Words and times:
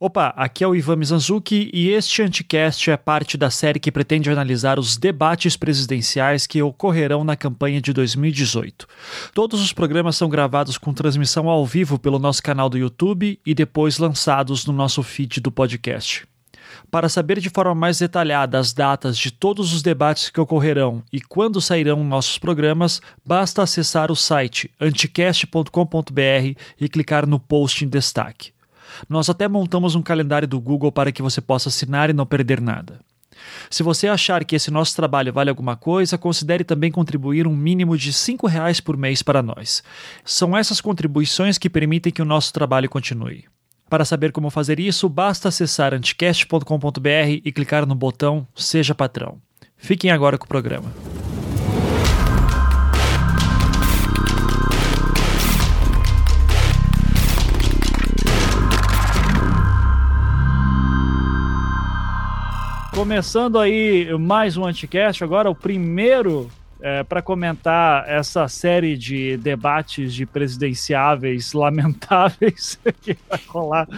Opa, 0.00 0.34
aqui 0.36 0.64
é 0.64 0.66
o 0.66 0.74
Ivan 0.74 0.96
Mizanzuki 0.96 1.70
e 1.72 1.88
este 1.88 2.20
Anticast 2.20 2.90
é 2.90 2.96
parte 2.96 3.38
da 3.38 3.48
série 3.48 3.78
que 3.78 3.92
pretende 3.92 4.28
analisar 4.28 4.76
os 4.76 4.96
debates 4.96 5.56
presidenciais 5.56 6.48
que 6.48 6.60
ocorrerão 6.60 7.22
na 7.22 7.36
campanha 7.36 7.80
de 7.80 7.92
2018. 7.92 8.88
Todos 9.32 9.62
os 9.62 9.72
programas 9.72 10.16
são 10.16 10.28
gravados 10.28 10.76
com 10.76 10.92
transmissão 10.92 11.48
ao 11.48 11.64
vivo 11.64 11.96
pelo 11.96 12.18
nosso 12.18 12.42
canal 12.42 12.68
do 12.68 12.76
YouTube 12.76 13.38
e 13.46 13.54
depois 13.54 13.98
lançados 13.98 14.66
no 14.66 14.72
nosso 14.72 15.00
feed 15.00 15.40
do 15.40 15.52
podcast. 15.52 16.26
Para 16.90 17.08
saber 17.08 17.38
de 17.38 17.48
forma 17.48 17.74
mais 17.74 18.00
detalhada 18.00 18.58
as 18.58 18.72
datas 18.72 19.16
de 19.16 19.30
todos 19.30 19.72
os 19.72 19.80
debates 19.80 20.28
que 20.28 20.40
ocorrerão 20.40 21.04
e 21.12 21.20
quando 21.20 21.60
sairão 21.60 22.02
nossos 22.02 22.36
programas, 22.36 23.00
basta 23.24 23.62
acessar 23.62 24.10
o 24.10 24.16
site 24.16 24.68
anticast.com.br 24.80 26.60
e 26.80 26.88
clicar 26.88 27.28
no 27.28 27.38
post 27.38 27.84
em 27.84 27.88
destaque. 27.88 28.53
Nós 29.08 29.28
até 29.28 29.48
montamos 29.48 29.94
um 29.94 30.02
calendário 30.02 30.48
do 30.48 30.60
Google 30.60 30.92
para 30.92 31.12
que 31.12 31.22
você 31.22 31.40
possa 31.40 31.68
assinar 31.68 32.10
e 32.10 32.12
não 32.12 32.26
perder 32.26 32.60
nada. 32.60 33.00
Se 33.70 33.82
você 33.82 34.08
achar 34.08 34.44
que 34.44 34.56
esse 34.56 34.70
nosso 34.70 34.94
trabalho 34.94 35.32
vale 35.32 35.50
alguma 35.50 35.76
coisa, 35.76 36.18
considere 36.18 36.64
também 36.64 36.90
contribuir 36.90 37.46
um 37.46 37.54
mínimo 37.54 37.96
de 37.96 38.10
R$ 38.10 38.36
reais 38.48 38.80
por 38.80 38.96
mês 38.96 39.22
para 39.22 39.42
nós. 39.42 39.82
São 40.24 40.56
essas 40.56 40.80
contribuições 40.80 41.58
que 41.58 41.70
permitem 41.70 42.12
que 42.12 42.22
o 42.22 42.26
nosso 42.26 42.52
trabalho 42.52 42.88
continue. 42.88 43.44
Para 43.88 44.04
saber 44.04 44.32
como 44.32 44.50
fazer 44.50 44.80
isso, 44.80 45.08
basta 45.08 45.48
acessar 45.48 45.92
anticast.com.br 45.94 47.40
e 47.44 47.52
clicar 47.52 47.86
no 47.86 47.94
botão 47.94 48.46
Seja 48.54 48.94
Patrão. 48.94 49.38
Fiquem 49.76 50.10
agora 50.10 50.38
com 50.38 50.46
o 50.46 50.48
programa. 50.48 50.92
Começando 62.94 63.58
aí 63.58 64.08
mais 64.16 64.56
um 64.56 64.64
Anticast, 64.64 65.24
agora 65.24 65.50
o 65.50 65.54
primeiro 65.54 66.48
é, 66.80 67.02
para 67.02 67.20
comentar 67.20 68.08
essa 68.08 68.46
série 68.46 68.96
de 68.96 69.36
debates 69.36 70.14
de 70.14 70.24
presidenciáveis 70.24 71.52
lamentáveis 71.54 72.78
que 73.02 73.16
vai 73.28 73.40
rolar 73.48 73.88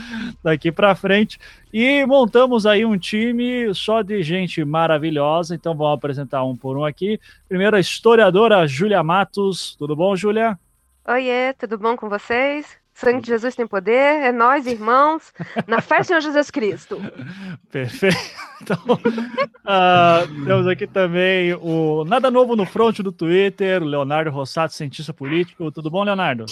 daqui 0.42 0.72
para 0.72 0.94
frente. 0.94 1.38
E 1.70 2.06
montamos 2.06 2.64
aí 2.64 2.86
um 2.86 2.96
time 2.96 3.72
só 3.74 4.00
de 4.00 4.22
gente 4.22 4.64
maravilhosa, 4.64 5.54
então 5.54 5.76
vamos 5.76 5.94
apresentar 5.94 6.42
um 6.44 6.56
por 6.56 6.78
um 6.78 6.84
aqui. 6.84 7.20
Primeiro 7.46 7.76
a 7.76 7.80
historiadora 7.80 8.66
Júlia 8.66 9.02
Matos. 9.02 9.76
Tudo 9.76 9.94
bom, 9.94 10.16
Júlia? 10.16 10.58
Oiê, 11.06 11.52
tudo 11.52 11.76
bom 11.76 11.96
com 11.96 12.08
vocês? 12.08 12.85
Sangue 12.96 13.20
de 13.20 13.28
Jesus 13.28 13.54
tem 13.54 13.66
poder, 13.66 14.22
é 14.22 14.32
nós, 14.32 14.66
irmãos, 14.66 15.30
na 15.66 15.82
fé 15.82 15.98
do 15.98 16.06
Senhor 16.06 16.22
Jesus 16.22 16.50
Cristo. 16.50 16.98
Perfeito. 17.70 18.16
Então, 18.62 18.78
uh, 18.88 20.44
temos 20.46 20.66
aqui 20.66 20.86
também 20.86 21.52
o 21.60 22.06
Nada 22.06 22.30
Novo 22.30 22.56
no 22.56 22.64
Front 22.64 23.00
do 23.00 23.12
Twitter, 23.12 23.84
Leonardo 23.84 24.30
Rossato, 24.30 24.72
cientista 24.72 25.12
político. 25.12 25.70
Tudo 25.70 25.90
bom, 25.90 26.04
Leonardo? 26.04 26.46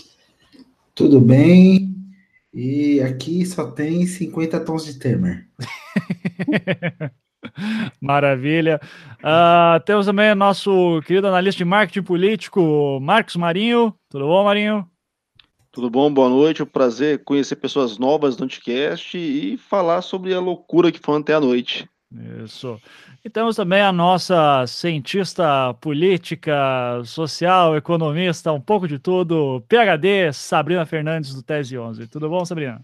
Tudo 0.95 1.19
bem. 1.19 1.95
E 2.53 3.01
aqui 3.01 3.47
só 3.47 3.71
tem 3.71 4.07
50 4.07 4.61
tons 4.61 4.85
de 4.85 4.99
Temer. 4.99 5.49
Maravilha. 7.99 8.83
Uh, 9.21 9.83
temos 9.87 10.05
também 10.05 10.31
o 10.31 10.37
nosso 10.37 11.01
querido 11.07 11.27
analista 11.27 11.57
de 11.57 11.65
marketing 11.65 12.03
político, 12.03 13.01
Marcos 13.01 13.37
Marinho. 13.37 13.95
Tudo 14.11 14.27
bom, 14.27 14.45
Marinho? 14.45 14.87
Tudo 15.75 15.91
bom? 15.91 16.09
Boa 16.09 16.29
noite. 16.29 16.63
É 16.63 16.65
um 16.65 16.69
prazer 16.69 17.25
conhecer 17.25 17.57
pessoas 17.57 17.99
novas 17.99 18.37
do 18.37 18.45
Anticast 18.45 19.19
e 19.19 19.57
falar 19.57 20.03
sobre 20.03 20.33
a 20.33 20.39
loucura 20.39 20.93
que 20.93 21.01
foi 21.01 21.17
ontem 21.17 21.33
à 21.33 21.41
noite. 21.41 21.91
Isso. 22.45 22.81
E 23.25 23.29
temos 23.29 23.57
também 23.57 23.83
a 23.83 23.91
nossa 23.91 24.65
cientista 24.69 25.75
política, 25.81 27.03
social, 27.05 27.77
economista, 27.77 28.53
um 28.53 28.61
pouco 28.61 28.87
de 28.87 29.01
tudo, 29.01 29.65
PhD, 29.69 30.33
Sabrina 30.33 30.87
Fernandes, 30.87 31.35
do 31.35 31.43
Tese 31.43 31.77
11. 31.77 32.07
Tudo 32.07 32.29
bom, 32.29 32.45
Sabrina? 32.45 32.81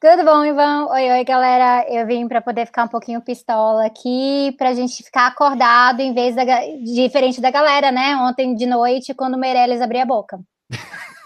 Tudo 0.00 0.24
bom, 0.24 0.44
Ivan? 0.44 0.86
Oi, 0.86 1.10
oi, 1.12 1.24
galera. 1.24 1.86
Eu 1.88 2.04
vim 2.04 2.26
para 2.26 2.42
poder 2.42 2.66
ficar 2.66 2.82
um 2.82 2.88
pouquinho 2.88 3.20
pistola 3.20 3.86
aqui, 3.86 4.52
para 4.58 4.70
a 4.70 4.74
gente 4.74 5.04
ficar 5.04 5.28
acordado 5.28 6.00
em 6.00 6.12
vez 6.12 6.34
da 6.34 6.44
diferente 6.82 7.40
da 7.40 7.52
galera, 7.52 7.92
né? 7.92 8.16
Ontem 8.16 8.56
de 8.56 8.66
noite, 8.66 9.14
quando 9.14 9.34
o 9.34 9.38
Meirelles 9.38 9.80
abria 9.80 10.02
a 10.02 10.06
boca. 10.06 10.40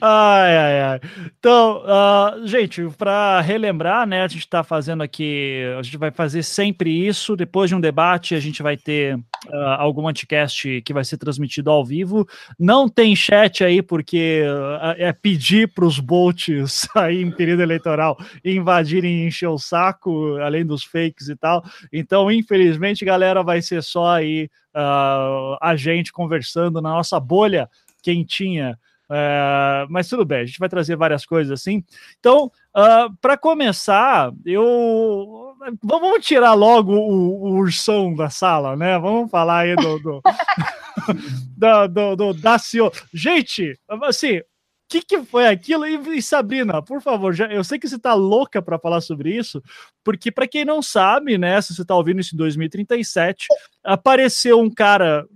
ai, 0.00 0.56
ai, 0.56 0.80
ai. 0.80 1.00
Então, 1.38 1.82
uh, 1.84 2.46
gente, 2.46 2.82
para 2.96 3.40
relembrar, 3.40 4.06
né, 4.06 4.22
a 4.22 4.28
gente 4.28 4.40
está 4.40 4.62
fazendo 4.62 5.02
aqui, 5.02 5.62
a 5.78 5.82
gente 5.82 5.96
vai 5.96 6.10
fazer 6.10 6.42
sempre 6.42 6.90
isso. 6.90 7.36
Depois 7.36 7.68
de 7.68 7.74
um 7.74 7.80
debate, 7.80 8.34
a 8.34 8.40
gente 8.40 8.62
vai 8.62 8.76
ter 8.76 9.16
uh, 9.16 9.56
algum 9.78 10.08
anticast 10.08 10.82
que 10.82 10.92
vai 10.92 11.04
ser 11.04 11.16
transmitido 11.16 11.70
ao 11.70 11.84
vivo. 11.84 12.26
Não 12.58 12.88
tem 12.88 13.14
chat 13.14 13.64
aí, 13.64 13.82
porque 13.82 14.42
uh, 14.44 14.94
é 14.96 15.12
pedir 15.12 15.72
para 15.72 15.84
os 15.84 15.98
bolts 15.98 16.88
aí 16.94 17.22
em 17.22 17.30
período 17.30 17.62
eleitoral 17.62 18.16
invadirem 18.44 19.24
e 19.24 19.26
encher 19.26 19.48
o 19.48 19.58
saco, 19.58 20.36
além 20.36 20.64
dos 20.64 20.84
fakes 20.84 21.28
e 21.28 21.36
tal. 21.36 21.64
Então, 21.92 22.30
infelizmente, 22.30 23.04
galera, 23.04 23.42
vai 23.42 23.62
ser 23.62 23.82
só 23.82 24.14
aí 24.14 24.48
a 25.60 25.74
gente 25.76 26.12
conversando 26.12 26.80
na 26.80 26.90
nossa 26.90 27.18
bolha 27.18 27.68
quentinha 28.02 28.78
é, 29.10 29.86
mas 29.88 30.08
tudo 30.08 30.24
bem, 30.24 30.40
a 30.40 30.44
gente 30.44 30.58
vai 30.58 30.68
trazer 30.68 30.96
várias 30.96 31.24
coisas 31.24 31.52
assim. 31.52 31.82
Então, 32.18 32.46
uh, 32.46 32.50
ah, 32.74 33.08
para 33.20 33.36
começar, 33.36 34.32
eu 34.44 35.54
vamos 35.82 36.24
tirar 36.24 36.54
logo 36.54 36.92
o, 36.92 37.42
o, 37.44 37.56
ursão 37.56 38.14
da 38.14 38.30
sala, 38.30 38.76
né? 38.76 38.98
Vamos 38.98 39.30
falar 39.30 39.60
aí 39.60 39.76
do 39.76 39.98
do, 39.98 40.22
do, 41.56 41.88
do, 41.88 42.16
do 42.16 42.34
Dacio. 42.34 42.90
Gente, 43.12 43.78
assim, 44.02 44.40
que, 44.88 45.02
que 45.02 45.22
foi 45.22 45.46
aquilo? 45.46 45.86
E, 45.86 46.22
Sabrina, 46.22 46.80
por 46.82 47.02
favor, 47.02 47.34
já, 47.34 47.46
eu 47.46 47.62
sei 47.62 47.78
que 47.78 47.86
você 47.86 47.98
tá 47.98 48.14
louca 48.14 48.62
para 48.62 48.78
falar 48.78 49.02
sobre 49.02 49.36
isso, 49.36 49.62
porque 50.02 50.32
para 50.32 50.48
quem 50.48 50.64
não 50.64 50.80
sabe, 50.80 51.36
né, 51.36 51.60
se 51.60 51.74
você 51.74 51.84
tá 51.84 51.94
ouvindo 51.94 52.20
isso 52.20 52.34
em 52.34 52.38
2037, 52.38 53.46
apareceu 53.84 54.58
um 54.58 54.70
cara 54.70 55.26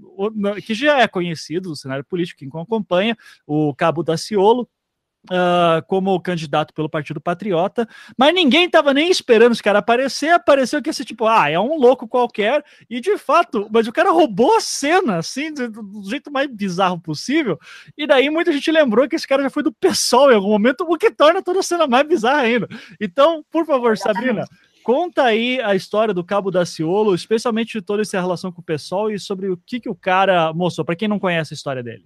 que 0.64 0.74
já 0.74 1.00
é 1.00 1.08
conhecido 1.08 1.70
no 1.70 1.76
cenário 1.76 2.04
político, 2.04 2.38
quem 2.38 2.48
acompanha, 2.60 3.16
o 3.46 3.74
Cabo 3.74 4.02
Daciolo, 4.02 4.68
uh, 5.24 5.84
como 5.86 6.20
candidato 6.20 6.72
pelo 6.74 6.88
Partido 6.88 7.20
Patriota, 7.20 7.88
mas 8.16 8.34
ninguém 8.34 8.66
estava 8.66 8.92
nem 8.94 9.10
esperando 9.10 9.52
esse 9.52 9.62
cara 9.62 9.78
aparecer. 9.78 10.30
Apareceu 10.30 10.82
que 10.82 10.90
esse 10.90 11.04
tipo, 11.04 11.26
ah, 11.26 11.48
é 11.48 11.58
um 11.58 11.78
louco 11.78 12.08
qualquer, 12.08 12.64
e 12.88 13.00
de 13.00 13.16
fato, 13.18 13.68
mas 13.70 13.86
o 13.86 13.92
cara 13.92 14.10
roubou 14.10 14.56
a 14.56 14.60
cena, 14.60 15.18
assim, 15.18 15.52
do, 15.52 15.68
do 15.70 16.08
jeito 16.08 16.30
mais 16.30 16.48
bizarro 16.48 17.00
possível. 17.00 17.58
E 17.96 18.06
daí 18.06 18.30
muita 18.30 18.52
gente 18.52 18.70
lembrou 18.70 19.08
que 19.08 19.16
esse 19.16 19.28
cara 19.28 19.42
já 19.42 19.50
foi 19.50 19.62
do 19.62 19.72
PSOL 19.72 20.30
em 20.30 20.34
algum 20.34 20.48
momento, 20.48 20.84
o 20.88 20.96
que 20.96 21.10
torna 21.10 21.42
toda 21.42 21.60
a 21.60 21.62
cena 21.62 21.86
mais 21.86 22.06
bizarra 22.06 22.42
ainda. 22.42 22.68
Então, 23.00 23.44
por 23.50 23.66
favor, 23.66 23.96
Sabrina. 23.96 24.44
Conta 24.82 25.24
aí 25.24 25.60
a 25.60 25.74
história 25.74 26.12
do 26.12 26.24
Cabo 26.24 26.50
Daciolo, 26.50 27.14
especialmente 27.14 27.78
de 27.78 27.82
toda 27.82 28.02
essa 28.02 28.20
relação 28.20 28.50
com 28.50 28.60
o 28.60 28.64
pessoal 28.64 29.10
e 29.10 29.18
sobre 29.18 29.48
o 29.48 29.56
que, 29.56 29.80
que 29.80 29.88
o 29.88 29.94
cara 29.94 30.52
mostrou, 30.52 30.84
para 30.84 30.96
quem 30.96 31.08
não 31.08 31.20
conhece 31.20 31.54
a 31.54 31.56
história 31.56 31.82
dele. 31.82 32.04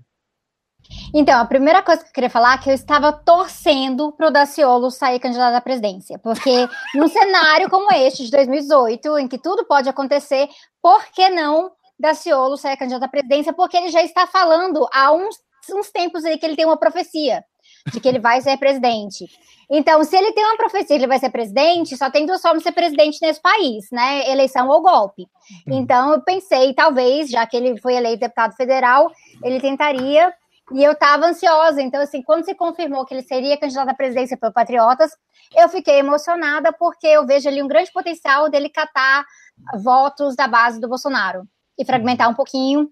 Então, 1.15 1.41
a 1.41 1.45
primeira 1.45 1.83
coisa 1.83 2.03
que 2.03 2.11
eu 2.11 2.13
queria 2.13 2.31
falar 2.31 2.55
é 2.55 2.59
que 2.59 2.71
eu 2.71 2.75
estava 2.75 3.13
torcendo 3.13 4.13
para 4.13 4.29
o 4.29 4.31
Daciolo 4.31 4.91
sair 4.91 5.19
candidato 5.19 5.55
à 5.55 5.61
presidência, 5.61 6.19
porque 6.19 6.69
num 6.95 7.09
cenário 7.09 7.69
como 7.69 7.93
este 7.93 8.25
de 8.25 8.31
2018, 8.31 9.19
em 9.19 9.29
que 9.29 9.39
tudo 9.39 9.65
pode 9.65 9.89
acontecer, 9.89 10.49
por 10.81 11.05
que 11.07 11.29
não 11.29 11.73
Daciolo 11.99 12.57
sair 12.57 12.77
candidato 12.77 13.05
à 13.05 13.09
presidência? 13.09 13.53
Porque 13.53 13.77
ele 13.77 13.89
já 13.89 14.03
está 14.03 14.27
falando 14.27 14.87
há 14.93 15.13
uns, 15.13 15.37
uns 15.73 15.91
tempos 15.91 16.25
aí 16.25 16.39
que 16.39 16.47
ele 16.47 16.57
tem 16.57 16.67
uma 16.67 16.77
profecia 16.77 17.43
de 17.93 18.01
que 18.01 18.09
ele 18.09 18.19
vai 18.19 18.41
ser 18.41 18.57
presidente. 18.57 19.27
Então, 19.69 20.03
se 20.05 20.17
ele 20.17 20.33
tem 20.33 20.45
uma 20.45 20.57
profecia 20.57 20.87
que 20.87 21.03
ele 21.03 21.07
vai 21.07 21.19
ser 21.19 21.31
presidente, 21.31 21.97
só 21.97 22.09
tem 22.09 22.25
duas 22.25 22.41
formas 22.41 22.63
de 22.63 22.69
ser 22.69 22.73
presidente 22.73 23.19
nesse 23.21 23.41
país, 23.41 23.91
né? 23.91 24.31
Eleição 24.31 24.69
ou 24.69 24.81
golpe. 24.81 25.23
Uhum. 25.67 25.79
Então, 25.79 26.13
eu 26.13 26.23
pensei, 26.23 26.73
talvez, 26.73 27.29
já 27.29 27.45
que 27.47 27.57
ele 27.57 27.81
foi 27.81 27.95
eleito 27.95 28.21
deputado 28.21 28.55
federal, 28.55 29.11
ele 29.43 29.61
tentaria 29.61 30.33
e 30.73 30.83
eu 30.83 30.93
estava 30.93 31.27
ansiosa. 31.27 31.83
Então, 31.83 32.01
assim, 32.01 32.23
quando 32.23 32.45
se 32.45 32.55
confirmou 32.55 33.05
que 33.05 33.15
ele 33.15 33.23
seria 33.23 33.59
candidato 33.59 33.89
à 33.89 33.95
presidência 33.95 34.37
pelo 34.37 34.53
Patriotas, 34.53 35.11
eu 35.55 35.69
fiquei 35.69 35.99
emocionada 35.99 36.73
porque 36.73 37.07
eu 37.07 37.27
vejo 37.27 37.49
ali 37.49 37.63
um 37.63 37.69
grande 37.69 37.93
potencial 37.93 38.49
dele 38.49 38.69
catar 38.69 39.25
votos 39.83 40.37
da 40.37 40.47
base 40.47 40.81
do 40.81 40.89
Bolsonaro 40.89 41.43
e 41.79 41.85
fragmentar 41.85 42.29
um 42.29 42.35
pouquinho 42.35 42.91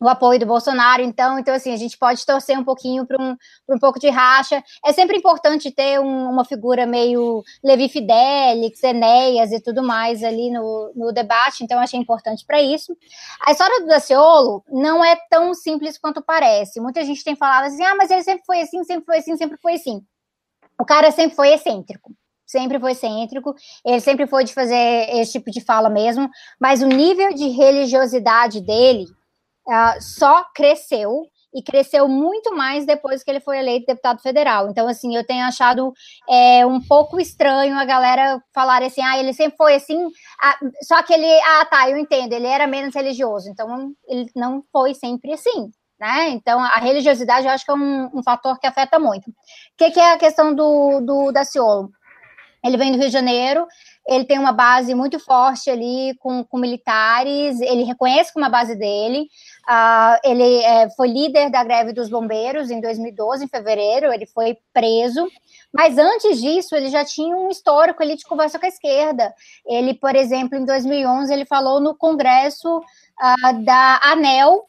o 0.00 0.08
apoio 0.08 0.40
do 0.40 0.46
Bolsonaro, 0.46 1.02
então, 1.02 1.38
então 1.38 1.54
assim, 1.54 1.72
a 1.72 1.76
gente 1.76 1.98
pode 1.98 2.24
torcer 2.24 2.58
um 2.58 2.64
pouquinho 2.64 3.04
para 3.06 3.20
um, 3.20 3.36
um 3.68 3.78
pouco 3.78 4.00
de 4.00 4.08
racha. 4.08 4.64
É 4.84 4.92
sempre 4.94 5.18
importante 5.18 5.70
ter 5.70 6.00
um, 6.00 6.30
uma 6.30 6.44
figura 6.44 6.86
meio 6.86 7.44
Levi 7.62 7.88
Fidelix, 7.90 8.82
Enéas 8.82 9.52
e 9.52 9.60
tudo 9.60 9.82
mais 9.82 10.24
ali 10.24 10.50
no, 10.50 10.90
no 10.96 11.12
debate, 11.12 11.62
então 11.62 11.78
achei 11.78 12.00
importante 12.00 12.46
para 12.46 12.62
isso. 12.62 12.96
A 13.46 13.52
história 13.52 13.80
do 13.80 13.86
Daciolo 13.86 14.64
não 14.70 15.04
é 15.04 15.16
tão 15.28 15.52
simples 15.52 15.98
quanto 15.98 16.22
parece. 16.22 16.80
Muita 16.80 17.04
gente 17.04 17.22
tem 17.22 17.36
falado 17.36 17.66
assim, 17.66 17.84
ah, 17.84 17.94
mas 17.94 18.10
ele 18.10 18.22
sempre 18.22 18.44
foi 18.46 18.62
assim, 18.62 18.82
sempre 18.84 19.04
foi 19.04 19.18
assim, 19.18 19.36
sempre 19.36 19.58
foi 19.60 19.74
assim. 19.74 20.02
O 20.80 20.84
cara 20.84 21.10
sempre 21.10 21.36
foi 21.36 21.52
excêntrico 21.52 22.14
sempre 22.46 22.80
foi 22.80 22.90
excêntrico, 22.90 23.54
ele 23.84 24.00
sempre 24.00 24.26
foi 24.26 24.42
de 24.42 24.52
fazer 24.52 25.08
esse 25.10 25.30
tipo 25.30 25.52
de 25.52 25.60
fala 25.60 25.88
mesmo, 25.88 26.28
mas 26.58 26.82
o 26.82 26.86
nível 26.88 27.32
de 27.32 27.46
religiosidade 27.46 28.60
dele 28.60 29.06
uh, 29.68 30.00
só 30.00 30.44
cresceu 30.54 31.22
e 31.54 31.62
cresceu 31.62 32.08
muito 32.08 32.54
mais 32.54 32.86
depois 32.86 33.22
que 33.22 33.30
ele 33.30 33.40
foi 33.40 33.58
eleito 33.58 33.86
deputado 33.86 34.20
federal. 34.20 34.68
Então, 34.68 34.86
assim, 34.86 35.16
eu 35.16 35.26
tenho 35.26 35.44
achado 35.44 35.92
é, 36.28 36.64
um 36.64 36.80
pouco 36.80 37.18
estranho 37.18 37.76
a 37.76 37.84
galera 37.84 38.40
falar 38.54 38.82
assim, 38.82 39.02
ah, 39.02 39.18
ele 39.18 39.32
sempre 39.32 39.56
foi 39.56 39.74
assim, 39.74 39.98
ah, 40.40 40.58
só 40.82 41.02
que 41.02 41.12
ele, 41.12 41.26
ah, 41.26 41.64
tá, 41.64 41.90
eu 41.90 41.96
entendo, 41.96 42.32
ele 42.32 42.46
era 42.46 42.66
menos 42.66 42.94
religioso, 42.94 43.48
então 43.50 43.92
ele 44.08 44.30
não 44.34 44.62
foi 44.72 44.94
sempre 44.94 45.32
assim. 45.32 45.70
Né? 45.98 46.30
Então, 46.30 46.58
a 46.58 46.76
religiosidade 46.76 47.46
eu 47.46 47.52
acho 47.52 47.62
que 47.62 47.70
é 47.70 47.74
um, 47.74 48.08
um 48.14 48.22
fator 48.22 48.58
que 48.58 48.66
afeta 48.66 48.98
muito. 48.98 49.28
O 49.28 49.34
que, 49.76 49.90
que 49.90 50.00
é 50.00 50.12
a 50.12 50.18
questão 50.18 50.54
do, 50.54 51.00
do 51.00 51.30
Daciolo? 51.30 51.90
Ele 52.64 52.78
vem 52.78 52.92
do 52.92 52.98
Rio 52.98 53.08
de 53.08 53.12
Janeiro, 53.12 53.66
ele 54.10 54.24
tem 54.24 54.40
uma 54.40 54.50
base 54.50 54.92
muito 54.92 55.20
forte 55.20 55.70
ali 55.70 56.16
com, 56.18 56.42
com 56.42 56.58
militares, 56.58 57.60
ele 57.60 57.84
reconhece 57.84 58.32
como 58.32 58.44
a 58.44 58.48
base 58.48 58.74
dele. 58.74 59.28
Uh, 59.68 60.18
ele 60.24 60.62
é, 60.64 60.90
foi 60.96 61.06
líder 61.06 61.48
da 61.48 61.62
greve 61.62 61.92
dos 61.92 62.10
bombeiros 62.10 62.72
em 62.72 62.80
2012, 62.80 63.44
em 63.44 63.48
fevereiro, 63.48 64.12
ele 64.12 64.26
foi 64.26 64.58
preso. 64.72 65.28
Mas 65.72 65.96
antes 65.96 66.40
disso, 66.40 66.74
ele 66.74 66.88
já 66.88 67.04
tinha 67.04 67.36
um 67.36 67.50
histórico 67.50 68.02
ali 68.02 68.16
de 68.16 68.24
conversa 68.24 68.58
com 68.58 68.66
a 68.66 68.68
esquerda. 68.68 69.32
Ele, 69.64 69.94
por 69.94 70.16
exemplo, 70.16 70.58
em 70.58 70.64
2011, 70.64 71.32
ele 71.32 71.44
falou 71.44 71.80
no 71.80 71.94
Congresso 71.94 72.78
uh, 72.78 73.64
da 73.64 74.00
ANEL, 74.02 74.68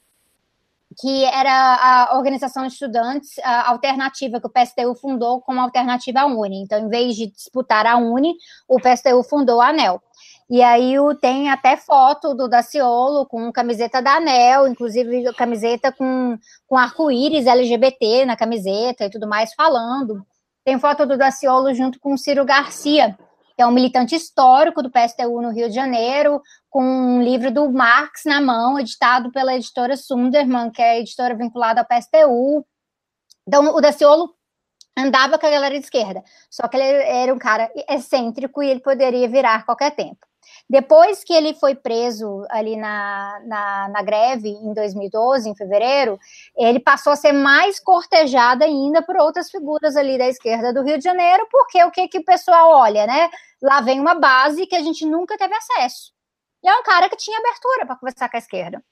que 1.00 1.24
era 1.26 2.10
a 2.10 2.18
organização 2.18 2.68
de 2.68 2.74
estudantes 2.74 3.38
a 3.40 3.70
alternativa 3.70 4.40
que 4.42 4.48
o 4.48 4.50
PSTU 4.50 4.96
fundou 4.96 5.42
como 5.42 5.62
alternativa 5.62 6.22
à 6.22 6.26
Uni. 6.26 6.62
Então, 6.64 6.80
em 6.80 6.90
vez 6.90 7.16
de 7.16 7.28
disputar 7.28 7.86
a 7.86 7.98
Uni, 7.98 8.36
o 8.68 8.78
PSTU 8.80 9.24
fundou 9.24 9.62
a 9.62 9.70
ANEL. 9.70 10.02
E 10.50 10.62
aí 10.62 10.96
tem 11.22 11.50
até 11.50 11.78
foto 11.78 12.34
do 12.34 12.50
Daciolo 12.50 13.26
com 13.26 13.52
camiseta 13.54 14.02
da 14.02 14.18
ANEL, 14.18 14.68
inclusive 14.68 15.32
camiseta 15.34 15.94
com, 15.94 16.38
com 16.68 16.78
arco-íris 16.78 17.48
LGBT 17.48 18.26
na 18.26 18.36
camiseta 18.36 19.06
e 19.06 19.10
tudo 19.10 19.28
mais, 19.28 19.54
falando. 19.54 20.26
Tem 20.66 20.78
foto 20.78 21.06
do 21.06 21.18
Daciolo 21.18 21.74
junto 21.74 22.00
com 22.02 22.18
Ciro 22.18 22.44
Garcia, 22.44 23.18
que 23.56 23.62
é 23.62 23.66
um 23.66 23.72
militante 23.72 24.14
histórico 24.14 24.84
do 24.84 24.92
PSTU 24.92 25.42
no 25.42 25.52
Rio 25.52 25.70
de 25.70 25.76
Janeiro, 25.76 26.42
com 26.72 26.82
um 26.82 27.22
livro 27.22 27.52
do 27.52 27.70
Marx 27.70 28.24
na 28.26 28.40
mão, 28.40 28.80
editado 28.80 29.30
pela 29.30 29.54
editora 29.54 29.98
Sunderman, 29.98 30.72
que 30.72 30.82
é 30.82 30.92
a 30.92 31.00
editora 31.00 31.36
vinculada 31.36 31.82
ao 31.82 31.86
PSTU. 31.86 32.66
Então, 33.46 33.76
o 33.76 33.82
Daciolo 33.82 34.34
andava 34.98 35.38
com 35.38 35.46
a 35.46 35.50
galera 35.50 35.78
de 35.78 35.84
esquerda, 35.84 36.24
só 36.50 36.68
que 36.70 36.78
ele 36.78 37.04
era 37.04 37.34
um 37.34 37.38
cara 37.38 37.70
excêntrico 37.90 38.64
e 38.64 38.70
ele 38.70 38.80
poderia 38.80 39.28
virar 39.28 39.66
qualquer 39.66 39.92
tempo. 39.92 40.26
Depois 40.70 41.26
que 41.26 41.34
ele 41.34 41.54
foi 41.54 41.76
preso 41.76 42.46
ali 42.50 42.78
na, 42.78 43.42
na, 43.46 43.90
na, 43.90 44.02
greve 44.02 44.50
em 44.50 44.74
2012, 44.74 45.50
em 45.50 45.56
fevereiro, 45.56 46.18
ele 46.56 46.80
passou 46.80 47.12
a 47.12 47.18
ser 47.18 47.34
mais 47.34 47.80
cortejado 47.80 48.64
ainda 48.64 49.02
por 49.02 49.18
outras 49.18 49.52
figuras 49.52 49.98
ali 49.98 50.18
da 50.18 50.28
esquerda 50.28 50.74
do 50.74 50.84
Rio 50.84 50.98
de 50.98 51.04
Janeiro, 51.04 51.46
porque 51.52 51.84
o 51.84 51.92
que, 51.92 52.08
que 52.08 52.20
o 52.20 52.26
pessoal 52.26 52.72
olha, 52.72 53.06
né? 53.06 53.30
Lá 53.62 53.82
vem 53.82 54.00
uma 54.00 54.16
base 54.16 54.66
que 54.66 54.76
a 54.76 54.82
gente 54.82 55.06
nunca 55.06 55.38
teve 55.38 55.54
acesso. 55.54 56.14
E 56.64 56.70
é 56.70 56.76
um 56.76 56.84
cara 56.84 57.10
que 57.10 57.16
tinha 57.16 57.38
abertura 57.38 57.86
para 57.86 57.96
conversar 57.96 58.30
com 58.30 58.38
a 58.38 58.40
esquerda. 58.40 58.84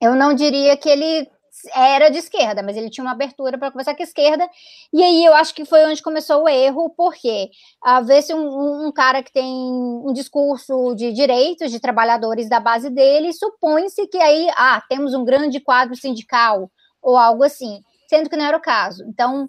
Eu 0.00 0.14
não 0.14 0.34
diria 0.34 0.76
que 0.76 0.88
ele 0.88 1.30
era 1.74 2.08
de 2.10 2.18
esquerda, 2.18 2.62
mas 2.62 2.76
ele 2.76 2.90
tinha 2.90 3.04
uma 3.04 3.12
abertura 3.12 3.58
para 3.58 3.70
conversar 3.70 3.94
com 3.94 4.02
a 4.02 4.04
esquerda, 4.04 4.48
e 4.92 5.02
aí 5.02 5.24
eu 5.24 5.34
acho 5.34 5.54
que 5.54 5.64
foi 5.64 5.84
onde 5.84 6.02
começou 6.02 6.44
o 6.44 6.48
erro, 6.48 6.90
porque 6.96 7.50
a 7.82 8.00
ver 8.00 8.22
se 8.22 8.32
um, 8.32 8.86
um, 8.86 8.92
cara 8.92 9.22
que 9.22 9.32
tem 9.32 9.44
um 9.44 10.12
discurso 10.12 10.94
de 10.94 11.12
direitos 11.12 11.70
de 11.70 11.80
trabalhadores 11.80 12.48
da 12.48 12.60
base 12.60 12.88
dele, 12.88 13.32
supõe-se 13.32 14.06
que 14.06 14.18
aí, 14.18 14.48
ah, 14.56 14.82
temos 14.88 15.12
um 15.12 15.24
grande 15.24 15.60
quadro 15.60 15.96
sindical, 15.96 16.70
ou 17.02 17.16
algo 17.16 17.42
assim, 17.42 17.80
sendo 18.08 18.30
que 18.30 18.36
não 18.36 18.44
era 18.44 18.56
o 18.56 18.62
caso. 18.62 19.04
Então, 19.08 19.48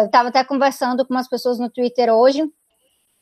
eu 0.00 0.06
estava 0.06 0.28
até 0.28 0.42
conversando 0.44 1.06
com 1.06 1.14
umas 1.14 1.28
pessoas 1.28 1.58
no 1.58 1.70
Twitter 1.70 2.12
hoje, 2.12 2.42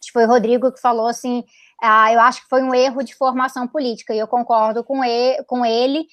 que 0.06 0.12
foi 0.12 0.25
o 0.25 0.29
Rodrigo 0.29 0.73
que 0.73 0.81
falou 0.81 1.06
assim, 1.06 1.45
ah, 1.83 2.12
eu 2.12 2.21
acho 2.21 2.43
que 2.43 2.49
foi 2.49 2.62
um 2.62 2.75
erro 2.75 3.03
de 3.03 3.15
formação 3.15 3.69
política, 3.69 4.15
e 4.15 4.19
eu 4.19 4.29
concordo 4.29 4.83
com 4.85 5.05
ele, 5.05 5.43
com 5.45 5.65
ele. 5.65 6.06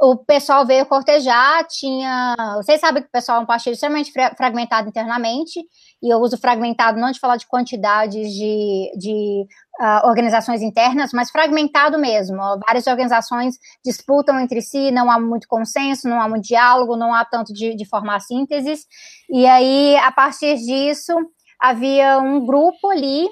O 0.00 0.16
pessoal 0.16 0.66
veio 0.66 0.86
cortejar, 0.86 1.64
tinha. 1.68 2.34
Vocês 2.56 2.80
sabem 2.80 3.02
que 3.02 3.08
o 3.08 3.12
pessoal 3.12 3.38
é 3.38 3.42
um 3.42 3.46
partido 3.46 3.74
extremamente 3.74 4.10
fragmentado 4.36 4.88
internamente, 4.88 5.60
e 6.02 6.12
eu 6.12 6.18
uso 6.18 6.36
fragmentado 6.38 6.98
não 6.98 7.12
de 7.12 7.20
falar 7.20 7.36
de 7.36 7.46
quantidades 7.46 8.32
de, 8.32 8.92
de 8.98 9.46
uh, 9.80 10.08
organizações 10.08 10.60
internas, 10.60 11.12
mas 11.12 11.30
fragmentado 11.30 11.98
mesmo. 11.98 12.38
Várias 12.66 12.86
organizações 12.88 13.56
disputam 13.84 14.40
entre 14.40 14.60
si, 14.60 14.90
não 14.90 15.08
há 15.08 15.20
muito 15.20 15.46
consenso, 15.46 16.08
não 16.08 16.20
há 16.20 16.28
muito 16.28 16.48
diálogo, 16.48 16.96
não 16.96 17.14
há 17.14 17.24
tanto 17.24 17.52
de, 17.52 17.76
de 17.76 17.84
formar 17.84 18.20
sínteses. 18.20 18.86
E 19.30 19.46
aí, 19.46 19.96
a 19.98 20.10
partir 20.10 20.56
disso, 20.56 21.14
havia 21.62 22.18
um 22.18 22.44
grupo 22.44 22.90
ali 22.90 23.28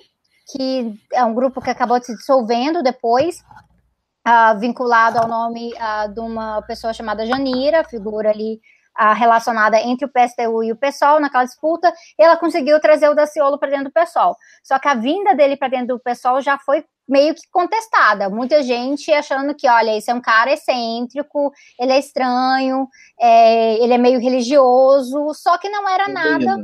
que 0.52 0.94
é 1.12 1.24
um 1.24 1.34
grupo 1.34 1.60
que 1.60 1.70
acabou 1.70 2.02
se 2.02 2.14
dissolvendo 2.14 2.82
depois, 2.82 3.40
uh, 4.26 4.58
vinculado 4.58 5.18
ao 5.18 5.28
nome 5.28 5.72
uh, 5.74 6.12
de 6.12 6.20
uma 6.20 6.62
pessoa 6.62 6.92
chamada 6.92 7.26
Janira, 7.26 7.84
figura 7.84 8.30
ali 8.30 8.60
uh, 9.00 9.14
relacionada 9.14 9.80
entre 9.80 10.06
o 10.06 10.08
PSTU 10.08 10.64
e 10.64 10.72
o 10.72 10.76
PSOL 10.76 11.20
naquela 11.20 11.44
disputa, 11.44 11.92
e 12.18 12.22
ela 12.22 12.36
conseguiu 12.36 12.80
trazer 12.80 13.08
o 13.08 13.14
Daciolo 13.14 13.58
para 13.58 13.70
dentro 13.70 13.84
do 13.86 13.92
PSOL. 13.92 14.34
Só 14.64 14.78
que 14.78 14.88
a 14.88 14.94
vinda 14.94 15.34
dele 15.34 15.56
para 15.56 15.68
dentro 15.68 15.96
do 15.96 16.00
PSOL 16.00 16.40
já 16.40 16.58
foi 16.58 16.84
meio 17.08 17.34
que 17.34 17.42
contestada. 17.50 18.28
Muita 18.28 18.62
gente 18.62 19.12
achando 19.12 19.54
que, 19.54 19.68
olha, 19.68 19.96
esse 19.96 20.10
é 20.10 20.14
um 20.14 20.20
cara 20.20 20.52
excêntrico, 20.52 21.52
ele 21.78 21.92
é 21.92 21.98
estranho, 21.98 22.88
é, 23.20 23.74
ele 23.82 23.92
é 23.92 23.98
meio 23.98 24.20
religioso, 24.20 25.32
só 25.34 25.58
que 25.58 25.68
não 25.68 25.88
era 25.88 26.08
nada. 26.08 26.56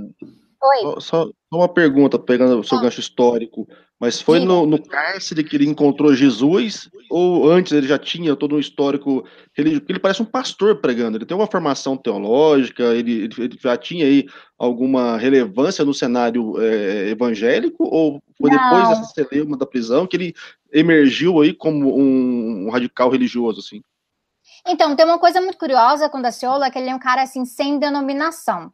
Oi. 0.67 1.01
Só, 1.01 1.29
uma 1.53 1.69
pergunta, 1.69 2.19
pegando 2.19 2.59
o 2.59 2.65
seu 2.65 2.81
gancho 2.81 3.01
histórico. 3.01 3.69
Mas 3.99 4.21
foi 4.21 4.41
no, 4.41 4.67
no, 4.67 4.83
cárcere 4.83 5.43
que 5.43 5.57
ele 5.57 5.67
encontrou 5.67 6.15
Jesus? 6.15 6.91
Ou 7.09 7.51
antes 7.51 7.73
ele 7.73 7.89
já 7.89 7.99
tinha 7.99 8.37
todo 8.37 8.57
um 8.57 8.59
histórico 8.59 9.25
religioso? 9.55 9.87
Ele 9.89 9.99
parece 9.99 10.21
um 10.21 10.27
pastor 10.27 10.81
pregando, 10.81 11.17
ele 11.17 11.25
tem 11.25 11.37
uma 11.37 11.47
formação 11.47 11.97
teológica, 11.97 12.95
ele, 12.95 13.25
ele 13.39 13.59
já 13.59 13.75
tinha 13.77 14.05
aí 14.05 14.27
alguma 14.59 15.17
relevância 15.17 15.85
no 15.85 15.95
cenário 15.95 16.61
é, 16.61 17.09
evangélico? 17.09 17.85
Ou 17.85 18.21
foi 18.39 18.51
Não. 18.51 18.59
depois 18.59 18.89
dessa 18.89 19.13
celeuma 19.15 19.57
da 19.57 19.65
prisão 19.65 20.07
que 20.07 20.17
ele 20.17 20.35
emergiu 20.73 21.41
aí 21.41 21.55
como 21.55 21.97
um, 21.99 22.67
um 22.67 22.71
radical 22.71 23.09
religioso, 23.09 23.61
assim? 23.61 23.81
Então, 24.67 24.97
tem 24.97 25.07
uma 25.07 25.19
coisa 25.19 25.41
muito 25.41 25.57
curiosa 25.57 26.09
com 26.09 26.19
o 26.19 26.23
Daciolo, 26.23 26.65
é 26.65 26.71
que 26.71 26.79
ele 26.79 26.91
é 26.91 26.95
um 26.95 26.99
cara, 26.99 27.23
assim, 27.23 27.45
sem 27.45 27.79
denominação. 27.79 28.73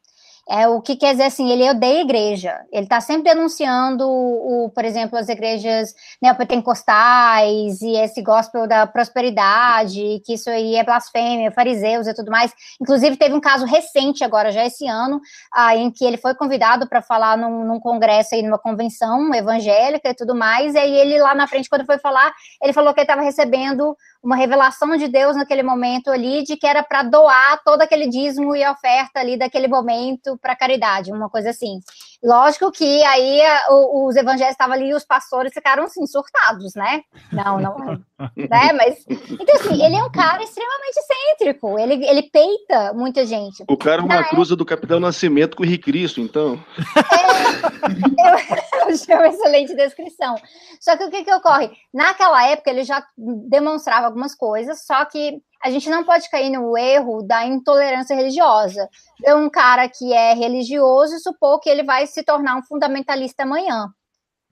É, 0.48 0.66
o 0.66 0.82
que 0.82 0.96
quer 0.96 1.12
dizer 1.12 1.24
assim, 1.24 1.50
ele 1.50 1.70
odeia 1.70 1.98
a 1.98 2.02
igreja. 2.02 2.60
Ele 2.72 2.82
está 2.82 3.00
sempre 3.00 3.32
denunciando, 3.32 4.04
o, 4.08 4.70
por 4.74 4.84
exemplo, 4.84 5.16
as 5.16 5.28
igrejas 5.28 5.94
neopentecostais 6.20 7.80
e 7.80 7.96
esse 7.96 8.20
gospel 8.22 8.66
da 8.66 8.84
prosperidade, 8.86 10.20
que 10.26 10.34
isso 10.34 10.50
aí 10.50 10.74
é 10.74 10.82
blasfêmia, 10.82 11.52
fariseus 11.52 12.08
e 12.08 12.14
tudo 12.14 12.30
mais. 12.30 12.52
Inclusive, 12.80 13.16
teve 13.16 13.34
um 13.34 13.40
caso 13.40 13.64
recente 13.64 14.24
agora, 14.24 14.50
já 14.50 14.66
esse 14.66 14.86
ano, 14.88 15.20
ah, 15.54 15.76
em 15.76 15.90
que 15.92 16.04
ele 16.04 16.16
foi 16.16 16.34
convidado 16.34 16.88
para 16.88 17.00
falar 17.00 17.38
num, 17.38 17.64
num 17.64 17.78
congresso 17.78 18.34
aí, 18.34 18.42
numa 18.42 18.58
convenção 18.58 19.32
evangélica 19.32 20.10
e 20.10 20.14
tudo 20.14 20.34
mais, 20.34 20.74
e 20.74 20.78
aí 20.78 20.92
ele 20.92 21.18
lá 21.20 21.36
na 21.36 21.46
frente, 21.46 21.68
quando 21.68 21.86
foi 21.86 21.98
falar, 21.98 22.32
ele 22.60 22.72
falou 22.72 22.92
que 22.92 23.00
ele 23.00 23.04
estava 23.04 23.22
recebendo 23.22 23.96
uma 24.22 24.36
revelação 24.36 24.96
de 24.96 25.08
Deus 25.08 25.36
naquele 25.36 25.62
momento 25.62 26.08
ali, 26.10 26.44
de 26.44 26.56
que 26.56 26.66
era 26.66 26.82
para 26.82 27.02
doar 27.02 27.60
todo 27.64 27.82
aquele 27.82 28.08
dízimo 28.08 28.54
e 28.54 28.64
oferta 28.66 29.18
ali 29.18 29.36
daquele 29.36 29.66
momento 29.66 30.38
para 30.38 30.54
caridade, 30.54 31.12
uma 31.12 31.28
coisa 31.28 31.50
assim. 31.50 31.80
Lógico 32.22 32.70
que 32.70 33.02
aí 33.04 33.40
os 33.68 34.14
evangelhos 34.14 34.52
estavam 34.52 34.74
ali 34.74 34.90
e 34.90 34.94
os 34.94 35.04
pastores 35.04 35.52
ficaram 35.52 35.84
assim, 35.84 36.06
surtados, 36.06 36.74
né? 36.74 37.02
Não, 37.32 37.58
não 37.58 37.92
é. 37.92 37.98
né? 38.48 38.72
Mas, 38.72 39.04
então 39.08 39.56
assim, 39.56 39.84
ele 39.84 39.96
é 39.96 40.04
um 40.04 40.10
cara 40.10 40.42
extremamente 40.42 40.96
excêntrico, 40.96 41.78
ele, 41.78 42.06
ele 42.06 42.22
peita 42.22 42.92
muita 42.92 43.26
gente. 43.26 43.64
O 43.68 43.76
cara 43.76 44.02
é 44.02 44.04
uma 44.04 44.24
cruza 44.24 44.54
do 44.54 44.64
Capitão 44.64 45.00
Nascimento 45.00 45.56
com 45.56 45.64
o 45.64 45.66
Henrique 45.66 45.90
Cristo, 45.90 46.20
então. 46.20 46.62
É, 46.96 48.86
eu, 48.86 48.88
eu 48.88 48.96
chamo 48.96 49.24
excelente 49.24 49.74
descrição. 49.74 50.36
Só 50.80 50.96
que 50.96 51.04
o 51.04 51.10
que 51.10 51.24
que 51.24 51.34
ocorre? 51.34 51.70
Naquela 51.92 52.46
época 52.48 52.70
ele 52.70 52.84
já 52.84 53.04
demonstrava 53.16 54.06
algumas 54.06 54.34
coisas, 54.34 54.84
só 54.86 55.04
que 55.04 55.42
a 55.62 55.70
gente 55.70 55.88
não 55.88 56.04
pode 56.04 56.28
cair 56.28 56.50
no 56.50 56.76
erro 56.76 57.22
da 57.22 57.46
intolerância 57.46 58.16
religiosa. 58.16 58.88
É 59.24 59.34
um 59.34 59.48
cara 59.48 59.88
que 59.88 60.12
é 60.12 60.34
religioso 60.34 61.14
e 61.14 61.20
supor 61.20 61.60
que 61.60 61.70
ele 61.70 61.84
vai 61.84 62.06
se 62.06 62.22
tornar 62.22 62.56
um 62.56 62.62
fundamentalista 62.62 63.44
amanhã. 63.44 63.88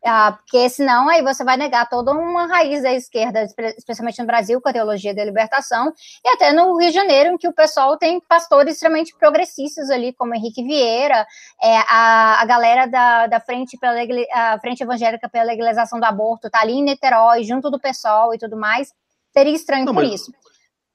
Ah, 0.02 0.32
porque 0.32 0.66
senão 0.70 1.10
aí 1.10 1.20
você 1.20 1.44
vai 1.44 1.58
negar 1.58 1.86
toda 1.86 2.12
uma 2.12 2.46
raiz 2.46 2.82
da 2.82 2.92
esquerda, 2.92 3.46
especialmente 3.76 4.18
no 4.18 4.26
Brasil, 4.26 4.58
com 4.58 4.68
a 4.68 4.72
teologia 4.72 5.14
da 5.14 5.22
libertação, 5.22 5.92
e 6.24 6.28
até 6.30 6.52
no 6.52 6.74
Rio 6.78 6.88
de 6.88 6.94
Janeiro, 6.94 7.34
em 7.34 7.36
que 7.36 7.46
o 7.46 7.52
pessoal 7.52 7.98
tem 7.98 8.18
pastores 8.18 8.74
extremamente 8.74 9.14
progressistas 9.14 9.90
ali, 9.90 10.14
como 10.14 10.34
Henrique 10.34 10.62
Vieira, 10.62 11.26
é, 11.62 11.76
a, 11.86 12.40
a 12.40 12.46
galera 12.46 12.86
da, 12.86 13.26
da 13.26 13.40
frente, 13.40 13.76
pela, 13.76 13.98
a 14.32 14.58
frente 14.58 14.82
Evangélica 14.82 15.28
pela 15.28 15.44
Legalização 15.44 16.00
do 16.00 16.04
Aborto, 16.04 16.48
tá 16.48 16.60
ali 16.60 16.72
em 16.72 16.82
Niterói, 16.82 17.44
junto 17.44 17.70
do 17.70 17.78
pessoal 17.78 18.32
e 18.34 18.38
tudo 18.38 18.56
mais. 18.56 18.94
Seria 19.34 19.54
estranho 19.54 19.84
não, 19.84 19.92
por 19.92 20.02
isso. 20.02 20.32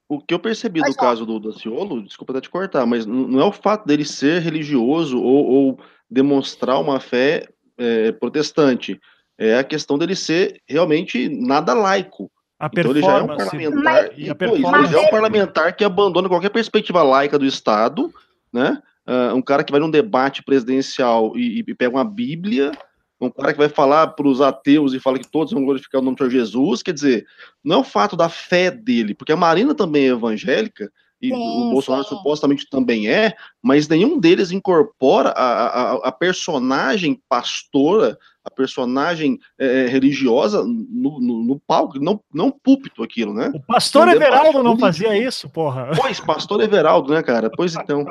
O 0.08 0.20
que 0.20 0.32
eu 0.32 0.38
percebi 0.38 0.80
do 0.80 0.94
caso 0.94 1.26
do 1.26 1.40
Daciolo, 1.40 2.02
desculpa 2.02 2.32
até 2.32 2.40
te 2.40 2.50
cortar, 2.50 2.86
mas 2.86 3.04
não 3.04 3.40
é 3.40 3.44
o 3.44 3.52
fato 3.52 3.86
dele 3.86 4.04
ser 4.04 4.40
religioso 4.40 5.20
ou, 5.20 5.44
ou 5.46 5.80
demonstrar 6.08 6.80
uma 6.80 7.00
fé 7.00 7.48
é, 7.76 8.12
protestante. 8.12 9.00
É 9.36 9.58
a 9.58 9.64
questão 9.64 9.98
dele 9.98 10.14
ser 10.14 10.62
realmente 10.66 11.28
nada 11.28 11.74
laico. 11.74 12.30
A 12.58 12.70
então 12.72 12.90
ele 12.90 13.02
já 13.02 13.18
é 13.18 13.22
um 13.22 13.26
parlamentar, 13.26 13.82
mas, 13.82 14.10
e 14.16 14.30
ele 14.30 14.86
já 14.86 14.98
é 14.98 15.06
um 15.06 15.10
parlamentar 15.10 15.76
que 15.76 15.84
abandona 15.84 16.28
qualquer 16.28 16.50
perspectiva 16.50 17.02
laica 17.02 17.38
do 17.38 17.44
Estado, 17.44 18.10
né? 18.52 18.80
Uh, 19.06 19.34
um 19.36 19.42
cara 19.42 19.62
que 19.62 19.70
vai 19.70 19.80
num 19.80 19.90
debate 19.90 20.42
presidencial 20.42 21.36
e, 21.36 21.60
e 21.60 21.74
pega 21.74 21.94
uma 21.94 22.04
Bíblia, 22.04 22.72
um 23.20 23.30
cara 23.30 23.52
que 23.52 23.58
vai 23.58 23.68
falar 23.68 24.08
para 24.08 24.28
os 24.28 24.40
ateus 24.40 24.92
e 24.92 25.00
fala 25.00 25.18
que 25.18 25.30
todos 25.30 25.52
vão 25.52 25.64
glorificar 25.64 26.00
o 26.00 26.04
nome 26.04 26.16
do 26.16 26.18
Senhor 26.18 26.30
Jesus, 26.30 26.82
quer 26.82 26.92
dizer, 26.92 27.26
não 27.64 27.76
é 27.76 27.78
o 27.80 27.84
fato 27.84 28.16
da 28.16 28.28
fé 28.28 28.70
dele, 28.70 29.14
porque 29.14 29.32
a 29.32 29.36
Marina 29.36 29.74
também 29.74 30.04
é 30.04 30.08
evangélica, 30.08 30.90
e 31.20 31.28
sim, 31.28 31.34
o 31.34 31.70
Bolsonaro 31.70 32.04
sim. 32.04 32.14
supostamente 32.14 32.68
também 32.68 33.08
é, 33.08 33.34
mas 33.62 33.88
nenhum 33.88 34.20
deles 34.20 34.50
incorpora 34.50 35.30
a, 35.30 35.66
a, 35.66 35.92
a 36.08 36.12
personagem 36.12 37.18
pastora, 37.26 38.18
a 38.44 38.50
personagem 38.50 39.38
é, 39.58 39.86
religiosa 39.86 40.62
no, 40.62 41.18
no, 41.18 41.42
no, 41.42 41.60
palco, 41.66 41.98
não, 41.98 42.20
não 42.32 42.50
púlpito 42.50 43.02
aquilo, 43.02 43.32
né? 43.32 43.50
O 43.54 43.60
pastor 43.60 44.08
Everaldo 44.08 44.62
não 44.62 44.78
fazia 44.78 45.16
isso, 45.16 45.48
porra. 45.48 45.90
Pois, 45.96 46.20
pastor 46.20 46.60
Everaldo, 46.60 47.14
né, 47.14 47.22
cara? 47.22 47.50
Pois 47.50 47.74
então. 47.74 48.06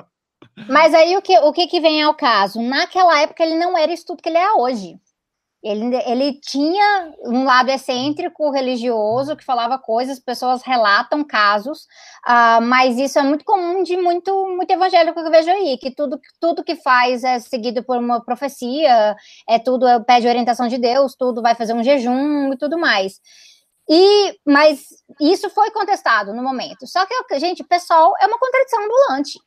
Mas 0.69 0.93
aí 0.93 1.17
o 1.17 1.21
que, 1.21 1.37
o 1.39 1.51
que, 1.51 1.67
que 1.67 1.81
vem 1.81 2.01
ao 2.01 2.13
caso? 2.13 2.61
Naquela 2.61 3.19
época 3.21 3.43
ele 3.43 3.57
não 3.57 3.77
era 3.77 3.91
isso 3.91 4.05
tudo 4.05 4.21
que 4.21 4.29
ele 4.29 4.37
é 4.37 4.53
hoje. 4.53 4.99
Ele, 5.61 5.95
ele 6.05 6.39
tinha 6.41 7.11
um 7.23 7.43
lado 7.43 7.71
excêntrico, 7.71 8.51
religioso, 8.51 9.35
que 9.35 9.43
falava 9.43 9.79
coisas, 9.79 10.19
pessoas 10.19 10.61
relatam 10.61 11.23
casos, 11.23 11.87
uh, 12.27 12.61
mas 12.61 12.99
isso 12.99 13.17
é 13.17 13.23
muito 13.23 13.43
comum 13.43 13.81
de 13.81 13.97
muito, 13.97 14.31
muito 14.55 14.69
evangélico 14.69 15.19
que 15.19 15.27
eu 15.27 15.31
vejo 15.31 15.49
aí, 15.49 15.75
que 15.79 15.89
tudo, 15.89 16.19
tudo 16.39 16.63
que 16.63 16.75
faz 16.75 17.23
é 17.23 17.39
seguido 17.39 17.83
por 17.83 17.97
uma 17.97 18.23
profecia, 18.23 19.15
é 19.49 19.57
tudo 19.57 19.87
é, 19.87 19.99
pede 19.99 20.27
orientação 20.27 20.67
de 20.67 20.77
Deus, 20.77 21.15
tudo 21.15 21.41
vai 21.41 21.55
fazer 21.55 21.73
um 21.73 21.83
jejum 21.83 22.53
e 22.53 22.57
tudo 22.57 22.77
mais. 22.77 23.19
E, 23.89 24.39
mas 24.45 24.85
isso 25.19 25.49
foi 25.49 25.71
contestado 25.71 26.31
no 26.31 26.43
momento. 26.43 26.85
Só 26.85 27.05
que, 27.07 27.39
gente, 27.39 27.63
pessoal 27.63 28.13
é 28.21 28.27
uma 28.27 28.37
contradição 28.37 28.83
ambulante 28.83 29.39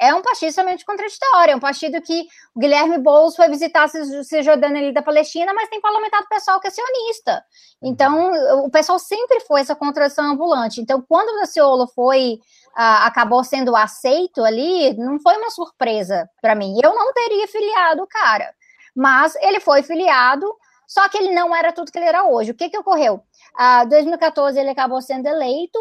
é 0.00 0.14
um 0.14 0.20
partido 0.20 0.48
extremamente 0.48 0.84
contraditório, 0.84 1.52
é 1.52 1.56
um 1.56 1.60
partido 1.60 2.00
que 2.02 2.26
o 2.54 2.60
Guilherme 2.60 2.98
Boulos 2.98 3.34
foi 3.34 3.48
visitar 3.48 3.88
Cisjordânia 3.88 4.82
ali 4.82 4.92
da 4.92 5.02
Palestina, 5.02 5.54
mas 5.54 5.68
tem 5.68 5.80
parlamentar 5.80 6.22
do 6.22 6.28
pessoal 6.28 6.60
que 6.60 6.68
é 6.68 6.70
sionista. 6.70 7.42
Então, 7.82 8.30
o 8.64 8.70
pessoal 8.70 8.98
sempre 8.98 9.40
foi 9.40 9.60
essa 9.60 9.74
contradição 9.74 10.32
ambulante. 10.32 10.80
Então, 10.80 11.02
quando 11.08 11.30
o 11.30 11.40
Daciolo 11.40 11.86
foi, 11.88 12.34
uh, 12.76 13.04
acabou 13.06 13.42
sendo 13.42 13.74
aceito 13.74 14.44
ali, 14.44 14.94
não 14.98 15.18
foi 15.18 15.36
uma 15.38 15.50
surpresa 15.50 16.28
para 16.42 16.54
mim. 16.54 16.78
Eu 16.82 16.94
não 16.94 17.12
teria 17.14 17.48
filiado 17.48 18.02
o 18.02 18.06
cara, 18.06 18.52
mas 18.94 19.34
ele 19.36 19.60
foi 19.60 19.82
filiado, 19.82 20.46
só 20.86 21.08
que 21.08 21.16
ele 21.16 21.34
não 21.34 21.56
era 21.56 21.72
tudo 21.72 21.90
que 21.90 21.98
ele 21.98 22.08
era 22.08 22.24
hoje. 22.24 22.50
O 22.50 22.54
que, 22.54 22.68
que 22.68 22.78
ocorreu? 22.78 23.22
Em 23.58 23.86
uh, 23.86 23.88
2014, 23.88 24.58
ele 24.60 24.70
acabou 24.70 25.00
sendo 25.00 25.26
eleito, 25.26 25.78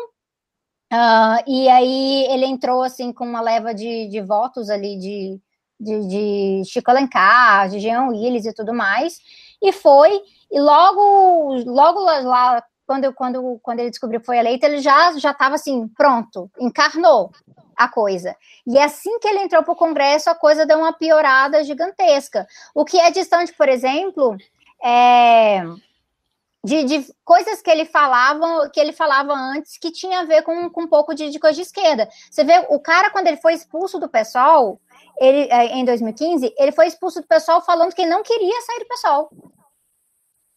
Uh, 0.95 1.43
e 1.45 1.67
aí 1.67 2.25
ele 2.29 2.45
entrou 2.45 2.81
assim 2.81 3.11
com 3.11 3.25
uma 3.25 3.41
leva 3.41 3.73
de, 3.73 4.07
de 4.07 4.21
votos 4.21 4.69
ali 4.69 4.97
de, 4.97 5.41
de, 5.77 6.07
de 6.07 6.61
Chico 6.63 6.89
Alencar, 6.89 7.67
de 7.67 7.79
Jean 7.81 8.07
Willis 8.07 8.45
e 8.45 8.53
tudo 8.53 8.73
mais, 8.73 9.19
e 9.61 9.73
foi, 9.73 10.21
e 10.49 10.57
logo, 10.57 11.55
logo 11.65 11.99
lá, 11.99 12.63
quando, 12.87 13.13
quando, 13.13 13.59
quando 13.61 13.79
ele 13.81 13.89
descobriu 13.89 14.21
que 14.21 14.25
foi 14.25 14.37
eleito, 14.37 14.65
ele 14.65 14.77
já 14.77 15.11
já 15.17 15.31
estava 15.31 15.55
assim, 15.55 15.85
pronto, 15.97 16.49
encarnou 16.57 17.31
a 17.75 17.89
coisa. 17.89 18.33
E 18.65 18.79
assim 18.79 19.19
que 19.19 19.27
ele 19.27 19.39
entrou 19.39 19.63
para 19.63 19.73
o 19.73 19.75
Congresso, 19.75 20.29
a 20.29 20.35
coisa 20.35 20.65
deu 20.65 20.77
uma 20.77 20.93
piorada 20.93 21.61
gigantesca. 21.63 22.47
O 22.73 22.85
que 22.85 22.97
é 22.97 23.11
distante, 23.11 23.51
por 23.51 23.67
exemplo, 23.67 24.37
é 24.81 25.61
de, 26.65 26.83
de, 26.83 27.13
coisas 27.23 27.61
que 27.61 27.69
ele 27.69 27.85
falava, 27.85 28.69
que 28.69 28.79
ele 28.79 28.91
falava 28.91 29.33
antes, 29.33 29.77
que 29.77 29.91
tinha 29.91 30.21
a 30.21 30.25
ver 30.25 30.41
com, 30.41 30.69
com 30.71 30.81
um 30.81 30.87
pouco 30.87 31.13
de, 31.13 31.29
de 31.29 31.39
coisa 31.39 31.55
de 31.55 31.61
esquerda. 31.61 32.09
Você 32.29 32.43
vê, 32.43 32.65
o 32.69 32.79
cara, 32.79 33.11
quando 33.11 33.27
ele 33.27 33.37
foi 33.37 33.53
expulso 33.53 33.99
do 33.99 34.09
pessoal, 34.09 34.81
ele, 35.19 35.47
é, 35.51 35.77
em 35.77 35.85
2015, 35.85 36.53
ele 36.57 36.71
foi 36.71 36.87
expulso 36.87 37.21
do 37.21 37.27
pessoal 37.27 37.61
falando 37.61 37.93
que 37.93 38.01
ele 38.01 38.09
não 38.09 38.23
queria 38.23 38.61
sair 38.61 38.79
do 38.79 38.87
pessoal. 38.87 39.29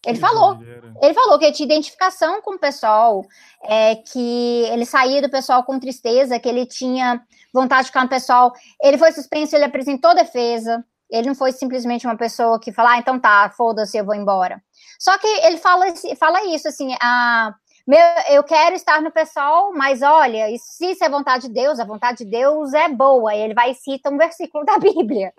Ele 0.03 0.15
que 0.15 0.19
falou. 0.19 0.57
Ele 1.01 1.13
falou 1.13 1.37
que 1.37 1.45
ele 1.45 1.53
tinha 1.53 1.65
identificação 1.65 2.41
com 2.41 2.55
o 2.55 2.59
pessoal, 2.59 3.23
é, 3.63 3.95
que 3.95 4.63
ele 4.71 4.85
saía 4.85 5.21
do 5.21 5.29
pessoal 5.29 5.63
com 5.63 5.79
tristeza, 5.79 6.39
que 6.39 6.49
ele 6.49 6.65
tinha 6.65 7.21
vontade 7.53 7.83
de 7.83 7.87
ficar 7.87 8.03
no 8.03 8.09
pessoal. 8.09 8.51
Ele 8.81 8.97
foi 8.97 9.11
suspenso, 9.11 9.55
ele 9.55 9.65
apresentou 9.65 10.15
defesa. 10.15 10.83
Ele 11.09 11.27
não 11.27 11.35
foi 11.35 11.51
simplesmente 11.51 12.05
uma 12.05 12.17
pessoa 12.17 12.59
que 12.59 12.71
fala, 12.71 12.91
ah, 12.91 12.97
então 12.97 13.19
tá, 13.19 13.49
foda-se, 13.49 13.97
eu 13.97 14.05
vou 14.05 14.15
embora. 14.15 14.61
Só 14.99 15.17
que 15.17 15.27
ele 15.27 15.57
fala, 15.57 15.85
fala 16.17 16.45
isso, 16.45 16.67
assim, 16.67 16.95
ah, 17.01 17.53
meu, 17.89 17.97
eu 18.29 18.43
quero 18.43 18.75
estar 18.75 19.01
no 19.01 19.09
pessoal, 19.09 19.73
mas 19.73 20.03
olha, 20.03 20.45
se 20.59 20.91
isso 20.91 21.03
é 21.03 21.09
vontade 21.09 21.47
de 21.47 21.53
Deus, 21.55 21.79
a 21.79 21.85
vontade 21.85 22.19
de 22.19 22.25
Deus 22.25 22.71
é 22.71 22.87
boa. 22.87 23.33
E 23.33 23.41
ele 23.41 23.55
vai 23.55 23.71
e 23.71 23.73
cita 23.73 24.11
um 24.11 24.17
versículo 24.17 24.63
da 24.63 24.77
Bíblia. 24.77 25.33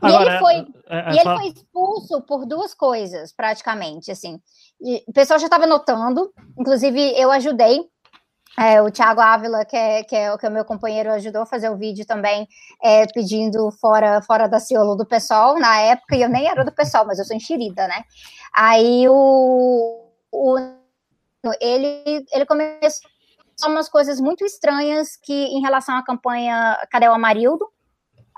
Agora, 0.00 0.22
e 0.22 0.28
ele, 0.28 0.38
foi, 0.38 0.54
é, 0.86 0.98
é, 0.98 1.12
e 1.12 1.18
ele 1.18 1.36
foi 1.36 1.46
expulso 1.48 2.20
por 2.20 2.46
duas 2.46 2.74
coisas, 2.74 3.32
praticamente, 3.32 4.12
assim. 4.12 4.40
E 4.80 5.02
o 5.08 5.12
pessoal 5.12 5.40
já 5.40 5.46
estava 5.46 5.66
notando, 5.66 6.32
inclusive 6.56 7.00
eu 7.20 7.32
ajudei 7.32 7.80
é, 8.58 8.82
o 8.82 8.90
Thiago 8.90 9.20
Ávila, 9.20 9.64
que 9.64 9.76
é, 9.76 10.02
que 10.02 10.14
é, 10.16 10.36
que 10.36 10.46
é 10.46 10.48
o 10.48 10.52
meu 10.52 10.64
companheiro, 10.64 11.10
ajudou 11.12 11.42
a 11.42 11.46
fazer 11.46 11.70
o 11.70 11.76
vídeo 11.76 12.04
também, 12.06 12.46
é, 12.82 13.06
pedindo 13.06 13.70
fora, 13.72 14.20
fora 14.22 14.48
da 14.48 14.58
Ciolo 14.58 14.96
do 14.96 15.06
pessoal, 15.06 15.58
na 15.58 15.78
época, 15.80 16.16
e 16.16 16.22
eu 16.22 16.28
nem 16.28 16.48
era 16.48 16.64
do 16.64 16.72
pessoal, 16.72 17.06
mas 17.06 17.18
eu 17.18 17.24
sou 17.24 17.36
enxerida, 17.36 17.86
né? 17.86 18.04
Aí 18.54 19.08
o, 19.08 20.04
o 20.32 20.56
ele, 21.60 22.24
ele 22.32 22.44
começou 22.44 23.00
umas 23.66 23.88
coisas 23.88 24.20
muito 24.20 24.44
estranhas 24.44 25.16
que 25.16 25.32
em 25.32 25.60
relação 25.60 25.96
à 25.96 26.04
campanha 26.04 26.76
Cadê 26.90 27.08
o 27.08 27.12
Amarildo? 27.12 27.66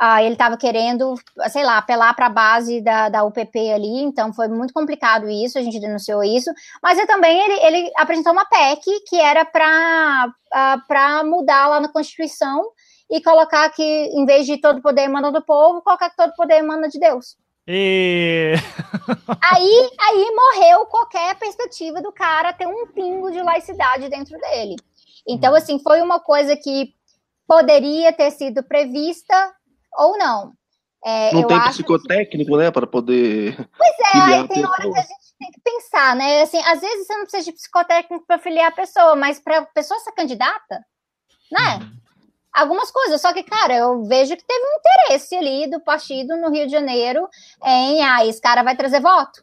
Ah, 0.05 0.21
ele 0.21 0.33
estava 0.33 0.57
querendo, 0.57 1.15
sei 1.49 1.63
lá, 1.63 1.79
apelar 1.79 2.13
para 2.17 2.27
a 2.27 2.29
base 2.29 2.81
da, 2.81 3.09
da 3.09 3.23
UPP 3.23 3.71
ali, 3.71 4.03
então 4.03 4.33
foi 4.33 4.49
muito 4.49 4.75
complicado 4.75 5.31
isso, 5.31 5.57
a 5.57 5.63
gente 5.63 5.79
denunciou 5.79 6.25
isso, 6.25 6.51
mas 6.83 6.99
eu 6.99 7.07
também 7.07 7.41
ele, 7.41 7.65
ele 7.65 7.93
apresentou 7.97 8.33
uma 8.33 8.45
PEC 8.45 8.83
que 9.07 9.15
era 9.15 9.45
para 9.45 10.35
uh, 11.23 11.25
mudar 11.25 11.69
lá 11.69 11.79
na 11.79 11.89
Constituição 11.89 12.65
e 13.09 13.23
colocar 13.23 13.71
que, 13.71 13.81
em 13.81 14.27
vez 14.27 14.45
de 14.45 14.61
todo 14.61 14.83
poder 14.83 15.03
emana 15.03 15.31
do 15.31 15.41
povo, 15.41 15.83
colocar 15.83 16.11
que 16.11 16.17
todo 16.17 16.35
poder 16.35 16.55
emana 16.55 16.89
de 16.89 16.99
Deus. 16.99 17.37
E... 17.69 18.55
aí, 19.41 19.91
aí 20.01 20.35
morreu 20.35 20.85
qualquer 20.87 21.37
perspectiva 21.37 22.03
do 22.03 22.11
cara 22.11 22.53
ter 22.53 22.67
um 22.67 22.89
pingo 22.89 23.31
de 23.31 23.41
laicidade 23.41 24.09
dentro 24.09 24.37
dele. 24.41 24.75
Então, 25.29 25.55
assim, 25.55 25.79
foi 25.79 26.03
uma 26.03 26.19
coisa 26.19 26.57
que 26.57 26.93
poderia 27.47 28.13
ter 28.13 28.33
sido 28.33 28.65
prevista, 28.65 29.55
ou 29.97 30.17
não. 30.19 30.53
É, 31.05 31.35
não 31.35 31.47
tem 31.47 31.61
psicotécnico, 31.65 32.53
que... 32.53 32.57
né, 32.57 32.71
para 32.71 32.87
poder. 32.87 33.57
Pois 33.77 34.15
é, 34.15 34.19
aí 34.19 34.49
tem 34.49 34.65
hora 34.65 34.83
que 34.83 34.99
a 34.99 35.03
gente 35.03 35.35
tem 35.39 35.51
que 35.51 35.61
pensar, 35.61 36.15
né? 36.15 36.43
Assim, 36.43 36.59
às 36.59 36.81
vezes 36.81 37.07
você 37.07 37.15
não 37.15 37.23
precisa 37.23 37.45
de 37.45 37.53
psicotécnico 37.53 38.25
para 38.25 38.39
filiar 38.39 38.69
a 38.69 38.75
pessoa, 38.75 39.17
mas 39.17 39.41
para 39.41 39.59
a 39.59 39.67
pessoa 39.67 39.99
ser 40.01 40.13
candidata, 40.13 40.85
né? 41.51 41.81
Hum. 41.83 42.03
Algumas 42.53 42.91
coisas, 42.91 43.21
só 43.21 43.33
que, 43.33 43.43
cara, 43.43 43.75
eu 43.75 44.05
vejo 44.05 44.37
que 44.37 44.45
teve 44.45 44.65
um 44.65 44.79
interesse 44.79 45.35
ali 45.35 45.71
do 45.71 45.81
partido 45.81 46.37
no 46.37 46.51
Rio 46.51 46.67
de 46.67 46.73
Janeiro 46.73 47.27
em, 47.65 48.05
ah, 48.05 48.27
esse 48.27 48.41
cara 48.41 48.63
vai 48.63 48.77
trazer 48.77 49.01
voto. 49.01 49.43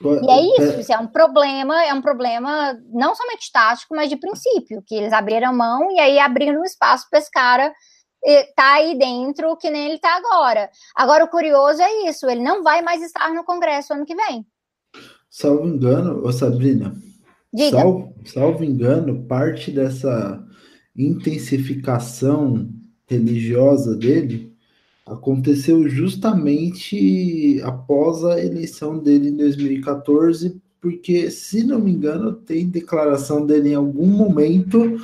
E 0.00 0.30
é 0.30 0.40
isso, 0.56 0.80
isso 0.80 0.92
é 0.92 0.98
um 0.98 1.06
problema, 1.06 1.82
é 1.84 1.92
um 1.92 2.02
problema 2.02 2.78
não 2.92 3.14
somente 3.14 3.50
tático, 3.50 3.94
mas 3.94 4.08
de 4.08 4.16
princípio, 4.16 4.82
que 4.86 4.94
eles 4.94 5.12
abriram 5.12 5.52
mão 5.52 5.90
e 5.90 5.98
aí 5.98 6.18
abriram 6.18 6.60
um 6.60 6.64
espaço 6.64 7.08
para 7.10 7.18
esse 7.18 7.30
cara 7.30 7.72
tá 8.56 8.74
aí 8.74 8.98
dentro 8.98 9.56
que 9.56 9.70
nem 9.70 9.90
ele 9.90 9.98
tá 9.98 10.16
agora. 10.16 10.70
Agora, 10.94 11.24
o 11.24 11.28
curioso 11.28 11.82
é 11.82 12.08
isso, 12.08 12.28
ele 12.28 12.42
não 12.42 12.62
vai 12.62 12.82
mais 12.82 13.02
estar 13.02 13.32
no 13.32 13.44
Congresso 13.44 13.92
ano 13.92 14.06
que 14.06 14.14
vem. 14.14 14.46
Salvo 15.30 15.66
engano, 15.66 16.24
ô 16.24 16.32
Sabrina, 16.32 16.94
Diga. 17.52 17.78
Salvo, 17.78 18.14
salvo 18.24 18.64
engano, 18.64 19.24
parte 19.26 19.70
dessa 19.70 20.44
intensificação 20.96 22.68
religiosa 23.06 23.96
dele 23.96 24.52
aconteceu 25.06 25.88
justamente 25.88 27.60
após 27.62 28.24
a 28.24 28.42
eleição 28.42 28.98
dele 28.98 29.28
em 29.28 29.36
2014, 29.36 30.60
porque, 30.80 31.30
se 31.30 31.62
não 31.62 31.78
me 31.78 31.92
engano, 31.92 32.32
tem 32.32 32.68
declaração 32.68 33.44
dele 33.46 33.70
em 33.70 33.74
algum 33.74 34.06
momento 34.06 34.98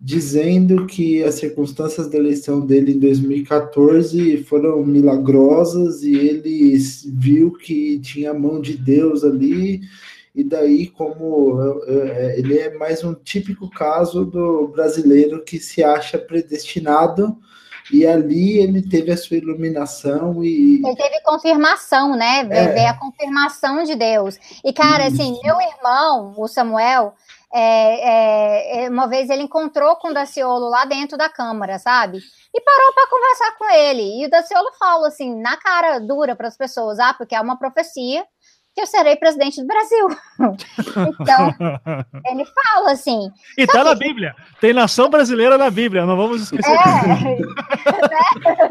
dizendo 0.00 0.86
que 0.86 1.22
as 1.22 1.34
circunstâncias 1.34 2.08
da 2.08 2.16
eleição 2.16 2.64
dele 2.64 2.92
em 2.92 2.98
2014 2.98 4.42
foram 4.44 4.82
milagrosas 4.82 6.02
e 6.02 6.14
ele 6.14 6.78
viu 7.12 7.52
que 7.52 7.98
tinha 7.98 8.30
a 8.30 8.38
mão 8.38 8.60
de 8.60 8.78
Deus 8.78 9.22
ali. 9.22 9.82
E 10.34 10.42
daí, 10.42 10.86
como 10.86 11.60
é, 11.86 12.38
ele 12.38 12.56
é 12.56 12.74
mais 12.78 13.04
um 13.04 13.12
típico 13.12 13.68
caso 13.68 14.24
do 14.24 14.68
brasileiro 14.68 15.44
que 15.44 15.58
se 15.58 15.84
acha 15.84 16.18
predestinado 16.18 17.36
e 17.92 18.06
ali 18.06 18.58
ele 18.58 18.82
teve 18.82 19.10
a 19.10 19.16
sua 19.16 19.36
iluminação 19.36 20.42
e. 20.44 20.80
Ele 20.84 20.96
teve 20.96 21.20
confirmação, 21.22 22.16
né? 22.16 22.46
É. 22.50 22.88
a 22.88 22.94
confirmação 22.94 23.82
de 23.82 23.96
Deus. 23.96 24.38
E, 24.64 24.72
cara, 24.72 25.06
assim, 25.06 25.38
meu 25.42 25.60
irmão, 25.60 26.34
o 26.36 26.46
Samuel, 26.46 27.14
é, 27.52 28.84
é, 28.84 28.88
uma 28.88 29.08
vez 29.08 29.28
ele 29.28 29.42
encontrou 29.42 29.96
com 29.96 30.08
o 30.08 30.14
Daciolo 30.14 30.68
lá 30.68 30.84
dentro 30.84 31.18
da 31.18 31.28
Câmara, 31.28 31.78
sabe? 31.78 32.18
E 32.54 32.60
parou 32.60 32.92
para 32.92 33.08
conversar 33.08 33.58
com 33.58 33.70
ele. 33.70 34.22
E 34.22 34.26
o 34.26 34.30
Daciolo 34.30 34.70
fala 34.78 35.08
assim, 35.08 35.40
na 35.40 35.56
cara 35.56 35.98
dura 35.98 36.36
para 36.36 36.48
as 36.48 36.56
pessoas: 36.56 36.98
ah, 36.98 37.12
porque 37.12 37.34
é 37.34 37.40
uma 37.40 37.58
profecia 37.58 38.24
que 38.72 38.80
eu 38.80 38.86
serei 38.86 39.16
presidente 39.16 39.60
do 39.60 39.66
Brasil. 39.66 40.08
então, 41.20 41.54
ele 42.26 42.44
fala 42.44 42.92
assim. 42.92 43.30
E 43.58 43.66
tá 43.66 43.78
que... 43.78 43.84
na 43.84 43.94
Bíblia. 43.94 44.34
Tem 44.60 44.72
nação 44.72 45.10
brasileira 45.10 45.58
na 45.58 45.70
Bíblia, 45.70 46.06
não 46.06 46.16
vamos 46.16 46.42
esquecer. 46.42 46.70
É, 46.70 47.08
né? 47.08 47.36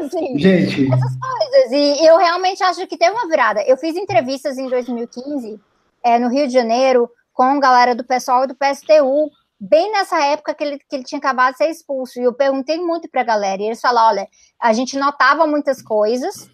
assim, 0.00 0.38
Gente. 0.38 0.90
Essas 0.90 1.16
coisas. 1.18 1.72
E 1.72 2.06
eu 2.06 2.16
realmente 2.16 2.62
acho 2.62 2.86
que 2.86 2.96
teve 2.96 3.12
uma 3.12 3.28
virada. 3.28 3.62
Eu 3.62 3.76
fiz 3.76 3.94
entrevistas 3.94 4.56
em 4.56 4.68
2015, 4.68 5.60
é, 6.02 6.18
no 6.18 6.30
Rio 6.30 6.46
de 6.46 6.54
Janeiro, 6.54 7.10
com 7.40 7.58
galera 7.58 7.94
do 7.94 8.04
pessoal 8.04 8.44
e 8.44 8.48
do 8.48 8.54
PSTU, 8.54 9.30
bem 9.58 9.90
nessa 9.92 10.22
época 10.24 10.54
que 10.54 10.62
ele, 10.62 10.78
que 10.78 10.94
ele 10.94 11.04
tinha 11.04 11.18
acabado 11.18 11.52
de 11.52 11.58
ser 11.58 11.70
expulso. 11.70 12.20
E 12.20 12.24
eu 12.24 12.34
perguntei 12.34 12.78
muito 12.78 13.08
pra 13.08 13.22
galera. 13.22 13.62
E 13.62 13.66
eles 13.66 13.80
falaram: 13.80 14.08
olha, 14.08 14.28
a 14.60 14.74
gente 14.74 14.98
notava 14.98 15.46
muitas 15.46 15.80
coisas 15.80 16.50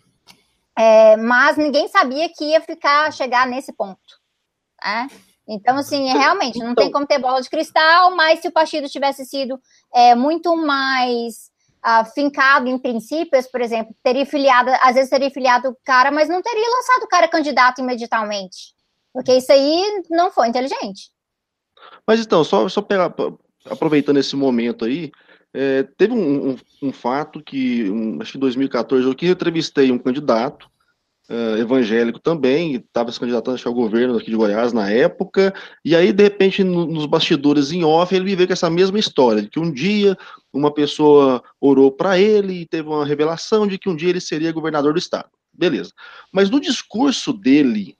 é, 0.78 1.16
mas 1.16 1.56
ninguém 1.56 1.88
sabia 1.88 2.28
que 2.28 2.44
ia 2.44 2.60
ficar, 2.60 3.10
chegar 3.10 3.46
nesse 3.46 3.72
ponto. 3.72 3.98
Né? 4.84 5.08
Então, 5.48 5.78
assim, 5.78 6.06
realmente, 6.12 6.58
não 6.58 6.74
tem 6.74 6.88
então 6.88 6.92
como 6.92 7.06
ter 7.06 7.18
bola 7.18 7.40
de 7.40 7.48
cristal, 7.48 8.14
mas 8.14 8.40
se 8.40 8.48
o 8.48 8.52
partido 8.52 8.88
tivesse 8.88 9.24
sido 9.24 9.58
é, 9.94 10.14
muito 10.14 10.54
mais 10.54 11.50
uh, 11.82 12.04
fincado 12.12 12.68
em 12.68 12.78
princípios, 12.78 13.46
por 13.46 13.62
exemplo, 13.62 13.94
teria 14.02 14.26
filiado, 14.26 14.70
às 14.82 14.94
vezes 14.94 15.08
teria 15.08 15.30
filiado 15.30 15.70
o 15.70 15.76
cara, 15.82 16.10
mas 16.10 16.28
não 16.28 16.42
teria 16.42 16.68
lançado 16.68 17.04
o 17.04 17.08
cara 17.08 17.26
candidato 17.26 17.80
imediatamente. 17.80 18.75
Porque 19.16 19.32
isso 19.32 19.50
aí 19.50 20.02
não 20.10 20.30
foi 20.30 20.46
inteligente. 20.46 21.10
Mas 22.06 22.20
então, 22.20 22.44
só, 22.44 22.68
só 22.68 22.82
pegar, 22.82 23.14
aproveitando 23.64 24.18
esse 24.18 24.36
momento 24.36 24.84
aí, 24.84 25.10
é, 25.54 25.84
teve 25.96 26.12
um, 26.12 26.50
um, 26.50 26.56
um, 26.82 26.92
fato 26.92 27.42
que, 27.42 27.88
um, 27.88 28.20
acho 28.20 28.32
que 28.32 28.36
em 28.36 28.40
2014, 28.42 29.06
eu 29.06 29.14
que 29.14 29.26
entrevistei 29.26 29.90
um 29.90 29.96
candidato 29.96 30.68
uh, 31.30 31.56
evangélico 31.58 32.18
também, 32.18 32.74
estava 32.74 33.10
se 33.10 33.18
candidatando 33.18 33.58
ao 33.64 33.72
governo 33.72 34.18
aqui 34.18 34.30
de 34.30 34.36
Goiás 34.36 34.74
na 34.74 34.90
época, 34.90 35.54
e 35.82 35.96
aí, 35.96 36.12
de 36.12 36.22
repente, 36.22 36.62
no, 36.62 36.84
nos 36.84 37.06
bastidores 37.06 37.72
em 37.72 37.84
off, 37.84 38.14
ele 38.14 38.26
me 38.26 38.36
veio 38.36 38.46
com 38.46 38.52
essa 38.52 38.68
mesma 38.68 38.98
história, 38.98 39.40
de 39.40 39.48
que 39.48 39.58
um 39.58 39.72
dia 39.72 40.14
uma 40.52 40.70
pessoa 40.70 41.42
orou 41.58 41.90
para 41.90 42.18
ele 42.18 42.52
e 42.52 42.66
teve 42.66 42.86
uma 42.86 43.06
revelação 43.06 43.66
de 43.66 43.78
que 43.78 43.88
um 43.88 43.96
dia 43.96 44.10
ele 44.10 44.20
seria 44.20 44.52
governador 44.52 44.92
do 44.92 44.98
estado. 44.98 45.30
Beleza. 45.54 45.90
Mas 46.30 46.50
no 46.50 46.60
discurso 46.60 47.32
dele, 47.32 47.96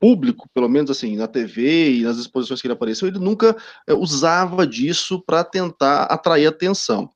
público, 0.00 0.48
pelo 0.54 0.68
menos 0.68 0.90
assim, 0.90 1.14
na 1.14 1.28
TV 1.28 1.98
e 1.98 2.02
nas 2.02 2.16
exposições 2.16 2.60
que 2.60 2.66
ele 2.66 2.72
apareceu, 2.74 3.06
ele 3.06 3.18
nunca 3.18 3.54
é, 3.86 3.92
usava 3.92 4.66
disso 4.66 5.22
para 5.24 5.44
tentar 5.44 6.04
atrair 6.04 6.46
atenção. 6.46 7.10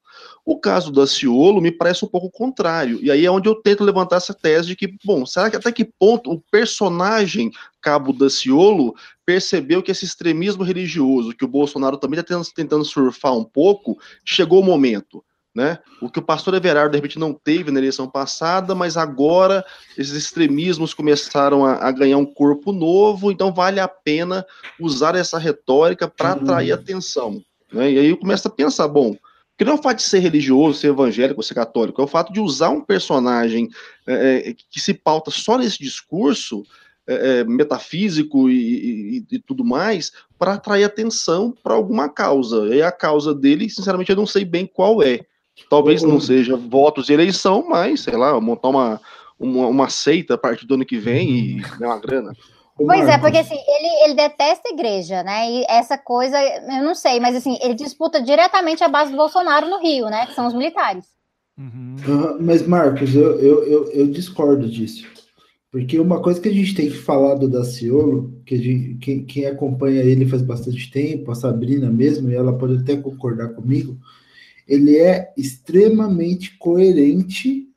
O 0.44 0.60
caso 0.60 0.92
da 0.92 1.06
Ciolo 1.06 1.60
me 1.60 1.72
parece 1.72 2.04
um 2.04 2.08
pouco 2.08 2.30
contrário, 2.30 3.02
e 3.02 3.10
aí 3.10 3.24
é 3.24 3.30
onde 3.30 3.48
eu 3.48 3.54
tento 3.54 3.82
levantar 3.82 4.16
essa 4.16 4.34
tese 4.34 4.68
de 4.68 4.76
que, 4.76 4.94
bom, 5.02 5.24
será 5.24 5.50
que 5.50 5.56
até 5.56 5.72
que 5.72 5.84
ponto 5.84 6.30
o 6.30 6.40
personagem 6.52 7.50
Cabo 7.80 8.12
da 8.12 8.28
Ciolo 8.28 8.94
percebeu 9.24 9.82
que 9.82 9.90
esse 9.90 10.04
extremismo 10.04 10.62
religioso 10.62 11.34
que 11.34 11.44
o 11.44 11.48
Bolsonaro 11.48 11.96
também 11.96 12.20
está 12.20 12.38
tentando 12.54 12.84
surfar 12.84 13.34
um 13.34 13.44
pouco, 13.44 13.98
chegou 14.24 14.60
o 14.60 14.64
momento? 14.64 15.24
Né? 15.54 15.78
O 16.00 16.10
que 16.10 16.18
o 16.18 16.22
pastor 16.22 16.54
Everardo 16.54 16.90
de 16.90 16.96
repente 16.96 17.18
não 17.18 17.32
teve 17.32 17.70
na 17.70 17.78
eleição 17.78 18.08
passada, 18.08 18.74
mas 18.74 18.96
agora 18.96 19.64
esses 19.96 20.14
extremismos 20.14 20.92
começaram 20.92 21.64
a, 21.64 21.74
a 21.74 21.92
ganhar 21.92 22.18
um 22.18 22.26
corpo 22.26 22.72
novo, 22.72 23.30
então 23.30 23.52
vale 23.52 23.78
a 23.78 23.86
pena 23.86 24.44
usar 24.80 25.14
essa 25.14 25.38
retórica 25.38 26.08
para 26.08 26.32
atrair 26.32 26.72
atenção. 26.72 27.40
Né? 27.72 27.92
E 27.92 27.98
aí 28.00 28.10
eu 28.10 28.16
começo 28.16 28.48
a 28.48 28.50
pensar, 28.50 28.88
bom, 28.88 29.16
que 29.56 29.64
não 29.64 29.74
é 29.74 29.74
o 29.76 29.82
fato 29.82 29.98
de 29.98 30.02
ser 30.02 30.18
religioso, 30.18 30.80
ser 30.80 30.88
evangélico, 30.88 31.40
ser 31.40 31.54
católico, 31.54 32.00
é 32.00 32.04
o 32.04 32.08
fato 32.08 32.32
de 32.32 32.40
usar 32.40 32.70
um 32.70 32.80
personagem 32.80 33.68
é, 34.08 34.50
é 34.50 34.54
que 34.54 34.80
se 34.80 34.92
pauta 34.92 35.30
só 35.30 35.56
nesse 35.56 35.78
discurso 35.78 36.64
é, 37.06 37.40
é 37.40 37.44
metafísico 37.44 38.50
e, 38.50 39.18
e, 39.18 39.26
e, 39.30 39.38
tudo 39.38 39.64
mais 39.64 40.10
para 40.36 40.54
atrair 40.54 40.84
atenção 40.84 41.54
para 41.62 41.74
alguma 41.74 42.08
causa. 42.08 42.74
E 42.74 42.82
a 42.82 42.90
causa 42.90 43.32
dele, 43.34 43.70
sinceramente, 43.70 44.10
eu 44.10 44.16
não 44.16 44.26
sei 44.26 44.44
bem 44.44 44.66
qual 44.66 45.02
é. 45.02 45.20
Talvez 45.68 46.02
não 46.02 46.20
seja 46.20 46.56
votos 46.56 47.06
de 47.06 47.12
eleição, 47.12 47.66
mas, 47.68 48.00
sei 48.00 48.16
lá, 48.16 48.40
montar 48.40 48.68
uma, 48.68 49.00
uma, 49.38 49.66
uma 49.66 49.88
seita 49.88 50.34
a 50.34 50.38
partir 50.38 50.66
do 50.66 50.74
ano 50.74 50.84
que 50.84 50.98
vem 50.98 51.30
e 51.30 51.54
ganhar 51.78 51.94
uma 51.94 52.00
grana. 52.00 52.32
Pois 52.76 53.08
é, 53.08 53.16
porque 53.18 53.38
assim, 53.38 53.54
ele, 53.54 54.04
ele 54.04 54.14
detesta 54.14 54.68
a 54.68 54.72
igreja, 54.72 55.22
né? 55.22 55.48
E 55.48 55.64
essa 55.68 55.96
coisa, 55.96 56.36
eu 56.42 56.82
não 56.82 56.94
sei, 56.94 57.20
mas 57.20 57.36
assim, 57.36 57.56
ele 57.62 57.74
disputa 57.74 58.20
diretamente 58.20 58.82
a 58.82 58.88
base 58.88 59.12
do 59.12 59.16
Bolsonaro 59.16 59.68
no 59.68 59.80
Rio, 59.80 60.06
né? 60.06 60.26
Que 60.26 60.34
são 60.34 60.46
os 60.48 60.54
militares. 60.54 61.04
Uhum. 61.56 61.94
Uh, 62.04 62.42
mas, 62.42 62.66
Marcos, 62.66 63.14
eu, 63.14 63.38
eu, 63.38 63.64
eu, 63.64 63.92
eu, 63.92 64.06
discordo 64.08 64.68
disso. 64.68 65.06
Porque 65.70 66.00
uma 66.00 66.20
coisa 66.20 66.40
que 66.40 66.48
a 66.48 66.52
gente 66.52 66.74
tem 66.74 66.88
que 66.88 66.96
falar 66.96 67.36
do 67.36 67.48
Daciolo, 67.48 68.32
que 68.44 68.56
gente, 68.56 68.94
quem, 68.96 69.24
quem 69.24 69.46
acompanha 69.46 70.02
ele 70.02 70.26
faz 70.26 70.42
bastante 70.42 70.90
tempo, 70.90 71.30
a 71.30 71.34
Sabrina 71.34 71.88
mesmo, 71.90 72.28
e 72.28 72.34
ela 72.34 72.52
pode 72.52 72.78
até 72.78 72.96
concordar 72.96 73.50
comigo, 73.50 73.96
ele 74.66 74.96
é 74.96 75.32
extremamente 75.36 76.56
coerente 76.58 77.68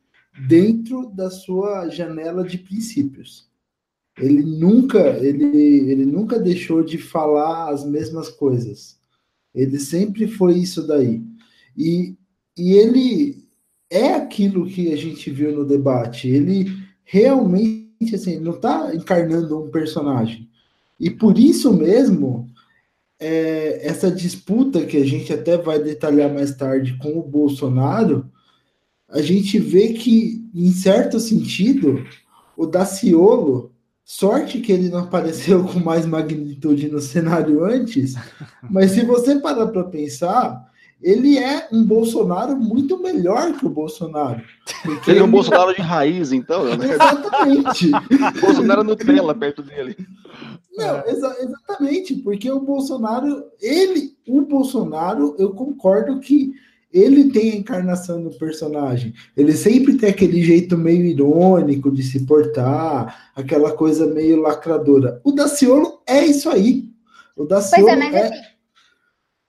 dentro 0.48 1.10
da 1.10 1.30
sua 1.30 1.90
janela 1.90 2.44
de 2.44 2.58
princípios. 2.58 3.48
Ele 4.20 4.44
nunca, 4.44 5.00
ele, 5.24 5.46
ele 5.46 6.06
nunca 6.06 6.40
deixou 6.40 6.84
de 6.84 6.98
falar 6.98 7.72
as 7.72 7.86
mesmas 7.86 8.30
coisas. 8.30 8.98
Ele 9.54 9.80
sempre 9.80 10.28
foi 10.28 10.58
isso 10.58 10.86
daí. 10.86 11.22
E, 11.76 12.16
e 12.58 12.74
ele 12.74 13.48
é 13.90 14.14
aquilo 14.14 14.66
que 14.66 14.92
a 14.92 14.96
gente 14.96 15.30
viu 15.30 15.56
no 15.56 15.66
debate. 15.66 16.28
Ele 16.28 16.66
realmente 17.04 17.88
assim, 18.14 18.40
não 18.40 18.54
está 18.54 18.94
encarnando 18.94 19.60
um 19.60 19.70
personagem. 19.70 20.50
E 21.00 21.10
por 21.10 21.38
isso 21.38 21.72
mesmo, 21.74 22.50
é, 23.20 23.88
essa 23.88 24.12
disputa 24.12 24.86
que 24.86 24.98
a 24.98 25.06
gente 25.06 25.34
até 25.34 25.58
vai 25.58 25.80
detalhar 25.80 26.32
mais 26.32 26.56
tarde 26.56 26.98
com 26.98 27.18
o 27.18 27.24
Bolsonaro, 27.24 28.30
a 29.10 29.22
gente 29.22 29.58
vê 29.58 29.94
que, 29.94 30.48
em 30.54 30.72
certo 30.72 31.20
sentido, 31.20 32.06
o 32.56 32.66
Daciolo, 32.66 33.72
sorte 34.04 34.60
que 34.60 34.72
ele 34.72 34.90
não 34.90 35.00
apareceu 35.00 35.64
com 35.68 35.80
mais 35.80 36.06
magnitude 36.06 36.90
no 36.90 37.00
cenário 37.00 37.64
antes, 37.64 38.16
mas 38.70 38.92
se 38.92 39.04
você 39.04 39.40
parar 39.40 39.68
para 39.68 39.84
pensar, 39.84 40.67
ele 41.02 41.38
é 41.38 41.68
um 41.72 41.84
Bolsonaro 41.84 42.56
muito 42.56 43.02
melhor 43.02 43.54
que 43.54 43.66
o 43.66 43.70
Bolsonaro. 43.70 44.42
Ele 45.08 45.20
é 45.20 45.24
um 45.24 45.30
Bolsonaro 45.30 45.74
de 45.76 45.82
raiz, 45.82 46.32
então. 46.32 46.66
Né? 46.76 46.94
Exatamente. 46.94 47.92
Bolsonaro 48.42 48.84
Nutella 48.84 49.36
perto 49.36 49.62
dele. 49.62 49.96
Não, 50.76 51.04
exa 51.08 51.36
exatamente, 51.40 52.16
porque 52.16 52.52
o 52.52 52.60
Bolsonaro, 52.60 53.44
ele, 53.60 54.12
o 54.28 54.42
Bolsonaro, 54.42 55.36
eu 55.40 55.52
concordo 55.52 56.20
que 56.20 56.54
ele 56.94 57.30
tem 57.32 57.52
a 57.52 57.56
encarnação 57.56 58.24
do 58.24 58.32
personagem. 58.32 59.14
Ele 59.36 59.54
sempre 59.54 59.98
tem 59.98 60.10
aquele 60.10 60.42
jeito 60.42 60.78
meio 60.78 61.04
irônico 61.04 61.92
de 61.92 62.02
se 62.02 62.26
portar, 62.26 63.32
aquela 63.36 63.72
coisa 63.72 64.08
meio 64.08 64.42
lacradora. 64.42 65.20
O 65.24 65.32
Daciolo 65.32 66.02
é 66.08 66.26
isso 66.26 66.50
aí. 66.50 66.88
O 67.36 67.44
Daciolo 67.44 67.86
pois 67.86 67.98
é, 67.98 68.04
mas 68.04 68.16
é... 68.16 68.28
assim, 68.28 68.57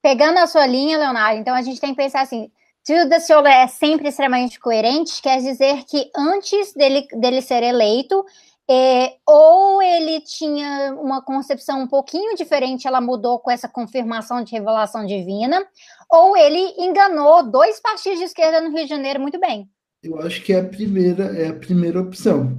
pegando 0.02 0.38
a 0.38 0.46
sua 0.46 0.66
linha, 0.66 0.98
Leonardo, 0.98 1.40
então 1.40 1.54
a 1.54 1.62
gente 1.62 1.80
tem 1.80 1.90
que 1.90 1.96
pensar 1.96 2.22
assim, 2.22 2.50
se 2.84 2.98
o 3.02 3.08
Daciolo 3.08 3.46
é 3.46 3.66
sempre 3.66 4.08
extremamente 4.08 4.58
coerente, 4.58 5.20
quer 5.20 5.40
dizer 5.40 5.84
que 5.84 6.10
antes 6.16 6.72
dele, 6.72 7.06
dele 7.12 7.42
ser 7.42 7.62
eleito, 7.62 8.24
é, 8.70 9.14
ou 9.26 9.82
ele 9.82 10.20
tinha 10.20 10.94
uma 10.94 11.22
concepção 11.22 11.82
um 11.82 11.86
pouquinho 11.86 12.36
diferente, 12.36 12.86
ela 12.86 13.00
mudou 13.00 13.38
com 13.38 13.50
essa 13.50 13.68
confirmação 13.68 14.42
de 14.42 14.52
revelação 14.52 15.06
divina, 15.06 15.66
ou 16.10 16.36
ele 16.36 16.74
enganou 16.78 17.50
dois 17.50 17.80
partidos 17.80 18.18
de 18.18 18.24
esquerda 18.24 18.60
no 18.60 18.70
Rio 18.70 18.84
de 18.84 18.90
Janeiro 18.90 19.20
muito 19.20 19.38
bem. 19.38 19.68
Eu 20.02 20.20
acho 20.20 20.42
que 20.42 20.52
é 20.52 20.60
a 20.60 20.64
primeira, 20.64 21.24
é 21.36 21.48
a 21.48 21.54
primeira 21.54 22.00
opção. 22.00 22.56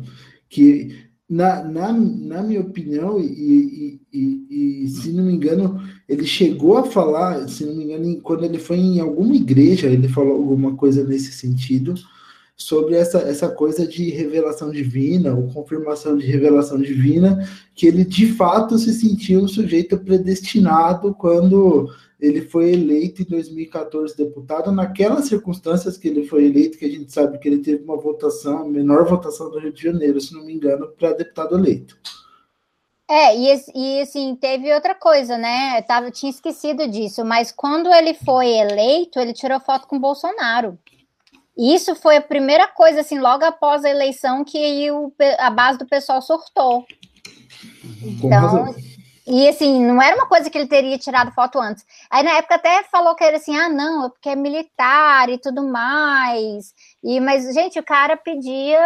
Que, 0.49 1.08
na, 1.29 1.63
na, 1.63 1.93
na 1.93 2.41
minha 2.41 2.61
opinião, 2.61 3.19
e, 3.19 3.25
e, 3.25 4.01
e, 4.11 4.83
e 4.83 4.87
se 4.87 5.11
não 5.11 5.25
me 5.25 5.33
engano, 5.33 5.79
ele 6.07 6.25
chegou 6.25 6.77
a 6.77 6.83
falar, 6.83 7.47
se 7.47 7.63
não 7.65 7.75
me 7.75 7.83
engano, 7.83 8.19
quando 8.21 8.45
ele 8.45 8.57
foi 8.57 8.77
em 8.77 8.99
alguma 8.99 9.35
igreja, 9.35 9.87
ele 9.87 10.07
falou 10.07 10.33
alguma 10.33 10.75
coisa 10.75 11.03
nesse 11.03 11.31
sentido, 11.31 11.93
sobre 12.57 12.95
essa, 12.95 13.19
essa 13.19 13.47
coisa 13.47 13.87
de 13.87 14.09
revelação 14.09 14.71
divina, 14.71 15.33
ou 15.33 15.47
confirmação 15.53 16.17
de 16.17 16.25
revelação 16.25 16.79
divina, 16.79 17.47
que 17.75 17.85
ele 17.85 18.03
de 18.03 18.33
fato 18.33 18.77
se 18.79 18.91
sentiu 18.91 19.41
um 19.41 19.47
sujeito 19.47 19.97
predestinado 19.99 21.13
quando 21.13 21.89
ele 22.19 22.41
foi 22.41 22.73
eleito 22.73 23.21
em 23.21 23.25
2014 23.25 24.15
deputado, 24.17 24.71
naquelas 24.71 25.25
circunstâncias 25.25 25.97
que 25.97 26.07
ele 26.07 26.27
foi 26.27 26.45
eleito, 26.45 26.77
que 26.77 26.85
a 26.85 26.89
gente 26.89 27.11
sabe 27.11 27.39
que 27.39 27.47
ele 27.47 27.59
teve 27.59 27.83
uma 27.83 27.95
votação, 27.95 28.59
a 28.59 28.65
menor 28.65 29.05
votação 29.07 29.49
do 29.49 29.59
Rio 29.59 29.71
de 29.71 29.81
Janeiro, 29.81 30.19
se 30.19 30.33
não 30.33 30.43
me 30.43 30.53
engano, 30.53 30.89
para 30.89 31.13
deputado 31.13 31.57
eleito. 31.57 31.97
É, 33.09 33.35
e, 33.35 33.63
e 33.73 34.01
assim, 34.01 34.35
teve 34.35 34.71
outra 34.71 34.93
coisa, 34.93 35.37
né? 35.37 35.79
Eu 35.79 35.83
tava, 35.83 36.11
tinha 36.11 36.29
esquecido 36.29 36.87
disso, 36.87 37.25
mas 37.25 37.51
quando 37.51 37.91
ele 37.91 38.13
foi 38.13 38.49
eleito, 38.49 39.19
ele 39.19 39.33
tirou 39.33 39.59
foto 39.59 39.87
com 39.87 39.95
o 39.95 39.99
Bolsonaro. 39.99 40.77
E 41.57 41.73
isso 41.73 41.95
foi 41.95 42.17
a 42.17 42.21
primeira 42.21 42.67
coisa, 42.67 42.99
assim, 42.99 43.17
logo 43.19 43.43
após 43.43 43.83
a 43.83 43.89
eleição, 43.89 44.43
que 44.43 44.91
o, 44.91 45.11
a 45.39 45.49
base 45.49 45.79
do 45.79 45.87
pessoal 45.87 46.21
surtou. 46.21 46.85
Então, 48.03 48.75
e 49.29 49.47
assim, 49.47 49.85
não 49.85 50.01
era 50.01 50.15
uma 50.15 50.27
coisa 50.27 50.49
que 50.49 50.57
ele 50.57 50.67
teria 50.67 50.97
tirado 50.97 51.31
foto 51.31 51.59
antes. 51.59 51.85
Aí 52.09 52.23
na 52.23 52.31
época 52.37 52.55
até 52.55 52.83
falou 52.83 53.15
que 53.15 53.23
era 53.23 53.37
assim, 53.37 53.55
ah, 53.55 53.69
não, 53.69 54.07
é 54.07 54.09
porque 54.09 54.29
é 54.29 54.35
militar 54.35 55.29
e 55.29 55.37
tudo 55.37 55.63
mais. 55.67 56.73
E, 57.03 57.19
mas, 57.19 57.53
gente, 57.53 57.79
o 57.79 57.83
cara 57.83 58.17
pedia. 58.17 58.79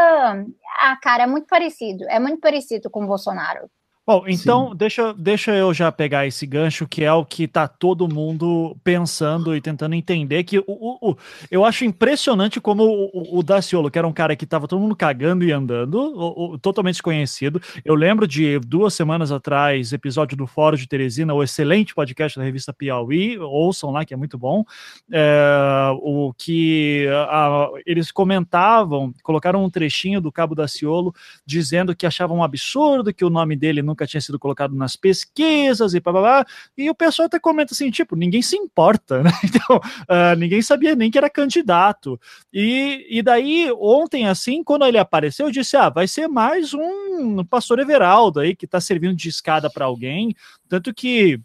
Ah, 0.80 0.98
cara, 1.02 1.24
é 1.24 1.28
muito 1.28 1.48
parecido, 1.48 2.06
é 2.10 2.20
muito 2.20 2.40
parecido 2.42 2.90
com 2.90 3.04
o 3.04 3.08
Bolsonaro. 3.08 3.70
Bom, 4.06 4.26
então 4.28 4.76
deixa, 4.76 5.14
deixa 5.14 5.56
eu 5.56 5.74
já 5.74 5.90
pegar 5.90 6.28
esse 6.28 6.46
gancho, 6.46 6.86
que 6.86 7.06
é 7.06 7.14
o 7.14 7.24
que 7.24 7.48
tá 7.48 7.70
todo 7.70 8.14
mundo 8.14 8.76
pensando 8.84 9.56
e 9.56 9.62
tentando 9.62 9.96
entender. 9.96 10.44
Que 10.44 10.60
o, 10.60 10.66
o, 10.68 11.12
o 11.12 11.18
eu 11.50 11.64
acho 11.64 11.86
impressionante 11.86 12.60
como 12.60 12.84
o, 12.84 13.40
o, 13.40 13.42
Daciolo, 13.42 13.90
que 13.90 13.98
era 13.98 14.06
um 14.06 14.12
cara 14.12 14.36
que 14.36 14.46
tava 14.46 14.68
todo 14.68 14.82
mundo 14.82 14.94
cagando 14.94 15.46
e 15.46 15.54
andando, 15.54 15.96
o, 15.96 16.58
totalmente 16.58 16.96
desconhecido. 16.96 17.62
Eu 17.86 17.96
lembro 17.96 18.28
de 18.28 18.60
duas 18.60 18.94
semanas 18.94 19.32
atrás, 19.32 19.94
episódio 19.94 20.36
do 20.36 20.46
Fórum 20.46 20.76
de 20.76 20.86
Teresina, 20.86 21.34
o 21.34 21.42
excelente 21.42 21.96
podcast 21.96 22.38
da 22.38 22.44
revista 22.44 22.74
Piauí, 22.74 23.40
ouçam 23.40 23.90
lá, 23.90 24.04
que 24.04 24.14
é 24.14 24.18
muito 24.18 24.38
bom. 24.38 24.66
É, 25.14 25.92
o 26.02 26.34
que 26.38 27.08
a, 27.30 27.70
eles 27.86 28.12
comentavam, 28.12 29.14
colocaram 29.24 29.64
um 29.64 29.70
trechinho 29.70 30.20
do 30.20 30.30
Cabo 30.30 30.56
Daciolo 30.56 31.16
dizendo 31.46 31.96
que 31.96 32.06
achavam 32.06 32.40
um 32.40 32.44
absurdo 32.44 33.14
que 33.14 33.24
o 33.24 33.30
nome 33.30 33.56
dele 33.56 33.82
não 33.82 33.93
nunca 33.94 34.08
tinha 34.08 34.20
sido 34.20 34.40
colocado 34.40 34.76
nas 34.76 34.96
pesquisas 34.96 35.94
e 35.94 36.00
blá, 36.00 36.46
e 36.78 36.90
o 36.90 36.96
pessoal 36.96 37.28
até 37.28 37.40
comenta 37.40 37.74
assim, 37.74 37.90
tipo, 37.90 38.16
ninguém 38.16 38.42
se 38.42 38.58
importa, 38.58 39.24
né? 39.24 39.32
Então, 39.44 39.78
uh, 39.78 40.36
ninguém 40.38 40.62
sabia 40.62 40.96
nem 40.96 41.12
que 41.12 41.18
era 41.18 41.30
candidato. 41.30 42.20
E, 42.52 43.06
e 43.10 43.22
daí, 43.22 43.72
ontem, 43.80 44.28
assim, 44.28 44.64
quando 44.64 44.86
ele 44.86 44.98
apareceu, 44.98 45.46
eu 45.46 45.52
disse, 45.52 45.78
ah, 45.78 45.90
vai 45.90 46.08
ser 46.08 46.28
mais 46.28 46.74
um 46.74 47.44
pastor 47.46 47.80
Everaldo 47.80 48.40
aí, 48.40 48.56
que 48.56 48.68
tá 48.68 48.82
servindo 48.82 49.16
de 49.16 49.30
escada 49.30 49.70
para 49.70 49.86
alguém, 49.86 50.36
tanto 50.68 50.94
que 50.94 51.40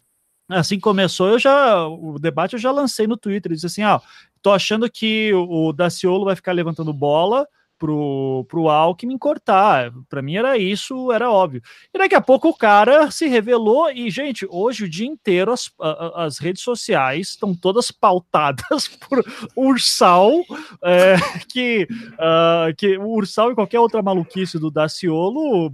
assim 0.48 0.80
começou, 0.80 1.28
eu 1.28 1.38
já 1.38 1.86
o 1.86 2.18
debate 2.18 2.54
eu 2.54 2.58
já 2.58 2.70
lancei 2.70 3.06
no 3.06 3.18
Twitter, 3.18 3.52
disse 3.52 3.66
assim, 3.66 3.82
ah, 3.82 4.00
tô 4.40 4.50
achando 4.50 4.90
que 4.90 5.30
o 5.34 5.72
Daciolo 5.74 6.24
vai 6.24 6.34
ficar 6.34 6.52
levantando 6.52 6.90
bola 6.92 7.46
pro, 7.78 8.44
pro 8.48 8.68
Alckmin 8.68 9.16
cortar. 9.16 9.92
Para 10.08 10.20
mim 10.20 10.36
era 10.36 10.58
isso, 10.58 11.12
era 11.12 11.30
óbvio. 11.30 11.62
E 11.94 11.98
daqui 11.98 12.14
a 12.14 12.20
pouco 12.20 12.48
o 12.48 12.54
cara 12.54 13.10
se 13.10 13.28
revelou 13.28 13.90
e, 13.90 14.10
gente, 14.10 14.46
hoje 14.50 14.84
o 14.84 14.88
dia 14.88 15.06
inteiro 15.06 15.52
as, 15.52 15.70
as 16.14 16.38
redes 16.38 16.62
sociais 16.62 17.30
estão 17.30 17.54
todas 17.54 17.90
pautadas 17.90 18.88
por 19.08 19.24
Ursal, 19.56 20.44
é, 20.82 21.16
que, 21.48 21.86
uh, 22.14 22.74
que 22.76 22.98
o 22.98 23.08
Ursal 23.08 23.52
e 23.52 23.54
qualquer 23.54 23.80
outra 23.80 24.02
maluquice 24.02 24.58
do 24.58 24.70
Daciolo, 24.70 25.72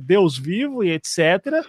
Deus 0.00 0.36
vivo 0.38 0.84
e 0.84 0.90
etc., 0.90 1.64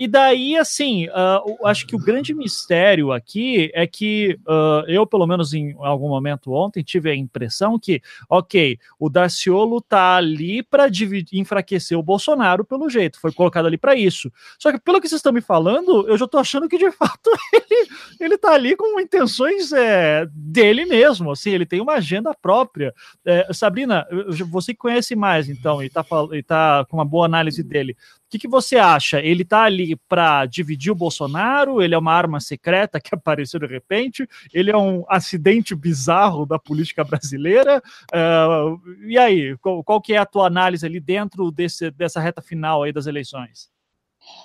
e 0.00 0.08
daí, 0.08 0.56
assim, 0.56 1.08
uh, 1.08 1.66
acho 1.66 1.86
que 1.86 1.94
o 1.94 1.98
grande 1.98 2.32
mistério 2.32 3.12
aqui 3.12 3.70
é 3.74 3.86
que 3.86 4.38
uh, 4.46 4.82
eu, 4.88 5.06
pelo 5.06 5.26
menos 5.26 5.52
em 5.52 5.76
algum 5.78 6.08
momento 6.08 6.54
ontem, 6.54 6.82
tive 6.82 7.10
a 7.10 7.14
impressão 7.14 7.78
que, 7.78 8.00
ok, 8.26 8.78
o 8.98 9.10
Daciolo 9.10 9.78
tá 9.78 10.16
ali 10.16 10.62
para 10.62 10.86
enfraquecer 11.34 11.98
o 11.98 12.02
Bolsonaro 12.02 12.64
pelo 12.64 12.88
jeito, 12.88 13.20
foi 13.20 13.30
colocado 13.30 13.66
ali 13.66 13.76
para 13.76 13.94
isso. 13.94 14.32
Só 14.58 14.72
que 14.72 14.80
pelo 14.80 15.02
que 15.02 15.06
vocês 15.06 15.18
estão 15.18 15.34
me 15.34 15.42
falando, 15.42 16.08
eu 16.08 16.16
já 16.16 16.26
tô 16.26 16.38
achando 16.38 16.66
que 16.66 16.78
de 16.78 16.90
fato 16.96 17.30
ele, 17.52 17.88
ele 18.18 18.38
tá 18.38 18.52
ali 18.54 18.74
com 18.74 18.98
intenções 18.98 19.70
é, 19.70 20.26
dele 20.32 20.86
mesmo, 20.86 21.30
assim, 21.30 21.50
ele 21.50 21.66
tem 21.66 21.78
uma 21.78 21.96
agenda 21.96 22.32
própria. 22.32 22.94
É, 23.22 23.52
Sabrina, 23.52 24.06
você 24.50 24.72
que 24.72 24.78
conhece 24.78 25.14
mais, 25.14 25.50
então, 25.50 25.82
e 25.82 25.90
tá, 25.90 26.02
e 26.32 26.42
tá 26.42 26.86
com 26.88 26.96
uma 26.96 27.04
boa 27.04 27.26
análise 27.26 27.62
dele, 27.62 27.94
que, 28.30 28.38
que 28.38 28.48
você 28.48 28.76
acha? 28.76 29.18
Ele 29.20 29.42
está 29.42 29.64
ali 29.64 29.96
para 30.08 30.46
dividir 30.46 30.92
o 30.92 30.94
Bolsonaro? 30.94 31.82
Ele 31.82 31.94
é 31.94 31.98
uma 31.98 32.14
arma 32.14 32.40
secreta 32.40 33.00
que 33.00 33.12
apareceu 33.14 33.58
de 33.58 33.66
repente? 33.66 34.26
Ele 34.54 34.70
é 34.70 34.76
um 34.76 35.04
acidente 35.08 35.74
bizarro 35.74 36.46
da 36.46 36.58
política 36.58 37.02
brasileira? 37.02 37.82
Uh, 38.14 38.80
e 39.06 39.18
aí, 39.18 39.56
qual, 39.58 39.82
qual, 39.82 40.00
que 40.00 40.14
é 40.14 40.18
a 40.18 40.26
tua 40.26 40.46
análise 40.46 40.86
ali 40.86 41.00
dentro 41.00 41.50
desse, 41.50 41.90
dessa 41.90 42.20
reta 42.20 42.40
final 42.40 42.84
aí 42.84 42.92
das 42.92 43.06
eleições? 43.06 43.68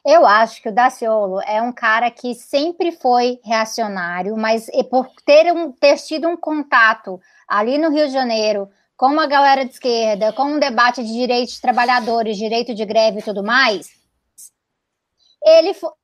Eu 0.06 0.26
acho 0.26 0.62
que 0.62 0.70
o 0.70 0.74
Daciolo 0.74 1.42
é 1.42 1.62
um 1.62 1.72
cara 1.72 2.10
que 2.10 2.34
sempre 2.34 2.92
foi 2.92 3.40
reacionário, 3.44 4.36
mas 4.36 4.68
por 4.90 5.08
ter, 5.26 5.52
um, 5.54 5.72
ter 5.72 5.98
tido 5.98 6.28
um 6.28 6.38
contato 6.38 7.20
ali 7.48 7.78
no 7.78 7.92
Rio 7.92 8.08
de 8.08 8.14
Janeiro 8.14 8.70
com 8.98 9.08
uma 9.08 9.28
galera 9.28 9.66
de 9.66 9.72
esquerda, 9.72 10.32
com 10.34 10.44
um 10.44 10.60
debate 10.60 11.04
de 11.04 11.12
direitos 11.12 11.56
de 11.56 11.62
trabalhadores, 11.62 12.38
direito 12.38 12.74
de 12.74 12.86
greve 12.86 13.20
e 13.20 13.24
tudo 13.24 13.44
mais, 13.44 13.90
ele 15.44 15.74
falou 15.74 15.96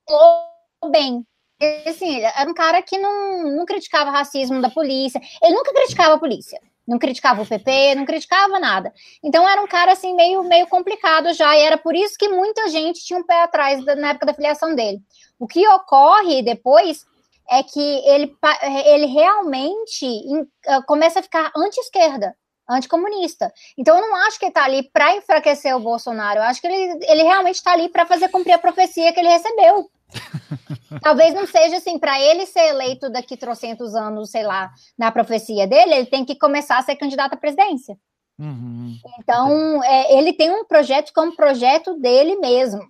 bem. 0.90 1.26
Assim, 1.86 2.22
era 2.22 2.50
um 2.50 2.54
cara 2.54 2.82
que 2.82 2.98
não, 2.98 3.58
não 3.58 3.66
criticava 3.66 4.10
racismo 4.10 4.62
da 4.62 4.70
polícia, 4.70 5.22
ele 5.42 5.54
nunca 5.54 5.74
criticava 5.74 6.16
a 6.16 6.20
polícia, 6.20 6.60
não 6.88 6.98
criticava 6.98 7.42
o 7.44 7.46
PP, 7.46 7.96
não 7.96 8.04
criticava 8.04 8.60
nada. 8.60 8.92
Então 9.24 9.48
era 9.48 9.62
um 9.62 9.68
cara 9.68 9.92
assim 9.92 10.16
meio, 10.16 10.44
meio 10.44 10.68
complicado 10.68 11.32
já, 11.34 11.56
e 11.56 11.62
era 11.62 11.78
por 11.78 11.96
isso 11.96 12.16
que 12.18 12.28
muita 12.28 12.68
gente 12.70 13.06
tinha 13.06 13.20
um 13.20 13.24
pé 13.24 13.44
atrás 13.44 13.86
da, 13.86 13.96
na 13.96 14.10
época 14.10 14.26
da 14.26 14.34
filiação 14.34 14.74
dele. 14.76 15.02
O 15.40 15.48
que 15.48 15.66
ocorre 15.68 16.42
depois 16.42 17.06
é 17.50 17.62
que 17.62 17.80
ele, 17.80 18.36
ele 18.86 19.06
realmente 19.06 20.06
ah, 20.68 20.82
começa 20.84 21.20
a 21.20 21.24
ficar 21.24 21.52
anti-esquerda 21.56 22.36
anticomunista. 22.72 23.52
Então 23.78 23.98
eu 23.98 24.02
não 24.02 24.16
acho 24.28 24.40
que 24.40 24.46
ele 24.46 24.52
está 24.52 24.64
ali 24.64 24.84
para 24.84 25.16
enfraquecer 25.16 25.76
o 25.76 25.80
Bolsonaro, 25.80 26.40
eu 26.40 26.44
acho 26.44 26.62
que 26.62 26.68
ele, 26.68 27.06
ele 27.06 27.24
realmente 27.24 27.56
está 27.56 27.74
ali 27.74 27.90
para 27.90 28.06
fazer 28.06 28.30
cumprir 28.30 28.54
a 28.54 28.60
profecia 28.60 29.12
que 29.14 29.20
ele 29.20 29.30
recebeu. 29.30 29.90
Talvez 31.02 31.34
não 31.34 31.48
seja 31.48 31.78
assim, 31.78 31.98
para 31.98 32.20
ele 32.20 32.46
ser 32.46 32.68
eleito 32.68 33.10
daqui 33.10 33.38
trocentos 33.38 33.96
anos, 33.96 34.30
sei 34.30 34.44
lá, 34.44 34.72
na 34.98 35.12
profecia 35.12 35.66
dele, 35.66 35.94
ele 35.94 36.06
tem 36.06 36.26
que 36.26 36.36
começar 36.36 36.78
a 36.78 36.82
ser 36.84 36.96
candidato 36.96 37.34
à 37.34 37.38
presidência. 37.38 37.98
Uhum. 38.38 38.98
Então, 39.20 39.84
é, 39.84 40.18
ele 40.18 40.34
tem 40.34 40.52
um 40.52 40.66
projeto 40.66 41.12
como 41.14 41.36
projeto 41.36 41.94
dele 42.00 42.36
mesmo. 42.38 42.82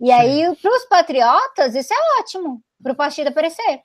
E 0.00 0.06
Sim. 0.06 0.12
aí, 0.12 0.56
para 0.56 0.76
os 0.76 0.84
patriotas, 0.86 1.74
isso 1.74 1.92
é 1.92 2.20
ótimo, 2.20 2.60
para 2.82 2.92
o 2.92 2.96
partido 2.96 3.28
aparecer. 3.28 3.80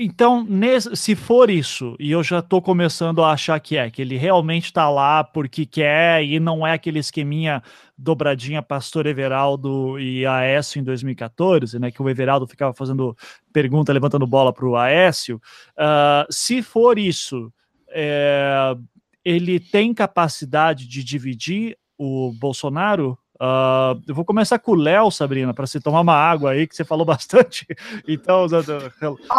Então, 0.00 0.44
nesse, 0.44 0.94
se 0.94 1.16
for 1.16 1.50
isso, 1.50 1.96
e 1.98 2.12
eu 2.12 2.22
já 2.22 2.38
estou 2.38 2.62
começando 2.62 3.20
a 3.20 3.32
achar 3.32 3.58
que 3.58 3.76
é, 3.76 3.90
que 3.90 4.00
ele 4.00 4.16
realmente 4.16 4.66
está 4.66 4.88
lá 4.88 5.24
porque 5.24 5.66
quer 5.66 6.22
e 6.22 6.38
não 6.38 6.64
é 6.64 6.72
aquele 6.72 7.00
esqueminha 7.00 7.60
dobradinha 7.96 8.62
Pastor 8.62 9.06
Everaldo 9.06 9.98
e 9.98 10.24
Aécio 10.24 10.78
em 10.78 10.84
2014, 10.84 11.80
né, 11.80 11.90
que 11.90 12.00
o 12.00 12.08
Everaldo 12.08 12.46
ficava 12.46 12.72
fazendo 12.72 13.16
pergunta, 13.52 13.92
levantando 13.92 14.24
bola 14.24 14.52
para 14.52 14.66
o 14.68 14.76
Aécio. 14.76 15.42
Uh, 15.76 16.32
se 16.32 16.62
for 16.62 16.96
isso, 16.96 17.52
é, 17.90 18.76
ele 19.24 19.58
tem 19.58 19.92
capacidade 19.92 20.86
de 20.86 21.02
dividir 21.02 21.76
o 21.98 22.32
Bolsonaro 22.34 23.18
Uh, 23.40 24.02
eu 24.08 24.14
vou 24.14 24.24
começar 24.24 24.58
com 24.58 24.72
o 24.72 24.74
Léo, 24.74 25.10
Sabrina, 25.12 25.54
para 25.54 25.64
você 25.66 25.80
tomar 25.80 26.00
uma 26.00 26.14
água 26.14 26.50
aí, 26.50 26.66
que 26.66 26.74
você 26.74 26.84
falou 26.84 27.06
bastante. 27.06 27.66
Então, 28.06 28.44
Ótimo. 28.44 28.90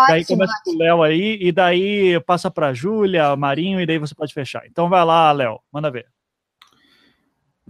daí 0.07 0.25
começa 0.25 0.53
com 0.63 0.71
o 0.71 0.77
Léo 0.77 1.03
aí, 1.03 1.37
e 1.41 1.51
daí 1.51 2.19
passa 2.21 2.49
para 2.49 2.67
a 2.67 2.73
Júlia, 2.73 3.35
Marinho, 3.35 3.81
e 3.81 3.85
daí 3.85 3.97
você 3.97 4.15
pode 4.15 4.33
fechar. 4.33 4.63
Então 4.65 4.87
vai 4.87 5.03
lá, 5.03 5.31
Léo, 5.31 5.59
manda 5.71 5.91
ver. 5.91 6.05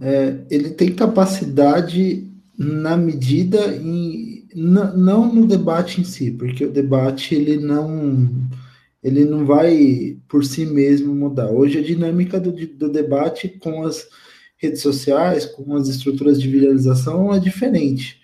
É, 0.00 0.38
ele 0.50 0.70
tem 0.70 0.94
capacidade 0.94 2.26
na 2.56 2.96
medida 2.96 3.74
em 3.76 4.46
não 4.54 5.32
no 5.32 5.46
debate 5.46 6.00
em 6.00 6.04
si, 6.04 6.30
porque 6.30 6.64
o 6.64 6.72
debate 6.72 7.34
ele 7.34 7.56
não 7.56 8.28
ele 9.02 9.24
não 9.24 9.46
vai 9.46 10.18
por 10.28 10.44
si 10.44 10.66
mesmo 10.66 11.14
mudar. 11.14 11.50
Hoje 11.50 11.78
a 11.78 11.82
dinâmica 11.82 12.38
do, 12.38 12.52
do 12.52 12.90
debate 12.90 13.48
com 13.48 13.82
as 13.84 14.06
redes 14.60 14.82
sociais, 14.82 15.46
com 15.46 15.74
as 15.74 15.88
estruturas 15.88 16.40
de 16.40 16.48
viralização 16.48 17.32
é 17.32 17.40
diferente. 17.40 18.20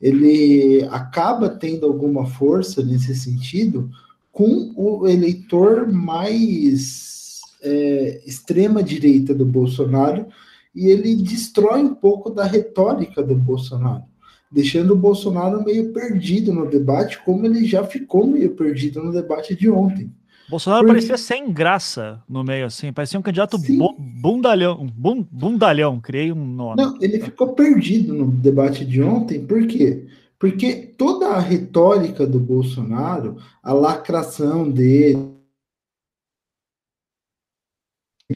Ele 0.00 0.86
acaba 0.90 1.48
tendo 1.48 1.86
alguma 1.86 2.26
força 2.26 2.82
nesse 2.82 3.14
sentido 3.14 3.90
com 4.32 4.72
o 4.74 5.06
eleitor 5.06 5.90
mais 5.90 7.40
é, 7.62 8.20
extrema 8.26 8.82
direita 8.82 9.34
do 9.34 9.44
Bolsonaro 9.44 10.26
e 10.74 10.86
ele 10.86 11.14
destrói 11.16 11.82
um 11.82 11.94
pouco 11.94 12.30
da 12.30 12.44
retórica 12.44 13.22
do 13.22 13.34
Bolsonaro 13.34 14.10
deixando 14.50 14.94
o 14.94 14.96
Bolsonaro 14.96 15.64
meio 15.64 15.92
perdido 15.92 16.52
no 16.52 16.68
debate, 16.68 17.22
como 17.24 17.46
ele 17.46 17.64
já 17.64 17.84
ficou 17.84 18.26
meio 18.26 18.50
perdido 18.50 19.02
no 19.02 19.12
debate 19.12 19.54
de 19.54 19.70
ontem. 19.70 20.12
Bolsonaro 20.50 20.84
Porque... 20.84 20.94
parecia 20.94 21.16
sem 21.16 21.52
graça 21.52 22.20
no 22.28 22.42
meio, 22.42 22.66
assim, 22.66 22.92
parecia 22.92 23.18
um 23.18 23.22
candidato 23.22 23.56
bundalhão, 24.20 24.86
bundalhão, 25.30 26.00
criei 26.00 26.32
um 26.32 26.44
nome. 26.44 26.82
Não, 26.82 26.98
ele 27.00 27.20
ficou 27.20 27.54
perdido 27.54 28.12
no 28.12 28.26
debate 28.26 28.84
de 28.84 29.00
ontem, 29.00 29.46
por 29.46 29.64
quê? 29.66 30.06
Porque 30.38 30.74
toda 30.98 31.28
a 31.28 31.38
retórica 31.38 32.26
do 32.26 32.40
Bolsonaro, 32.40 33.36
a 33.62 33.72
lacração 33.72 34.68
dele, 34.68 35.39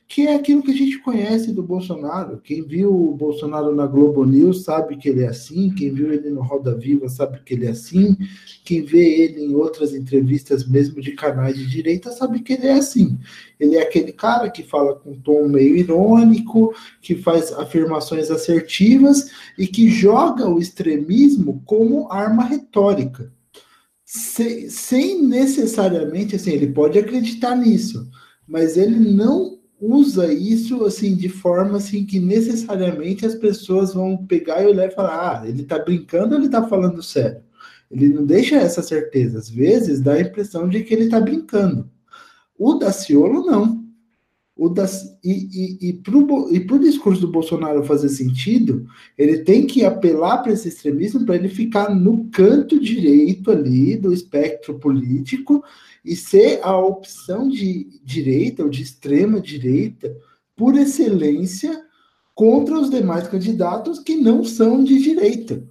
que 0.09 0.27
é 0.27 0.35
aquilo 0.35 0.63
que 0.63 0.71
a 0.71 0.77
gente 0.77 0.99
conhece 0.99 1.53
do 1.53 1.63
Bolsonaro. 1.63 2.41
Quem 2.41 2.63
viu 2.63 2.95
o 2.95 3.15
Bolsonaro 3.15 3.75
na 3.75 3.87
Globo 3.87 4.25
News 4.25 4.65
sabe 4.65 4.97
que 4.97 5.09
ele 5.09 5.23
é 5.23 5.29
assim, 5.29 5.75
quem 5.75 5.93
viu 5.93 6.13
ele 6.13 6.31
no 6.31 6.43
Roda 6.43 6.75
Viva 6.77 7.09
sabe 7.09 7.41
que 7.45 7.55
ele 7.55 7.67
é 7.67 7.71
assim, 7.71 8.17
quem 8.65 8.83
vê 8.83 9.23
ele 9.23 9.45
em 9.45 9.55
outras 9.55 9.95
entrevistas, 9.95 10.67
mesmo 10.67 11.01
de 11.01 11.13
canais 11.13 11.57
de 11.57 11.67
direita, 11.67 12.13
sabe 12.13 12.41
que 12.41 12.55
ele 12.55 12.67
é 12.67 12.75
assim. 12.75 13.19
Ele 13.59 13.77
é 13.77 13.83
aquele 13.83 14.13
cara 14.13 14.51
que 14.51 14.63
fala 14.63 14.95
com 14.95 15.21
tom 15.21 15.49
meio 15.49 15.77
irônico, 15.77 16.75
que 17.01 17.17
faz 17.17 17.53
afirmações 17.53 18.31
assertivas 18.31 19.31
e 19.59 19.67
que 19.67 19.89
joga 19.89 20.49
o 20.49 20.59
extremismo 20.59 21.63
como 21.65 22.11
arma 22.11 22.45
retórica. 22.45 23.33
Sem, 24.05 24.69
sem 24.71 25.23
necessariamente, 25.23 26.37
assim, 26.37 26.53
ele 26.53 26.69
pode 26.69 26.99
acreditar 26.99 27.57
nisso, 27.57 28.09
mas 28.47 28.77
ele 28.77 28.97
não 28.97 29.59
usa 29.85 30.33
isso 30.33 30.85
assim 30.85 31.15
de 31.15 31.29
forma 31.29 31.77
assim 31.77 32.07
que 32.07 32.19
necessariamente 32.19 33.27
as 33.27 33.35
pessoas 33.35 33.93
vão 33.93 34.17
pegar 34.17 34.63
e 34.63 34.67
olhar 34.67 34.89
e 34.89 34.95
falar: 34.95 35.43
ah, 35.43 35.49
ele 35.49 35.63
está 35.63 35.79
brincando 35.79 36.35
ou 36.35 36.41
ele 36.41 36.47
está 36.47 36.67
falando 36.67 37.03
sério? 37.03 37.43
Ele 37.91 38.09
não 38.09 38.25
deixa 38.25 38.57
essa 38.57 38.83
certeza. 38.83 39.39
Às 39.39 39.51
vezes 39.51 40.01
dá 40.01 40.15
a 40.15 40.21
impressão 40.21 40.69
de 40.69 40.83
que 40.83 40.95
ele 40.95 41.05
está 41.05 41.21
brincando. 41.21 41.91
O 42.59 42.75
Daciolo 42.75 43.45
não. 43.45 43.84
O 44.57 44.69
da, 44.69 44.87
e 45.23 45.79
e, 45.83 45.89
e 45.89 45.93
para 45.93 46.77
o 46.77 46.79
discurso 46.79 47.21
do 47.21 47.33
Bolsonaro 47.33 47.83
fazer 47.85 48.09
sentido, 48.09 48.87
ele 49.19 49.39
tem 49.39 49.67
que 49.67 49.85
apelar 49.85 50.39
para 50.39 50.53
esse 50.53 50.69
extremismo 50.69 51.27
para 51.27 51.35
ele 51.35 51.49
ficar 51.49 51.93
no 51.93 52.27
canto 52.31 52.79
direito 52.79 53.51
ali 53.51 53.97
do 53.97 54.13
espectro 54.13 54.79
político 54.79 55.65
e 56.05 56.15
ser 56.15 56.61
a 56.63 56.77
opção 56.77 57.49
de 57.49 58.01
direita 58.05 58.63
ou 58.63 58.69
de 58.69 58.83
extrema 58.83 59.41
direita 59.41 60.17
por 60.55 60.77
excelência 60.77 61.85
contra 62.35 62.79
os 62.79 62.91
demais 62.91 63.27
candidatos 63.29 63.99
que 63.99 64.17
não 64.17 64.45
são 64.45 64.85
de 64.85 64.99
direita. 64.99 65.65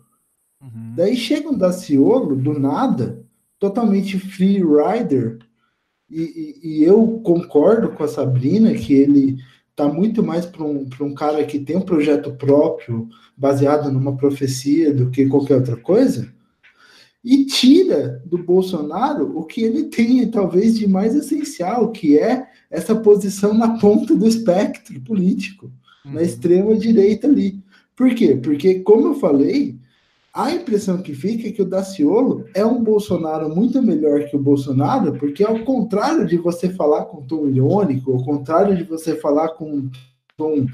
Uhum. 0.61 0.93
Daí 0.95 1.15
chega 1.15 1.49
um 1.49 1.57
Daciolo, 1.57 2.35
do 2.35 2.57
nada, 2.57 3.23
totalmente 3.59 4.17
free 4.17 4.61
rider, 4.61 5.39
e, 6.09 6.21
e, 6.21 6.59
e, 6.63 6.83
eu 6.83 7.19
concordo 7.23 7.89
com 7.89 8.03
a 8.03 8.07
Sabrina 8.07 8.73
que 8.73 8.93
ele 8.93 9.37
está 9.69 9.87
muito 9.87 10.21
mais 10.21 10.45
para 10.45 10.63
um, 10.63 10.87
um 11.01 11.13
cara 11.13 11.43
que 11.45 11.57
tem 11.59 11.75
um 11.75 11.81
projeto 11.81 12.31
próprio, 12.33 13.09
baseado 13.35 13.91
numa 13.91 14.15
profecia, 14.15 14.93
do 14.93 15.09
que 15.09 15.25
qualquer 15.25 15.55
outra 15.55 15.77
coisa 15.77 16.31
e 17.23 17.45
tira 17.45 18.21
do 18.25 18.37
Bolsonaro 18.37 19.37
o 19.37 19.45
que 19.45 19.61
ele 19.63 19.85
tem, 19.85 20.29
talvez, 20.29 20.77
de 20.77 20.87
mais 20.87 21.15
essencial, 21.15 21.91
que 21.91 22.17
é 22.19 22.45
essa 22.69 22.93
posição 22.93 23.53
na 23.53 23.77
ponta 23.77 24.13
do 24.13 24.27
espectro 24.27 24.99
político, 25.01 25.71
uhum. 26.05 26.13
na 26.13 26.21
extrema 26.21 26.75
direita 26.75 27.27
ali. 27.27 27.63
Por 27.95 28.13
quê? 28.13 28.35
Porque, 28.35 28.79
como 28.81 29.07
eu 29.07 29.13
falei, 29.15 29.77
a 30.33 30.51
impressão 30.51 31.01
que 31.01 31.13
fica 31.13 31.47
é 31.47 31.51
que 31.51 31.61
o 31.61 31.65
Daciolo 31.65 32.45
é 32.55 32.65
um 32.65 32.83
Bolsonaro 32.83 33.55
muito 33.55 33.79
melhor 33.83 34.25
que 34.25 34.35
o 34.35 34.41
Bolsonaro, 34.41 35.13
porque 35.19 35.43
ao 35.43 35.59
contrário 35.59 36.25
de 36.25 36.37
você 36.37 36.69
falar 36.69 37.05
com 37.05 37.21
tom 37.21 37.47
irônico, 37.47 38.11
ao 38.11 38.23
contrário 38.23 38.75
de 38.75 38.83
você 38.83 39.15
falar 39.15 39.49
com 39.49 39.91
tom 40.35 40.65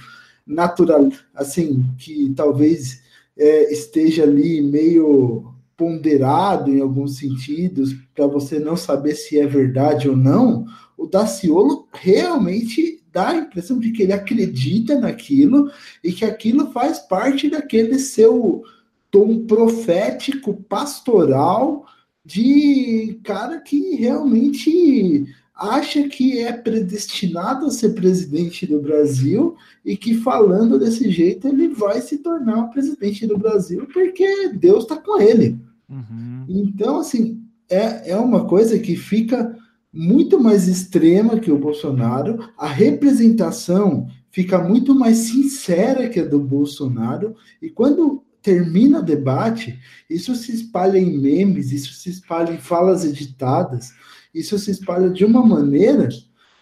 natural, 0.48 1.10
assim, 1.36 1.86
que 1.98 2.34
talvez 2.36 3.02
é, 3.38 3.72
esteja 3.72 4.24
ali 4.24 4.62
meio 4.62 5.54
ponderado 5.76 6.74
em 6.74 6.80
alguns 6.80 7.18
sentidos, 7.18 7.94
para 8.16 8.28
você 8.28 8.60
não 8.60 8.78
saber 8.78 9.16
se 9.16 9.38
é 9.38 9.46
verdade 9.46 10.08
ou 10.08 10.16
não, 10.16 10.66
o 10.98 11.06
Daciolo 11.06 11.86
realmente 11.94 13.02
dá 13.12 13.30
a 13.30 13.36
impressão 13.36 13.78
de 13.78 13.92
que 13.92 14.04
ele 14.04 14.14
acredita 14.14 14.98
naquilo 14.98 15.70
e 16.02 16.14
que 16.14 16.24
aquilo 16.24 16.72
faz 16.72 17.00
parte 17.00 17.50
daquele 17.50 18.00
seu 18.00 18.64
tom 19.12 19.46
profético, 19.46 20.54
pastoral, 20.54 21.86
de 22.26 23.20
cara 23.24 23.60
que 23.60 23.96
realmente 23.96 25.26
acha 25.56 26.08
que 26.08 26.40
é 26.40 26.54
predestinado 26.54 27.66
a 27.66 27.72
ser 27.72 27.90
presidente 27.90 28.66
do 28.66 28.80
Brasil 28.80 29.56
e 29.84 29.98
que 29.98 30.14
falando 30.14 30.80
desse 30.80 31.10
jeito 31.12 31.48
ele 31.48 31.68
vai 31.68 32.02
se 32.02 32.20
tornar 32.20 32.66
o 32.66 32.70
presidente 32.70 33.28
do 33.28 33.38
Brasil 33.38 33.88
porque 33.92 34.50
Deus 34.50 34.84
está 34.84 34.96
com 34.96 35.20
ele. 35.20 35.60
Uhum. 35.90 36.46
Então, 36.48 37.00
assim, 37.00 37.44
é, 37.70 38.12
é 38.12 38.18
uma 38.18 38.46
coisa 38.46 38.80
que 38.80 38.96
fica 38.96 39.58
muito 39.92 40.40
mais 40.40 40.68
extrema 40.68 41.40
que 41.40 41.52
o 41.52 41.58
Bolsonaro, 41.58 42.52
a 42.58 42.68
representação 42.68 44.08
fica 44.32 44.60
muito 44.60 44.94
mais 44.94 45.18
sincera 45.18 46.08
que 46.08 46.20
a 46.20 46.26
do 46.26 46.40
Bolsonaro, 46.40 47.36
e 47.62 47.70
quando 47.70 48.24
termina 48.50 49.00
o 49.00 49.04
debate, 49.04 49.80
isso 50.10 50.34
se 50.34 50.54
espalha 50.54 50.98
em 50.98 51.20
memes, 51.20 51.72
isso 51.72 51.94
se 51.94 52.10
espalha 52.10 52.52
em 52.52 52.58
falas 52.58 53.06
editadas, 53.06 53.94
isso 54.34 54.58
se 54.58 54.72
espalha 54.72 55.10
de 55.10 55.24
uma 55.24 55.46
maneira 55.46 56.10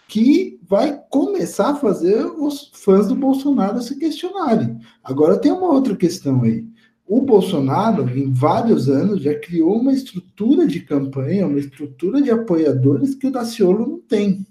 que 0.06 0.58
vai 0.68 1.00
começar 1.10 1.70
a 1.70 1.76
fazer 1.76 2.24
os 2.24 2.70
fãs 2.74 3.08
do 3.08 3.14
Bolsonaro 3.14 3.80
se 3.80 3.98
questionarem. 3.98 4.78
Agora 5.02 5.38
tem 5.38 5.50
uma 5.52 5.72
outra 5.72 5.96
questão 5.96 6.42
aí 6.42 6.66
o 7.08 7.22
Bolsonaro, 7.22 8.06
em 8.10 8.30
vários 8.30 8.86
anos, 8.86 9.22
já 9.22 9.34
criou 9.34 9.80
uma 9.80 9.94
estrutura 9.94 10.66
de 10.66 10.80
campanha, 10.80 11.46
uma 11.46 11.58
estrutura 11.58 12.20
de 12.20 12.30
apoiadores 12.30 13.14
que 13.14 13.26
o 13.26 13.30
Daciolo 13.30 13.88
não 13.88 13.98
tem. 13.98 14.46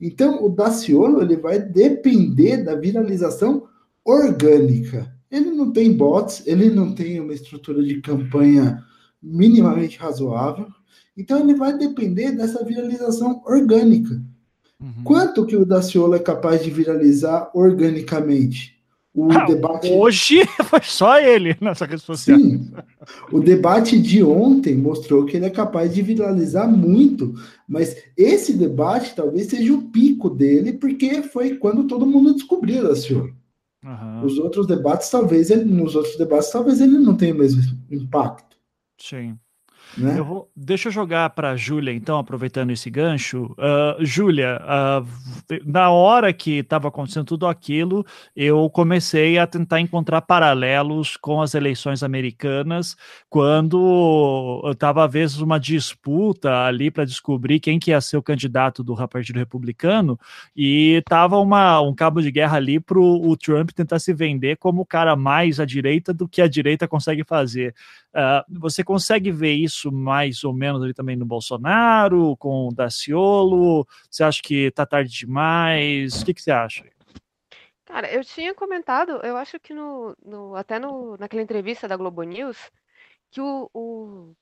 Então, 0.00 0.42
o 0.42 0.48
Daciolo 0.48 1.20
ele 1.20 1.36
vai 1.36 1.58
depender 1.60 2.64
da 2.64 2.74
viralização 2.74 3.68
orgânica. 4.02 5.14
Ele 5.32 5.50
não 5.50 5.72
tem 5.72 5.90
bots, 5.90 6.42
ele 6.46 6.68
não 6.68 6.94
tem 6.94 7.18
uma 7.18 7.32
estrutura 7.32 7.82
de 7.82 8.02
campanha 8.02 8.84
minimamente 9.22 9.98
razoável. 9.98 10.66
Então, 11.16 11.40
ele 11.40 11.54
vai 11.54 11.76
depender 11.76 12.32
dessa 12.32 12.62
viralização 12.62 13.42
orgânica. 13.46 14.22
Uhum. 14.78 15.04
Quanto 15.04 15.46
que 15.46 15.56
o 15.56 15.64
Daciolo 15.64 16.14
é 16.14 16.18
capaz 16.18 16.62
de 16.62 16.70
viralizar 16.70 17.50
organicamente? 17.54 18.72
O 19.14 19.30
ah, 19.30 19.44
debate. 19.44 19.90
Hoje 19.90 20.40
foi 20.64 20.80
só 20.82 21.18
ele 21.18 21.56
nessa 21.60 21.84
rede 21.84 22.02
social. 22.02 22.38
Sim. 22.38 22.70
O 23.30 23.40
debate 23.40 24.00
de 24.00 24.22
ontem 24.22 24.74
mostrou 24.74 25.24
que 25.24 25.36
ele 25.36 25.46
é 25.46 25.50
capaz 25.50 25.94
de 25.94 26.02
viralizar 26.02 26.66
muito, 26.66 27.34
mas 27.68 27.94
esse 28.16 28.54
debate 28.54 29.14
talvez 29.14 29.48
seja 29.48 29.72
o 29.72 29.82
pico 29.90 30.30
dele, 30.30 30.74
porque 30.74 31.22
foi 31.22 31.56
quando 31.56 31.86
todo 31.86 32.06
mundo 32.06 32.34
descobriu 32.34 32.94
senhor. 32.96 33.30
Uhum. 33.84 34.24
Os 34.24 34.38
outros 34.38 34.66
debates, 34.66 35.10
talvez 35.10 35.50
ele, 35.50 35.64
nos 35.64 35.96
outros 35.96 36.16
debates, 36.16 36.50
talvez 36.50 36.80
ele 36.80 36.98
não 36.98 37.16
tenha 37.16 37.34
o 37.34 37.38
mesmo 37.38 37.60
impacto. 37.90 38.56
Sim. 38.98 39.38
Né? 39.96 40.18
Eu 40.18 40.24
vou, 40.24 40.50
deixa 40.56 40.88
eu 40.88 40.92
jogar 40.92 41.30
para 41.30 41.56
Júlia, 41.56 41.92
então, 41.92 42.18
aproveitando 42.18 42.70
esse 42.70 42.88
gancho. 42.88 43.54
Uh, 43.58 44.04
Júlia, 44.04 44.60
uh, 44.62 45.06
na 45.64 45.90
hora 45.90 46.32
que 46.32 46.58
estava 46.58 46.88
acontecendo 46.88 47.26
tudo 47.26 47.46
aquilo, 47.46 48.04
eu 48.34 48.68
comecei 48.70 49.38
a 49.38 49.46
tentar 49.46 49.80
encontrar 49.80 50.22
paralelos 50.22 51.16
com 51.16 51.42
as 51.42 51.54
eleições 51.54 52.02
americanas, 52.02 52.96
quando 53.28 54.62
estava, 54.72 55.04
às 55.04 55.12
vezes, 55.12 55.38
uma 55.38 55.60
disputa 55.60 56.64
ali 56.64 56.90
para 56.90 57.04
descobrir 57.04 57.60
quem 57.60 57.78
que 57.78 57.90
ia 57.90 58.00
ser 58.00 58.16
o 58.16 58.22
candidato 58.22 58.82
do 58.82 58.96
Partido 59.08 59.36
Republicano, 59.38 60.18
e 60.56 60.94
estava 60.94 61.38
um 61.38 61.94
cabo 61.94 62.22
de 62.22 62.30
guerra 62.30 62.56
ali 62.56 62.80
para 62.80 62.98
o 62.98 63.36
Trump 63.36 63.70
tentar 63.70 63.98
se 63.98 64.14
vender 64.14 64.56
como 64.56 64.82
o 64.82 64.86
cara 64.86 65.14
mais 65.16 65.60
à 65.60 65.64
direita 65.64 66.14
do 66.14 66.28
que 66.28 66.40
a 66.40 66.48
direita 66.48 66.88
consegue 66.88 67.24
fazer. 67.24 67.74
Uh, 68.14 68.60
você 68.60 68.84
consegue 68.84 69.30
ver 69.30 69.52
isso 69.52 69.90
mais 69.90 70.44
ou 70.44 70.52
menos 70.52 70.82
ali 70.82 70.92
também 70.92 71.16
no 71.16 71.24
Bolsonaro, 71.24 72.36
com 72.36 72.68
o 72.68 72.74
Daciolo? 72.74 73.86
Você 74.10 74.22
acha 74.22 74.42
que 74.42 74.70
tá 74.70 74.84
tarde 74.84 75.10
demais? 75.10 76.20
O 76.20 76.24
que, 76.24 76.34
que 76.34 76.42
você 76.42 76.50
acha? 76.50 76.84
Cara, 77.86 78.12
eu 78.12 78.24
tinha 78.24 78.54
comentado, 78.54 79.20
eu 79.22 79.36
acho 79.36 79.58
que 79.60 79.74
no, 79.74 80.16
no 80.24 80.54
até 80.54 80.78
no, 80.78 81.16
naquela 81.18 81.42
entrevista 81.42 81.88
da 81.88 81.96
Globo 81.96 82.22
News, 82.22 82.70
que 83.30 83.40
o, 83.40 83.68
o 83.74 84.34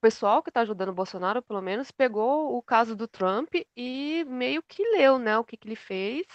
pessoal 0.00 0.42
que 0.42 0.50
está 0.50 0.62
ajudando 0.62 0.90
o 0.90 0.94
Bolsonaro, 0.94 1.42
pelo 1.42 1.62
menos, 1.62 1.90
pegou 1.90 2.56
o 2.56 2.62
caso 2.62 2.96
do 2.96 3.06
Trump 3.06 3.54
e 3.76 4.24
meio 4.26 4.62
que 4.62 4.82
leu, 4.96 5.18
né, 5.18 5.38
o 5.38 5.44
que, 5.44 5.56
que 5.56 5.68
ele 5.68 5.76
fez 5.76 6.26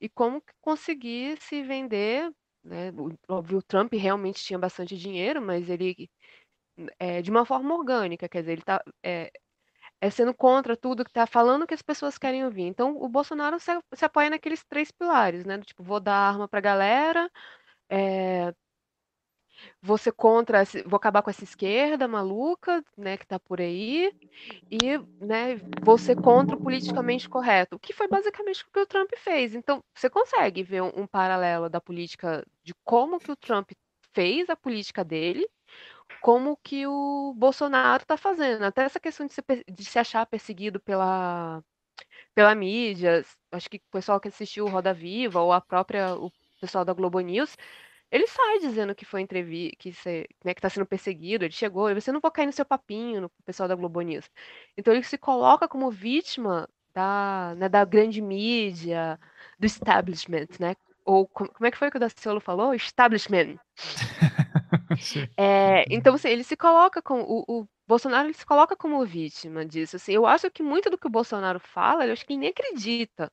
e 0.00 0.08
como 0.08 0.42
conseguir 0.60 1.40
se 1.40 1.62
vender, 1.62 2.30
né? 2.64 2.92
Óbvio, 3.28 3.58
o 3.58 3.62
Trump 3.62 3.92
realmente 3.94 4.44
tinha 4.44 4.58
bastante 4.58 4.96
dinheiro, 4.96 5.40
mas 5.42 5.68
ele 5.68 6.10
é, 6.98 7.22
de 7.22 7.30
uma 7.30 7.44
forma 7.44 7.74
orgânica, 7.74 8.28
quer 8.28 8.40
dizer, 8.40 8.52
ele 8.52 8.62
está 8.62 8.82
é, 9.02 9.30
é, 10.00 10.10
sendo 10.10 10.34
contra 10.34 10.76
tudo 10.76 11.04
que 11.04 11.10
está 11.10 11.26
falando 11.26 11.66
que 11.66 11.74
as 11.74 11.82
pessoas 11.82 12.18
querem 12.18 12.44
ouvir. 12.44 12.64
Então, 12.64 12.96
o 12.96 13.08
Bolsonaro 13.08 13.58
se, 13.60 13.72
se 13.94 14.04
apoia 14.04 14.30
naqueles 14.30 14.64
três 14.64 14.90
pilares, 14.92 15.44
né? 15.44 15.58
Do 15.58 15.66
tipo, 15.66 15.82
vou 15.82 16.00
dar 16.00 16.14
arma 16.16 16.48
para 16.48 16.58
a 16.58 16.62
galera, 16.62 17.30
é, 17.90 18.54
você 19.80 20.10
contra, 20.10 20.64
vou 20.86 20.96
acabar 20.96 21.22
com 21.22 21.30
essa 21.30 21.44
esquerda 21.44 22.08
maluca, 22.08 22.84
né, 22.96 23.16
que 23.16 23.26
tá 23.26 23.38
por 23.38 23.60
aí, 23.60 24.12
e, 24.70 24.98
né, 25.24 25.60
você 25.82 26.14
contra 26.14 26.56
o 26.56 26.60
politicamente 26.60 27.28
correto, 27.28 27.76
o 27.76 27.78
que 27.78 27.92
foi 27.92 28.08
basicamente 28.08 28.64
o 28.64 28.70
que 28.72 28.80
o 28.80 28.86
Trump 28.86 29.10
fez. 29.16 29.54
Então, 29.54 29.82
você 29.94 30.08
consegue 30.10 30.62
ver 30.62 30.82
um, 30.82 30.92
um 31.02 31.06
paralelo 31.06 31.68
da 31.68 31.80
política, 31.80 32.44
de 32.62 32.74
como 32.84 33.18
que 33.18 33.30
o 33.30 33.36
Trump 33.36 33.70
fez 34.12 34.48
a 34.50 34.56
política 34.56 35.04
dele, 35.04 35.48
como 36.20 36.56
que 36.62 36.86
o 36.86 37.34
Bolsonaro 37.36 38.02
está 38.02 38.16
fazendo. 38.16 38.64
Até 38.64 38.82
essa 38.82 39.00
questão 39.00 39.26
de 39.26 39.34
se, 39.34 39.42
de 39.70 39.84
se 39.84 39.98
achar 39.98 40.26
perseguido 40.26 40.80
pela, 40.80 41.62
pela 42.34 42.54
mídia, 42.54 43.24
acho 43.52 43.70
que 43.70 43.78
o 43.78 43.92
pessoal 43.92 44.20
que 44.20 44.28
assistiu 44.28 44.66
o 44.66 44.68
Roda 44.68 44.92
Viva, 44.94 45.40
ou 45.40 45.52
a 45.52 45.60
própria, 45.60 46.14
o 46.14 46.32
pessoal 46.60 46.84
da 46.84 46.92
Globo 46.92 47.20
News, 47.20 47.56
ele 48.10 48.26
sai 48.26 48.58
dizendo 48.60 48.94
que 48.94 49.04
foi 49.04 49.20
entrevista, 49.20 49.76
que 49.78 49.92
né, 50.44 50.54
que 50.54 50.60
tá 50.60 50.70
sendo 50.70 50.86
perseguido, 50.86 51.44
ele 51.44 51.52
chegou, 51.52 51.92
você 51.94 52.10
não 52.10 52.20
vou 52.20 52.30
cair 52.30 52.46
no 52.46 52.52
seu 52.52 52.64
papinho, 52.64 53.20
no 53.20 53.30
pessoal 53.44 53.68
da 53.68 53.74
Globo 53.74 54.00
News. 54.00 54.30
Então 54.76 54.94
ele 54.94 55.02
se 55.02 55.18
coloca 55.18 55.68
como 55.68 55.90
vítima 55.90 56.68
da, 56.94 57.54
né, 57.56 57.68
da 57.68 57.84
grande 57.84 58.20
mídia, 58.22 59.18
do 59.58 59.66
establishment, 59.66 60.48
né? 60.58 60.74
Ou 61.04 61.26
como 61.26 61.50
é 61.66 61.70
que 61.70 61.78
foi 61.78 61.90
que 61.90 61.96
o 61.96 62.00
Daciolo 62.00 62.40
falou? 62.40 62.74
Establishment. 62.74 63.58
é, 65.36 65.84
então, 65.90 66.14
assim, 66.14 66.28
ele 66.28 66.44
se 66.44 66.56
coloca 66.56 67.00
com 67.00 67.22
o, 67.22 67.44
o, 67.48 67.68
Bolsonaro 67.86 68.32
se 68.34 68.44
coloca 68.44 68.76
como 68.76 69.04
vítima 69.06 69.64
disso. 69.64 69.96
Assim, 69.96 70.12
eu 70.12 70.26
acho 70.26 70.50
que 70.50 70.62
muito 70.62 70.90
do 70.90 70.98
que 70.98 71.06
o 71.06 71.10
Bolsonaro 71.10 71.58
fala, 71.58 72.06
eu 72.06 72.12
acho 72.12 72.26
que 72.26 72.34
ele 72.34 72.40
nem 72.40 72.50
acredita 72.50 73.32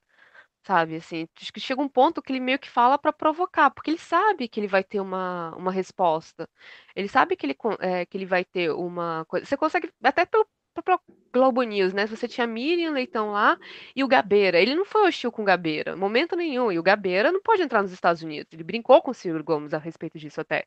sabe? 0.66 0.96
Assim, 0.96 1.28
acho 1.40 1.54
que 1.54 1.60
chega 1.60 1.82
um 1.82 1.88
ponto 1.90 2.22
que 2.22 2.32
ele 2.32 2.40
meio 2.40 2.60
que 2.60 2.70
fala 2.70 2.98
para 2.98 3.14
provocar, 3.14 3.70
porque 3.72 3.92
ele 3.92 4.00
sabe 4.00 4.48
que 4.48 4.60
ele 4.60 4.68
vai 4.68 4.84
ter 4.84 5.00
uma, 5.00 5.56
uma 5.56 5.72
resposta. 5.72 6.50
Ele 6.96 7.08
sabe 7.08 7.36
que 7.36 7.46
ele, 7.46 7.56
é, 7.80 8.06
que 8.06 8.18
ele 8.18 8.26
vai 8.26 8.44
ter 8.44 8.72
uma 8.72 9.26
coisa. 9.26 9.46
Você 9.46 9.56
consegue, 9.58 9.92
até 10.04 10.26
pelo 10.26 10.48
próprio 10.74 11.00
Globo 11.34 11.62
News, 11.64 11.94
né? 11.94 12.06
Você 12.08 12.28
tinha 12.28 12.48
Miriam 12.48 12.92
Leitão 12.92 13.32
lá 13.32 13.58
e 13.96 14.04
o 14.04 14.08
Gabeira. 14.08 14.60
Ele 14.60 14.76
não 14.76 14.86
foi 14.86 15.08
hostil 15.08 15.32
com 15.32 15.44
o 15.44 15.46
Gabeira, 15.46 15.96
momento 15.96 16.36
nenhum. 16.36 16.72
E 16.72 16.80
o 16.80 16.84
Gabeira 16.84 17.32
não 17.32 17.42
pode 17.42 17.62
entrar 17.62 17.82
nos 17.82 17.92
Estados 17.92 18.22
Unidos. 18.24 18.52
Ele 18.52 18.64
brincou 18.64 19.02
com 19.02 19.12
o 19.12 19.14
Ciro 19.14 19.44
Gomes 19.44 19.74
a 19.74 19.78
respeito 19.78 20.18
disso 20.20 20.42
até. 20.42 20.66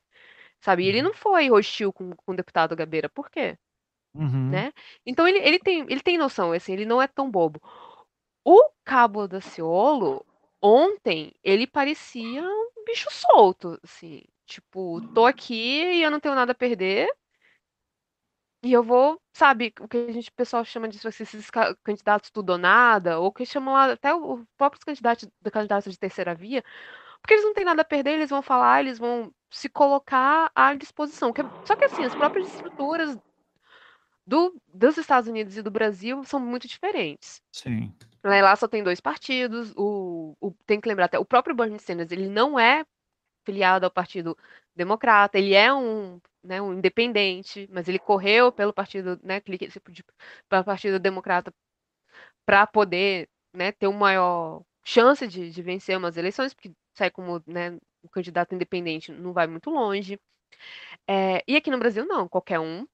Sabe? 0.61 0.83
E 0.83 0.87
ele 0.87 0.99
uhum. 0.99 1.05
não 1.05 1.13
foi 1.13 1.51
hostil 1.51 1.93
com, 1.93 2.11
com 2.15 2.31
o 2.33 2.35
deputado 2.35 2.75
Gabeira. 2.75 3.09
Por 3.09 3.29
quê? 3.29 3.57
Uhum. 4.13 4.49
Né? 4.49 4.73
Então 5.05 5.27
ele, 5.27 5.39
ele, 5.39 5.59
tem, 5.59 5.81
ele 5.89 6.01
tem 6.01 6.17
noção, 6.17 6.51
assim, 6.51 6.73
ele 6.73 6.85
não 6.85 7.01
é 7.01 7.07
tão 7.07 7.29
bobo. 7.29 7.61
O 8.43 8.71
Cabo 8.83 9.27
da 9.27 9.41
Ciolo, 9.41 10.25
ontem, 10.61 11.33
ele 11.43 11.67
parecia 11.67 12.43
um 12.43 12.83
bicho 12.85 13.09
solto, 13.11 13.79
assim. 13.83 14.23
Tipo, 14.45 15.01
tô 15.13 15.25
aqui 15.25 15.83
e 15.83 16.01
eu 16.01 16.09
não 16.09 16.19
tenho 16.19 16.35
nada 16.35 16.53
a 16.53 16.55
perder. 16.55 17.07
E 18.63 18.73
eu 18.73 18.83
vou, 18.83 19.21
sabe, 19.31 19.73
o 19.79 19.87
que 19.87 19.97
a 19.97 20.11
gente, 20.11 20.29
o 20.29 20.33
pessoal 20.33 20.65
chama 20.65 20.89
de 20.89 20.97
esses 20.97 21.49
candidatos 21.83 22.29
tudo 22.29 22.51
ou 22.51 22.57
nada, 22.57 23.17
ou 23.19 23.31
que 23.31 23.45
chamam 23.45 23.75
até 23.75 24.13
os 24.13 24.43
próprios 24.57 24.83
candidatos, 24.83 25.29
candidatos 25.51 25.93
de 25.93 25.97
terceira 25.97 26.35
via, 26.35 26.61
porque 27.21 27.35
eles 27.35 27.45
não 27.45 27.53
têm 27.53 27.63
nada 27.63 27.83
a 27.83 27.85
perder, 27.85 28.11
eles 28.11 28.29
vão 28.29 28.41
falar, 28.41 28.81
eles 28.81 28.99
vão 28.99 29.33
se 29.49 29.69
colocar 29.69 30.51
à 30.53 30.73
disposição. 30.73 31.29
É, 31.29 31.65
só 31.65 31.75
que 31.75 31.85
assim, 31.85 32.03
as 32.03 32.13
próprias 32.13 32.47
estruturas 32.47 33.17
do, 34.27 34.53
dos 34.73 34.97
Estados 34.97 35.29
Unidos 35.29 35.55
e 35.55 35.61
do 35.61 35.71
Brasil 35.71 36.23
são 36.25 36.39
muito 36.39 36.67
diferentes. 36.67 37.41
Sim. 37.53 37.93
Lá 38.23 38.55
só 38.55 38.67
tem 38.67 38.83
dois 38.83 38.99
partidos. 38.99 39.73
O, 39.77 40.35
o, 40.41 40.51
tem 40.65 40.79
que 40.81 40.87
lembrar 40.87 41.05
até, 41.05 41.19
o 41.19 41.25
próprio 41.25 41.55
Bernie 41.55 41.79
Sanders, 41.79 42.11
ele 42.11 42.29
não 42.29 42.59
é 42.59 42.85
filiado 43.45 43.85
ao 43.85 43.91
Partido 43.91 44.37
Democrata, 44.75 45.37
ele 45.37 45.53
é 45.55 45.73
um, 45.73 46.19
né, 46.43 46.61
um 46.61 46.73
independente, 46.73 47.67
mas 47.71 47.87
ele 47.87 47.99
correu 47.99 48.51
pelo 48.51 48.73
partido, 48.73 49.19
né, 49.23 49.41
para 50.49 50.61
o 50.61 50.65
Partido 50.65 50.99
Democrata 50.99 51.53
para 52.45 52.67
poder 52.67 53.29
né, 53.53 53.71
ter 53.71 53.87
uma 53.87 53.99
maior 53.99 54.63
chance 54.85 55.27
de, 55.27 55.51
de 55.51 55.61
vencer 55.61 55.97
umas 55.97 56.17
eleições, 56.17 56.53
porque 56.53 56.71
sair 56.95 57.11
como 57.11 57.43
né, 57.47 57.71
um 58.03 58.07
candidato 58.11 58.55
independente 58.55 59.11
não 59.11 59.33
vai 59.33 59.47
muito 59.47 59.69
longe. 59.69 60.19
É, 61.07 61.43
e 61.47 61.55
aqui 61.55 61.71
no 61.71 61.79
Brasil, 61.79 62.05
não, 62.05 62.27
qualquer 62.27 62.59
um 62.59 62.87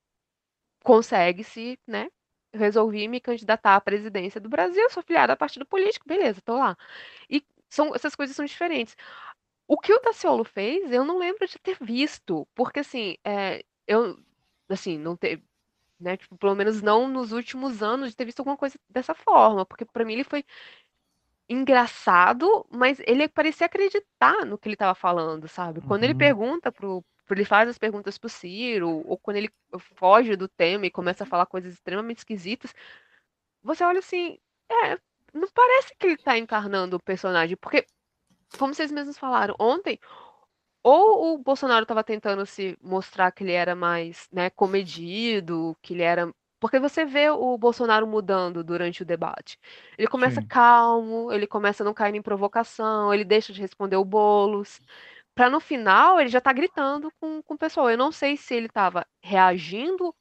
consegue 0.83 1.43
se 1.43 1.79
né, 1.87 2.09
resolvi 2.55 3.07
me 3.07 3.19
candidatar 3.19 3.75
à 3.75 3.81
presidência 3.81 4.41
do 4.41 4.49
Brasil, 4.49 4.89
sou 4.89 5.03
filiada 5.03 5.33
a 5.33 5.37
partido 5.37 5.65
político, 5.65 6.07
beleza, 6.07 6.41
tô 6.41 6.55
lá. 6.57 6.77
E 7.29 7.43
são, 7.69 7.93
essas 7.95 8.15
coisas 8.15 8.35
são 8.35 8.45
diferentes. 8.45 8.95
O 9.67 9.77
que 9.77 9.93
o 9.93 9.99
Daciolo 10.01 10.43
fez, 10.43 10.91
eu 10.91 11.03
não 11.05 11.17
lembro 11.17 11.47
de 11.47 11.59
ter 11.59 11.77
visto, 11.81 12.47
porque 12.55 12.79
assim, 12.79 13.17
é, 13.23 13.63
eu, 13.87 14.17
assim, 14.69 14.97
não 14.97 15.15
ter, 15.15 15.41
né, 15.99 16.17
tipo, 16.17 16.37
pelo 16.37 16.55
menos 16.55 16.81
não 16.81 17.07
nos 17.07 17.31
últimos 17.31 17.81
anos 17.81 18.09
de 18.09 18.15
ter 18.15 18.25
visto 18.25 18.39
alguma 18.39 18.57
coisa 18.57 18.77
dessa 18.89 19.13
forma, 19.15 19.65
porque 19.65 19.85
para 19.85 20.05
mim 20.05 20.13
ele 20.13 20.23
foi 20.23 20.45
engraçado, 21.49 22.65
mas 22.71 22.99
ele 23.05 23.27
parecia 23.27 23.67
acreditar 23.67 24.45
no 24.45 24.57
que 24.57 24.67
ele 24.67 24.75
estava 24.75 24.95
falando, 24.95 25.47
sabe? 25.47 25.81
Quando 25.81 26.03
ele 26.03 26.13
uhum. 26.13 26.19
pergunta 26.19 26.71
pro, 26.71 27.03
ele 27.33 27.45
faz 27.45 27.67
as 27.69 27.77
perguntas 27.77 28.17
pro 28.17 28.29
Ciro, 28.29 29.03
ou 29.07 29.17
quando 29.17 29.37
ele 29.37 29.49
foge 29.95 30.35
do 30.35 30.47
tema 30.47 30.85
e 30.85 30.91
começa 30.91 31.23
a 31.23 31.27
falar 31.27 31.45
coisas 31.45 31.73
extremamente 31.73 32.19
esquisitas, 32.19 32.73
você 33.63 33.83
olha 33.83 33.99
assim, 33.99 34.37
é, 34.71 34.99
não 35.33 35.47
parece 35.53 35.95
que 35.97 36.07
ele 36.07 36.17
tá 36.17 36.37
encarnando 36.37 36.97
o 36.97 37.03
personagem, 37.03 37.57
porque, 37.57 37.85
como 38.57 38.73
vocês 38.73 38.91
mesmos 38.91 39.17
falaram, 39.17 39.55
ontem, 39.59 39.99
ou 40.83 41.33
o 41.33 41.37
Bolsonaro 41.39 41.83
estava 41.83 42.03
tentando 42.03 42.45
se 42.45 42.77
mostrar 42.81 43.31
que 43.31 43.43
ele 43.43 43.53
era 43.53 43.75
mais, 43.75 44.27
né, 44.31 44.49
comedido, 44.51 45.75
que 45.81 45.93
ele 45.93 46.03
era 46.03 46.31
porque 46.59 46.79
você 46.79 47.05
vê 47.05 47.29
o 47.29 47.57
Bolsonaro 47.57 48.07
mudando 48.07 48.63
durante 48.63 49.03
o 49.03 49.05
debate. 49.05 49.59
Ele 49.97 50.07
começa 50.07 50.41
Sim. 50.41 50.47
calmo, 50.47 51.31
ele 51.31 51.45
começa 51.45 51.83
a 51.83 51.85
não 51.85 51.93
cair 51.93 52.15
em 52.15 52.21
provocação, 52.21 53.13
ele 53.13 53.23
deixa 53.23 53.53
de 53.53 53.61
responder 53.61 53.97
o 53.97 54.05
Bolos 54.05 54.79
para 55.35 55.49
no 55.49 55.59
final 55.59 56.19
ele 56.19 56.29
já 56.29 56.39
tá 56.39 56.53
gritando 56.53 57.11
com, 57.19 57.41
com 57.43 57.53
o 57.53 57.57
pessoal. 57.57 57.89
Eu 57.89 57.97
não 57.97 58.11
sei 58.11 58.37
se 58.37 58.55
ele 58.55 58.67
estava 58.67 59.05
reagindo 59.21 60.15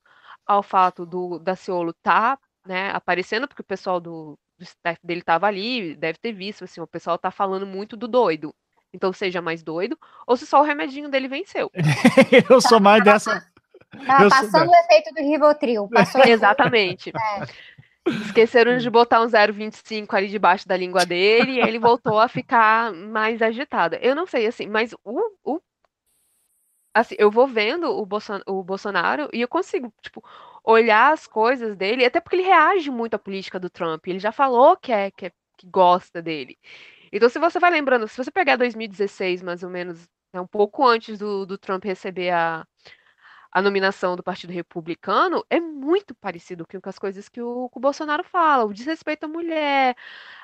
ao 0.45 0.63
fato 0.63 1.07
do 1.07 1.39
Daciolo 1.39 1.95
tá, 2.03 2.39
né, 2.67 2.91
aparecendo, 2.91 3.47
porque 3.47 3.63
o 3.63 3.67
pessoal 3.67 4.01
do, 4.01 4.37
do 4.59 4.65
staff 4.65 4.99
dele 5.03 5.23
tava 5.23 5.47
ali, 5.47 5.95
deve 5.95 6.19
ter 6.19 6.33
visto, 6.33 6.65
assim, 6.65 6.81
o 6.81 6.87
pessoal 6.87 7.17
tá 7.17 7.31
falando 7.31 7.67
muito 7.67 7.97
do 7.97 8.09
doido. 8.09 8.55
Então 8.93 9.13
seja 9.13 9.41
mais 9.41 9.63
doido, 9.63 9.99
ou 10.27 10.37
se 10.37 10.47
só 10.47 10.61
o 10.61 10.65
remedinho 10.65 11.09
dele 11.09 11.29
venceu. 11.29 11.71
eu 12.51 12.61
sou 12.61 12.79
mais 12.79 13.03
dessa. 13.03 13.45
Tava 14.07 14.29
passando 14.29 14.71
o 14.71 14.75
efeito 14.75 15.15
do 15.15 15.21
Rivotril. 15.21 15.89
Exatamente. 16.27 17.11
É. 17.11 17.47
Esqueceram 18.07 18.77
de 18.77 18.91
botar 18.91 19.23
um 19.23 19.27
0,25 19.27 20.15
ali 20.15 20.29
debaixo 20.29 20.69
da 20.69 20.77
língua 20.77 21.07
dele 21.07 21.53
e 21.53 21.61
ele 21.61 21.79
voltou 21.79 22.19
a 22.19 22.29
ficar 22.29 22.93
mais 22.93 23.41
agitado. 23.41 23.97
Eu 23.97 24.15
não 24.15 24.27
sei, 24.27 24.47
assim, 24.47 24.67
mas 24.67 24.95
o. 25.05 25.21
o 25.43 25.61
assim, 26.93 27.15
eu 27.19 27.31
vou 27.31 27.47
vendo 27.47 27.91
o, 27.91 28.05
Bolson, 28.05 28.41
o 28.47 28.63
Bolsonaro 28.63 29.29
e 29.33 29.41
eu 29.41 29.49
consigo, 29.49 29.93
tipo, 30.03 30.23
olhar 30.63 31.13
as 31.13 31.27
coisas 31.27 31.77
dele, 31.77 32.05
até 32.05 32.21
porque 32.21 32.37
ele 32.37 32.45
reage 32.45 32.91
muito 32.91 33.15
à 33.15 33.19
política 33.19 33.59
do 33.59 33.71
Trump. 33.71 34.07
Ele 34.07 34.19
já 34.19 34.31
falou 34.33 34.77
que 34.77 34.93
é, 34.93 35.11
que, 35.11 35.27
é, 35.27 35.33
que 35.57 35.67
gosta 35.67 36.23
dele. 36.23 36.59
Então, 37.13 37.29
se 37.29 37.39
você 37.39 37.59
vai 37.59 37.71
lembrando, 37.71 38.07
se 38.09 38.17
você 38.17 38.31
pegar 38.31 38.57
2016, 38.57 39.43
mais 39.43 39.63
ou 39.63 39.71
menos, 39.71 40.09
é 40.33 40.41
um 40.41 40.47
pouco 40.47 40.87
antes 40.87 41.19
do, 41.19 41.47
do 41.47 41.57
Trump 41.59 41.85
receber 41.85 42.31
a, 42.31 42.67
a 43.55 43.63
nominação 43.63 44.17
do 44.17 44.23
Partido 44.23 44.53
Republicano 44.53 45.45
é 45.49 45.61
muito 45.61 46.13
parecido 46.13 46.67
com 46.67 46.89
as 46.89 46.99
coisas 46.99 47.29
que 47.29 47.41
o, 47.41 47.69
que 47.69 47.79
o 47.79 47.81
Bolsonaro 47.81 48.25
fala, 48.25 48.65
o 48.65 48.75
desrespeito 48.75 49.27
à 49.27 49.29
mulher, 49.29 49.97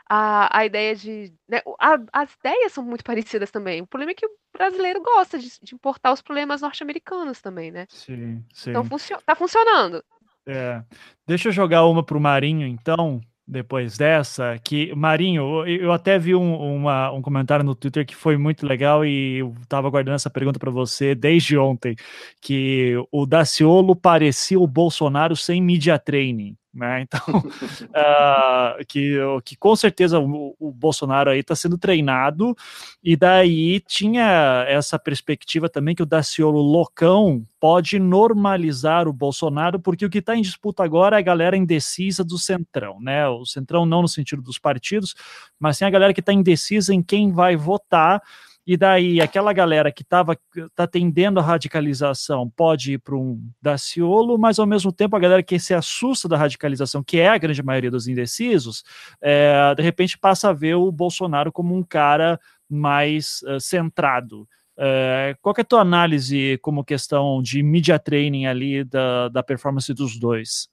a, 0.08 0.58
a 0.58 0.64
ideia 0.64 0.94
de. 0.94 1.34
Né, 1.48 1.60
a, 1.80 1.98
as 2.12 2.32
ideias 2.34 2.72
são 2.72 2.84
muito 2.84 3.02
parecidas 3.02 3.50
também. 3.50 3.82
O 3.82 3.86
problema 3.86 4.12
é 4.12 4.14
que 4.14 4.24
o 4.24 4.30
brasileiro 4.56 5.02
gosta 5.02 5.40
de, 5.40 5.50
de 5.60 5.74
importar 5.74 6.12
os 6.12 6.22
problemas 6.22 6.62
norte-americanos 6.62 7.42
também, 7.42 7.72
né? 7.72 7.86
Sim, 7.88 8.44
sim. 8.52 8.70
Então 8.70 8.84
funcio 8.84 9.18
tá 9.26 9.34
funcionando. 9.34 10.04
É. 10.46 10.80
Deixa 11.26 11.48
eu 11.48 11.52
jogar 11.52 11.84
uma 11.86 12.04
para 12.04 12.16
o 12.16 12.20
Marinho, 12.20 12.66
então 12.66 13.20
depois 13.50 13.98
dessa, 13.98 14.56
que, 14.62 14.94
Marinho, 14.94 15.66
eu 15.66 15.90
até 15.92 16.18
vi 16.18 16.36
um, 16.36 16.76
uma, 16.76 17.10
um 17.10 17.20
comentário 17.20 17.64
no 17.64 17.74
Twitter 17.74 18.06
que 18.06 18.14
foi 18.14 18.36
muito 18.36 18.64
legal 18.64 19.04
e 19.04 19.38
eu 19.38 19.52
estava 19.62 19.90
guardando 19.90 20.14
essa 20.14 20.30
pergunta 20.30 20.58
para 20.58 20.70
você 20.70 21.14
desde 21.14 21.58
ontem, 21.58 21.96
que 22.40 22.94
o 23.10 23.26
Daciolo 23.26 23.96
parecia 23.96 24.58
o 24.58 24.66
Bolsonaro 24.68 25.34
sem 25.34 25.60
media 25.60 25.98
training. 25.98 26.56
Né? 26.72 27.02
Então, 27.02 27.20
uh, 27.38 28.84
que, 28.86 29.18
que 29.44 29.56
com 29.56 29.74
certeza 29.74 30.20
o, 30.20 30.54
o 30.58 30.70
Bolsonaro 30.70 31.30
aí 31.30 31.40
está 31.40 31.56
sendo 31.56 31.76
treinado, 31.76 32.56
e 33.02 33.16
daí 33.16 33.80
tinha 33.80 34.64
essa 34.68 34.98
perspectiva 34.98 35.68
também 35.68 35.94
que 35.94 36.02
o 36.02 36.06
Daciolo 36.06 36.60
loucão 36.60 37.44
pode 37.58 37.98
normalizar 37.98 39.08
o 39.08 39.12
Bolsonaro, 39.12 39.80
porque 39.80 40.06
o 40.06 40.10
que 40.10 40.18
está 40.18 40.36
em 40.36 40.42
disputa 40.42 40.84
agora 40.84 41.16
é 41.16 41.18
a 41.18 41.22
galera 41.22 41.56
indecisa 41.56 42.22
do 42.22 42.38
Centrão, 42.38 43.00
né? 43.00 43.26
O 43.28 43.44
Centrão 43.44 43.84
não 43.84 44.02
no 44.02 44.08
sentido 44.08 44.40
dos 44.40 44.58
partidos, 44.58 45.14
mas 45.58 45.76
sim 45.76 45.84
a 45.84 45.90
galera 45.90 46.14
que 46.14 46.20
está 46.20 46.32
indecisa 46.32 46.94
em 46.94 47.02
quem 47.02 47.32
vai 47.32 47.56
votar 47.56 48.22
e 48.66 48.76
daí 48.76 49.20
aquela 49.20 49.52
galera 49.52 49.90
que 49.90 50.02
estava 50.02 50.38
tá 50.74 50.86
tendendo 50.86 51.40
à 51.40 51.42
radicalização 51.42 52.48
pode 52.48 52.92
ir 52.92 52.98
para 52.98 53.16
um 53.16 53.40
Daciolo, 53.60 54.38
mas 54.38 54.58
ao 54.58 54.66
mesmo 54.66 54.92
tempo 54.92 55.16
a 55.16 55.20
galera 55.20 55.42
que 55.42 55.58
se 55.58 55.74
assusta 55.74 56.28
da 56.28 56.36
radicalização, 56.36 57.02
que 57.02 57.18
é 57.18 57.28
a 57.28 57.38
grande 57.38 57.62
maioria 57.62 57.90
dos 57.90 58.06
indecisos, 58.06 58.84
é, 59.20 59.74
de 59.74 59.82
repente 59.82 60.18
passa 60.18 60.50
a 60.50 60.52
ver 60.52 60.74
o 60.74 60.92
Bolsonaro 60.92 61.50
como 61.50 61.74
um 61.74 61.82
cara 61.82 62.38
mais 62.68 63.42
uh, 63.42 63.58
centrado. 63.58 64.46
Uh, 64.76 65.36
qual 65.42 65.54
é 65.58 65.60
a 65.60 65.64
tua 65.64 65.80
análise 65.80 66.58
como 66.62 66.84
questão 66.84 67.42
de 67.42 67.62
media 67.62 67.98
training 67.98 68.46
ali 68.46 68.84
da, 68.84 69.28
da 69.28 69.42
performance 69.42 69.92
dos 69.92 70.18
dois? 70.18 70.68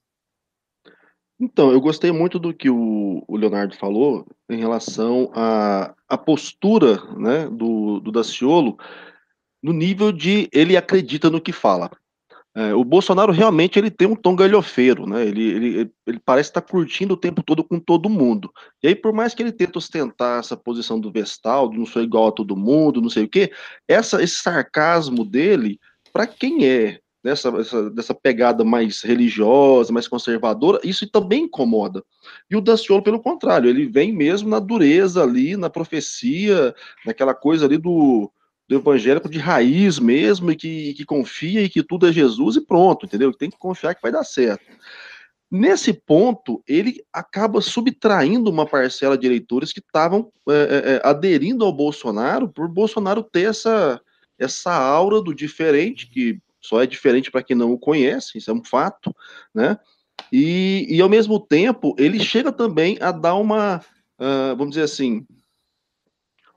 Então, 1.40 1.70
eu 1.70 1.80
gostei 1.80 2.10
muito 2.10 2.38
do 2.38 2.52
que 2.52 2.68
o, 2.68 3.24
Leonardo 3.28 3.76
falou 3.76 4.26
em 4.48 4.58
relação 4.58 5.30
à, 5.34 5.94
à 6.08 6.18
postura 6.18 7.00
né, 7.16 7.48
do, 7.48 8.00
do 8.00 8.10
Daciolo 8.10 8.76
no 9.62 9.72
nível 9.72 10.10
de 10.10 10.48
ele 10.52 10.76
acredita 10.76 11.30
no 11.30 11.40
que 11.40 11.52
fala. 11.52 11.90
É, 12.54 12.74
o 12.74 12.82
Bolsonaro 12.82 13.30
realmente 13.30 13.78
ele 13.78 13.90
tem 13.90 14.08
um 14.08 14.16
tom 14.16 14.34
galhofeiro, 14.34 15.06
né? 15.06 15.24
Ele, 15.24 15.44
ele, 15.44 15.92
ele 16.04 16.18
parece 16.18 16.50
estar 16.50 16.62
curtindo 16.62 17.14
o 17.14 17.16
tempo 17.16 17.40
todo 17.40 17.62
com 17.62 17.78
todo 17.78 18.08
mundo. 18.08 18.52
E 18.82 18.88
aí, 18.88 18.96
por 18.96 19.12
mais 19.12 19.32
que 19.32 19.42
ele 19.42 19.52
tente 19.52 19.78
ostentar 19.78 20.40
essa 20.40 20.56
posição 20.56 20.98
do 20.98 21.12
Vestal, 21.12 21.72
não 21.72 21.86
sou 21.86 22.02
igual 22.02 22.28
a 22.28 22.32
todo 22.32 22.56
mundo, 22.56 23.00
não 23.00 23.10
sei 23.10 23.24
o 23.24 23.28
quê, 23.28 23.52
essa, 23.86 24.20
esse 24.20 24.38
sarcasmo 24.38 25.24
dele, 25.24 25.78
para 26.12 26.26
quem 26.26 26.66
é 26.66 26.98
dessa, 27.28 27.48
essa, 27.50 27.90
dessa 27.90 28.14
pegada 28.14 28.64
mais 28.64 29.02
religiosa, 29.02 29.92
mais 29.92 30.08
conservadora, 30.08 30.80
isso 30.82 31.06
também 31.10 31.44
incomoda. 31.44 32.02
E 32.50 32.56
o 32.56 32.60
Daciolo, 32.60 33.02
pelo 33.02 33.20
contrário, 33.20 33.68
ele 33.68 33.86
vem 33.86 34.12
mesmo 34.12 34.48
na 34.48 34.58
dureza 34.58 35.22
ali, 35.22 35.56
na 35.56 35.68
profecia, 35.68 36.74
naquela 37.04 37.34
coisa 37.34 37.66
ali 37.66 37.76
do, 37.76 38.32
do 38.66 38.76
evangélico 38.76 39.28
de 39.28 39.38
raiz 39.38 39.98
mesmo, 39.98 40.50
e 40.50 40.56
que, 40.56 40.94
que 40.94 41.04
confia 41.04 41.62
e 41.62 41.68
que 41.68 41.82
tudo 41.82 42.08
é 42.08 42.12
Jesus 42.12 42.56
e 42.56 42.62
pronto, 42.62 43.04
entendeu? 43.04 43.32
Tem 43.32 43.50
que 43.50 43.58
confiar 43.58 43.94
que 43.94 44.02
vai 44.02 44.10
dar 44.10 44.24
certo. 44.24 44.64
Nesse 45.50 45.92
ponto, 45.92 46.62
ele 46.66 47.02
acaba 47.12 47.60
subtraindo 47.60 48.50
uma 48.50 48.66
parcela 48.66 49.18
de 49.18 49.26
eleitores 49.26 49.72
que 49.72 49.80
estavam 49.80 50.30
é, 50.48 50.52
é, 50.52 50.92
é 50.94 51.00
aderindo 51.04 51.64
ao 51.64 51.72
Bolsonaro 51.72 52.48
por 52.48 52.68
Bolsonaro 52.68 53.22
ter 53.22 53.48
essa, 53.48 54.00
essa 54.38 54.72
aura 54.72 55.20
do 55.20 55.34
diferente, 55.34 56.06
que 56.06 56.40
só 56.68 56.82
é 56.82 56.86
diferente 56.86 57.30
para 57.30 57.42
quem 57.42 57.56
não 57.56 57.72
o 57.72 57.78
conhece, 57.78 58.38
isso 58.38 58.50
é 58.50 58.54
um 58.54 58.62
fato, 58.62 59.14
né? 59.54 59.78
E, 60.32 60.86
e 60.90 61.00
ao 61.00 61.08
mesmo 61.08 61.40
tempo, 61.40 61.94
ele 61.98 62.20
chega 62.20 62.52
também 62.52 62.98
a 63.00 63.10
dar 63.10 63.34
uma, 63.34 63.78
uh, 64.18 64.56
vamos 64.56 64.70
dizer 64.70 64.82
assim, 64.82 65.26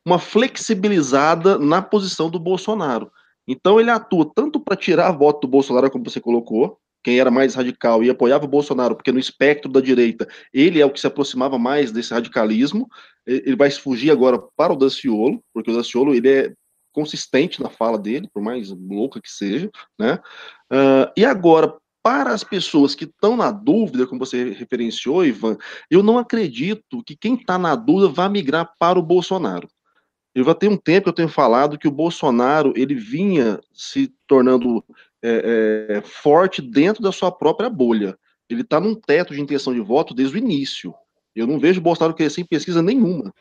uma 0.05 0.20
flexibilizada 0.20 1.57
na 1.57 1.82
posição 1.82 2.30
do 2.30 2.39
Bolsonaro. 2.39 3.12
Então 3.47 3.80
ele 3.80 3.89
atua 3.89 4.30
tanto 4.36 4.59
para 4.59 4.76
tirar 4.76 5.07
a 5.07 5.12
voto 5.12 5.41
do 5.41 5.51
Bolsonaro, 5.51 5.89
como 5.89 6.09
você 6.09 6.20
colocou, 6.20 6.78
quem 7.03 7.20
era 7.20 7.32
mais 7.32 7.55
radical 7.55 8.03
e 8.03 8.09
apoiava 8.09 8.45
o 8.45 8.49
Bolsonaro, 8.49 8.95
porque 8.95 9.12
no 9.12 9.20
espectro 9.20 9.72
da 9.72 9.80
direita 9.80 10.28
ele 10.53 10.80
é 10.80 10.86
o 10.86 10.91
que 10.91 10.99
se 10.99 11.07
aproximava 11.07 11.57
mais 11.57 11.91
desse 11.91 12.14
radicalismo. 12.14 12.88
Ele 13.26 13.55
vai 13.55 13.72
fugir 13.72 14.12
agora 14.12 14.39
para 14.55 14.74
o 14.74 14.76
Daciolo, 14.76 15.43
porque 15.53 15.72
o 15.72 15.76
Daciolo 15.76 16.14
ele 16.14 16.30
é 16.30 16.53
consistente 16.91 17.61
na 17.61 17.69
fala 17.69 17.97
dele, 17.97 18.29
por 18.33 18.41
mais 18.41 18.69
louca 18.69 19.21
que 19.21 19.31
seja, 19.31 19.69
né? 19.99 20.19
Uh, 20.71 21.11
e 21.15 21.25
agora, 21.25 21.73
para 22.03 22.31
as 22.31 22.43
pessoas 22.43 22.95
que 22.95 23.05
estão 23.05 23.35
na 23.37 23.51
dúvida, 23.51 24.07
como 24.07 24.25
você 24.25 24.49
referenciou, 24.51 25.25
Ivan, 25.25 25.57
eu 25.89 26.01
não 26.01 26.17
acredito 26.17 27.03
que 27.03 27.15
quem 27.15 27.35
está 27.35 27.57
na 27.57 27.75
dúvida 27.75 28.11
vá 28.11 28.27
migrar 28.27 28.73
para 28.79 28.97
o 28.97 29.03
Bolsonaro. 29.03 29.67
Eu 30.33 30.45
já 30.45 30.55
tenho 30.55 30.73
um 30.73 30.77
tempo 30.77 31.03
que 31.03 31.09
eu 31.09 31.13
tenho 31.13 31.29
falado 31.29 31.77
que 31.77 31.87
o 31.87 31.91
Bolsonaro 31.91 32.73
ele 32.75 32.95
vinha 32.95 33.59
se 33.73 34.13
tornando 34.25 34.83
é, 35.21 35.97
é, 35.97 36.01
forte 36.01 36.61
dentro 36.61 37.03
da 37.03 37.11
sua 37.11 37.31
própria 37.31 37.69
bolha. 37.69 38.17
Ele 38.49 38.61
está 38.61 38.79
num 38.79 38.95
teto 38.95 39.33
de 39.33 39.41
intenção 39.41 39.73
de 39.73 39.81
voto 39.81 40.13
desde 40.13 40.35
o 40.35 40.37
início. 40.37 40.93
Eu 41.35 41.45
não 41.45 41.59
vejo 41.59 41.79
o 41.79 41.83
Bolsonaro 41.83 42.15
crescer 42.15 42.41
em 42.41 42.45
pesquisa 42.45 42.81
nenhuma. 42.81 43.33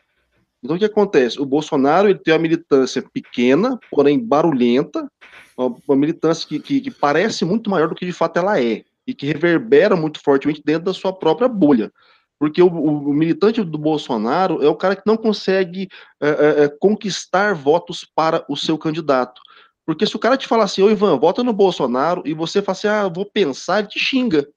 Então, 0.63 0.77
o 0.77 0.79
que 0.79 0.85
acontece? 0.85 1.41
O 1.41 1.47
Bolsonaro 1.47 2.09
ele 2.09 2.19
tem 2.19 2.35
uma 2.35 2.41
militância 2.41 3.03
pequena, 3.03 3.79
porém 3.91 4.19
barulhenta, 4.19 5.11
uma 5.57 5.97
militância 5.97 6.47
que, 6.47 6.59
que, 6.59 6.81
que, 6.81 6.91
parece 6.91 7.45
muito 7.45 7.71
maior 7.71 7.89
do 7.89 7.95
que 7.95 8.07
de 8.07 8.13
fato 8.13 8.39
ela 8.39 8.61
é, 8.61 8.85
e 9.07 9.15
que 9.15 9.27
reverbera 9.27 9.97
muito 9.97 10.21
fortemente 10.23 10.63
dentro 10.65 10.85
da 10.85 10.95
sua 10.95 11.13
própria 11.13 11.49
bolha. 11.49 11.91
Porque 12.39 12.63
o, 12.63 12.69
o 12.69 13.13
militante 13.13 13.63
do 13.63 13.77
Bolsonaro 13.77 14.63
é 14.65 14.69
o 14.69 14.75
cara 14.75 14.97
que 14.97 15.03
não 15.05 15.17
consegue 15.17 15.89
é, 16.21 16.29
é, 16.29 16.65
é, 16.65 16.69
conquistar 16.69 17.55
votos 17.55 18.07
para 18.15 18.45
o 18.49 18.57
seu 18.57 18.79
candidato. 18.79 19.41
Porque 19.85 20.07
se 20.07 20.17
o 20.17 20.19
cara 20.19 20.39
te 20.39 20.47
falar 20.47 20.65
assim, 20.65 20.83
ô 20.83 20.91
Ivan, 20.91 21.19
vota 21.19 21.43
no 21.43 21.53
Bolsonaro, 21.53 22.23
e 22.25 22.33
você 22.33 22.63
fala 22.63 22.79
assim, 22.79 22.89
ah, 22.89 23.09
vou 23.09 23.27
pensar, 23.27 23.81
ele 23.81 23.89
te 23.89 23.99
xinga. 23.99 24.49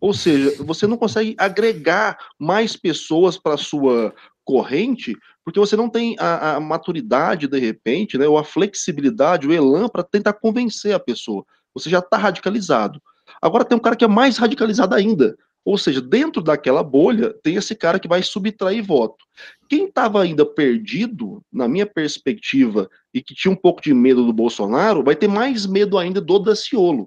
Ou 0.00 0.12
seja, 0.12 0.62
você 0.62 0.86
não 0.86 0.96
consegue 0.96 1.34
agregar 1.38 2.18
mais 2.38 2.76
pessoas 2.76 3.36
para 3.36 3.56
sua 3.56 4.14
corrente, 4.48 5.14
porque 5.44 5.60
você 5.60 5.76
não 5.76 5.90
tem 5.90 6.16
a, 6.18 6.56
a, 6.56 6.60
maturidade, 6.60 7.46
de 7.46 7.58
repente, 7.58 8.16
né, 8.16 8.26
ou 8.26 8.38
a 8.38 8.44
flexibilidade, 8.44 9.46
o 9.46 9.52
elan 9.52 9.90
para 9.90 10.02
tentar 10.02 10.32
convencer 10.32 10.94
a 10.94 10.98
pessoa. 10.98 11.44
Você 11.74 11.90
já 11.90 11.98
está 11.98 12.16
radicalizado. 12.16 12.98
Agora 13.42 13.62
tem 13.62 13.76
um 13.76 13.80
cara 13.80 13.94
que 13.94 14.06
é 14.06 14.08
mais 14.08 14.38
radicalizado 14.38 14.94
ainda. 14.94 15.36
Ou 15.66 15.76
seja, 15.76 16.00
dentro 16.00 16.40
daquela 16.40 16.82
bolha, 16.82 17.34
tem 17.42 17.56
esse 17.56 17.74
cara 17.74 17.98
que 17.98 18.08
vai 18.08 18.22
subtrair 18.22 18.82
voto. 18.82 19.22
Quem 19.68 19.84
estava 19.84 20.22
ainda 20.22 20.46
perdido, 20.46 21.42
na 21.52 21.68
minha 21.68 21.84
perspectiva, 21.84 22.88
e 23.12 23.20
que 23.20 23.34
tinha 23.34 23.52
um 23.52 23.56
pouco 23.56 23.82
de 23.82 23.92
medo 23.92 24.24
do 24.24 24.32
Bolsonaro, 24.32 25.04
vai 25.04 25.14
ter 25.14 25.28
mais 25.28 25.66
medo 25.66 25.98
ainda 25.98 26.22
do 26.22 26.38
Daciolo. 26.38 27.06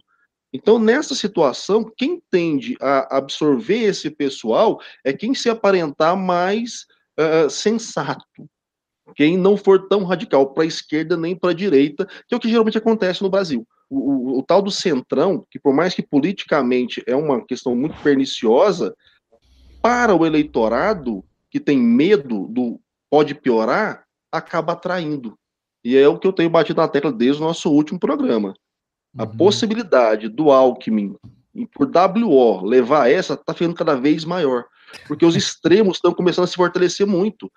Então, 0.54 0.78
nessa 0.78 1.16
situação, 1.16 1.92
quem 1.98 2.22
tende 2.30 2.78
a 2.80 3.18
absorver 3.18 3.82
esse 3.82 4.12
pessoal 4.12 4.80
é 5.04 5.12
quem 5.12 5.34
se 5.34 5.50
aparentar 5.50 6.16
mais 6.16 6.86
uh, 7.22 7.50
sensato. 7.50 8.26
Quem 9.16 9.38
não 9.38 9.58
for 9.58 9.88
tão 9.88 10.04
radical 10.04 10.54
para 10.54 10.64
a 10.64 10.68
esquerda 10.68 11.18
nem 11.18 11.36
para 11.36 11.52
a 11.52 11.56
direita, 11.56 12.06
que 12.06 12.34
é 12.34 12.38
o 12.38 12.40
que 12.40 12.50
geralmente 12.50 12.78
acontece 12.78 13.22
no 13.22 13.30
Brasil. 13.30 13.68
O, 13.90 13.98
o, 13.98 14.40
o, 14.40 14.44
tal 14.44 14.62
do 14.62 14.72
centrão, 14.72 15.46
que 15.50 15.60
por 15.60 15.74
mais 15.74 15.94
que 15.94 16.02
politicamente 16.02 17.04
é 17.06 17.16
uma 17.16 17.46
questão 17.46 17.76
muito 17.76 18.02
perniciosa, 18.02 18.96
para 19.82 20.16
o 20.16 20.26
eleitorado 20.26 21.24
que 21.50 21.60
tem 21.60 21.78
medo 21.78 22.48
do 22.48 22.80
pode 23.10 23.36
piorar, 23.36 24.06
acaba 24.32 24.74
atraindo. 24.74 25.38
E 25.84 25.98
é 25.98 26.08
o 26.08 26.18
que 26.18 26.28
eu 26.28 26.32
tenho 26.32 26.50
batido 26.50 26.80
na 26.80 26.88
tecla 26.88 27.12
desde 27.12 27.42
o 27.42 27.46
nosso 27.46 27.70
último 27.70 28.00
programa. 28.00 28.54
A 29.18 29.24
uhum. 29.24 29.36
possibilidade 29.36 30.30
do 30.30 30.52
Alckmin, 30.52 31.16
por 31.74 31.92
WO, 31.94 32.64
levar 32.64 33.10
essa, 33.10 33.34
está 33.34 33.54
ficando 33.54 33.76
cada 33.76 33.96
vez 33.96 34.24
maior 34.24 34.66
porque 35.08 35.26
os 35.26 35.36
extremos 35.36 35.98
estão 35.98 36.14
começando 36.14 36.46
a 36.46 36.48
se 36.48 36.56
fortalecer 36.56 37.06
muito. 37.06 37.52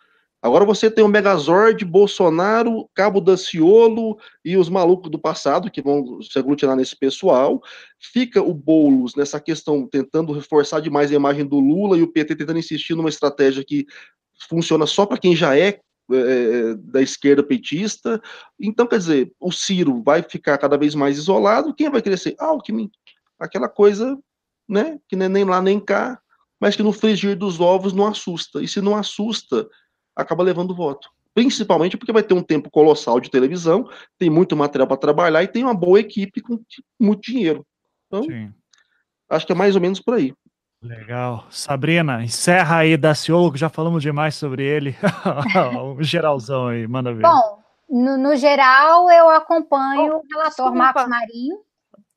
Agora 0.45 0.67
você 0.67 0.91
tem 0.91 1.03
o 1.03 1.09
Megazord, 1.09 1.83
Bolsonaro, 1.87 2.87
Cabo 2.95 3.19
Daciolo 3.19 4.19
e 4.45 4.59
os 4.59 4.69
malucos 4.69 5.11
do 5.11 5.19
passado 5.19 5.71
que 5.71 5.81
vão 5.81 6.21
se 6.21 6.39
aglutinar 6.39 6.77
nesse 6.77 6.95
pessoal. 6.95 7.63
Fica 7.99 8.43
o 8.43 8.53
Boulos 8.53 9.15
nessa 9.15 9.41
questão 9.41 9.87
tentando 9.87 10.35
reforçar 10.35 10.81
demais 10.81 11.11
a 11.11 11.15
imagem 11.15 11.47
do 11.47 11.59
Lula 11.59 11.97
e 11.97 12.03
o 12.03 12.13
PT 12.13 12.37
tentando 12.37 12.59
insistir 12.59 12.95
numa 12.95 13.09
estratégia 13.09 13.65
que 13.65 13.87
funciona 14.47 14.85
só 14.85 15.07
para 15.07 15.17
quem 15.17 15.35
já 15.35 15.57
é 15.57 15.81
é, 16.13 16.17
é, 16.17 16.75
da 16.75 17.01
esquerda 17.01 17.43
petista. 17.43 18.21
Então, 18.61 18.87
quer 18.87 18.99
dizer, 18.99 19.33
o 19.41 19.51
Ciro 19.51 20.03
vai 20.03 20.23
ficar 20.23 20.59
cada 20.59 20.77
vez 20.77 20.95
mais 20.95 21.17
isolado. 21.17 21.75
Quem 21.75 21.89
vai 21.89 22.03
crescer? 22.03 22.37
Ah, 22.39 22.49
Alckmin. 22.49 22.91
Aquela 23.39 23.71
coisa, 23.71 24.19
né, 24.69 24.99
que 25.09 25.17
nem 25.17 25.45
lá 25.45 25.63
nem 25.63 25.81
cá, 25.81 26.21
mas 26.65 26.75
que 26.75 26.83
no 26.83 26.95
frigir 26.95 27.37
dos 27.37 27.61
ovos 27.61 27.93
não 27.93 28.07
assusta. 28.07 28.63
E 28.63 28.67
se 28.67 28.81
não 28.81 28.97
assusta, 28.97 29.69
acaba 30.17 30.43
levando 30.43 30.75
voto. 30.75 31.11
Principalmente 31.35 31.95
porque 31.95 32.11
vai 32.11 32.23
ter 32.23 32.33
um 32.33 32.43
tempo 32.43 32.71
colossal 32.71 33.21
de 33.21 33.31
televisão, 33.31 33.87
tem 34.19 34.31
muito 34.31 34.57
material 34.57 34.89
para 34.89 34.97
trabalhar 34.97 35.43
e 35.43 35.49
tem 35.49 35.63
uma 35.63 35.75
boa 35.75 36.01
equipe 36.01 36.41
com 36.41 36.59
muito 36.99 37.21
dinheiro. 37.21 37.67
Então, 38.07 38.23
Sim. 38.23 38.51
acho 39.29 39.45
que 39.45 39.53
é 39.53 39.55
mais 39.55 39.75
ou 39.75 39.83
menos 39.83 40.01
por 40.01 40.15
aí. 40.15 40.33
Legal. 40.81 41.45
Sabrina, 41.51 42.25
encerra 42.25 42.79
aí 42.79 42.97
Daciolo, 42.97 43.53
que 43.53 43.59
já 43.59 43.69
falamos 43.69 44.03
demais 44.03 44.35
sobre 44.35 44.65
ele. 44.65 44.97
o 45.95 46.01
geralzão 46.03 46.69
aí, 46.69 46.89
manda 46.89 47.13
ver. 47.13 47.25
Bom, 47.25 47.63
no, 47.91 48.17
no 48.17 48.37
geral, 48.37 49.11
eu 49.11 49.29
acompanho 49.29 50.15
oh, 50.15 50.17
o 50.17 50.23
relator 50.33 50.49
desculpa. 50.49 50.75
Marcos 50.75 51.09
Marinho. 51.09 51.59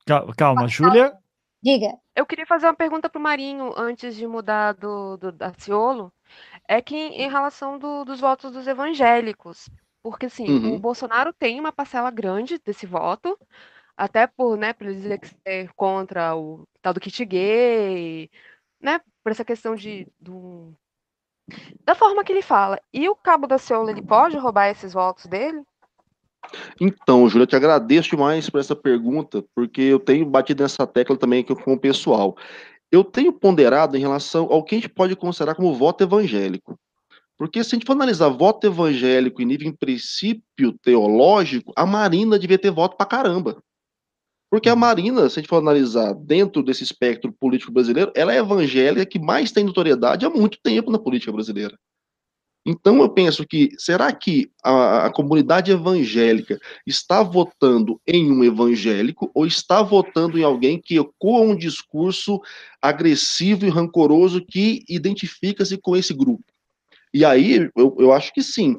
Calma, 0.06 0.34
calma 0.38 0.68
Júlia. 0.70 1.14
Diga. 1.68 2.00
Eu 2.16 2.26
queria 2.26 2.46
fazer 2.46 2.66
uma 2.66 2.74
pergunta 2.74 3.10
para 3.10 3.20
o 3.20 3.22
Marinho 3.22 3.74
antes 3.76 4.16
de 4.16 4.26
mudar 4.26 4.72
do, 4.72 5.18
do 5.18 5.34
Daciolo. 5.34 6.14
É 6.66 6.82
que 6.82 6.96
em 6.96 7.30
relação 7.30 7.78
do, 7.78 8.06
dos 8.06 8.22
votos 8.22 8.54
dos 8.54 8.66
evangélicos, 8.68 9.70
porque 10.02 10.28
assim, 10.28 10.48
uhum. 10.48 10.76
o 10.76 10.80
Bolsonaro 10.80 11.34
tem 11.34 11.60
uma 11.60 11.74
parcela 11.74 12.10
grande 12.10 12.58
desse 12.58 12.86
voto, 12.86 13.38
até 13.98 14.28
por, 14.28 14.58
né, 14.58 14.72
por 14.72 14.88
ele 14.88 14.96
dizer 14.96 15.20
que 15.20 15.30
é 15.44 15.68
contra 15.76 16.34
o 16.38 16.66
tal 16.82 16.94
do 16.94 17.02
kit 17.02 17.26
gay, 17.26 18.30
né, 18.80 19.02
por 19.22 19.32
essa 19.34 19.44
questão 19.44 19.76
de 19.76 20.08
do, 20.18 20.74
da 21.84 21.96
forma 21.96 22.24
que 22.24 22.32
ele 22.32 22.42
fala. 22.42 22.80
E 22.94 23.10
o 23.10 23.16
Cabo 23.16 23.46
da 23.46 23.58
Ciolo, 23.58 23.90
ele 23.90 24.02
pode 24.02 24.38
roubar 24.38 24.70
esses 24.70 24.94
votos 24.94 25.26
dele? 25.26 25.62
Então, 26.80 27.28
Júlia, 27.28 27.44
eu 27.44 27.48
te 27.48 27.56
agradeço 27.56 28.10
demais 28.10 28.50
por 28.50 28.60
essa 28.60 28.76
pergunta, 28.76 29.44
porque 29.56 29.82
eu 29.82 30.00
tenho 30.00 30.26
batido 30.26 30.64
nessa 30.64 30.86
tecla 30.88 31.18
também 31.18 31.44
com 31.44 31.74
o 31.74 31.80
pessoal. 31.80 32.36
Eu 32.92 33.04
tenho 33.04 33.34
ponderado 33.34 33.98
em 33.98 34.00
relação 34.00 34.48
ao 34.52 34.64
que 34.64 34.76
a 34.76 34.78
gente 34.78 34.90
pode 34.90 35.16
considerar 35.16 35.56
como 35.56 35.74
voto 35.74 36.04
evangélico. 36.04 36.80
Porque 37.38 37.64
se 37.64 37.76
a 37.76 37.78
gente 37.78 37.86
for 37.86 37.94
analisar 37.94 38.30
voto 38.30 38.66
evangélico 38.66 39.42
em 39.42 39.46
nível 39.46 39.68
em 39.68 39.76
princípio 39.76 40.74
teológico, 40.82 41.72
a 41.76 41.86
Marina 41.86 42.40
devia 42.40 42.58
ter 42.58 42.72
voto 42.72 42.98
pra 42.98 43.06
caramba. 43.06 43.62
Porque 44.50 44.70
a 44.70 44.76
Marina, 44.76 45.30
se 45.30 45.40
a 45.40 45.42
gente 45.42 45.50
for 45.50 45.58
analisar 45.58 46.14
dentro 46.14 46.64
desse 46.64 46.82
espectro 46.82 47.32
político 47.34 47.72
brasileiro, 47.72 48.12
ela 48.16 48.34
é 48.34 48.38
evangélica 48.38 49.06
que 49.06 49.20
mais 49.20 49.52
tem 49.52 49.64
notoriedade 49.64 50.26
há 50.26 50.30
muito 50.30 50.58
tempo 50.64 50.90
na 50.90 50.98
política 50.98 51.32
brasileira. 51.32 51.78
Então 52.70 53.02
eu 53.02 53.08
penso 53.08 53.48
que 53.48 53.70
será 53.78 54.12
que 54.12 54.52
a, 54.62 55.06
a, 55.06 55.10
comunidade 55.10 55.72
evangélica 55.72 56.60
está 56.86 57.24
votando 57.24 58.02
em 58.06 58.30
um 58.30 58.44
evangélico 58.44 59.32
ou 59.34 59.46
está 59.48 59.82
votando 59.82 60.38
em 60.38 60.44
alguém 60.44 60.78
que 60.78 61.00
ecoa 61.00 61.40
um 61.40 61.56
discurso 61.56 62.42
agressivo 62.82 63.66
e 63.66 63.70
rancoroso 63.70 64.46
que 64.46 64.84
identifica-se 64.90 65.78
com 65.78 65.96
esse 65.96 66.14
grupo? 66.14 66.44
E 67.14 67.24
aí 67.24 67.72
eu, 67.74 67.96
eu 67.98 68.12
acho 68.12 68.34
que 68.34 68.44
sim. 68.44 68.78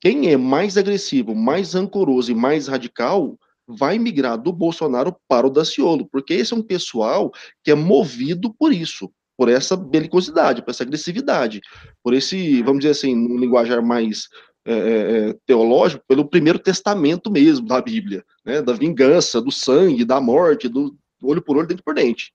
Quem 0.00 0.30
é 0.30 0.36
mais 0.36 0.76
agressivo, 0.76 1.34
mais 1.34 1.74
rancoroso 1.74 2.30
e 2.30 2.34
mais 2.34 2.68
radical 2.68 3.36
vai 3.66 3.98
migrar 3.98 4.40
do 4.40 4.52
Bolsonaro 4.52 5.16
para 5.26 5.48
o 5.48 5.50
Daciolo, 5.50 6.06
porque 6.06 6.32
esse 6.32 6.52
é 6.52 6.56
um 6.56 6.62
pessoal 6.62 7.32
que 7.64 7.72
é 7.72 7.74
movido 7.74 8.54
por 8.54 8.72
isso, 8.72 9.10
por 9.36 9.48
essa 9.48 9.76
belicosidade, 9.76 10.62
por 10.62 10.70
essa 10.70 10.82
agressividade, 10.82 11.60
por 12.02 12.14
esse, 12.14 12.62
vamos 12.62 12.80
dizer 12.80 12.92
assim, 12.92 13.14
num 13.14 13.38
linguajar 13.38 13.82
mais 13.82 14.28
é, 14.64 14.72
é, 14.72 15.28
é, 15.28 15.36
teológico, 15.46 16.04
pelo 16.08 16.28
primeiro 16.28 16.58
testamento 16.58 17.30
mesmo 17.30 17.66
da 17.66 17.80
Bíblia, 17.80 18.24
né, 18.44 18.62
da 18.62 18.72
vingança, 18.72 19.40
do 19.40 19.52
sangue, 19.52 20.04
da 20.04 20.20
morte, 20.20 20.68
do 20.68 20.96
olho 21.22 21.42
por 21.42 21.56
olho, 21.56 21.66
dente 21.66 21.82
por 21.82 21.94
dente. 21.94 22.32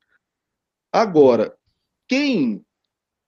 Agora, 0.93 1.55
quem 2.07 2.63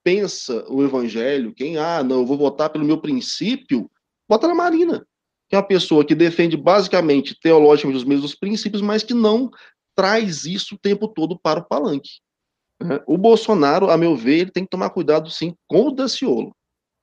pensa 0.04 0.66
o 0.70 0.84
evangelho, 0.84 1.54
quem, 1.54 1.78
ah, 1.78 2.04
não, 2.04 2.20
eu 2.20 2.26
vou 2.26 2.38
votar 2.38 2.70
pelo 2.70 2.86
meu 2.86 3.00
princípio, 3.00 3.90
vota 4.28 4.48
na 4.48 4.56
Marina 4.56 5.06
que 5.54 5.56
é 5.56 5.60
uma 5.60 5.68
pessoa 5.68 6.04
que 6.04 6.16
defende 6.16 6.58
basicamente 6.58 7.40
teologicamente 7.40 7.98
os 7.98 8.04
mesmos 8.04 8.34
princípios, 8.34 8.82
mas 8.82 9.04
que 9.04 9.14
não 9.14 9.52
traz 9.96 10.46
isso 10.46 10.74
o 10.74 10.80
tempo 10.80 11.08
todo 11.08 11.38
para 11.38 11.60
o 11.60 11.64
palanque. 11.64 12.10
Né? 12.84 13.00
O 13.08 13.18
Bolsonaro, 13.18 13.90
a 13.90 13.98
meu 13.98 14.16
ver, 14.16 14.40
ele 14.40 14.52
tem 14.52 14.64
que 14.64 14.70
tomar 14.70 14.90
cuidado 14.90 15.30
sim 15.30 15.56
com 15.68 15.88
o 15.88 15.92
Daciolo. 15.92 16.56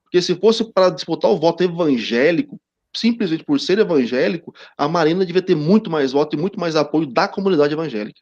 Porque 0.05 0.20
se 0.20 0.35
fosse 0.35 0.64
para 0.72 0.91
disputar 0.91 1.31
o 1.31 1.39
voto 1.39 1.62
evangélico, 1.62 2.61
simplesmente 2.95 3.45
por 3.45 3.61
ser 3.61 3.78
evangélico, 3.78 4.53
a 4.76 4.89
Marina 4.89 5.24
devia 5.24 5.43
ter 5.43 5.55
muito 5.55 5.89
mais 5.89 6.12
voto 6.12 6.37
e 6.37 6.39
muito 6.39 6.59
mais 6.59 6.74
apoio 6.76 7.07
da 7.07 7.28
comunidade 7.28 7.72
evangélica. 7.72 8.20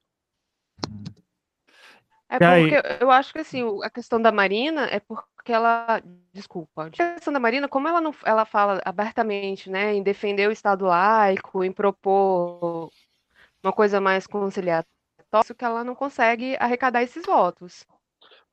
É 2.30 2.38
porque 2.38 3.02
eu 3.02 3.10
acho 3.10 3.32
que 3.32 3.38
assim, 3.38 3.64
a 3.82 3.88
questão 3.88 4.20
da 4.20 4.30
Marina 4.30 4.86
é 4.90 5.00
porque 5.00 5.50
ela, 5.50 6.02
desculpa, 6.30 6.86
a 6.86 6.90
questão 6.90 7.32
da 7.32 7.40
Marina, 7.40 7.66
como 7.66 7.88
ela 7.88 8.02
não, 8.02 8.14
ela 8.22 8.44
fala 8.44 8.82
abertamente, 8.84 9.70
né, 9.70 9.94
em 9.94 10.02
defender 10.02 10.46
o 10.46 10.52
Estado 10.52 10.84
laico, 10.84 11.64
em 11.64 11.72
propor 11.72 12.90
uma 13.64 13.72
coisa 13.72 13.98
mais 13.98 14.26
conciliatória, 14.26 14.97
que 15.56 15.64
ela 15.64 15.84
não 15.84 15.94
consegue 15.94 16.56
arrecadar 16.58 17.02
esses 17.02 17.24
votos. 17.24 17.86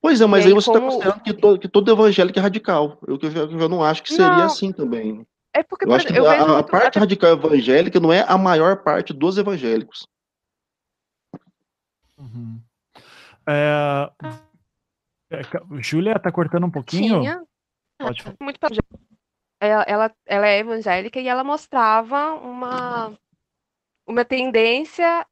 Pois 0.00 0.20
é, 0.20 0.26
mas 0.26 0.44
aí, 0.44 0.48
aí, 0.48 0.54
você 0.54 0.70
está 0.70 0.80
como... 0.80 0.92
considerando 0.92 1.22
que 1.22 1.34
todo, 1.34 1.58
que 1.58 1.68
todo 1.68 1.90
evangélico 1.90 2.38
é 2.38 2.42
radical. 2.42 2.98
Eu, 3.06 3.18
eu, 3.22 3.60
eu 3.60 3.68
não 3.68 3.82
acho 3.82 4.02
que 4.02 4.10
seria 4.10 4.36
não, 4.36 4.44
assim 4.44 4.72
também. 4.72 5.26
É 5.52 5.62
porque 5.62 5.86
eu 5.86 5.92
acho 5.92 6.06
que 6.06 6.18
eu 6.18 6.28
a, 6.28 6.58
a 6.58 6.62
parte 6.62 6.98
radical 6.98 7.32
evangélica 7.32 7.98
não 7.98 8.12
é 8.12 8.24
a 8.28 8.36
maior 8.36 8.82
parte 8.82 9.12
dos 9.12 9.38
evangélicos. 9.38 10.06
Uhum. 12.18 12.60
É... 13.48 14.10
é 15.30 15.40
Júlia, 15.80 16.18
tá 16.18 16.30
cortando 16.30 16.66
um 16.66 16.70
pouquinho? 16.70 17.20
Tinha. 17.20 17.42
Pode 17.98 18.22
falar. 18.22 18.36
Muito 18.40 18.60
ela, 19.58 19.82
ela, 19.84 20.14
ela 20.26 20.46
é 20.46 20.58
evangélica 20.58 21.18
e 21.18 21.28
ela 21.28 21.42
mostrava 21.42 22.34
uma, 22.34 23.18
uma 24.06 24.24
tendência 24.24 25.26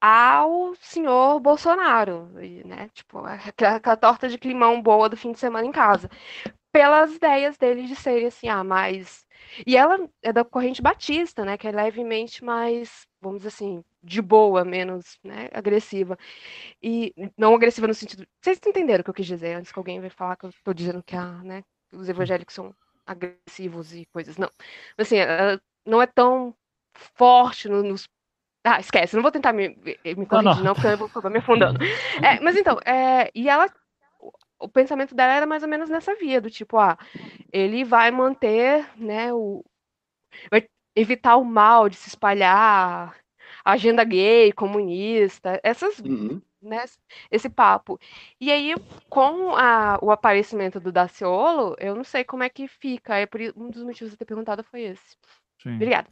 ao 0.00 0.74
senhor 0.76 1.40
Bolsonaro, 1.40 2.26
né? 2.64 2.88
Tipo, 2.94 3.18
aquela, 3.26 3.96
torta 3.96 4.28
de 4.28 4.38
climão 4.38 4.80
boa 4.82 5.08
do 5.08 5.16
fim 5.16 5.32
de 5.32 5.38
semana 5.38 5.66
em 5.66 5.72
casa. 5.72 6.10
Pelas 6.72 7.14
ideias 7.14 7.56
dele 7.58 7.82
de 7.86 7.96
serem 7.96 8.26
assim, 8.28 8.48
ah, 8.48 8.62
mais. 8.64 9.26
E 9.66 9.76
ela 9.76 10.08
é 10.22 10.32
da 10.32 10.44
corrente 10.44 10.80
batista, 10.82 11.44
né? 11.44 11.56
Que 11.58 11.68
é 11.68 11.72
levemente 11.72 12.44
mais, 12.44 13.06
vamos 13.20 13.38
dizer 13.38 13.48
assim, 13.48 13.84
de 14.02 14.22
boa, 14.22 14.64
menos 14.64 15.18
né, 15.24 15.48
agressiva. 15.52 16.18
E 16.82 17.12
não 17.36 17.54
agressiva 17.54 17.86
no 17.86 17.94
sentido. 17.94 18.26
Vocês 18.40 18.60
entenderam 18.66 19.02
o 19.02 19.04
que 19.04 19.10
eu 19.10 19.14
quis 19.14 19.26
dizer 19.26 19.54
antes 19.54 19.72
que 19.72 19.78
alguém 19.78 20.00
vai 20.00 20.10
falar 20.10 20.36
que 20.36 20.46
eu 20.46 20.50
estou 20.50 20.74
dizendo 20.74 21.02
que 21.02 21.16
a, 21.16 21.26
né, 21.42 21.64
os 21.92 22.08
evangélicos 22.08 22.54
são 22.54 22.74
agressivos 23.06 23.92
e 23.94 24.06
coisas. 24.06 24.36
Não. 24.36 24.50
Assim, 24.96 25.16
ela 25.16 25.60
não 25.84 26.00
é 26.00 26.06
tão 26.06 26.54
forte 26.94 27.68
no, 27.68 27.82
nos. 27.82 28.08
Ah, 28.64 28.78
esquece, 28.78 29.16
não 29.16 29.22
vou 29.22 29.32
tentar 29.32 29.52
me, 29.52 29.68
me 30.04 30.26
corrigir, 30.26 30.56
não, 30.56 30.64
não. 30.64 30.74
porque 30.74 30.88
eu 30.88 30.98
vou 30.98 31.06
acabar 31.06 31.30
me 31.30 31.38
afundando. 31.38 31.78
É, 32.22 32.38
mas 32.40 32.56
então, 32.56 32.78
é, 32.84 33.30
e 33.34 33.48
ela. 33.48 33.66
O 34.58 34.68
pensamento 34.68 35.14
dela 35.14 35.32
era 35.32 35.46
mais 35.46 35.62
ou 35.62 35.68
menos 35.70 35.88
nessa 35.88 36.14
via, 36.14 36.38
do 36.38 36.50
tipo, 36.50 36.76
ah, 36.76 36.98
ele 37.50 37.82
vai 37.82 38.10
manter, 38.10 38.86
né, 38.96 39.32
o. 39.32 39.64
Vai 40.50 40.66
evitar 40.94 41.36
o 41.36 41.44
mal 41.44 41.88
de 41.88 41.96
se 41.96 42.08
espalhar 42.08 43.16
agenda 43.64 44.04
gay, 44.04 44.52
comunista, 44.52 45.58
essas, 45.62 45.98
uhum. 46.00 46.40
né, 46.60 46.84
esse 47.30 47.48
papo. 47.48 47.98
E 48.40 48.50
aí, 48.50 48.74
com 49.08 49.54
a, 49.56 49.98
o 50.02 50.10
aparecimento 50.10 50.78
do 50.78 50.92
Daciolo, 50.92 51.74
eu 51.78 51.94
não 51.94 52.04
sei 52.04 52.24
como 52.24 52.42
é 52.42 52.48
que 52.48 52.68
fica. 52.68 53.16
É 53.16 53.26
por, 53.26 53.40
um 53.56 53.70
dos 53.70 53.82
motivos 53.82 54.10
de 54.10 54.16
ter 54.16 54.24
perguntado 54.24 54.62
foi 54.64 54.82
esse. 54.82 55.16
Sim. 55.62 55.74
Obrigada. 55.74 56.08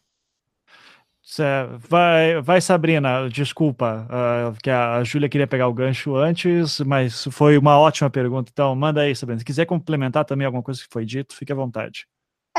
Vai, 1.89 2.41
vai, 2.41 2.61
Sabrina, 2.61 3.29
desculpa, 3.29 4.07
uh, 4.11 4.57
que 4.63 4.71
a 4.71 5.05
Júlia 5.05 5.29
queria 5.29 5.47
pegar 5.47 5.69
o 5.69 5.75
gancho 5.75 6.17
antes, 6.17 6.81
mas 6.81 7.25
foi 7.31 7.59
uma 7.59 7.79
ótima 7.79 8.09
pergunta. 8.09 8.51
Então, 8.53 8.75
manda 8.75 9.03
aí, 9.03 9.15
Sabrina. 9.15 9.39
Se 9.39 9.45
quiser 9.45 9.67
complementar 9.67 10.25
também 10.25 10.47
alguma 10.47 10.63
coisa 10.63 10.81
que 10.81 10.89
foi 10.91 11.05
dito, 11.05 11.37
fique 11.37 11.53
à 11.53 11.55
vontade. 11.55 12.07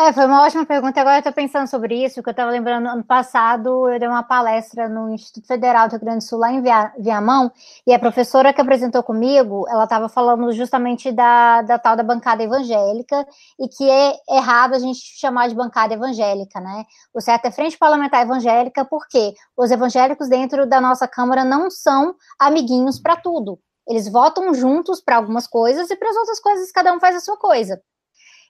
É, 0.01 0.13
foi 0.13 0.25
uma 0.25 0.43
ótima 0.43 0.65
pergunta. 0.65 1.01
Agora 1.01 1.17
eu 1.17 1.19
estou 1.19 1.33
pensando 1.33 1.67
sobre 1.67 2.05
isso, 2.05 2.23
que 2.23 2.29
eu 2.29 2.31
estava 2.31 2.49
lembrando, 2.49 2.87
ano 2.87 3.03
passado 3.03 3.89
eu 3.89 3.99
dei 3.99 4.07
uma 4.07 4.23
palestra 4.23 4.87
no 4.87 5.09
Instituto 5.13 5.45
Federal 5.45 5.89
do 5.89 5.91
Rio 5.91 5.99
Grande 5.99 6.19
do 6.19 6.23
Sul, 6.23 6.39
lá 6.39 6.53
em 6.53 6.61
Via, 6.61 6.93
Viamão, 6.97 7.51
e 7.85 7.93
a 7.93 7.99
professora 7.99 8.53
que 8.53 8.61
apresentou 8.61 9.03
comigo, 9.03 9.65
ela 9.67 9.83
estava 9.83 10.07
falando 10.07 10.53
justamente 10.53 11.11
da, 11.11 11.63
da 11.63 11.77
tal 11.77 11.97
da 11.97 12.03
bancada 12.03 12.41
evangélica, 12.41 13.27
e 13.59 13.67
que 13.67 13.89
é 13.89 14.13
errado 14.29 14.73
a 14.73 14.79
gente 14.79 15.01
chamar 15.19 15.49
de 15.49 15.55
bancada 15.55 15.93
evangélica, 15.93 16.61
né? 16.61 16.85
O 17.13 17.19
certo 17.19 17.47
é 17.47 17.51
frente 17.51 17.77
parlamentar 17.77 18.21
evangélica, 18.21 18.85
porque 18.85 19.33
os 19.57 19.69
evangélicos 19.69 20.29
dentro 20.29 20.65
da 20.65 20.79
nossa 20.79 21.09
Câmara 21.09 21.43
não 21.43 21.69
são 21.69 22.15
amiguinhos 22.39 23.01
para 23.01 23.17
tudo. 23.17 23.59
Eles 23.85 24.07
votam 24.09 24.53
juntos 24.53 25.01
para 25.01 25.17
algumas 25.17 25.45
coisas 25.45 25.91
e 25.91 25.95
para 25.97 26.09
as 26.09 26.15
outras 26.15 26.39
coisas 26.39 26.71
cada 26.71 26.93
um 26.93 27.01
faz 27.01 27.17
a 27.17 27.19
sua 27.19 27.35
coisa. 27.35 27.81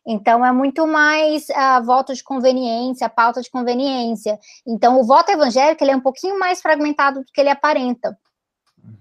Então, 0.07 0.45
é 0.45 0.51
muito 0.51 0.87
mais 0.87 1.47
uh, 1.49 1.83
voto 1.83 2.13
de 2.13 2.23
conveniência, 2.23 3.09
pauta 3.09 3.41
de 3.41 3.49
conveniência. 3.49 4.39
Então, 4.65 4.99
o 4.99 5.03
voto 5.03 5.31
evangélico 5.31 5.83
ele 5.83 5.91
é 5.91 5.95
um 5.95 6.01
pouquinho 6.01 6.39
mais 6.39 6.61
fragmentado 6.61 7.19
do 7.19 7.31
que 7.31 7.39
ele 7.39 7.49
aparenta, 7.49 8.17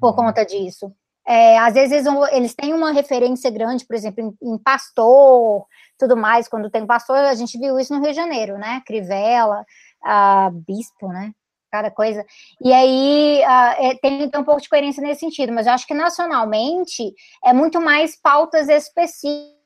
por 0.00 0.10
uhum. 0.10 0.16
conta 0.16 0.44
disso. 0.44 0.92
É, 1.26 1.58
às 1.58 1.74
vezes 1.74 2.06
eles 2.32 2.54
têm 2.54 2.72
uma 2.72 2.90
referência 2.90 3.50
grande, 3.50 3.84
por 3.86 3.94
exemplo, 3.94 4.34
em, 4.42 4.54
em, 4.54 4.58
pastor, 4.58 5.66
tudo 5.98 6.16
mais. 6.16 6.48
Quando 6.48 6.70
tem 6.70 6.86
pastor, 6.86 7.18
a 7.18 7.34
gente 7.34 7.58
viu 7.58 7.78
isso 7.78 7.92
no 7.92 8.00
Rio 8.00 8.12
de 8.12 8.16
Janeiro, 8.16 8.56
né? 8.56 8.82
Crivella, 8.86 9.62
bispo, 10.66 11.08
né? 11.08 11.32
Cada 11.70 11.90
coisa. 11.90 12.24
E 12.62 12.72
aí 12.72 13.42
uh, 13.42 13.84
é, 13.84 13.94
tem, 14.00 14.30
tem 14.30 14.40
um 14.40 14.44
pouco 14.44 14.62
de 14.62 14.70
coerência 14.70 15.02
nesse 15.02 15.20
sentido, 15.20 15.52
mas 15.52 15.66
eu 15.66 15.74
acho 15.74 15.86
que 15.86 15.92
nacionalmente 15.92 17.12
é 17.44 17.52
muito 17.52 17.78
mais 17.78 18.18
pautas 18.18 18.70
específicas. 18.70 19.57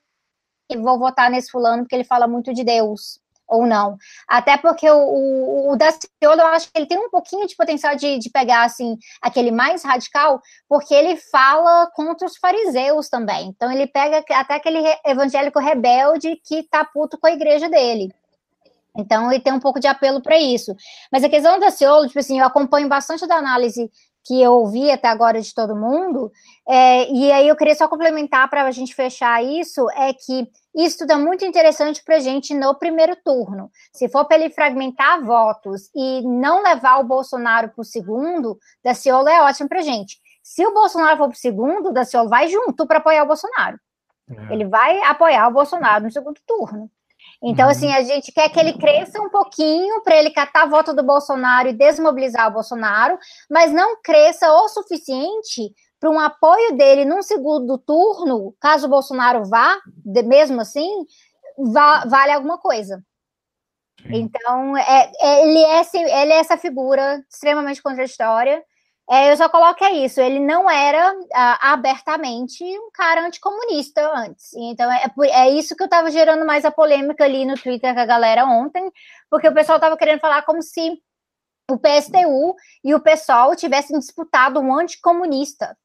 Vou 0.77 0.99
votar 0.99 1.31
nesse 1.31 1.51
fulano 1.51 1.83
porque 1.83 1.95
ele 1.95 2.05
fala 2.05 2.27
muito 2.27 2.53
de 2.53 2.65
Deus 2.65 3.21
ou 3.53 3.67
não. 3.67 3.99
Até 4.27 4.57
porque 4.57 4.91
o, 4.91 4.97
o, 4.97 5.73
o 5.73 5.77
Daciolo, 5.77 6.41
eu 6.41 6.47
acho 6.47 6.73
que 6.73 6.79
ele 6.79 6.87
tem 6.87 6.99
um 6.99 7.11
pouquinho 7.11 7.47
de 7.47 7.55
potencial 7.55 7.95
de, 7.95 8.19
de 8.19 8.31
pegar, 8.31 8.65
assim, 8.65 8.97
aquele 9.21 9.51
mais 9.51 9.85
radical, 9.85 10.41
porque 10.69 10.95
ele 10.95 11.17
fala 11.17 11.91
contra 11.95 12.27
os 12.27 12.37
fariseus 12.39 13.09
também. 13.09 13.49
Então, 13.49 13.71
ele 13.71 13.87
pega 13.87 14.25
até 14.31 14.55
aquele 14.55 14.83
evangélico 15.05 15.61
rebelde 15.61 16.41
que 16.45 16.63
tá 16.65 16.85
puto 16.85 17.19
com 17.19 17.27
a 17.27 17.33
igreja 17.33 17.69
dele. 17.69 18.11
Então, 18.97 19.31
ele 19.31 19.43
tem 19.43 19.53
um 19.53 19.61
pouco 19.61 19.81
de 19.81 19.87
apelo 19.87 20.21
para 20.21 20.39
isso. 20.39 20.75
Mas 21.11 21.25
a 21.25 21.29
questão 21.29 21.55
do 21.55 21.61
Daciolo, 21.61 22.07
tipo 22.07 22.19
assim, 22.19 22.41
eu 22.41 22.47
acompanho 22.47 22.89
bastante 22.89 23.27
da 23.27 23.37
análise 23.37 23.91
que 24.25 24.41
eu 24.41 24.53
ouvi 24.53 24.91
até 24.91 25.09
agora 25.09 25.41
de 25.41 25.55
todo 25.55 25.77
mundo, 25.77 26.31
é, 26.69 27.11
e 27.11 27.31
aí 27.33 27.49
eu 27.49 27.57
queria 27.57 27.75
só 27.75 27.89
complementar 27.89 28.49
para 28.49 28.63
a 28.63 28.71
gente 28.71 28.95
fechar 28.95 29.43
isso, 29.43 29.89
é 29.91 30.13
que 30.13 30.49
isso 30.75 30.99
tudo 30.99 31.13
é 31.13 31.17
muito 31.17 31.45
interessante 31.45 32.03
para 32.03 32.17
a 32.17 32.21
gente 32.21 32.55
no 32.55 32.75
primeiro 32.75 33.17
turno. 33.17 33.71
Se 33.93 34.09
for 34.09 34.25
para 34.25 34.39
ele 34.39 34.51
fragmentar 34.51 35.23
votos 35.25 35.91
e 35.95 36.23
não 36.23 36.63
levar 36.63 36.99
o 36.99 37.05
Bolsonaro 37.05 37.69
para 37.69 37.83
o 37.83 37.85
segundo, 37.85 38.59
Daciolo 38.83 39.29
é 39.29 39.43
ótimo 39.43 39.69
para 39.69 39.81
a 39.81 39.83
gente. 39.83 40.19
Se 40.43 40.65
o 40.67 40.73
Bolsonaro 40.73 41.19
for 41.19 41.29
para 41.29 41.37
o 41.37 41.39
segundo, 41.39 41.93
Daciolo 41.93 42.29
vai 42.29 42.49
junto 42.49 42.87
para 42.87 42.99
apoiar 42.99 43.23
o 43.23 43.27
Bolsonaro. 43.27 43.79
É. 44.31 44.53
Ele 44.53 44.65
vai 44.65 45.03
apoiar 45.03 45.49
o 45.49 45.53
Bolsonaro 45.53 46.05
no 46.05 46.13
segundo 46.13 46.41
turno. 46.47 46.91
Então, 47.43 47.65
uhum. 47.65 47.73
assim, 47.73 47.93
a 47.93 48.03
gente 48.05 48.31
quer 48.31 48.49
que 48.49 48.61
ele 48.61 48.75
cresça 48.75 49.21
um 49.21 49.29
pouquinho 49.29 50.01
para 50.03 50.17
ele 50.17 50.31
catar 50.31 50.69
voto 50.69 50.95
do 50.95 51.03
Bolsonaro 51.03 51.69
e 51.69 51.73
desmobilizar 51.73 52.49
o 52.49 52.53
Bolsonaro, 52.53 53.19
mas 53.51 53.73
não 53.73 54.01
cresça 54.01 54.53
o 54.53 54.69
suficiente 54.69 55.75
para 55.99 56.11
um 56.11 56.21
apoio 56.21 56.77
dele 56.77 57.05
num 57.05 57.23
segundo 57.23 57.79
turno, 57.79 58.55
caso 58.61 58.87
o 58.87 58.91
Bolsonaro 58.91 59.45
vá, 59.45 59.77
de, 59.87 60.23
mesmo 60.23 60.61
assim, 60.61 60.89
vá, 61.57 62.05
vale 62.07 62.33
alguma 62.33 62.59
coisa. 62.59 63.05
Sim. 64.01 64.15
Então, 64.15 64.77
é, 64.77 65.13
é, 65.21 65.43
ele, 65.43 65.59
é, 65.59 66.23
ele 66.23 66.33
é 66.33 66.39
essa 66.39 66.57
figura 66.57 67.25
extremamente 67.31 67.83
contraditória. 67.83 68.63
É, 69.11 69.33
eu 69.33 69.37
só 69.37 69.49
coloco 69.49 69.85
é 69.85 69.93
isso, 69.93 70.21
ele 70.21 70.39
não 70.39 70.71
era 70.71 71.13
ah, 71.35 71.73
abertamente 71.73 72.65
um 72.65 72.91
cara 72.93 73.27
anticomunista 73.27 74.11
antes. 74.15 74.53
Então 74.55 74.91
é, 74.91 75.05
é 75.31 75.51
isso 75.51 75.77
que 75.77 75.83
eu 75.83 75.87
estava 75.87 76.11
gerando 76.11 76.47
mais 76.47 76.65
a 76.65 76.71
polêmica 76.71 77.25
ali 77.25 77.45
no 77.45 77.55
Twitter 77.55 77.93
com 77.95 78.01
a 78.01 78.07
galera 78.07 78.47
ontem, 78.47 78.91
porque 79.29 79.49
o 79.49 79.55
pessoal 79.55 79.77
estava 79.77 79.97
querendo 79.97 80.21
falar 80.21 80.43
como 80.43 80.63
se 80.63 80.99
o 81.71 81.79
PSTU 81.79 82.55
e 82.85 82.95
o 82.95 83.01
PSOL 83.01 83.57
tivessem 83.57 83.99
disputado 83.99 84.61
um 84.61 84.75
anticomunista. 84.75 85.77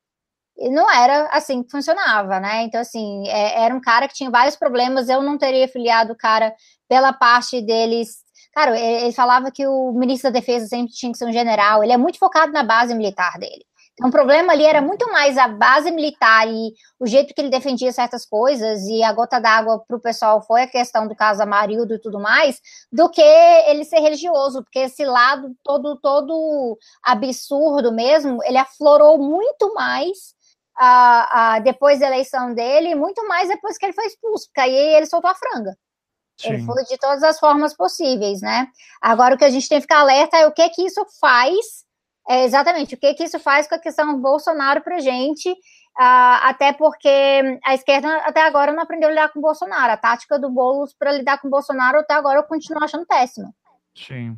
E 0.57 0.69
não 0.69 0.89
era 0.91 1.29
assim 1.31 1.61
que 1.61 1.69
funcionava, 1.69 2.39
né? 2.39 2.63
Então, 2.63 2.81
assim, 2.81 3.27
é, 3.27 3.63
era 3.63 3.75
um 3.75 3.79
cara 3.79 4.07
que 4.07 4.15
tinha 4.15 4.29
vários 4.31 4.55
problemas. 4.55 5.07
Eu 5.07 5.21
não 5.21 5.37
teria 5.37 5.67
filiado 5.67 6.13
o 6.13 6.17
cara 6.17 6.53
pela 6.89 7.13
parte 7.13 7.61
deles 7.61 8.23
Cara, 8.57 8.75
ele 8.75 9.13
falava 9.13 9.51
que 9.51 9.67
o 9.67 9.91
ministro 9.91 10.31
da 10.31 10.39
Defesa 10.39 10.65
sempre 10.65 10.91
tinha 10.91 11.11
que 11.11 11.17
ser 11.19 11.25
um 11.25 11.31
general, 11.31 11.83
ele 11.83 11.93
é 11.93 11.97
muito 11.97 12.17
focado 12.17 12.51
na 12.51 12.63
base 12.63 12.95
militar 12.95 13.37
dele. 13.37 13.63
Então, 13.93 14.09
o 14.09 14.11
problema 14.11 14.51
ali 14.51 14.65
era 14.65 14.81
muito 14.81 15.11
mais 15.11 15.37
a 15.37 15.47
base 15.47 15.91
militar 15.91 16.47
e 16.47 16.73
o 16.99 17.05
jeito 17.05 17.35
que 17.35 17.39
ele 17.39 17.51
defendia 17.51 17.91
certas 17.91 18.25
coisas, 18.25 18.81
e 18.87 19.03
a 19.03 19.13
gota 19.13 19.39
d'água 19.39 19.83
para 19.87 19.95
o 19.95 20.01
pessoal 20.01 20.41
foi 20.41 20.63
a 20.63 20.67
questão 20.67 21.07
do 21.07 21.15
caso 21.15 21.43
Amarildo 21.43 21.93
e 21.93 22.01
tudo 22.01 22.19
mais, 22.19 22.59
do 22.91 23.07
que 23.11 23.21
ele 23.21 23.85
ser 23.85 23.99
religioso, 23.99 24.63
porque 24.63 24.79
esse 24.79 25.05
lado 25.05 25.55
todo, 25.63 25.95
todo 25.99 26.79
absurdo 27.03 27.93
mesmo, 27.93 28.43
ele 28.43 28.57
aflorou 28.57 29.19
muito 29.19 29.71
mais 29.75 30.33
uh, 30.81 31.59
uh, 31.59 31.63
depois 31.63 31.99
da 31.99 32.07
eleição 32.07 32.55
dele, 32.55 32.95
muito 32.95 33.23
mais 33.27 33.49
depois 33.49 33.77
que 33.77 33.85
ele 33.85 33.93
foi 33.93 34.07
expulso, 34.07 34.47
porque 34.47 34.61
aí 34.61 34.95
ele 34.95 35.05
soltou 35.05 35.29
a 35.29 35.35
franga. 35.35 35.77
Sim. 36.37 36.49
Ele 36.49 36.65
falou 36.65 36.83
de 36.83 36.97
todas 36.97 37.23
as 37.23 37.39
formas 37.39 37.75
possíveis, 37.75 38.41
né? 38.41 38.67
Agora, 39.01 39.35
o 39.35 39.37
que 39.37 39.45
a 39.45 39.49
gente 39.49 39.67
tem 39.67 39.79
que 39.79 39.83
ficar 39.83 39.99
alerta 39.99 40.37
é 40.37 40.45
o 40.45 40.51
que 40.51 40.69
que 40.69 40.83
isso 40.83 41.03
faz, 41.19 41.83
é 42.29 42.43
exatamente, 42.43 42.95
o 42.95 42.97
que 42.97 43.13
que 43.15 43.23
isso 43.23 43.39
faz 43.39 43.67
com 43.67 43.75
a 43.75 43.79
questão 43.79 44.13
do 44.13 44.21
Bolsonaro 44.21 44.81
pra 44.81 44.99
gente, 44.99 45.49
uh, 45.51 46.37
até 46.43 46.73
porque 46.73 47.59
a 47.65 47.73
esquerda 47.73 48.17
até 48.17 48.41
agora 48.41 48.71
não 48.71 48.83
aprendeu 48.83 49.09
a 49.09 49.11
lidar 49.11 49.29
com 49.29 49.39
o 49.39 49.41
Bolsonaro. 49.41 49.93
A 49.93 49.97
tática 49.97 50.37
do 50.37 50.49
Boulos 50.49 50.93
para 50.93 51.11
lidar 51.11 51.39
com 51.39 51.47
o 51.47 51.51
Bolsonaro 51.51 51.99
até 51.99 52.13
agora 52.13 52.39
eu 52.39 52.43
continuo 52.43 52.83
achando 52.83 53.05
péssima. 53.07 53.51
Sim. 53.95 54.37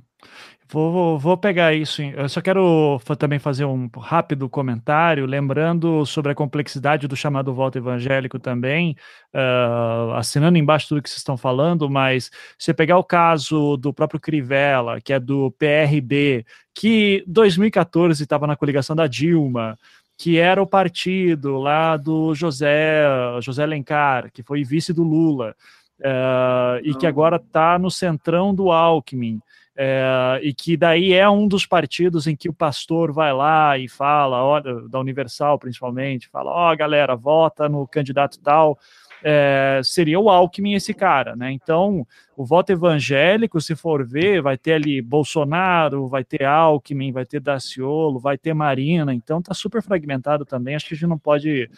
Vou, 0.71 0.91
vou, 0.91 1.17
vou, 1.17 1.35
pegar 1.35 1.73
isso. 1.73 1.99
Eu 1.99 2.29
só 2.29 2.41
quero 2.41 2.99
também 3.17 3.39
fazer 3.39 3.65
um 3.65 3.89
rápido 3.97 4.47
comentário, 4.47 5.25
lembrando 5.25 6.05
sobre 6.05 6.31
a 6.31 6.35
complexidade 6.35 7.07
do 7.07 7.15
chamado 7.15 7.51
voto 7.55 7.79
evangélico 7.79 8.37
também, 8.37 8.95
uh, 9.33 10.13
assinando 10.13 10.59
embaixo 10.59 10.89
tudo 10.89 11.01
que 11.01 11.09
vocês 11.09 11.17
estão 11.17 11.35
falando, 11.35 11.89
mas 11.89 12.29
se 12.55 12.71
pegar 12.71 12.99
o 12.99 13.03
caso 13.03 13.77
do 13.77 13.91
próprio 13.91 14.19
Crivella, 14.19 15.01
que 15.01 15.11
é 15.11 15.19
do 15.19 15.49
PRB, 15.57 16.45
que 16.75 17.23
2014 17.25 18.21
estava 18.21 18.45
na 18.45 18.55
coligação 18.55 18.95
da 18.95 19.07
Dilma, 19.07 19.75
que 20.15 20.37
era 20.37 20.61
o 20.61 20.67
partido 20.67 21.57
lá 21.57 21.97
do 21.97 22.35
José, 22.35 23.05
José 23.41 23.65
Lencar, 23.65 24.31
que 24.31 24.43
foi 24.43 24.63
vice 24.63 24.93
do 24.93 25.01
Lula, 25.01 25.55
uh, 25.99 26.79
e 26.83 26.93
que 26.93 27.07
agora 27.07 27.37
está 27.37 27.79
no 27.79 27.89
centrão 27.89 28.53
do 28.53 28.71
Alckmin. 28.71 29.39
É, 29.81 30.41
e 30.43 30.53
que 30.53 30.75
daí 30.75 31.13
é 31.13 31.29
um 31.29 31.47
dos 31.47 31.65
partidos 31.65 32.27
em 32.27 32.35
que 32.35 32.49
o 32.49 32.53
pastor 32.53 33.13
vai 33.13 33.31
lá 33.31 33.77
e 33.77 33.87
fala, 33.87 34.43
ó, 34.43 34.59
da 34.59 34.99
Universal 34.99 35.57
principalmente, 35.57 36.27
fala, 36.27 36.51
ó, 36.51 36.73
oh, 36.73 36.75
galera, 36.75 37.15
vota 37.15 37.69
no 37.69 37.87
candidato 37.87 38.41
tal, 38.41 38.77
é, 39.23 39.81
seria 39.83 40.19
o 40.19 40.29
Alckmin 40.29 40.73
esse 40.73 40.93
cara, 40.93 41.35
né? 41.35 41.51
Então, 41.51 42.05
o 42.35 42.45
voto 42.45 42.71
evangélico, 42.71 43.59
se 43.59 43.75
for 43.75 44.05
ver, 44.05 44.41
vai 44.41 44.57
ter 44.57 44.73
ali 44.73 45.01
Bolsonaro, 45.01 46.07
vai 46.07 46.23
ter 46.23 46.45
Alckmin, 46.45 47.11
vai 47.11 47.25
ter 47.25 47.39
Daciolo, 47.39 48.19
vai 48.19 48.37
ter 48.37 48.53
Marina, 48.53 49.13
então 49.13 49.41
tá 49.41 49.53
super 49.53 49.81
fragmentado 49.81 50.45
também, 50.45 50.75
acho 50.75 50.87
que 50.87 50.93
a 50.93 50.97
gente 50.97 51.09
não 51.09 51.17
pode, 51.17 51.69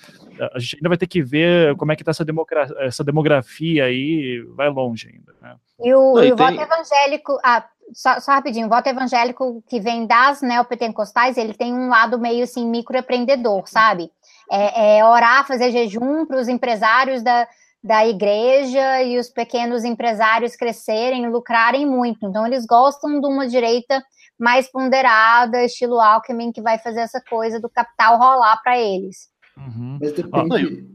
a 0.53 0.59
gente 0.59 0.75
ainda 0.75 0.89
vai 0.89 0.97
ter 0.97 1.07
que 1.07 1.21
ver 1.21 1.75
como 1.77 1.91
é 1.91 1.95
que 1.95 2.03
tá 2.03 2.11
essa, 2.11 2.23
demogra 2.23 2.67
essa 2.79 3.03
demografia 3.03 3.85
aí, 3.85 4.45
vai 4.55 4.69
longe 4.69 5.09
ainda, 5.09 5.33
né? 5.41 5.55
E 5.83 5.93
o, 5.93 6.21
e 6.21 6.31
o 6.31 6.35
tem... 6.35 6.47
voto 6.47 6.61
evangélico, 6.61 7.39
ah, 7.43 7.65
só, 7.93 8.19
só, 8.19 8.33
rapidinho, 8.33 8.67
o 8.67 8.69
voto 8.69 8.87
evangélico 8.87 9.63
que 9.67 9.79
vem 9.79 10.05
das 10.05 10.41
neopentecostais, 10.41 11.37
ele 11.37 11.53
tem 11.53 11.73
um 11.73 11.89
lado 11.89 12.19
meio 12.19 12.43
assim 12.43 12.69
microempreendedor, 12.69 13.67
sabe? 13.67 14.11
É, 14.51 14.97
é 14.97 15.05
orar, 15.05 15.47
fazer 15.47 15.71
jejum 15.71 16.25
para 16.25 16.39
os 16.39 16.47
empresários 16.47 17.23
da, 17.23 17.47
da 17.83 18.05
igreja 18.05 19.01
e 19.03 19.17
os 19.17 19.29
pequenos 19.29 19.83
empresários 19.85 20.55
crescerem, 20.55 21.29
lucrarem 21.29 21.85
muito. 21.85 22.25
Então, 22.25 22.45
eles 22.45 22.65
gostam 22.65 23.21
de 23.21 23.27
uma 23.27 23.47
direita 23.47 24.03
mais 24.37 24.69
ponderada, 24.69 25.63
estilo 25.63 25.99
Alckmin, 25.99 26.51
que 26.51 26.61
vai 26.61 26.77
fazer 26.79 27.01
essa 27.01 27.21
coisa 27.21 27.59
do 27.59 27.69
capital 27.69 28.17
rolar 28.17 28.61
para 28.61 28.79
eles. 28.79 29.29
Uhum. 29.55 29.99
Mas 30.01 30.11
depende, 30.13 30.89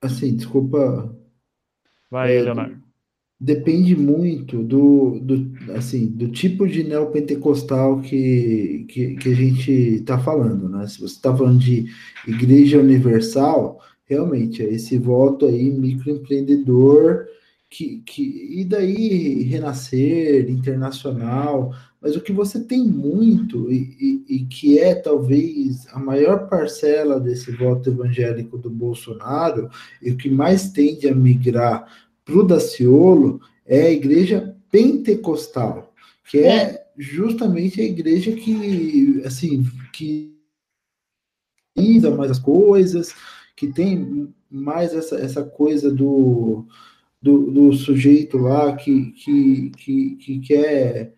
assim, 0.00 0.36
desculpa. 0.36 1.14
Vai, 2.10 2.36
é, 2.36 2.42
Leonardo 2.42 2.83
depende 3.44 3.94
muito 3.94 4.62
do, 4.62 5.20
do, 5.20 5.52
assim, 5.74 6.06
do 6.06 6.28
tipo 6.28 6.66
de 6.66 6.82
neopentecostal 6.82 8.00
que, 8.00 8.86
que, 8.88 9.16
que 9.16 9.28
a 9.28 9.34
gente 9.34 9.70
está 9.70 10.18
falando, 10.18 10.66
né? 10.66 10.86
Se 10.86 10.98
você 10.98 11.14
está 11.14 11.36
falando 11.36 11.58
de 11.58 11.84
igreja 12.26 12.78
universal, 12.80 13.80
realmente, 14.06 14.62
é 14.62 14.72
esse 14.72 14.96
voto 14.96 15.44
aí 15.44 15.70
microempreendedor, 15.70 17.26
que, 17.68 18.02
que, 18.06 18.60
e 18.60 18.64
daí 18.64 19.42
renascer, 19.42 20.48
internacional, 20.48 21.74
mas 22.00 22.16
o 22.16 22.20
que 22.22 22.32
você 22.32 22.60
tem 22.60 22.82
muito, 22.86 23.70
e, 23.70 24.24
e, 24.28 24.36
e 24.36 24.44
que 24.46 24.78
é 24.78 24.94
talvez 24.94 25.86
a 25.92 25.98
maior 25.98 26.48
parcela 26.48 27.20
desse 27.20 27.50
voto 27.50 27.90
evangélico 27.90 28.56
do 28.56 28.70
Bolsonaro, 28.70 29.68
e 30.00 30.10
o 30.10 30.16
que 30.16 30.30
mais 30.30 30.70
tende 30.70 31.08
a 31.08 31.14
migrar 31.14 31.86
para 32.24 32.36
o 32.36 32.42
Daciolo 32.42 33.40
é 33.66 33.82
a 33.82 33.90
igreja 33.90 34.56
pentecostal, 34.70 35.92
que 36.28 36.38
é, 36.38 36.56
é 36.56 36.86
justamente 36.96 37.80
a 37.80 37.84
igreja 37.84 38.32
que, 38.32 39.22
assim, 39.24 39.64
que 39.92 40.34
mais 42.16 42.30
as 42.30 42.38
coisas, 42.38 43.14
que 43.56 43.68
tem 43.68 44.32
mais 44.50 44.94
essa, 44.94 45.16
essa 45.16 45.42
coisa 45.42 45.90
do, 45.90 46.66
do, 47.20 47.50
do 47.50 47.72
sujeito 47.72 48.38
lá 48.38 48.74
que, 48.76 49.12
que, 49.12 49.70
que, 49.70 50.16
que 50.16 50.38
quer 50.40 51.14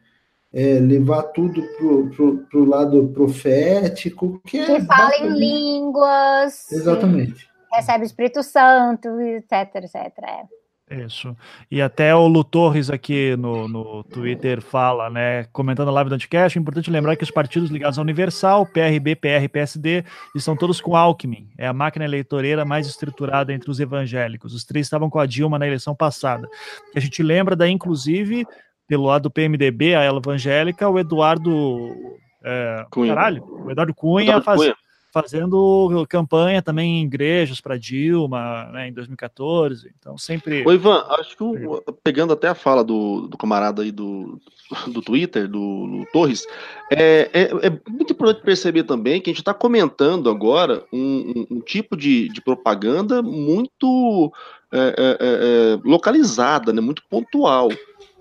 é, 0.52 0.78
levar 0.80 1.22
tudo 1.24 1.62
para 2.50 2.58
o 2.58 2.64
lado 2.64 3.08
profético, 3.08 4.40
que, 4.46 4.58
é 4.58 4.66
que 4.66 4.86
fala 4.86 5.16
em 5.16 5.38
línguas. 5.38 6.70
Exatamente. 6.72 7.48
Recebe 7.72 8.04
o 8.04 8.06
Espírito 8.06 8.42
Santo, 8.42 9.20
etc, 9.20 9.52
etc. 9.74 9.94
É. 10.22 10.44
Isso. 10.88 11.36
E 11.68 11.82
até 11.82 12.14
o 12.14 12.28
Lu 12.28 12.44
Torres 12.44 12.90
aqui 12.90 13.34
no, 13.36 13.66
no 13.66 14.04
Twitter 14.04 14.62
fala, 14.62 15.10
né, 15.10 15.44
comentando 15.52 15.88
a 15.88 15.90
live 15.90 16.10
do 16.10 16.14
Anticast, 16.14 16.56
é 16.56 16.60
importante 16.60 16.90
lembrar 16.90 17.16
que 17.16 17.24
os 17.24 17.30
partidos 17.30 17.70
ligados 17.70 17.98
à 17.98 18.02
Universal, 18.02 18.64
PRB, 18.66 19.16
PR 19.16 19.48
PSD, 19.52 20.04
estão 20.34 20.56
todos 20.56 20.80
com 20.80 20.94
Alckmin. 20.94 21.48
É 21.58 21.66
a 21.66 21.72
máquina 21.72 22.04
eleitoreira 22.04 22.64
mais 22.64 22.86
estruturada 22.86 23.52
entre 23.52 23.68
os 23.68 23.80
evangélicos. 23.80 24.54
Os 24.54 24.64
três 24.64 24.86
estavam 24.86 25.10
com 25.10 25.18
a 25.18 25.26
Dilma 25.26 25.58
na 25.58 25.66
eleição 25.66 25.94
passada. 25.94 26.48
A 26.94 27.00
gente 27.00 27.20
lembra 27.20 27.56
da, 27.56 27.68
inclusive, 27.68 28.46
pelo 28.86 29.06
lado 29.06 29.24
do 29.24 29.30
PMDB, 29.30 29.96
a 29.96 30.02
ela 30.02 30.18
evangélica, 30.18 30.88
o 30.88 31.00
Eduardo. 31.00 31.96
É, 32.44 32.86
Cunha. 32.90 33.12
Caralho, 33.12 33.44
o 33.44 33.70
Eduardo 33.72 33.92
Cunha, 33.92 34.22
Eduardo 34.22 34.44
faz, 34.44 34.60
Cunha, 34.60 34.76
fazendo 35.16 36.06
campanha 36.10 36.60
também 36.60 37.00
em 37.00 37.04
igrejas 37.04 37.58
para 37.58 37.78
Dilma 37.78 38.68
né, 38.70 38.88
em 38.88 38.92
2014. 38.92 39.90
Então, 39.98 40.18
sempre. 40.18 40.62
Ô, 40.66 40.70
Ivan, 40.70 41.06
acho 41.18 41.34
que 41.34 41.42
o, 41.42 41.80
pegando 42.04 42.34
até 42.34 42.48
a 42.48 42.54
fala 42.54 42.84
do, 42.84 43.26
do 43.26 43.38
camarada 43.38 43.80
aí 43.80 43.90
do, 43.90 44.38
do 44.88 45.00
Twitter, 45.00 45.48
do, 45.48 45.86
do 45.86 46.06
Torres, 46.12 46.46
é, 46.92 47.30
é, 47.32 47.42
é, 47.66 47.90
muito 47.90 48.12
importante 48.12 48.44
perceber 48.44 48.82
também 48.82 49.18
que 49.18 49.30
a 49.30 49.32
gente 49.32 49.40
está 49.40 49.54
comentando 49.54 50.28
agora 50.28 50.84
um, 50.92 51.32
um, 51.34 51.56
um, 51.56 51.60
tipo 51.60 51.96
de, 51.96 52.28
de 52.28 52.42
propaganda 52.42 53.22
muito 53.22 54.30
é, 54.70 54.78
é, 54.78 55.16
é 55.20 55.80
localizada, 55.82 56.74
né, 56.74 56.80
muito 56.82 57.02
pontual. 57.08 57.70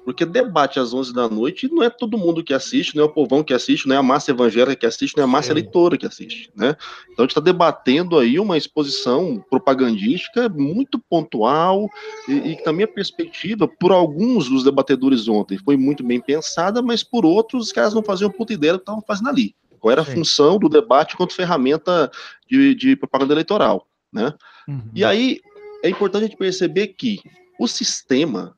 Porque 0.06 0.24
debate 0.24 0.80
às 0.80 0.94
11 0.94 1.12
da 1.12 1.28
noite 1.28 1.68
não 1.68 1.82
é 1.82 1.90
todo 1.90 2.16
mundo 2.16 2.44
que 2.44 2.54
assiste, 2.54 2.96
não 2.96 3.04
é 3.04 3.08
o 3.08 3.12
povão 3.12 3.44
que 3.44 3.56
assiste, 3.56 3.88
não 3.88 3.96
é 3.96 3.98
a 3.98 4.04
massa 4.04 4.30
evangélica 4.30 4.76
que 4.76 4.86
assiste, 4.86 5.18
não 5.18 5.24
é 5.24 5.26
a 5.26 5.28
massa 5.28 5.48
Sim. 5.48 5.54
eleitora 5.54 5.98
que 5.98 6.06
assiste, 6.06 6.52
né? 6.56 6.78
Então 7.12 7.18
a 7.18 7.22
gente 7.24 7.32
está 7.32 7.42
debatendo 7.42 8.20
aí 8.20 8.40
uma 8.40 8.56
exposição 8.56 9.44
propagandística 9.50 10.48
muito 10.48 11.00
pontual 11.10 11.90
e, 12.30 12.34
e 12.34 12.56
que, 12.56 12.64
na 12.64 12.72
minha 12.72 12.88
perspectiva, 12.88 13.68
por 13.68 13.92
alguns 13.92 14.48
dos 14.48 14.64
debatedores 14.64 15.28
ontem 15.28 15.58
foi 15.58 15.76
muito 15.76 16.04
bem 16.04 16.22
pensada, 16.22 16.84
mas 16.84 17.04
por 17.04 17.26
outros 17.26 17.68
os 17.68 17.72
caras 17.72 17.96
não 17.96 18.04
faziam 18.04 18.30
puta 18.30 18.54
ideia 18.54 18.74
do 18.74 18.80
que 18.80 18.84
estavam 18.84 19.02
fazendo 19.02 19.30
ali. 19.30 19.56
Qual 19.80 19.92
era 19.92 20.04
a 20.04 20.06
Sim. 20.06 20.14
função 20.14 20.60
do 20.60 20.70
debate 20.70 21.18
quanto 21.18 21.34
ferramenta 21.34 22.12
de, 22.48 22.76
de 22.76 22.96
propaganda 22.96 23.34
eleitoral, 23.34 23.88
né? 24.14 24.34
Uhum. 24.68 24.92
E 24.94 25.04
aí 25.04 25.42
é 25.84 25.90
importante 25.90 26.24
a 26.24 26.28
gente 26.28 26.38
perceber 26.38 26.90
que 26.90 27.20
o 27.60 27.68
sistema 27.68 28.56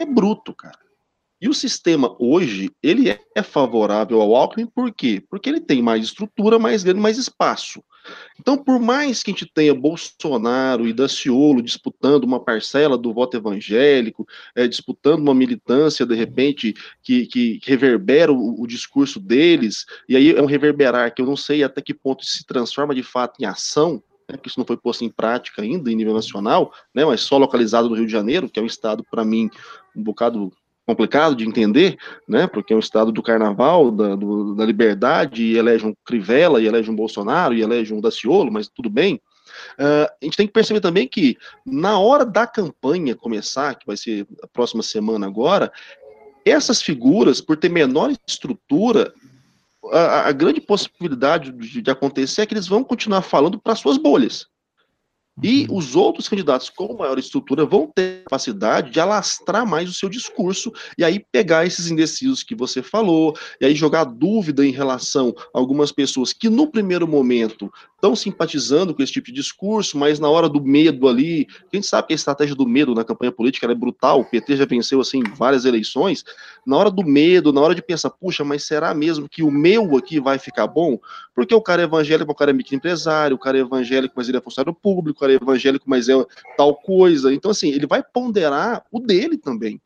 é 0.00 0.06
bruto, 0.06 0.52
cara. 0.54 0.87
E 1.40 1.48
o 1.48 1.54
sistema 1.54 2.16
hoje, 2.18 2.70
ele 2.82 3.08
é 3.10 3.42
favorável 3.42 4.20
ao 4.20 4.34
Alckmin, 4.34 4.66
por 4.66 4.92
quê? 4.92 5.22
Porque 5.30 5.48
ele 5.48 5.60
tem 5.60 5.80
mais 5.80 6.04
estrutura, 6.04 6.58
mais 6.58 6.82
grande, 6.82 7.00
mais 7.00 7.16
espaço. 7.16 7.82
Então, 8.40 8.56
por 8.56 8.80
mais 8.80 9.22
que 9.22 9.30
a 9.30 9.34
gente 9.34 9.46
tenha 9.46 9.74
Bolsonaro 9.74 10.86
e 10.86 10.92
Daciolo 10.92 11.62
disputando 11.62 12.24
uma 12.24 12.40
parcela 12.40 12.96
do 12.96 13.12
voto 13.12 13.36
evangélico, 13.36 14.26
é, 14.54 14.66
disputando 14.66 15.20
uma 15.20 15.34
militância, 15.34 16.06
de 16.06 16.14
repente, 16.14 16.74
que, 17.02 17.26
que, 17.26 17.58
que 17.58 17.70
reverbera 17.70 18.32
o, 18.32 18.60
o, 18.60 18.66
discurso 18.66 19.20
deles, 19.20 19.84
e 20.08 20.16
aí 20.16 20.34
é 20.34 20.42
um 20.42 20.46
reverberar 20.46 21.14
que 21.14 21.22
eu 21.22 21.26
não 21.26 21.36
sei 21.36 21.62
até 21.62 21.80
que 21.80 21.94
ponto 21.94 22.24
se 22.24 22.44
transforma 22.44 22.94
de 22.94 23.02
fato 23.02 23.40
em 23.40 23.44
ação, 23.44 24.02
né, 24.28 24.36
porque 24.36 24.48
isso 24.48 24.58
não 24.58 24.66
foi 24.66 24.76
posto 24.76 25.04
em 25.04 25.10
prática 25.10 25.62
ainda 25.62 25.90
em 25.90 25.96
nível 25.96 26.14
nacional, 26.14 26.72
né, 26.94 27.04
mas 27.04 27.20
só 27.20 27.38
localizado 27.38 27.88
no 27.88 27.94
Rio 27.94 28.06
de 28.06 28.12
Janeiro, 28.12 28.48
que 28.48 28.58
é 28.58 28.62
um 28.62 28.66
estado, 28.66 29.04
para 29.10 29.24
mim, 29.24 29.50
um 29.96 30.02
bocado 30.02 30.52
complicado 30.88 31.36
de 31.36 31.46
entender, 31.46 31.98
né? 32.26 32.46
Porque 32.46 32.72
é 32.72 32.76
um 32.76 32.80
estado 32.80 33.12
do 33.12 33.22
carnaval, 33.22 33.90
da, 33.90 34.16
do, 34.16 34.54
da 34.54 34.64
liberdade, 34.64 35.42
e 35.42 35.58
elege 35.58 35.84
um 35.84 35.94
Crivella, 36.02 36.62
e 36.62 36.66
elege 36.66 36.90
um 36.90 36.96
Bolsonaro, 36.96 37.52
e 37.52 37.60
elege 37.60 37.92
um 37.92 38.00
Daciolo, 38.00 38.50
mas 38.50 38.68
tudo 38.68 38.88
bem. 38.88 39.20
Uh, 39.78 40.08
a 40.08 40.24
gente 40.24 40.36
tem 40.38 40.46
que 40.46 40.52
perceber 40.52 40.80
também 40.80 41.06
que 41.06 41.36
na 41.66 41.98
hora 41.98 42.24
da 42.24 42.46
campanha 42.46 43.14
começar, 43.14 43.74
que 43.74 43.86
vai 43.86 43.98
ser 43.98 44.26
a 44.42 44.46
próxima 44.46 44.82
semana 44.82 45.26
agora, 45.26 45.70
essas 46.42 46.80
figuras, 46.80 47.38
por 47.38 47.58
ter 47.58 47.68
menor 47.68 48.10
estrutura, 48.26 49.12
a, 49.92 50.28
a 50.28 50.32
grande 50.32 50.60
possibilidade 50.60 51.52
de, 51.52 51.82
de, 51.82 51.90
acontecer 51.90 52.42
é 52.42 52.46
que 52.46 52.54
eles 52.54 52.66
vão 52.66 52.82
continuar 52.82 53.20
falando 53.20 53.58
para 53.60 53.74
suas 53.74 53.98
bolhas. 53.98 54.46
E 55.42 55.66
uhum. 55.68 55.76
os 55.76 55.94
outros 55.94 56.28
candidatos 56.28 56.68
com 56.70 56.96
maior 56.96 57.18
estrutura 57.18 57.64
vão 57.64 57.90
ter 57.94 58.22
capacidade 58.24 58.90
de 58.90 59.00
alastrar 59.00 59.66
mais 59.66 59.88
o 59.88 59.94
seu 59.94 60.08
discurso 60.08 60.72
e 60.96 61.04
aí 61.04 61.24
pegar 61.32 61.66
esses 61.66 61.90
indecisos 61.90 62.42
que 62.42 62.54
você 62.54 62.82
falou, 62.82 63.36
e 63.60 63.66
aí 63.66 63.74
jogar 63.74 64.04
dúvida 64.04 64.66
em 64.66 64.72
relação 64.72 65.34
a 65.54 65.58
algumas 65.58 65.92
pessoas 65.92 66.32
que 66.32 66.48
no 66.48 66.66
primeiro 66.66 67.06
momento 67.06 67.70
estão 67.98 68.14
simpatizando 68.14 68.94
com 68.94 69.02
esse 69.02 69.12
tipo 69.12 69.26
de 69.26 69.32
discurso, 69.32 69.98
mas 69.98 70.20
na 70.20 70.30
hora 70.30 70.48
do 70.48 70.62
medo 70.62 71.08
ali, 71.08 71.48
a 71.72 71.76
gente 71.76 71.86
sabe 71.86 72.06
que 72.06 72.14
a 72.14 72.16
estratégia 72.16 72.54
do 72.54 72.66
medo 72.66 72.94
na 72.94 73.02
campanha 73.02 73.32
política 73.32 73.66
é 73.70 73.74
brutal, 73.74 74.20
o 74.20 74.24
PT 74.24 74.56
já 74.56 74.64
venceu 74.64 75.00
assim 75.00 75.20
várias 75.36 75.64
eleições, 75.64 76.24
na 76.64 76.76
hora 76.76 76.92
do 76.92 77.04
medo, 77.04 77.52
na 77.52 77.60
hora 77.60 77.74
de 77.74 77.82
pensar, 77.82 78.10
puxa, 78.10 78.44
mas 78.44 78.62
será 78.62 78.94
mesmo 78.94 79.28
que 79.28 79.42
o 79.42 79.50
meu 79.50 79.96
aqui 79.96 80.20
vai 80.20 80.38
ficar 80.38 80.68
bom? 80.68 80.96
Porque 81.34 81.52
o 81.54 81.60
cara 81.60 81.82
é 81.82 81.86
evangélico, 81.86 82.30
o 82.30 82.34
cara 82.34 82.52
é 82.52 82.54
microempresário, 82.54 83.34
o 83.34 83.38
cara 83.38 83.58
é 83.58 83.62
evangélico, 83.62 84.14
mas 84.16 84.28
ele 84.28 84.38
é 84.38 84.40
funcionário 84.40 84.78
público, 84.80 85.18
o 85.18 85.20
cara 85.20 85.32
é 85.32 85.36
evangélico, 85.36 85.84
mas 85.90 86.08
é 86.08 86.14
tal 86.56 86.76
coisa. 86.76 87.34
Então, 87.34 87.50
assim, 87.50 87.70
ele 87.70 87.86
vai 87.86 88.02
ponderar 88.02 88.84
o 88.92 89.00
dele 89.00 89.36
também. 89.36 89.80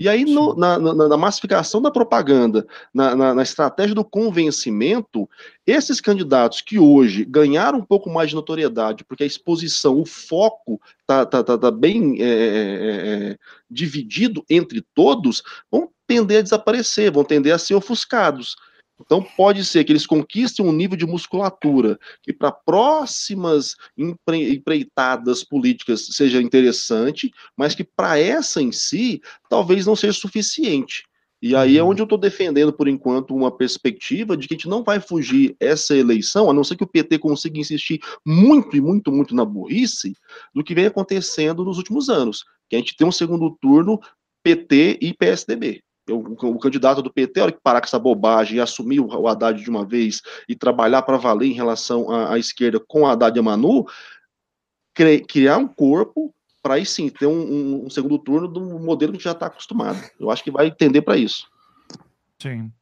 E 0.00 0.08
aí, 0.08 0.24
no, 0.24 0.56
na, 0.56 0.78
na, 0.78 1.08
na, 1.08 1.16
massificação 1.18 1.82
da 1.82 1.90
propaganda, 1.90 2.66
na, 2.92 3.34
na, 3.34 3.42
estratégia 3.42 3.94
do 3.94 4.02
convencimento, 4.02 5.28
esses 5.66 6.00
candidatos 6.00 6.62
que 6.62 6.78
hoje 6.78 7.22
ganharam 7.22 7.80
um 7.80 7.84
pouco 7.84 8.08
mais 8.08 8.30
de 8.30 8.34
notoriedade, 8.34 9.04
porque 9.04 9.24
a 9.24 9.26
exposição, 9.26 10.00
o 10.00 10.06
foco 10.06 10.80
está 11.02 11.26
tá, 11.26 11.44
tá, 11.44 11.58
tá, 11.58 11.70
bem 11.70 12.16
é, 12.18 12.24
é, 12.24 13.32
é, 13.32 13.38
dividido 13.70 14.42
entre 14.48 14.82
todos, 14.94 15.42
vão 15.70 15.90
tender 16.06 16.38
a 16.38 16.42
desaparecer, 16.42 17.12
vão 17.12 17.22
tender 17.22 17.54
a 17.54 17.58
ser 17.58 17.74
ofuscados. 17.74 18.56
Então, 19.00 19.22
pode 19.22 19.64
ser 19.64 19.84
que 19.84 19.92
eles 19.92 20.06
conquistem 20.06 20.64
um 20.64 20.72
nível 20.72 20.96
de 20.96 21.06
musculatura 21.06 21.98
que, 22.22 22.32
para 22.32 22.52
próximas 22.52 23.74
empreitadas 23.96 25.42
políticas, 25.42 26.06
seja 26.12 26.42
interessante, 26.42 27.30
mas 27.56 27.74
que, 27.74 27.82
para 27.82 28.18
essa 28.18 28.60
em 28.60 28.70
si, 28.70 29.20
talvez 29.48 29.86
não 29.86 29.96
seja 29.96 30.12
suficiente. 30.12 31.04
E 31.42 31.56
aí 31.56 31.78
é 31.78 31.82
uhum. 31.82 31.90
onde 31.90 32.02
eu 32.02 32.04
estou 32.04 32.18
defendendo, 32.18 32.70
por 32.70 32.86
enquanto, 32.86 33.34
uma 33.34 33.50
perspectiva 33.50 34.36
de 34.36 34.46
que 34.46 34.52
a 34.52 34.56
gente 34.56 34.68
não 34.68 34.84
vai 34.84 35.00
fugir 35.00 35.56
essa 35.58 35.96
eleição, 35.96 36.50
a 36.50 36.52
não 36.52 36.62
ser 36.62 36.76
que 36.76 36.84
o 36.84 36.88
PT 36.88 37.18
consiga 37.18 37.58
insistir 37.58 37.98
muito 38.26 38.76
e 38.76 38.80
muito, 38.80 39.10
muito 39.10 39.34
na 39.34 39.44
burrice, 39.44 40.14
do 40.54 40.62
que 40.62 40.74
vem 40.74 40.84
acontecendo 40.84 41.64
nos 41.64 41.78
últimos 41.78 42.10
anos. 42.10 42.44
Que 42.68 42.76
a 42.76 42.78
gente 42.78 42.94
tem 42.94 43.06
um 43.06 43.12
segundo 43.12 43.56
turno 43.58 43.98
PT 44.42 44.98
e 45.00 45.14
PSDB 45.14 45.82
o, 46.12 46.58
candidato 46.58 47.02
do 47.02 47.12
PT, 47.12 47.40
a 47.40 47.42
hora 47.44 47.52
que 47.52 47.60
parar 47.62 47.80
com 47.80 47.86
essa 47.86 47.98
bobagem 47.98 48.56
e 48.56 48.60
assumir 48.60 49.00
o, 49.00 49.28
Haddad 49.28 49.62
de 49.62 49.70
uma 49.70 49.84
vez 49.84 50.22
e 50.48 50.54
trabalhar 50.54 51.02
para 51.02 51.16
valer 51.16 51.48
em 51.48 51.54
relação 51.54 52.10
à, 52.10 52.34
à, 52.34 52.38
esquerda 52.38 52.80
com 52.80 53.06
a 53.06 53.12
Haddad 53.12 53.36
e 53.36 53.40
a 53.40 53.42
Manu, 53.42 53.86
criar 55.26 55.58
um 55.58 55.68
corpo 55.68 56.34
para 56.62 56.74
aí 56.74 56.84
sim 56.84 57.08
ter 57.08 57.26
um, 57.26 57.40
um, 57.40 57.86
um, 57.86 57.90
segundo 57.90 58.18
turno 58.18 58.46
do 58.46 58.60
modelo 58.60 59.14
que 59.14 59.24
já 59.24 59.32
está 59.32 59.46
acostumado. 59.46 59.98
Eu 60.18 60.30
acho 60.30 60.44
que 60.44 60.50
vai 60.50 60.66
entender 60.66 61.02
para 61.02 61.16
isso. 61.16 61.48
Sim. 62.40 62.72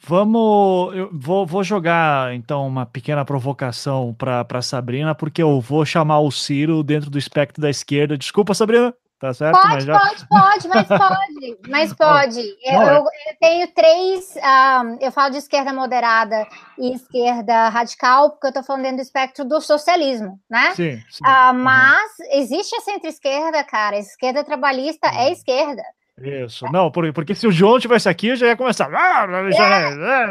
Vamos. 0.00 0.94
Eu 0.94 1.10
vou, 1.12 1.46
vou 1.46 1.64
jogar 1.64 2.34
então 2.34 2.66
uma 2.66 2.84
pequena 2.84 3.24
provocação 3.24 4.14
para 4.14 4.62
Sabrina, 4.62 5.14
porque 5.14 5.42
eu 5.42 5.60
vou 5.60 5.84
chamar 5.84 6.20
o 6.20 6.30
Ciro 6.30 6.82
dentro 6.82 7.10
do 7.10 7.18
espectro 7.18 7.60
da 7.60 7.70
esquerda. 7.70 8.18
Desculpa, 8.18 8.54
Sabrina. 8.54 8.94
Tá 9.18 9.34
certo? 9.34 9.60
Pode, 9.60 9.74
mas 9.74 9.84
já... 9.84 9.98
pode, 9.98 10.28
pode, 10.28 10.68
mas 10.68 10.86
pode, 10.86 11.58
mas 11.68 11.92
pode. 11.92 12.40
Eu, 12.62 12.82
é. 12.82 12.96
eu, 12.96 13.02
eu 13.02 13.36
tenho 13.40 13.66
três, 13.74 14.36
um, 14.36 14.40
ah, 14.44 14.96
eu 15.00 15.10
falo 15.10 15.30
de 15.32 15.38
esquerda 15.38 15.72
moderada 15.72 16.46
e 16.78 16.94
esquerda 16.94 17.68
radical, 17.68 18.30
porque 18.30 18.46
eu 18.46 18.50
estou 18.50 18.62
falando 18.62 18.82
dentro 18.82 18.98
do 18.98 19.02
espectro 19.02 19.44
do 19.44 19.60
socialismo, 19.60 20.38
né? 20.48 20.72
Sim. 20.76 21.02
sim. 21.10 21.24
Uh, 21.24 21.52
mas 21.52 22.12
uhum. 22.20 22.40
existe 22.40 22.76
a 22.76 22.80
centro-esquerda, 22.80 23.64
cara. 23.64 23.96
A 23.96 24.00
esquerda 24.00 24.44
trabalhista 24.44 25.08
uhum. 25.08 25.18
é 25.18 25.32
esquerda. 25.32 25.82
Isso, 26.20 26.64
não, 26.72 26.90
porque 26.90 27.34
se 27.34 27.46
o 27.46 27.52
João 27.52 27.78
tivesse 27.78 28.08
aqui, 28.08 28.28
eu 28.28 28.36
já 28.36 28.48
ia 28.48 28.56
começar. 28.56 28.88
Ah. 28.92 29.24
É. 29.24 30.26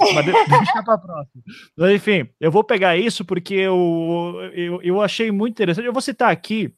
Mas 0.14 0.24
deixa 0.24 0.82
para 0.82 0.98
próxima. 0.98 1.42
Mas, 1.76 1.90
enfim, 1.92 2.28
eu 2.40 2.50
vou 2.50 2.64
pegar 2.64 2.96
isso 2.96 3.26
porque 3.26 3.54
eu, 3.54 4.38
eu, 4.54 4.82
eu 4.82 5.02
achei 5.02 5.30
muito 5.30 5.52
interessante. 5.52 5.84
Eu 5.84 5.92
vou 5.92 6.00
citar 6.00 6.30
aqui 6.30 6.74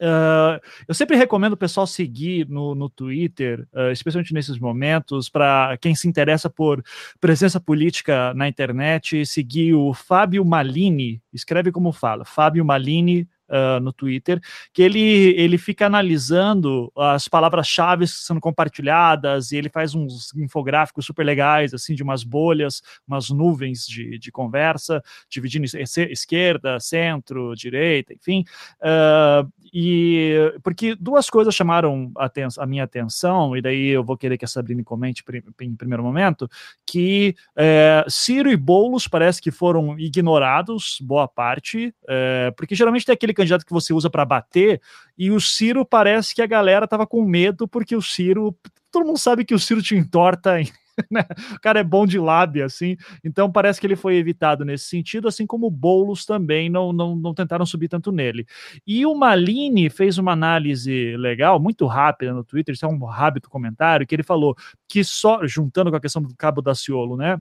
Uh, 0.00 0.60
eu 0.86 0.94
sempre 0.94 1.16
recomendo 1.16 1.54
o 1.54 1.56
pessoal 1.56 1.86
seguir 1.86 2.48
no, 2.48 2.74
no 2.74 2.88
Twitter, 2.88 3.66
uh, 3.72 3.90
especialmente 3.90 4.34
nesses 4.34 4.58
momentos, 4.58 5.28
para 5.28 5.76
quem 5.80 5.94
se 5.94 6.06
interessa 6.06 6.50
por 6.50 6.84
presença 7.20 7.58
política 7.58 8.34
na 8.34 8.48
internet, 8.48 9.24
seguir 9.24 9.74
o 9.74 9.94
Fábio 9.94 10.44
Malini, 10.44 11.22
escreve 11.32 11.72
como 11.72 11.92
fala, 11.92 12.24
Fábio 12.24 12.64
Malini 12.64 13.28
uh, 13.48 13.80
no 13.80 13.92
Twitter, 13.92 14.40
que 14.72 14.82
ele, 14.82 15.34
ele 15.36 15.58
fica 15.58 15.86
analisando 15.86 16.92
as 16.96 17.28
palavras-chave 17.28 18.06
sendo 18.06 18.40
compartilhadas 18.40 19.52
e 19.52 19.56
ele 19.56 19.68
faz 19.68 19.94
uns 19.94 20.34
infográficos 20.34 21.06
super 21.06 21.24
legais, 21.24 21.72
assim, 21.74 21.94
de 21.94 22.02
umas 22.02 22.22
bolhas, 22.22 22.82
umas 23.06 23.30
nuvens 23.30 23.86
de, 23.86 24.18
de 24.18 24.30
conversa, 24.30 25.02
dividindo 25.28 25.66
esquerda, 26.10 26.80
centro, 26.80 27.54
direita, 27.54 28.12
enfim. 28.12 28.44
Uh, 28.80 29.50
e 29.72 30.52
porque 30.62 30.94
duas 30.94 31.28
coisas 31.30 31.54
chamaram 31.54 32.10
a, 32.16 32.30
a, 32.58 32.66
minha 32.66 32.84
atenção, 32.84 33.56
e 33.56 33.62
daí 33.62 33.88
eu 33.88 34.04
vou 34.04 34.16
querer 34.16 34.38
que 34.38 34.44
a 34.44 34.48
Sabrina 34.48 34.82
comente 34.84 35.24
em 35.60 35.74
primeiro 35.74 36.02
momento, 36.02 36.48
que 36.86 37.34
é, 37.56 38.04
Ciro 38.08 38.50
e 38.50 38.56
Boulos 38.56 39.08
parece 39.08 39.40
que 39.40 39.50
foram 39.50 39.98
ignorados, 39.98 40.98
boa 41.00 41.28
parte, 41.28 41.94
é, 42.08 42.52
porque 42.56 42.74
geralmente 42.74 43.06
tem 43.06 43.12
aquele 43.12 43.34
candidato 43.34 43.64
que 43.64 43.72
você 43.72 43.92
usa 43.92 44.10
para 44.10 44.24
bater, 44.24 44.80
e 45.16 45.30
o 45.30 45.40
Ciro 45.40 45.84
parece 45.84 46.34
que 46.34 46.42
a 46.42 46.46
galera 46.46 46.84
estava 46.84 47.06
com 47.06 47.24
medo, 47.24 47.66
porque 47.66 47.96
o 47.96 48.02
Ciro, 48.02 48.56
todo 48.90 49.06
mundo 49.06 49.18
sabe 49.18 49.44
que 49.44 49.54
o 49.54 49.58
Ciro 49.58 49.82
te 49.82 49.94
entorta 49.94 50.60
em 50.60 50.70
né? 51.10 51.24
O 51.54 51.60
cara 51.60 51.80
é 51.80 51.84
bom 51.84 52.06
de 52.06 52.18
lábia, 52.18 52.64
assim. 52.64 52.96
Então 53.24 53.50
parece 53.50 53.80
que 53.80 53.86
ele 53.86 53.96
foi 53.96 54.16
evitado 54.16 54.64
nesse 54.64 54.84
sentido, 54.86 55.28
assim 55.28 55.46
como 55.46 55.70
Boulos 55.70 56.24
também 56.24 56.68
não, 56.70 56.92
não, 56.92 57.14
não 57.16 57.34
tentaram 57.34 57.66
subir 57.66 57.88
tanto 57.88 58.12
nele. 58.12 58.46
E 58.86 59.04
o 59.06 59.14
Malini 59.14 59.90
fez 59.90 60.18
uma 60.18 60.32
análise 60.32 61.16
legal, 61.16 61.60
muito 61.60 61.86
rápida 61.86 62.32
no 62.32 62.44
Twitter, 62.44 62.74
isso 62.74 62.84
é 62.86 62.88
um 62.88 63.04
rápido 63.04 63.48
comentário, 63.48 64.06
que 64.06 64.14
ele 64.14 64.22
falou 64.22 64.56
que 64.88 65.04
só, 65.04 65.46
juntando 65.46 65.90
com 65.90 65.96
a 65.96 66.00
questão 66.00 66.22
do 66.22 66.34
Cabo 66.36 66.62
da 66.62 66.74
Ciolo, 66.74 67.16
né? 67.16 67.38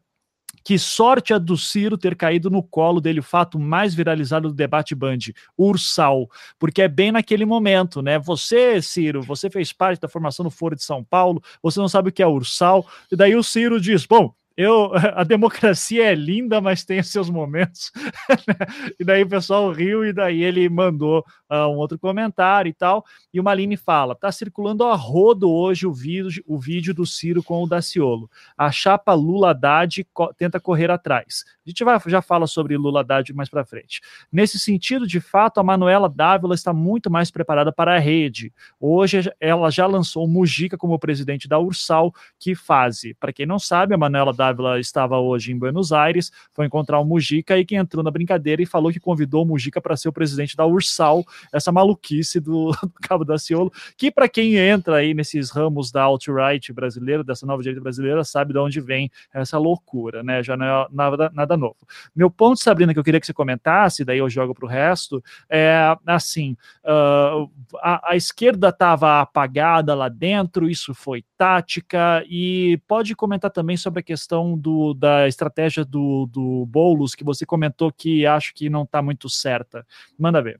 Que 0.63 0.77
sorte 0.77 1.33
a 1.33 1.37
do 1.37 1.57
Ciro 1.57 1.97
ter 1.97 2.15
caído 2.15 2.49
no 2.49 2.63
colo 2.63 3.01
dele, 3.01 3.19
o 3.19 3.23
fato 3.23 3.59
mais 3.59 3.93
viralizado 3.93 4.49
do 4.49 4.53
debate 4.53 4.95
Band, 4.95 5.17
Ursal, 5.57 6.29
porque 6.57 6.81
é 6.81 6.87
bem 6.87 7.11
naquele 7.11 7.45
momento, 7.45 8.01
né? 8.01 8.17
Você, 8.19 8.81
Ciro, 8.81 9.21
você 9.21 9.49
fez 9.49 9.71
parte 9.71 9.99
da 9.99 10.07
formação 10.07 10.43
do 10.43 10.51
Foro 10.51 10.75
de 10.75 10.83
São 10.83 11.03
Paulo, 11.03 11.41
você 11.61 11.79
não 11.79 11.87
sabe 11.87 12.09
o 12.09 12.11
que 12.11 12.23
é 12.23 12.27
Ursal, 12.27 12.85
e 13.11 13.15
daí 13.15 13.35
o 13.35 13.43
Ciro 13.43 13.79
diz: 13.79 14.05
bom, 14.05 14.33
eu, 14.57 14.91
a 15.15 15.23
democracia 15.23 16.05
é 16.05 16.15
linda, 16.15 16.61
mas 16.61 16.83
tem 16.83 17.01
seus 17.03 17.29
momentos. 17.29 17.91
e 18.99 19.03
daí 19.03 19.23
o 19.23 19.27
pessoal 19.29 19.69
riu 19.71 20.05
e 20.05 20.13
daí 20.13 20.43
ele 20.43 20.67
mandou 20.69 21.25
uh, 21.51 21.67
um 21.67 21.77
outro 21.77 21.99
comentário 21.99 22.69
e 22.69 22.73
tal. 22.73 23.03
E 23.33 23.39
o 23.39 23.43
Maline 23.43 23.75
fala: 23.75 24.15
tá 24.15 24.31
circulando 24.31 24.85
a 24.85 24.95
rodo 24.95 25.51
hoje 25.51 25.85
o 25.85 25.93
vídeo, 25.93 26.43
o 26.47 26.57
vídeo 26.57 26.93
do 26.93 27.05
Ciro 27.05 27.43
com 27.43 27.63
o 27.63 27.67
Daciolo. 27.67 28.29
A 28.57 28.71
chapa 28.71 29.13
Lula 29.13 29.49
Haddad 29.49 30.05
co 30.13 30.33
tenta 30.33 30.59
correr 30.59 30.89
atrás. 30.89 31.43
A 31.65 31.69
gente 31.69 31.83
vai, 31.83 31.99
já 32.07 32.21
fala 32.21 32.47
sobre 32.47 32.77
Lula 32.77 33.01
Haddad 33.01 33.33
mais 33.33 33.49
para 33.49 33.65
frente. 33.65 33.99
Nesse 34.31 34.57
sentido, 34.57 35.05
de 35.05 35.19
fato, 35.19 35.59
a 35.59 35.63
Manuela 35.63 36.07
Dávila 36.07 36.55
está 36.55 36.71
muito 36.71 37.11
mais 37.11 37.29
preparada 37.29 37.71
para 37.71 37.95
a 37.95 37.99
rede. 37.99 38.53
Hoje 38.79 39.31
ela 39.39 39.69
já 39.69 39.85
lançou 39.85 40.27
Mujica 40.27 40.77
como 40.77 40.97
presidente 40.97 41.47
da 41.47 41.59
Ursal, 41.59 42.13
que 42.39 42.55
fase. 42.55 43.13
Para 43.15 43.33
quem 43.33 43.45
não 43.45 43.59
sabe, 43.59 43.93
a 43.93 43.97
Manuela 43.97 44.31
Dávila 44.31 44.44
estava 44.79 45.19
hoje 45.19 45.51
em 45.51 45.57
Buenos 45.57 45.91
Aires, 45.91 46.31
foi 46.53 46.65
encontrar 46.65 46.99
o 46.99 47.05
Mujica 47.05 47.57
e 47.57 47.65
quem 47.65 47.77
entrou 47.77 48.03
na 48.03 48.11
brincadeira 48.11 48.61
e 48.61 48.65
falou 48.65 48.91
que 48.91 48.99
convidou 48.99 49.43
o 49.43 49.45
Mujica 49.45 49.79
para 49.81 49.95
ser 49.95 50.09
o 50.09 50.13
presidente 50.13 50.55
da 50.55 50.65
Ursal, 50.65 51.23
essa 51.53 51.71
maluquice 51.71 52.39
do, 52.39 52.71
do 52.83 52.93
Cabo 53.01 53.23
Daciolo, 53.23 53.71
que 53.97 54.11
para 54.11 54.27
quem 54.27 54.55
entra 54.55 54.97
aí 54.97 55.13
nesses 55.13 55.49
ramos 55.49 55.91
da 55.91 56.03
alt-right 56.03 56.71
brasileira, 56.73 57.23
dessa 57.23 57.45
nova 57.45 57.61
direita 57.61 57.81
brasileira, 57.81 58.23
sabe 58.23 58.53
de 58.53 58.59
onde 58.59 58.81
vem 58.81 59.09
essa 59.33 59.57
loucura, 59.57 60.23
né? 60.23 60.43
Já 60.43 60.57
não 60.57 60.65
é 60.65 60.87
nada, 60.91 61.31
nada 61.33 61.57
novo. 61.57 61.77
Meu 62.15 62.29
ponto, 62.29 62.61
Sabrina, 62.61 62.93
que 62.93 62.99
eu 62.99 63.03
queria 63.03 63.19
que 63.19 63.25
você 63.25 63.33
comentasse, 63.33 64.05
daí 64.05 64.17
eu 64.17 64.29
jogo 64.29 64.53
para 64.53 64.65
o 64.65 64.69
resto, 64.69 65.23
é 65.49 65.95
assim: 66.05 66.55
uh, 66.83 67.49
a, 67.77 68.11
a 68.11 68.15
esquerda 68.15 68.69
estava 68.69 69.21
apagada 69.21 69.93
lá 69.93 70.09
dentro, 70.09 70.69
isso 70.69 70.93
foi 70.93 71.23
tática, 71.37 72.23
e 72.27 72.79
pode 72.87 73.15
comentar 73.15 73.51
também 73.51 73.77
sobre 73.77 73.99
a 73.99 74.03
questão 74.03 74.34
do, 74.57 74.93
da 74.93 75.27
estratégia 75.27 75.85
do, 75.85 76.25
do 76.25 76.65
Boulos, 76.65 77.15
que 77.15 77.23
você 77.23 77.45
comentou 77.45 77.91
que 77.91 78.25
acho 78.25 78.53
que 78.53 78.69
não 78.69 78.83
está 78.83 79.01
muito 79.01 79.29
certa. 79.29 79.85
Manda 80.17 80.41
ver. 80.41 80.59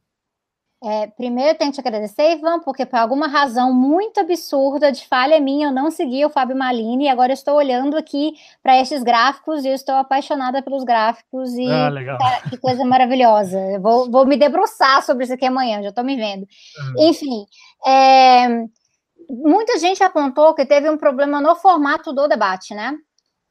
É, 0.84 1.08
primeiro, 1.08 1.50
eu 1.50 1.56
tenho 1.56 1.72
que 1.72 1.82
te 1.82 1.88
agradecer, 1.88 2.34
Ivan, 2.34 2.60
porque 2.60 2.86
por 2.86 2.98
alguma 2.98 3.28
razão 3.28 3.74
muito 3.74 4.20
absurda 4.20 4.92
de 4.92 5.08
falha 5.08 5.40
minha, 5.40 5.70
eu 5.70 5.72
não 5.72 5.90
segui 5.90 6.24
o 6.24 6.30
Fábio 6.30 6.56
Malini 6.56 7.06
e 7.06 7.10
agora 7.10 7.34
estou 7.34 7.56
olhando 7.56 7.98
aqui 7.98 8.34
para 8.62 8.80
estes 8.80 9.02
gráficos 9.02 9.66
e 9.66 9.70
eu 9.70 9.74
estou 9.74 9.96
apaixonada 9.96 10.62
pelos 10.62 10.84
gráficos 10.84 11.54
e 11.54 11.66
ah, 11.66 11.90
legal. 11.90 12.20
que 12.50 12.58
coisa 12.58 12.86
maravilhosa. 12.86 13.58
Eu 13.72 13.82
vou, 13.82 14.12
vou 14.12 14.28
me 14.28 14.38
debruçar 14.38 15.02
sobre 15.04 15.24
isso 15.24 15.34
aqui 15.34 15.48
amanhã, 15.48 15.82
já 15.82 15.90
estou 15.90 16.04
me 16.04 16.16
vendo. 16.16 16.42
Uhum. 16.42 17.10
Enfim, 17.10 17.48
é, 17.88 18.48
muita 19.28 19.80
gente 19.80 20.04
apontou 20.04 20.54
que 20.54 20.68
teve 20.68 20.88
um 20.88 20.98
problema 20.98 21.42
no 21.42 21.56
formato 21.56 22.14
do 22.14 22.28
debate, 22.28 22.76
né? 22.76 22.96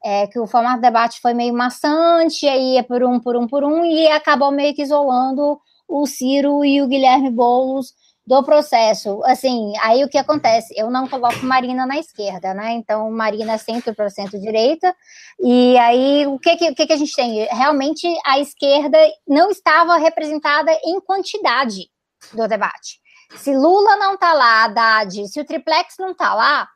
É, 0.05 0.27
que 0.27 0.39
o 0.39 0.47
formato 0.47 0.77
do 0.77 0.83
debate 0.83 1.19
foi 1.21 1.33
meio 1.33 1.55
maçante, 1.55 2.47
aí 2.47 2.75
ia 2.75 2.85
por 2.85 3.03
um, 3.03 3.19
por 3.19 3.37
um, 3.37 3.47
por 3.47 3.65
um, 3.65 3.85
e 3.87 4.07
acabou 4.09 4.51
meio 4.51 4.75
que 4.75 4.83
isolando 4.83 5.59
o 5.89 6.07
Ciro 6.07 6.63
e 6.63 6.83
o 6.83 6.87
Guilherme 6.87 7.31
Boulos 7.31 7.95
do 8.27 8.43
processo. 8.43 9.23
Assim, 9.25 9.73
aí 9.83 10.03
o 10.05 10.09
que 10.09 10.19
acontece? 10.19 10.75
Eu 10.77 10.91
não 10.91 11.07
coloco 11.07 11.45
Marina 11.45 11.87
na 11.87 11.99
esquerda, 11.99 12.55
né? 12.55 12.73
Então, 12.73 13.11
Marina 13.11 13.53
é 13.53 13.57
100% 13.57 14.39
direita. 14.41 14.95
E 15.41 15.77
aí, 15.79 16.27
o 16.27 16.39
que, 16.39 16.57
que, 16.57 16.71
o 16.71 16.75
que, 16.75 16.87
que 16.87 16.93
a 16.93 16.97
gente 16.97 17.15
tem? 17.15 17.47
Realmente, 17.47 18.07
a 18.25 18.39
esquerda 18.39 18.99
não 19.27 19.51
estava 19.51 19.97
representada 19.97 20.73
em 20.85 21.01
quantidade 21.01 21.89
do 22.33 22.49
debate. 22.49 22.99
Se 23.37 23.55
Lula 23.55 23.97
não 23.97 24.17
tá 24.17 24.33
lá, 24.33 24.65
Haddad, 24.65 25.29
se 25.29 25.41
o 25.41 25.45
triplex 25.45 25.97
não 25.99 26.15
tá 26.15 26.35
lá, 26.35 26.69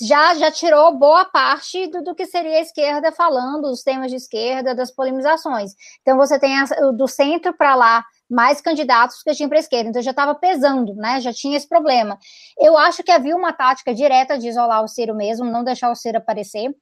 já, 0.00 0.34
já 0.34 0.50
tirou 0.50 0.96
boa 0.96 1.24
parte 1.24 1.86
do, 1.88 2.02
do, 2.02 2.14
que 2.14 2.24
seria 2.26 2.58
a 2.58 2.62
esquerda 2.62 3.12
falando, 3.12 3.66
os 3.66 3.82
temas 3.82 4.10
de 4.10 4.16
esquerda, 4.16 4.74
das 4.74 4.90
polemizações. 4.90 5.72
Então 6.00 6.16
você 6.16 6.38
tem 6.38 6.58
a, 6.58 6.64
do 6.92 7.06
centro 7.06 7.52
para 7.52 7.74
lá 7.74 8.04
mais 8.28 8.60
candidatos 8.60 9.22
que 9.22 9.34
tinha 9.34 9.48
para 9.48 9.58
a 9.58 9.60
esquerda, 9.60 9.90
então 9.90 10.02
já 10.02 10.12
estava 10.12 10.34
pesando, 10.34 10.94
né? 10.94 11.20
Já 11.20 11.32
tinha 11.32 11.56
esse 11.56 11.68
problema. 11.68 12.18
Eu 12.58 12.78
acho 12.78 13.02
que 13.02 13.10
havia 13.10 13.36
uma 13.36 13.52
tática 13.52 13.92
direta 13.92 14.38
de 14.38 14.48
isolar 14.48 14.82
o 14.82 14.88
Ciro 14.88 15.14
mesmo, 15.14 15.44
não 15.44 15.64
deixar 15.64 15.90
o 15.90 15.96
Ciro 15.96 16.18
aparecer. 16.18 16.74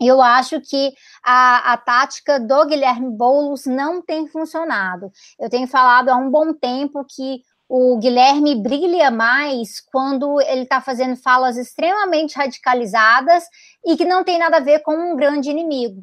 E 0.00 0.06
eu 0.06 0.22
acho 0.22 0.60
que 0.62 0.94
a, 1.22 1.74
a 1.74 1.76
tática 1.76 2.40
do 2.40 2.64
Guilherme 2.64 3.10
Boulos 3.10 3.66
não 3.66 4.00
tem 4.00 4.26
funcionado. 4.26 5.12
Eu 5.38 5.50
tenho 5.50 5.68
falado 5.68 6.08
há 6.08 6.16
um 6.16 6.30
bom 6.30 6.54
tempo 6.54 7.04
que 7.04 7.42
o 7.72 7.96
Guilherme 7.98 8.60
brilha 8.60 9.12
mais 9.12 9.80
quando 9.92 10.40
ele 10.40 10.62
está 10.62 10.80
fazendo 10.80 11.14
falas 11.14 11.56
extremamente 11.56 12.36
radicalizadas 12.36 13.44
e 13.86 13.96
que 13.96 14.04
não 14.04 14.24
tem 14.24 14.40
nada 14.40 14.56
a 14.56 14.60
ver 14.60 14.80
com 14.80 14.92
um 14.92 15.14
grande 15.14 15.50
inimigo. 15.50 16.02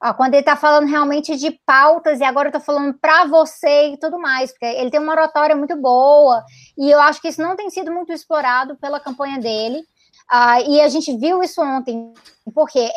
Ah, 0.00 0.14
quando 0.14 0.32
ele 0.32 0.40
está 0.40 0.56
falando 0.56 0.88
realmente 0.88 1.36
de 1.36 1.50
pautas, 1.66 2.20
e 2.20 2.24
agora 2.24 2.48
eu 2.48 2.56
estou 2.56 2.62
falando 2.62 2.98
para 2.98 3.26
você 3.26 3.90
e 3.90 3.98
tudo 3.98 4.18
mais, 4.18 4.52
porque 4.52 4.64
ele 4.64 4.90
tem 4.90 4.98
uma 4.98 5.12
oratória 5.12 5.54
muito 5.54 5.76
boa, 5.76 6.42
e 6.78 6.90
eu 6.90 6.98
acho 6.98 7.20
que 7.20 7.28
isso 7.28 7.42
não 7.42 7.54
tem 7.54 7.68
sido 7.68 7.92
muito 7.92 8.10
explorado 8.10 8.74
pela 8.76 8.98
campanha 8.98 9.38
dele. 9.38 9.82
Ah, 10.30 10.62
e 10.62 10.80
a 10.80 10.88
gente 10.88 11.14
viu 11.18 11.42
isso 11.42 11.60
ontem, 11.60 12.14
porque 12.54 12.90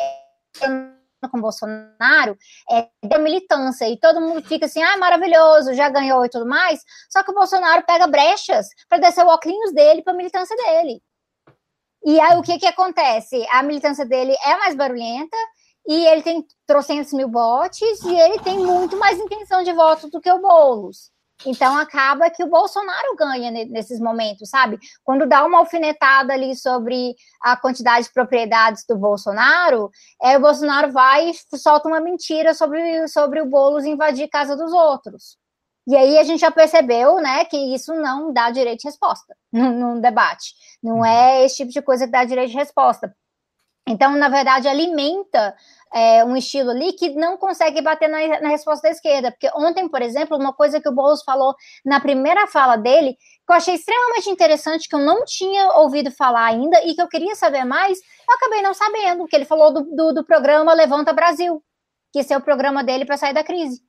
com 1.28 1.40
Bolsonaro 1.40 2.36
é 2.70 2.88
da 3.02 3.18
militância 3.18 3.88
e 3.88 3.98
todo 3.98 4.20
mundo 4.20 4.42
fica 4.46 4.66
assim, 4.66 4.82
ah, 4.82 4.96
maravilhoso, 4.96 5.74
já 5.74 5.88
ganhou 5.88 6.24
e 6.24 6.28
tudo 6.28 6.46
mais. 6.46 6.80
Só 7.10 7.22
que 7.22 7.30
o 7.30 7.34
Bolsonaro 7.34 7.84
pega 7.86 8.06
brechas 8.06 8.66
para 8.88 8.98
descer 8.98 9.24
o 9.24 9.28
óculos 9.28 9.72
dele 9.72 10.02
para 10.02 10.12
a 10.12 10.16
militância 10.16 10.56
dele. 10.56 11.00
E 12.04 12.20
aí 12.20 12.36
o 12.36 12.42
que 12.42 12.58
que 12.58 12.66
acontece? 12.66 13.46
A 13.50 13.62
militância 13.62 14.04
dele 14.04 14.36
é 14.44 14.56
mais 14.58 14.74
barulhenta 14.74 15.36
e 15.86 16.06
ele 16.06 16.22
tem 16.22 16.44
trocentos 16.66 17.12
mil 17.12 17.30
votos 17.30 17.80
e 17.80 18.14
ele 18.14 18.38
tem 18.40 18.58
muito 18.58 18.96
mais 18.98 19.18
intenção 19.18 19.62
de 19.62 19.72
voto 19.72 20.08
do 20.10 20.20
que 20.20 20.30
o 20.30 20.40
Boulos. 20.40 21.13
Então 21.46 21.76
acaba 21.76 22.30
que 22.30 22.42
o 22.42 22.48
Bolsonaro 22.48 23.16
ganha 23.16 23.50
nesses 23.50 24.00
momentos, 24.00 24.48
sabe? 24.48 24.78
Quando 25.02 25.26
dá 25.26 25.44
uma 25.44 25.58
alfinetada 25.58 26.32
ali 26.32 26.56
sobre 26.56 27.14
a 27.42 27.56
quantidade 27.56 28.06
de 28.06 28.12
propriedades 28.12 28.84
do 28.88 28.96
Bolsonaro, 28.96 29.90
é, 30.22 30.36
o 30.36 30.40
Bolsonaro 30.40 30.92
vai 30.92 31.30
e 31.30 31.58
solta 31.58 31.88
uma 31.88 32.00
mentira 32.00 32.54
sobre, 32.54 33.08
sobre 33.08 33.40
o 33.40 33.46
Boulos 33.46 33.84
invadir 33.84 34.28
casa 34.28 34.56
dos 34.56 34.72
outros. 34.72 35.36
E 35.86 35.94
aí 35.94 36.18
a 36.18 36.24
gente 36.24 36.40
já 36.40 36.50
percebeu, 36.50 37.16
né, 37.16 37.44
que 37.44 37.56
isso 37.74 37.94
não 37.94 38.32
dá 38.32 38.50
direito 38.50 38.80
de 38.80 38.88
resposta 38.88 39.36
num, 39.52 40.00
debate. 40.00 40.54
Não 40.82 41.04
é 41.04 41.44
esse 41.44 41.56
tipo 41.56 41.72
de 41.72 41.82
coisa 41.82 42.06
que 42.06 42.12
dá 42.12 42.24
direito 42.24 42.50
de 42.50 42.56
resposta. 42.56 43.14
Então, 43.86 44.16
na 44.16 44.30
verdade, 44.30 44.66
alimenta 44.66 45.54
é, 45.94 46.24
um 46.24 46.36
estilo 46.36 46.70
ali 46.70 46.92
que 46.92 47.10
não 47.10 47.36
consegue 47.36 47.80
bater 47.80 48.08
na, 48.08 48.40
na, 48.40 48.48
resposta 48.48 48.88
da 48.88 48.92
esquerda. 48.92 49.30
Porque 49.30 49.48
ontem, 49.54 49.88
por 49.88 50.02
exemplo, 50.02 50.36
uma 50.36 50.52
coisa 50.52 50.80
que 50.80 50.88
o 50.88 50.92
Boulos 50.92 51.22
falou 51.22 51.54
na 51.84 52.00
primeira 52.00 52.48
fala 52.48 52.76
dele, 52.76 53.16
que 53.46 53.52
eu 53.52 53.54
achei 53.54 53.74
extremamente 53.74 54.28
interessante, 54.28 54.88
que 54.88 54.94
eu 54.96 54.98
não 54.98 55.24
tinha 55.24 55.70
ouvido 55.74 56.10
falar 56.10 56.46
ainda 56.46 56.82
e 56.84 56.94
que 56.94 57.00
eu 57.00 57.06
queria 57.06 57.36
saber 57.36 57.64
mais, 57.64 57.98
eu 58.28 58.34
acabei 58.34 58.60
não 58.60 58.74
sabendo, 58.74 59.26
que 59.26 59.36
ele 59.36 59.44
falou 59.44 59.72
do, 59.72 59.82
do, 59.82 60.12
do 60.14 60.24
programa 60.24 60.74
Levanta 60.74 61.12
Brasil, 61.12 61.62
que 62.12 62.18
esse 62.18 62.32
é 62.32 62.36
o 62.36 62.42
programa 62.42 62.82
dele 62.82 63.04
para 63.04 63.16
sair 63.16 63.32
da 63.32 63.44
crise. 63.44 63.80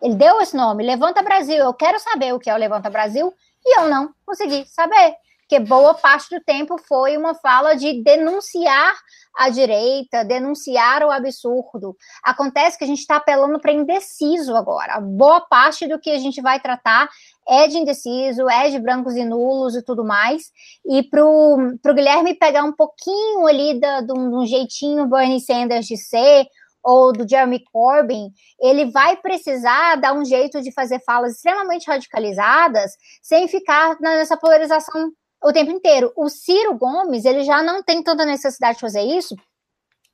Ele 0.00 0.14
deu 0.14 0.40
esse 0.40 0.56
nome, 0.56 0.84
Levanta 0.84 1.22
Brasil. 1.22 1.56
Eu 1.56 1.74
quero 1.74 1.98
saber 1.98 2.34
o 2.34 2.38
que 2.38 2.48
é 2.48 2.54
o 2.54 2.58
Levanta 2.58 2.88
Brasil 2.88 3.32
e 3.64 3.80
eu 3.80 3.88
não 3.88 4.14
consegui 4.24 4.64
saber. 4.66 5.16
Porque 5.48 5.60
boa 5.60 5.94
parte 5.94 6.34
do 6.34 6.42
tempo 6.42 6.76
foi 6.88 7.16
uma 7.16 7.32
fala 7.36 7.74
de 7.76 8.02
denunciar 8.02 8.92
a 9.36 9.48
direita, 9.48 10.24
denunciar 10.24 11.04
o 11.04 11.10
absurdo. 11.10 11.96
Acontece 12.24 12.76
que 12.76 12.82
a 12.82 12.86
gente 12.86 12.98
está 12.98 13.16
apelando 13.16 13.60
para 13.60 13.72
indeciso 13.72 14.56
agora. 14.56 15.00
Boa 15.00 15.40
parte 15.40 15.86
do 15.86 16.00
que 16.00 16.10
a 16.10 16.18
gente 16.18 16.42
vai 16.42 16.58
tratar 16.58 17.08
é 17.46 17.68
de 17.68 17.78
indeciso, 17.78 18.48
é 18.50 18.70
de 18.70 18.80
brancos 18.80 19.14
e 19.14 19.24
nulos 19.24 19.76
e 19.76 19.84
tudo 19.84 20.04
mais. 20.04 20.50
E 20.84 21.04
para 21.04 21.24
o 21.24 21.94
Guilherme 21.94 22.34
pegar 22.34 22.64
um 22.64 22.72
pouquinho 22.72 23.46
ali 23.46 23.78
de 23.78 24.12
um 24.12 24.44
jeitinho 24.44 25.06
Bernie 25.06 25.40
Sanders 25.40 25.86
de 25.86 25.96
ser, 25.96 26.46
ou 26.82 27.12
do 27.12 27.28
Jeremy 27.28 27.64
Corbyn, 27.72 28.30
ele 28.60 28.92
vai 28.92 29.16
precisar 29.16 29.96
dar 29.96 30.12
um 30.12 30.24
jeito 30.24 30.62
de 30.62 30.70
fazer 30.70 31.00
falas 31.04 31.34
extremamente 31.34 31.88
radicalizadas 31.88 32.92
sem 33.20 33.48
ficar 33.48 33.96
nessa 34.00 34.36
polarização 34.36 35.10
o 35.42 35.52
tempo 35.52 35.70
inteiro. 35.70 36.12
O 36.16 36.28
Ciro 36.28 36.76
Gomes, 36.76 37.24
ele 37.24 37.44
já 37.44 37.62
não 37.62 37.82
tem 37.82 38.02
tanta 38.02 38.24
necessidade 38.24 38.74
de 38.74 38.80
fazer 38.80 39.02
isso, 39.02 39.36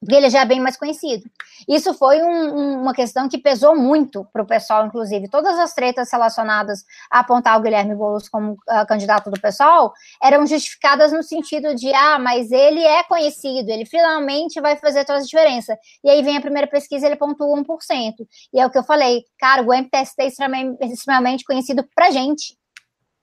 porque 0.03 0.17
ele 0.17 0.29
já 0.31 0.41
é 0.41 0.45
bem 0.45 0.59
mais 0.59 0.77
conhecido. 0.77 1.31
Isso 1.69 1.95
foi 1.95 2.21
um, 2.21 2.81
uma 2.81 2.93
questão 2.93 3.29
que 3.29 3.39
pesou 3.39 3.77
muito 3.77 4.27
para 4.33 4.43
o 4.43 4.47
pessoal, 4.47 4.85
inclusive. 4.85 5.29
Todas 5.29 5.57
as 5.61 5.75
tretas 5.75 6.11
relacionadas 6.11 6.85
a 7.09 7.21
apontar 7.21 7.57
o 7.57 7.63
Guilherme 7.63 7.95
Boulos 7.95 8.29
como 8.29 8.55
uh, 8.55 8.87
candidato 8.89 9.31
do 9.31 9.41
pessoal 9.41 9.93
eram 10.21 10.45
justificadas 10.45 11.13
no 11.13 11.23
sentido 11.23 11.73
de, 11.77 11.95
ah, 11.95 12.19
mas 12.19 12.51
ele 12.51 12.83
é 12.83 13.05
conhecido, 13.05 13.71
ele 13.71 13.87
finalmente 13.87 14.61
vai 14.61 14.77
fazer 14.77 15.05
toda 15.05 15.21
a 15.21 15.23
diferença. 15.23 15.79
E 16.03 16.11
aí 16.11 16.21
vem 16.21 16.37
a 16.37 16.41
primeira 16.41 16.67
pesquisa, 16.67 17.07
ele 17.07 17.15
pontua 17.15 17.57
1%. 17.57 18.15
E 18.53 18.59
é 18.59 18.67
o 18.67 18.71
que 18.71 18.79
eu 18.79 18.83
falei, 18.83 19.23
cara, 19.39 19.63
o 19.63 19.73
MTST 19.73 20.21
é 20.21 20.27
extremamente, 20.27 20.85
extremamente 20.85 21.45
conhecido 21.45 21.87
para 21.95 22.11
gente. 22.11 22.61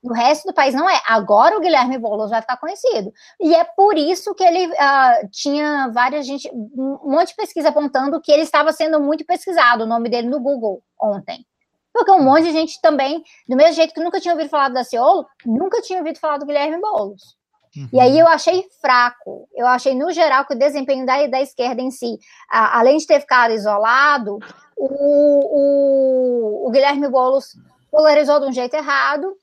No 0.02 0.14
resto 0.14 0.46
do 0.46 0.54
país 0.54 0.74
não 0.74 0.88
é. 0.88 1.00
Agora 1.06 1.56
o 1.56 1.60
Guilherme 1.60 1.98
Boulos 1.98 2.30
vai 2.30 2.40
ficar 2.40 2.56
conhecido. 2.56 3.12
E 3.38 3.54
é 3.54 3.64
por 3.64 3.98
isso 3.98 4.34
que 4.34 4.42
ele 4.42 4.66
uh, 4.66 5.28
tinha 5.30 5.90
várias 5.92 6.26
gente, 6.26 6.50
um 6.52 7.10
monte 7.10 7.28
de 7.28 7.36
pesquisa 7.36 7.68
apontando 7.68 8.20
que 8.20 8.32
ele 8.32 8.42
estava 8.42 8.72
sendo 8.72 8.98
muito 8.98 9.24
pesquisado, 9.26 9.84
o 9.84 9.86
nome 9.86 10.08
dele 10.08 10.28
no 10.28 10.40
Google 10.40 10.82
ontem. 10.98 11.44
Porque 11.92 12.10
um 12.12 12.22
monte 12.22 12.44
de 12.44 12.52
gente 12.52 12.80
também, 12.80 13.22
do 13.48 13.56
mesmo 13.56 13.74
jeito 13.74 13.92
que 13.92 14.02
nunca 14.02 14.20
tinha 14.20 14.32
ouvido 14.32 14.48
falar 14.48 14.68
do 14.68 14.74
Daciolo, 14.74 15.26
nunca 15.44 15.82
tinha 15.82 15.98
ouvido 15.98 16.18
falar 16.18 16.38
do 16.38 16.46
Guilherme 16.46 16.80
Boulos. 16.80 17.36
Uhum. 17.76 17.88
E 17.92 18.00
aí 18.00 18.18
eu 18.18 18.26
achei 18.26 18.64
fraco. 18.80 19.48
Eu 19.54 19.66
achei, 19.66 19.94
no 19.94 20.10
geral, 20.12 20.46
que 20.46 20.54
o 20.54 20.58
desempenho 20.58 21.04
da, 21.04 21.26
da 21.26 21.40
esquerda 21.40 21.82
em 21.82 21.90
si, 21.90 22.18
a, 22.50 22.78
além 22.78 22.96
de 22.96 23.06
ter 23.06 23.20
ficado 23.20 23.52
isolado, 23.52 24.38
o, 24.76 26.64
o, 26.64 26.68
o 26.68 26.70
Guilherme 26.70 27.08
Boulos 27.08 27.56
polarizou 27.90 28.40
de 28.40 28.46
um 28.46 28.52
jeito 28.52 28.74
errado 28.74 29.36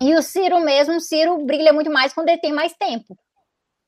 e 0.00 0.14
o 0.14 0.22
Ciro 0.22 0.60
mesmo, 0.60 0.96
o 0.96 1.00
Ciro 1.00 1.44
brilha 1.44 1.72
muito 1.72 1.90
mais 1.90 2.12
quando 2.12 2.28
ele 2.28 2.40
tem 2.40 2.52
mais 2.52 2.72
tempo. 2.74 3.16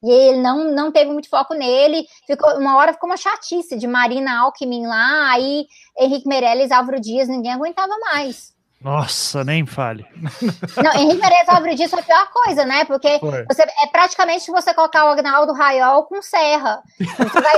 E 0.03 0.11
ele 0.11 0.39
não, 0.39 0.73
não 0.73 0.91
teve 0.91 1.11
muito 1.11 1.29
foco 1.29 1.55
nele. 1.55 2.07
Ficou, 2.27 2.59
uma 2.59 2.77
hora 2.77 2.93
ficou 2.93 3.09
uma 3.09 3.17
chatice 3.17 3.77
de 3.77 3.87
Marina 3.87 4.41
Alckmin 4.41 4.87
lá, 4.87 5.31
aí 5.31 5.67
Henrique 5.99 6.27
Meirelles, 6.27 6.71
Álvaro 6.71 7.01
Dias, 7.01 7.29
ninguém 7.29 7.53
aguentava 7.53 7.93
mais. 7.99 8.55
Nossa, 8.81 9.45
nem 9.45 9.67
fale. 9.67 10.07
Não, 10.83 10.93
Henrique 10.95 11.21
Meirelles 11.21 11.49
Álvaro 11.49 11.75
Dias 11.75 11.91
foi 11.91 12.01
a 12.01 12.03
pior 12.03 12.31
coisa, 12.31 12.65
né? 12.65 12.85
Porque 12.87 13.21
você, 13.47 13.63
é 13.63 13.87
praticamente 13.93 14.51
você 14.51 14.73
colocar 14.73 15.05
o 15.05 15.11
Agnaldo 15.11 15.53
Raiol 15.53 16.05
com 16.05 16.23
serra. 16.23 16.83
Você 16.99 17.41
vai... 17.41 17.57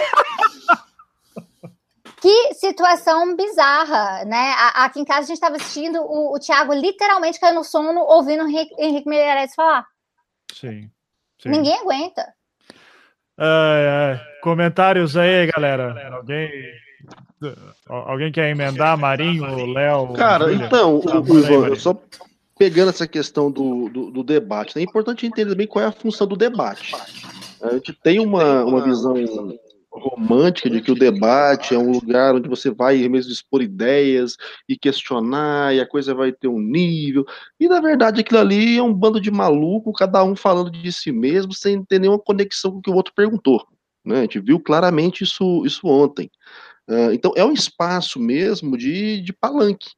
Que 2.23 2.55
situação 2.55 3.35
bizarra, 3.35 4.25
né? 4.25 4.55
Aqui 4.75 5.01
em 5.01 5.05
casa 5.05 5.23
a 5.23 5.27
gente 5.27 5.33
estava 5.33 5.57
assistindo 5.57 6.01
o, 6.01 6.37
o 6.37 6.39
Thiago 6.39 6.73
literalmente 6.73 7.41
caiu 7.41 7.57
no 7.57 7.64
sono 7.64 7.99
ouvindo 7.99 8.45
o 8.45 8.49
Henrique, 8.49 8.73
Henrique 8.79 9.09
Meirelles 9.09 9.57
falar. 9.57 9.85
Sim, 10.55 10.89
sim. 11.43 11.49
Ninguém 11.49 11.77
aguenta. 11.81 12.33
comentários 14.41 15.16
aí, 15.16 15.49
galera. 15.49 16.14
Alguém, 16.14 16.49
alguém 17.89 18.31
quer 18.31 18.51
emendar? 18.51 18.97
Marinho, 18.97 19.73
Léo? 19.73 20.12
Cara, 20.12 20.45
Julia? 20.45 20.66
então, 20.66 21.01
tá, 21.01 21.18
o, 21.18 21.39
Ivan, 21.39 21.75
só 21.75 22.01
pegando 22.57 22.91
essa 22.91 23.09
questão 23.09 23.51
do, 23.51 23.89
do, 23.89 24.11
do, 24.12 24.23
debate, 24.23 24.77
né? 24.77 24.83
é 24.83 24.85
importante 24.85 25.27
entender 25.27 25.57
bem 25.57 25.66
qual 25.66 25.85
é 25.85 25.89
a 25.89 25.93
função 25.93 26.29
do 26.29 26.37
debate. 26.37 26.95
A 27.61 27.73
gente 27.73 27.93
tem 27.95 28.20
uma, 28.20 28.64
uma 28.64 28.85
visão 28.85 29.16
romântica 29.93 30.70
de 30.70 30.80
que 30.80 30.90
o 30.90 30.95
debate 30.95 31.74
é 31.74 31.78
um 31.78 31.90
lugar 31.90 32.34
onde 32.34 32.49
você 32.49 32.70
vai 32.70 32.97
mesmo 33.09 33.30
expor 33.30 33.62
ideias 33.62 34.36
e 34.68 34.76
questionar, 34.76 35.74
e 35.74 35.80
a 35.80 35.86
coisa 35.86 36.14
vai 36.14 36.32
ter 36.32 36.49
um 36.49 36.59
nível. 36.59 37.24
E 37.61 37.68
na 37.68 37.80
verdade 37.80 38.20
aquilo 38.20 38.40
ali 38.40 38.78
é 38.78 38.82
um 38.82 38.93
bando 38.93 39.20
de 39.20 39.30
maluco, 39.30 39.93
cada 39.93 40.24
um 40.24 40.34
falando 40.34 40.70
de 40.70 40.93
si 40.93 41.12
mesmo, 41.12 41.53
sem 41.53 41.84
ter 41.84 41.99
nenhuma 41.99 42.18
conexão 42.18 42.72
com 42.72 42.78
o 42.78 42.82
que 42.82 42.90
o 42.90 42.95
outro 42.95 43.12
perguntou. 43.14 43.66
Né? 44.05 44.18
A 44.18 44.22
gente 44.22 44.40
viu 44.40 44.59
claramente 44.59 45.24
isso, 45.24 45.64
isso 45.64 45.86
ontem. 45.86 46.30
Uh, 46.88 47.12
então 47.12 47.32
é 47.36 47.45
um 47.45 47.53
espaço 47.53 48.18
mesmo 48.18 48.76
de, 48.76 49.20
de 49.20 49.32
palanque. 49.32 49.90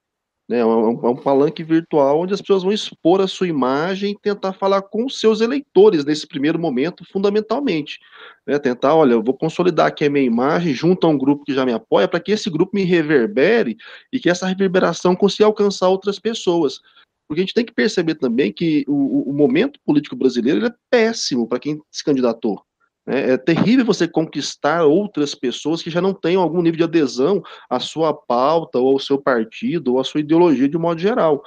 Né, 0.47 0.59
é, 0.59 0.65
um, 0.65 1.07
é 1.07 1.09
um 1.09 1.17
palanque 1.17 1.65
virtual 1.65 2.21
onde 2.21 2.35
as 2.35 2.41
pessoas 2.41 2.63
vão 2.63 2.73
expor 2.73 3.23
a 3.23 3.27
sua 3.27 3.49
imagem 3.49 4.13
e 4.13 4.19
tentar 4.19 4.53
falar 4.53 4.83
com 4.83 5.07
os 5.07 5.19
seus 5.19 5.41
eleitores 5.41 6.05
nesse 6.05 6.27
primeiro 6.27 6.59
momento, 6.59 7.03
fundamentalmente. 7.11 7.99
Né, 8.47 8.59
tentar, 8.59 8.95
olha, 8.95 9.13
eu 9.13 9.23
vou 9.23 9.33
consolidar 9.33 9.87
aqui 9.87 10.05
a 10.05 10.11
minha 10.11 10.25
imagem 10.25 10.75
junto 10.75 11.07
a 11.07 11.11
um 11.11 11.17
grupo 11.17 11.45
que 11.45 11.55
já 11.55 11.65
me 11.65 11.73
apoia, 11.73 12.07
para 12.07 12.21
que 12.21 12.33
esse 12.33 12.51
grupo 12.51 12.77
me 12.77 12.85
reverbere 12.85 13.77
e 14.13 14.21
que 14.21 14.29
essa 14.29 14.47
reverberação 14.47 15.17
consiga 15.17 15.47
alcançar 15.47 15.89
outras 15.89 16.19
pessoas. 16.19 16.81
Porque 17.27 17.41
a 17.41 17.45
gente 17.45 17.55
tem 17.55 17.65
que 17.65 17.73
perceber 17.73 18.17
também 18.17 18.53
que 18.53 18.85
o, 18.87 19.31
o 19.31 19.33
momento 19.33 19.81
político 19.85 20.15
brasileiro 20.15 20.67
é 20.67 20.75
péssimo 20.91 21.49
para 21.49 21.59
quem 21.59 21.81
se 21.91 22.05
candidatou. 22.05 22.63
É, 23.07 23.33
é, 23.33 23.37
terrível 23.37 23.85
você 23.85 24.09
conquistar 24.09 24.85
outras 24.85 25.35
pessoas 25.35 25.83
que 25.83 25.91
já 25.91 26.01
não 26.01 26.15
tenham 26.15 26.43
algum 26.43 26.63
nível 26.63 26.79
de 26.79 26.85
adesão 26.85 27.43
à 27.69 27.79
sua 27.79 28.15
pauta, 28.15 28.79
ou 28.79 28.93
ao 28.93 28.99
seu 28.99 29.19
partido, 29.19 29.93
ou 29.93 30.01
à 30.01 30.05
sua 30.05 30.21
ideologia 30.21 30.69
de 30.69 30.77
um 30.77 30.81
modo 30.81 31.01
geral. 31.01 31.43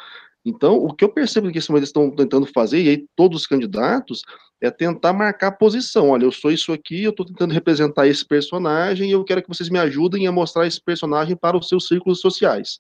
Então, 0.46 0.78
o 0.78 0.94
que 0.94 1.04
eu 1.04 1.10
percebo 1.10 1.52
que 1.52 1.58
eles 1.58 1.70
estão 1.84 2.10
tentando 2.12 2.46
fazer, 2.46 2.82
e 2.82 2.90
aí 2.90 3.06
todos 3.16 3.42
os 3.42 3.48
candidatos, 3.48 4.22
é 4.62 4.70
tentar 4.70 5.14
marcar 5.14 5.52
posição. 5.52 6.12
Olha, 6.12 6.24
eu 6.26 6.32
sou 6.32 6.52
isso 6.52 6.72
aqui, 6.72 7.04
eu 7.04 7.10
estou 7.10 7.26
tentando 7.26 7.54
representar 7.54 8.08
esse 8.08 8.26
personagem, 8.26 9.10
e 9.10 9.12
eu 9.12 9.24
quero 9.24 9.42
que 9.42 9.50
vocês 9.50 9.70
me 9.70 9.80
ajudem 9.80 10.28
a 10.28 10.32
mostrar 10.32 10.68
esse 10.68 10.82
personagem 10.82 11.36
para 11.36 11.58
os 11.58 11.68
seus 11.68 11.88
círculos 11.88 12.22
sociais. 12.22 12.80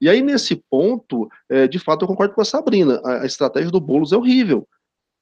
E 0.00 0.08
aí, 0.08 0.20
nesse 0.20 0.56
ponto, 0.68 1.28
é, 1.48 1.68
de 1.68 1.78
fato, 1.78 2.02
eu 2.02 2.08
concordo 2.08 2.34
com 2.34 2.40
a 2.40 2.44
Sabrina. 2.44 3.00
A, 3.04 3.22
a 3.22 3.26
estratégia 3.26 3.70
do 3.70 3.80
Boulos 3.80 4.12
é 4.12 4.16
horrível 4.16 4.66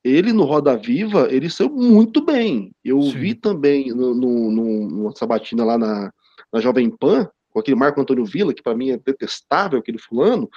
ele 0.05 0.32
no 0.32 0.44
Roda 0.44 0.76
Viva, 0.76 1.28
ele 1.30 1.51
saiu 1.51 1.70
muito 1.70 2.24
bem. 2.24 2.72
Eu 2.84 3.03
Sim. 3.03 3.18
vi 3.18 3.34
também 3.34 3.88
no, 3.88 4.14
no, 4.14 4.51
no, 4.51 4.88
numa 4.88 5.16
sabatina 5.16 5.64
lá 5.64 5.76
na, 5.76 6.12
na 6.53 6.61
Jovem 6.61 6.90
Pan, 6.90 7.28
com 7.51 7.59
aquele 7.59 7.76
Marco 7.76 8.01
Antônio 8.01 8.24
Villa, 8.24 8.55
que 8.55 8.62
para 8.62 8.76
mim 8.76 8.90
é 8.90 8.99
detestável, 8.99 9.78
aquele 9.78 9.99
fulano, 9.99 10.49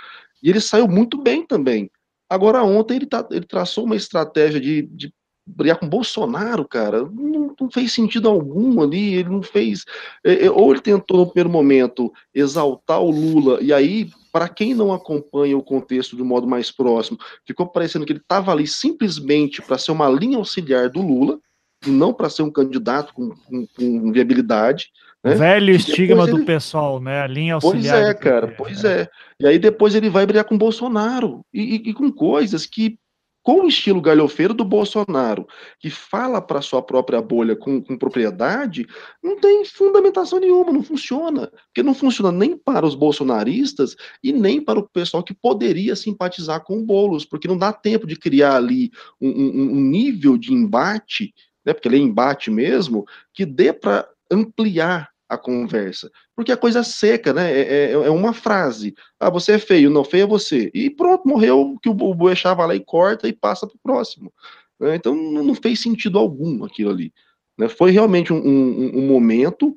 e 0.41 0.49
ele 0.49 0.61
saiu 0.61 0.87
muito 0.87 1.17
bem 1.21 1.45
também. 1.45 1.89
Agora, 2.29 2.63
ontem 2.63 2.95
ele, 2.95 3.05
tá, 3.05 3.27
ele 3.31 3.45
traçou 3.45 3.83
uma 3.83 3.95
estratégia 3.95 4.59
de, 4.59 4.83
de 4.83 5.13
brigar 5.45 5.77
com 5.77 5.89
Bolsonaro, 5.89 6.67
cara, 6.67 7.03
não, 7.03 7.55
não, 7.59 7.71
fez 7.71 7.93
sentido 7.93 8.29
algum 8.29 8.81
ali, 8.81 9.15
ele 9.15 9.29
não 9.29 9.41
fez. 9.41 9.85
É, 10.23 10.45
é, 10.45 10.51
ou 10.51 10.71
ele 10.71 10.81
tentou 10.81 11.17
no 11.17 11.25
primeiro 11.25 11.49
momento 11.49 12.11
exaltar 12.33 13.01
o 13.01 13.11
Lula, 13.11 13.59
e 13.61 13.73
aí 13.73 14.09
para 14.31 14.47
quem 14.47 14.73
não 14.73 14.93
acompanha 14.93 15.57
o 15.57 15.63
contexto 15.63 16.15
de 16.15 16.21
um 16.21 16.25
modo 16.25 16.47
mais 16.47 16.71
próximo, 16.71 17.17
ficou 17.45 17.67
parecendo 17.67 18.05
que 18.05 18.13
ele 18.13 18.19
estava 18.19 18.51
ali 18.51 18.65
simplesmente 18.65 19.61
para 19.61 19.77
ser 19.77 19.91
uma 19.91 20.09
linha 20.09 20.37
auxiliar 20.37 20.89
do 20.89 21.01
Lula, 21.01 21.39
e 21.85 21.89
não 21.89 22.13
para 22.13 22.29
ser 22.29 22.43
um 22.43 22.51
candidato 22.51 23.13
com, 23.13 23.29
com, 23.29 23.65
com 23.67 24.11
viabilidade. 24.11 24.89
Né? 25.23 25.35
Velho 25.35 25.73
estigma 25.73 26.23
ele... 26.23 26.31
do 26.31 26.45
pessoal, 26.45 26.99
né? 26.99 27.21
A 27.21 27.27
linha 27.27 27.55
auxiliar. 27.55 28.01
Pois 28.01 28.09
é, 28.09 28.13
cara, 28.13 28.55
pois 28.57 28.83
é. 28.83 29.01
é. 29.01 29.09
E 29.39 29.47
aí 29.47 29.59
depois 29.59 29.95
ele 29.95 30.09
vai 30.09 30.25
brigar 30.25 30.45
com 30.45 30.57
Bolsonaro 30.57 31.43
e, 31.53 31.61
e, 31.75 31.89
e 31.89 31.93
com 31.93 32.11
coisas 32.11 32.65
que 32.65 32.97
com 33.43 33.61
o 33.61 33.67
estilo 33.67 34.01
galhofeiro 34.01 34.53
do 34.53 34.63
Bolsonaro, 34.63 35.47
que 35.79 35.89
fala 35.89 36.41
para 36.41 36.61
sua 36.61 36.81
própria 36.81 37.21
bolha 37.21 37.55
com, 37.55 37.81
com, 37.81 37.97
propriedade, 37.97 38.87
não 39.21 39.39
tem 39.39 39.65
fundamentação 39.65 40.39
nenhuma, 40.39 40.71
não 40.71 40.83
funciona. 40.83 41.47
Porque 41.67 41.83
não 41.83 41.93
funciona 41.93 42.31
nem 42.31 42.55
para 42.55 42.85
os 42.85 42.95
bolsonaristas 42.95 43.95
e 44.23 44.31
nem 44.31 44.61
para 44.61 44.79
o 44.79 44.87
pessoal 44.87 45.23
que 45.23 45.33
poderia 45.33 45.95
simpatizar 45.95 46.63
com 46.63 46.77
o 46.77 46.85
Boulos, 46.85 47.25
porque 47.25 47.47
não 47.47 47.57
dá 47.57 47.73
tempo 47.73 48.05
de 48.05 48.15
criar 48.15 48.55
ali 48.57 48.91
um, 49.19 49.29
um, 49.29 49.77
um 49.77 49.81
nível 49.81 50.37
de 50.37 50.53
embate, 50.53 51.33
né, 51.65 51.73
porque 51.73 51.87
ele 51.87 51.97
é 51.97 51.99
embate 51.99 52.51
mesmo, 52.51 53.05
que 53.33 53.45
dê 53.45 53.73
para 53.73 54.07
ampliar 54.31 55.10
a 55.31 55.37
conversa. 55.37 56.11
Porque 56.35 56.51
a 56.51 56.57
coisa 56.57 56.79
é 56.79 56.83
seca, 56.83 57.31
né? 57.31 57.51
É, 57.51 57.61
é, 57.61 57.91
é, 57.91 58.09
uma 58.09 58.33
frase. 58.33 58.93
Ah, 59.17 59.29
você 59.29 59.53
é 59.53 59.59
feio, 59.59 59.89
não, 59.89 60.03
feio 60.03 60.23
é 60.23 60.27
você. 60.27 60.69
E 60.73 60.89
pronto, 60.89 61.25
morreu 61.25 61.77
que 61.81 61.87
o 61.87 61.93
Boechat 61.93 62.55
vai 62.55 62.67
lá 62.67 62.75
e 62.75 62.83
corta 62.83 63.29
e 63.29 63.33
passa 63.33 63.65
para 63.65 63.75
o 63.75 63.79
próximo. 63.81 64.33
Né? 64.77 64.95
Então 64.95 65.15
não 65.15 65.55
fez 65.55 65.79
sentido 65.79 66.19
algum 66.19 66.65
aquilo 66.65 66.89
ali. 66.89 67.13
Né? 67.57 67.69
Foi 67.69 67.91
realmente 67.91 68.33
um, 68.33 68.45
um, 68.45 68.97
um 68.97 69.07
momento 69.07 69.73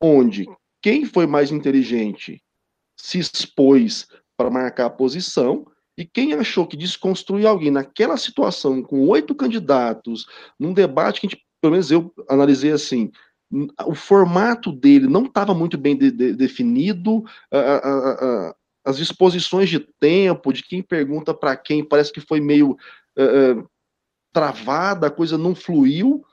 onde 0.00 0.48
quem 0.80 1.04
foi 1.04 1.26
mais 1.26 1.50
inteligente 1.50 2.42
se 2.96 3.18
expôs 3.18 4.08
para 4.34 4.50
marcar 4.50 4.86
a 4.86 4.90
posição, 4.90 5.66
e 5.98 6.04
quem 6.04 6.34
achou 6.34 6.66
que 6.66 6.76
desconstruir 6.76 7.46
alguém 7.46 7.70
naquela 7.70 8.16
situação, 8.16 8.82
com 8.82 9.08
oito 9.08 9.34
candidatos, 9.34 10.26
num 10.58 10.74
debate 10.74 11.20
que 11.20 11.26
a 11.26 11.30
gente, 11.30 11.42
pelo 11.60 11.72
menos 11.72 11.90
eu 11.90 12.12
analisei 12.28 12.70
assim, 12.70 13.10
o 13.86 13.94
formato 13.94 14.72
dele 14.72 15.06
não 15.06 15.24
estava 15.24 15.54
muito 15.54 15.78
bem 15.78 15.96
de, 15.96 16.10
de, 16.10 16.32
definido, 16.34 17.24
a, 17.50 17.58
a, 17.58 18.10
a, 18.48 18.54
as 18.84 18.96
disposições 18.96 19.68
de 19.68 19.80
tempo, 19.80 20.52
de 20.52 20.62
quem 20.62 20.82
pergunta 20.82 21.32
para 21.32 21.56
quem, 21.56 21.84
parece 21.84 22.12
que 22.12 22.20
foi 22.20 22.40
meio 22.40 22.72
uh, 22.72 23.68
travada, 24.32 25.06
a 25.06 25.10
coisa 25.10 25.38
não 25.38 25.54
fluiu, 25.54 26.24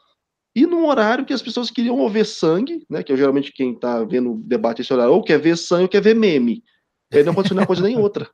e 0.56 0.66
num 0.66 0.86
horário 0.86 1.26
que 1.26 1.34
as 1.34 1.42
pessoas 1.42 1.72
queriam 1.72 2.08
ver 2.10 2.26
sangue, 2.26 2.86
né, 2.90 3.02
que 3.02 3.12
é 3.12 3.18
geralmente 3.18 3.52
quem 3.52 3.74
está 3.74 4.04
vendo 4.04 4.34
o 4.34 4.38
debate 4.38 4.82
esse 4.82 4.94
horário, 4.94 5.14
ou 5.14 5.24
quer 5.24 5.40
ver 5.40 5.58
sangue 5.58 5.84
ou 5.84 5.90
quer 5.90 6.02
ver 6.02 6.16
meme. 6.16 6.64
Aí 7.12 7.24
não 7.24 7.32
aconteceu 7.32 7.58
nem 7.58 7.66
coisa 7.66 7.82
nem 7.82 7.98
outra. 7.98 8.30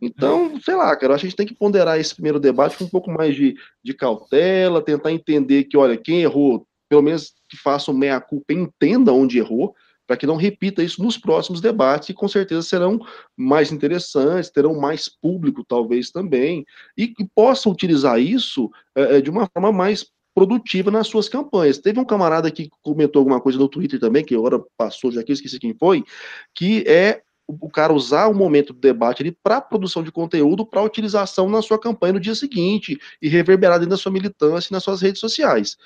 Então, 0.00 0.60
sei 0.60 0.76
lá, 0.76 0.94
cara, 0.96 1.14
acho 1.14 1.22
que 1.22 1.26
a 1.26 1.30
gente 1.30 1.36
tem 1.36 1.46
que 1.46 1.54
ponderar 1.54 1.98
esse 1.98 2.14
primeiro 2.14 2.38
debate 2.38 2.76
com 2.76 2.84
um 2.84 2.88
pouco 2.88 3.10
mais 3.10 3.34
de, 3.34 3.56
de 3.82 3.92
cautela, 3.92 4.82
tentar 4.82 5.10
entender 5.10 5.64
que, 5.64 5.76
olha, 5.76 5.96
quem 5.96 6.22
errou, 6.22 6.64
pelo 6.88 7.02
menos 7.02 7.34
que 7.48 7.56
faça 7.56 7.90
o 7.90 7.94
meia-culpa, 7.94 8.52
entenda 8.52 9.12
onde 9.12 9.38
errou, 9.38 9.74
para 10.06 10.16
que 10.16 10.26
não 10.26 10.36
repita 10.36 10.82
isso 10.82 11.02
nos 11.02 11.18
próximos 11.18 11.60
debates, 11.60 12.06
que 12.06 12.14
com 12.14 12.26
certeza 12.26 12.62
serão 12.62 12.98
mais 13.36 13.70
interessantes, 13.70 14.50
terão 14.50 14.74
mais 14.74 15.06
público, 15.06 15.62
talvez 15.62 16.10
também, 16.10 16.64
e, 16.96 17.12
e 17.18 17.28
possa 17.34 17.68
utilizar 17.68 18.18
isso 18.18 18.70
é, 18.94 19.20
de 19.20 19.28
uma 19.28 19.46
forma 19.52 19.70
mais 19.70 20.06
produtiva 20.34 20.90
nas 20.90 21.08
suas 21.08 21.28
campanhas. 21.28 21.78
Teve 21.78 22.00
um 22.00 22.04
camarada 22.04 22.50
que 22.50 22.70
comentou 22.80 23.20
alguma 23.20 23.40
coisa 23.40 23.58
no 23.58 23.68
Twitter 23.68 24.00
também, 24.00 24.24
que 24.24 24.34
agora 24.34 24.62
passou, 24.78 25.12
já 25.12 25.22
que 25.22 25.30
eu 25.30 25.34
esqueci 25.34 25.58
quem 25.58 25.74
foi, 25.74 26.02
que 26.54 26.84
é 26.86 27.20
o 27.46 27.68
cara 27.70 27.94
usar 27.94 28.28
o 28.28 28.34
momento 28.34 28.74
do 28.74 28.78
debate 28.78 29.22
ali 29.22 29.32
para 29.42 29.60
produção 29.60 30.02
de 30.02 30.12
conteúdo, 30.12 30.66
para 30.66 30.82
utilização 30.82 31.48
na 31.48 31.62
sua 31.62 31.78
campanha 31.78 32.12
no 32.12 32.20
dia 32.20 32.34
seguinte 32.34 32.98
e 33.22 33.28
reverberar 33.28 33.78
dentro 33.78 33.90
da 33.90 33.96
sua 33.96 34.12
militância 34.12 34.68
e 34.70 34.72
nas 34.72 34.84
suas 34.84 35.00
redes 35.00 35.18
sociais. 35.18 35.76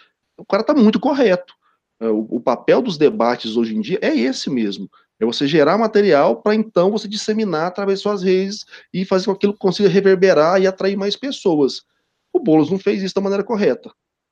O 0.43 0.45
cara 0.45 0.62
está 0.62 0.74
muito 0.74 0.99
correto. 0.99 1.55
É, 2.01 2.09
o, 2.09 2.26
o, 2.28 2.40
papel 2.40 2.82
dos 2.82 2.99
debates 2.99 3.57
hoje 3.57 3.76
em 3.76 3.80
dia 3.80 3.99
é 4.03 4.14
esse 4.14 4.51
mesmo. 4.51 4.90
É 5.20 5.24
você 5.24 5.47
gerar 5.47 5.78
material 5.78 6.43
para 6.43 6.55
então 6.55 6.90
você 6.90 7.07
disseminar 7.07 7.68
através 7.68 8.01
de 8.01 8.03
suas 8.03 8.24
redes 8.24 8.64
e 8.93 9.05
fazer 9.05 9.26
com 9.26 9.32
que 9.32 9.47
aquilo 9.47 9.57
consiga 9.57 9.88
reverberar 9.88 10.61
e 10.61 10.66
atrair 10.66 10.97
mais 10.97 11.14
pessoas. 11.14 11.82
O 12.32 12.40
Boulos 12.40 12.70
não 12.70 12.78
fez 12.78 13.03
isso 13.03 13.14
da 13.14 13.20
maneira 13.20 13.45
correta. 13.45 13.88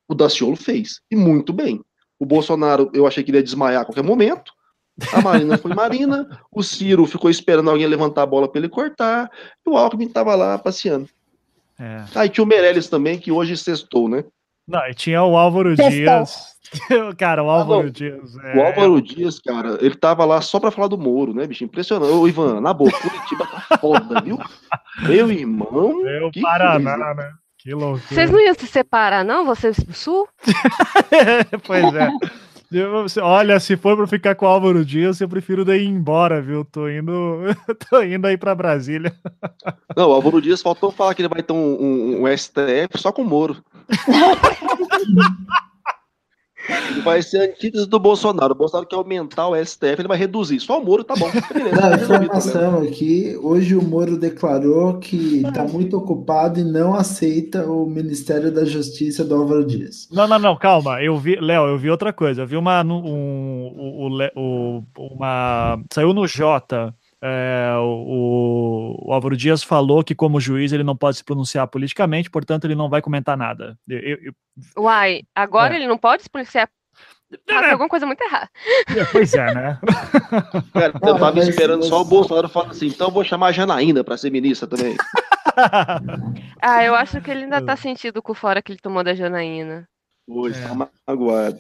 O 0.09 0.15
Daciolo 0.15 0.57
fez. 0.57 1.01
E 1.09 1.15
muito 1.15 1.53
bem. 1.53 1.81
O 2.19 2.27
Bolsonaro, 2.27 2.91
eu 2.93 3.07
achei 3.07 3.23
que 3.23 3.31
ele 3.31 3.39
ia 3.39 3.45
desmaiar 3.45 3.83
a 3.83 3.85
qualquer 3.85 4.03
momento. 4.03 4.53
A 5.13 5.23
Marina 5.23 5.57
foi 5.57 5.73
Marina, 5.73 6.41
o 6.51 6.63
Ciro 6.63 7.07
ficou 7.07 7.31
esperando 7.31 7.71
alguém 7.71 7.87
levantar 7.87 8.23
a 8.23 8.27
bola 8.27 8.49
para 8.49 8.59
ele 8.59 8.69
cortar, 8.69 9.31
e 9.65 9.71
o 9.71 9.77
Alckmin 9.77 10.07
estava 10.07 10.35
lá 10.35 10.59
passeando. 10.59 11.09
É. 11.79 12.05
Aí 12.17 12.29
tinha 12.29 12.45
o 12.45 12.47
Meirelles 12.47 12.89
também, 12.89 13.19
que 13.19 13.33
hoje 13.33 13.57
sextou, 13.57 14.09
né? 14.09 14.25
Não, 14.71 14.87
e 14.87 14.95
tinha 14.95 15.23
o 15.25 15.37
Álvaro 15.37 15.75
Sextou. 15.75 15.91
Dias. 15.91 16.57
cara, 17.19 17.43
o 17.43 17.51
Álvaro 17.51 17.89
ah, 17.89 17.91
Dias. 17.91 18.37
É... 18.45 18.57
O 18.57 18.63
Álvaro 18.63 19.03
Dias, 19.03 19.41
cara, 19.41 19.77
ele 19.81 19.97
tava 19.97 20.25
lá 20.25 20.41
só 20.41 20.61
pra 20.61 20.71
falar 20.71 20.87
do 20.87 20.97
Moro, 20.97 21.35
né, 21.35 21.45
bicho? 21.45 21.65
Impressionante. 21.65 22.13
Ô, 22.13 22.29
Ivan, 22.29 22.61
na 22.61 22.73
boa, 22.73 22.93
Curitiba 22.93 23.47
tá 23.47 23.79
foda, 23.83 24.21
viu? 24.21 24.39
Meu 25.03 25.33
irmão. 25.33 26.03
Meu 26.03 26.31
Paraná, 26.41 26.97
coisa. 26.97 27.15
né? 27.15 27.33
Que 27.59 27.75
loucura. 27.75 28.03
Vocês 28.09 28.31
não 28.31 28.41
iam 28.41 28.55
se 28.55 28.67
separar, 28.69 29.25
não? 29.25 29.45
Vocês 29.45 29.77
do 29.79 29.93
Sul? 29.93 30.29
pois 31.67 31.93
é. 31.95 32.09
Olha, 33.21 33.59
se 33.59 33.77
for 33.77 33.97
para 33.97 34.07
ficar 34.07 34.37
com 34.37 34.47
o 34.47 34.49
Álvaro 34.49 34.85
Dias, 34.85 35.21
eu 35.21 35.29
prefiro 35.29 35.65
daí 35.65 35.83
ir 35.83 35.89
embora, 35.89 36.41
viu? 36.41 36.65
Tô 36.65 36.89
indo, 36.89 37.41
tô 37.91 38.01
indo 38.01 38.29
aí 38.29 38.37
para 38.37 38.55
Brasília. 38.55 39.13
Não, 39.97 40.09
o 40.09 40.13
Álvaro 40.13 40.41
Dias 40.41 40.63
faltou 40.63 40.93
falar 40.93 41.15
que 41.15 41.23
ele 41.23 41.29
vai 41.29 41.43
ter 41.43 41.53
um, 41.53 41.57
um, 41.57 42.23
um 42.23 42.37
STF 42.37 42.97
só 42.97 43.11
com 43.11 43.23
o 43.23 43.25
Moro. 43.25 43.57
vai 47.03 47.23
ser 47.23 47.39
a 47.39 47.45
antítese 47.45 47.87
do 47.87 47.99
Bolsonaro. 47.99 48.53
O 48.53 48.57
Bolsonaro 48.57 48.87
quer 48.87 48.97
aumentar 48.97 49.49
o 49.49 49.57
STF, 49.57 49.97
ele 49.99 50.09
vai 50.09 50.19
reduzir. 50.19 50.61
Só 50.61 50.81
o 50.81 50.85
Moro 50.85 51.05
tá 51.05 51.15
bom. 51.17 51.31
Beleza, 51.53 51.87
a 51.87 51.97
informação 51.97 52.83
aqui, 52.83 53.37
hoje 53.43 53.75
o 53.75 53.83
Moro 53.83 54.19
declarou 54.19 54.99
que 54.99 55.43
está 55.45 55.65
muito 55.65 55.97
ocupado 55.97 56.61
e 56.61 56.65
não 56.65 56.95
aceita 56.95 57.65
o 57.67 57.87
Ministério 57.87 58.53
da 58.53 58.65
Justiça 58.65 59.25
do 59.25 59.35
Álvaro 59.35 59.65
Dias. 59.65 60.09
Não, 60.13 60.27
não, 60.27 60.39
não, 60.39 60.57
calma. 60.57 61.03
Eu 61.03 61.17
vi, 61.19 61.37
Léo, 61.37 61.67
eu 61.67 61.79
vi 61.79 61.91
outra 61.91 62.13
coisa. 62.13 62.43
Eu 62.43 62.47
vi 62.47 62.57
uma, 62.57 62.83
um, 62.83 62.93
um, 62.93 64.31
um, 64.37 64.87
uma, 64.97 65.83
saiu 65.93 66.13
no 66.13 66.27
Jota 66.27 66.95
é, 67.23 67.73
o, 67.79 68.97
o, 69.07 69.13
Álvaro 69.13 69.37
Dias 69.37 69.63
falou 69.63 70.03
que, 70.03 70.15
como 70.15 70.41
juiz, 70.41 70.73
ele 70.73 70.83
não 70.83 70.97
pode 70.97 71.19
se 71.19 71.25
pronunciar 71.25 71.69
politicamente, 71.69 72.31
portanto, 72.31 72.65
ele 72.65 72.75
não 72.75 72.89
vai 72.89 73.03
comentar 73.03 73.37
nada. 73.37 73.79
Eu, 73.89 74.19
eu, 74.23 74.33
Uai, 74.77 75.23
agora 75.35 75.75
é. 75.75 75.77
ele 75.77 75.87
não 75.87 75.99
pode 75.99 76.23
se 76.23 76.31
pronunciar 76.31 76.69
é. 77.49 77.71
alguma 77.71 77.89
coisa 77.89 78.07
muito 78.07 78.23
errada. 78.23 78.49
É, 78.97 79.05
pois 79.05 79.35
é, 79.35 79.55
né? 79.55 79.79
Cara, 80.73 80.93
eu 81.03 81.19
tava 81.19 81.39
esperando 81.41 81.85
só 81.85 82.01
o 82.01 82.05
Bolsonaro 82.05 82.49
falar 82.49 82.71
assim, 82.71 82.87
então 82.87 83.11
vou 83.11 83.23
chamar 83.23 83.49
a 83.49 83.53
Janaína 83.53 84.03
para 84.03 84.17
ser 84.17 84.31
ministra 84.31 84.67
também. 84.67 84.97
ah, 86.61 86.85
eu 86.85 86.95
acho 86.95 87.21
que 87.21 87.31
ele 87.31 87.45
ainda 87.45 87.63
tá 87.63 87.77
sentindo 87.77 88.23
com 88.23 88.35
fora 88.35 88.63
que 88.63 88.73
ele 88.73 88.81
tomou 88.81 89.05
da 89.05 89.15
Janaína. 89.15 89.87
Hoje, 90.33 90.59
é. 90.61 90.69
tá 90.69 90.89
magoado. 91.09 91.59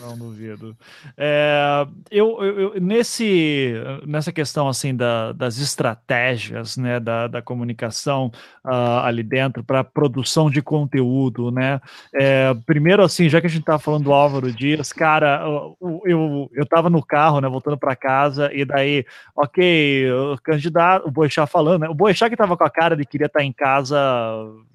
Não 0.00 0.18
duvido. 0.18 0.76
É, 1.16 1.86
eu, 2.10 2.42
eu, 2.42 2.80
nesse, 2.80 3.74
nessa 4.04 4.32
questão 4.32 4.68
assim 4.68 4.94
da, 4.94 5.32
das 5.32 5.58
estratégias 5.58 6.76
né, 6.76 6.98
da, 6.98 7.28
da 7.28 7.40
comunicação 7.40 8.32
uh, 8.64 8.98
ali 9.04 9.22
dentro 9.22 9.62
para 9.62 9.84
produção 9.84 10.50
de 10.50 10.60
conteúdo, 10.60 11.50
né? 11.52 11.80
É, 12.12 12.52
primeiro 12.66 13.02
assim, 13.02 13.28
já 13.28 13.40
que 13.40 13.46
a 13.46 13.50
gente 13.50 13.64
tá 13.64 13.78
falando 13.78 14.04
do 14.04 14.12
Álvaro 14.12 14.52
Dias, 14.52 14.92
cara, 14.92 15.42
eu, 15.80 16.02
eu, 16.04 16.50
eu 16.52 16.66
tava 16.66 16.90
no 16.90 17.04
carro, 17.04 17.40
né, 17.40 17.48
voltando 17.48 17.78
para 17.78 17.94
casa 17.94 18.50
e 18.52 18.64
daí, 18.64 19.06
ok, 19.36 20.10
o 20.10 20.38
candidato, 20.42 21.06
o 21.06 21.10
Boixá 21.10 21.46
falando, 21.46 21.82
né, 21.82 21.88
o 21.88 21.94
Boixá 21.94 22.28
que 22.28 22.36
tava 22.36 22.56
com 22.56 22.64
a 22.64 22.70
cara 22.70 22.96
de 22.96 23.06
queria 23.06 23.26
estar 23.26 23.40
tá 23.40 23.44
em 23.44 23.52
casa 23.52 23.96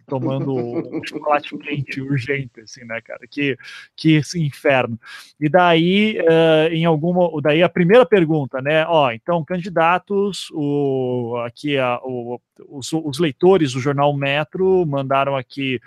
tomando 0.07 0.55
um 0.55 1.03
chocolate 1.03 1.55
quente 1.57 2.01
urgente, 2.01 2.61
assim, 2.61 2.83
né, 2.85 3.01
cara? 3.01 3.27
Que, 3.29 3.57
que 3.95 4.21
inferno. 4.35 4.97
E 5.39 5.49
daí, 5.49 6.17
uh, 6.19 6.73
em 6.73 6.85
alguma. 6.85 7.29
Daí 7.41 7.61
a 7.61 7.69
primeira 7.69 8.05
pergunta, 8.05 8.61
né? 8.61 8.85
Ó, 8.87 9.11
então, 9.11 9.43
candidatos, 9.43 10.49
o, 10.53 11.35
aqui 11.45 11.77
a, 11.77 11.99
o, 12.03 12.39
os, 12.69 12.91
os, 12.93 13.19
leitores 13.19 13.73
do 13.73 13.79
jornal 13.79 14.15
Metro 14.15 14.85
mandaram 14.85 15.35
aqui 15.35 15.79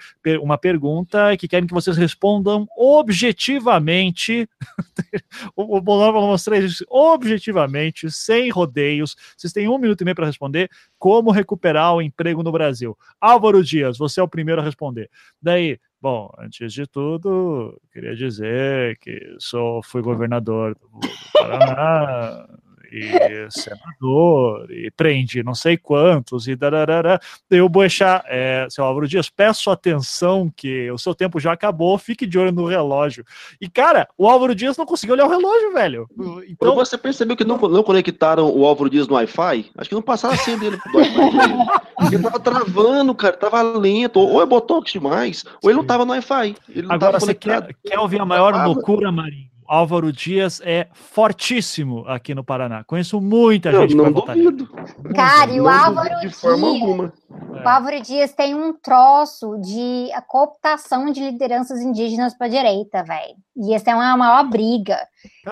uma 0.43 0.59
pergunta 0.59 1.37
que 1.37 1.49
querem 1.49 1.66
que 1.66 1.75
vocês 1.75 1.97
respondam 1.97 2.68
objetivamente. 2.77 4.49
o, 5.57 5.79
o 5.79 5.81
Bolsonaro 5.81 6.14
falou 6.14 6.31
umas 6.31 6.45
três 6.45 6.85
objetivamente, 6.89 8.11
sem 8.11 8.51
rodeios. 8.51 9.16
Vocês 9.37 9.53
têm 9.53 9.68
um 9.68 9.79
minuto 9.79 10.03
e 10.03 10.05
meio 10.05 10.14
para 10.14 10.27
responder. 10.27 10.71
Como 10.99 11.31
recuperar 11.31 11.95
o 11.95 12.03
emprego 12.03 12.43
no 12.43 12.53
Brasil? 12.53 12.97
Álvaro 13.18 13.64
Dias, 13.64 13.97
você 13.97 14.09
é 14.18 14.22
o 14.22 14.28
primeiro 14.28 14.61
a 14.61 14.64
responder. 14.64 15.08
Daí, 15.40 15.78
Bom, 16.02 16.32
antes 16.38 16.72
de 16.72 16.86
tudo, 16.86 17.78
queria 17.92 18.16
dizer 18.16 18.96
que 19.00 19.36
sou, 19.38 19.82
fui 19.82 20.00
governador 20.00 20.74
do, 20.74 20.88
do 20.98 21.08
Paraná, 21.34 22.46
e 22.93 23.49
senador, 23.51 24.70
e 24.70 24.91
prende 24.91 25.43
não 25.43 25.55
sei 25.55 25.76
quantos, 25.76 26.49
e 26.49 26.57
dararara. 26.57 27.20
Eu 27.51 27.68
vou 27.68 27.82
deixar, 27.82 28.24
é, 28.26 28.66
seu 28.70 28.84
Álvaro 28.84 29.09
Dias, 29.09 29.28
peço 29.28 29.70
atenção 29.70 30.53
que 30.55 30.91
o 30.91 30.99
seu 30.99 31.14
tempo 31.14 31.38
já 31.41 31.53
acabou, 31.53 31.97
fique 31.99 32.26
de 32.26 32.38
olho 32.38 32.53
no 32.53 32.66
relógio. 32.66 33.24
E, 33.61 33.68
cara, 33.68 34.09
o 34.16 34.28
Álvaro 34.28 34.55
Dias 34.55 34.76
não 34.76 34.86
conseguiu 34.86 35.14
olhar 35.14 35.26
o 35.26 35.30
relógio, 35.30 35.72
velho. 35.72 36.09
Então... 36.49 36.74
Você 36.74 36.97
percebeu 36.97 37.36
que 37.36 37.45
não, 37.45 37.57
não 37.57 37.82
conectaram 37.82 38.50
o 38.50 38.64
Álvaro 38.64 38.91
Dias 38.91 39.07
no 39.07 39.14
Wi-Fi? 39.14 39.71
Acho 39.76 39.88
que 39.88 39.95
não 39.95 40.03
passaram 40.03 40.34
a 40.34 40.38
senha 40.38 40.57
dele 40.57 40.79
pro 40.79 40.99
Wi-Fi. 40.99 42.14
ele 42.14 42.22
tava 42.22 42.41
travando, 42.41 43.14
cara, 43.14 43.37
tava 43.37 43.62
lento, 43.62 44.18
ou 44.18 44.42
é 44.42 44.46
botox 44.46 44.92
demais, 44.92 45.45
ou 45.62 45.71
ele 45.71 45.79
não 45.79 45.84
tava 45.84 46.04
no 46.04 46.12
Wi-Fi. 46.12 46.57
Agora, 46.88 47.21
você 47.21 47.34
quer, 47.34 47.75
quer 47.84 47.99
ouvir 47.99 48.21
a 48.21 48.25
maior 48.25 48.54
loucura, 48.67 49.12
Marinho? 49.12 49.50
Álvaro 49.71 50.13
Dias 50.13 50.61
é 50.64 50.88
fortíssimo 50.92 52.05
aqui 52.09 52.34
no 52.34 52.42
Paraná. 52.42 52.83
Conheço 52.83 53.21
muita 53.21 53.71
gente 53.71 53.95
não, 53.95 54.07
não 54.07 54.13
duvido. 54.13 54.68
Cara, 55.14 55.49
e 55.53 55.61
o 55.61 55.68
Álvaro 55.68 56.18
de 56.21 56.29
forma 56.30 56.71
Dias, 56.71 56.83
alguma. 56.83 57.13
O 57.30 57.68
Álvaro 57.68 58.03
Dias 58.03 58.33
tem 58.33 58.53
um 58.53 58.72
troço 58.72 59.57
de 59.59 60.09
cooptação 60.26 61.13
de 61.13 61.21
lideranças 61.21 61.80
indígenas 61.80 62.34
para 62.34 62.49
a 62.49 62.51
direita, 62.51 63.05
velho. 63.05 63.37
E 63.57 63.75
essa 63.75 63.91
é 63.91 63.95
uma 63.95 64.17
maior 64.17 64.49
briga. 64.49 64.99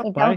Então, 0.05 0.35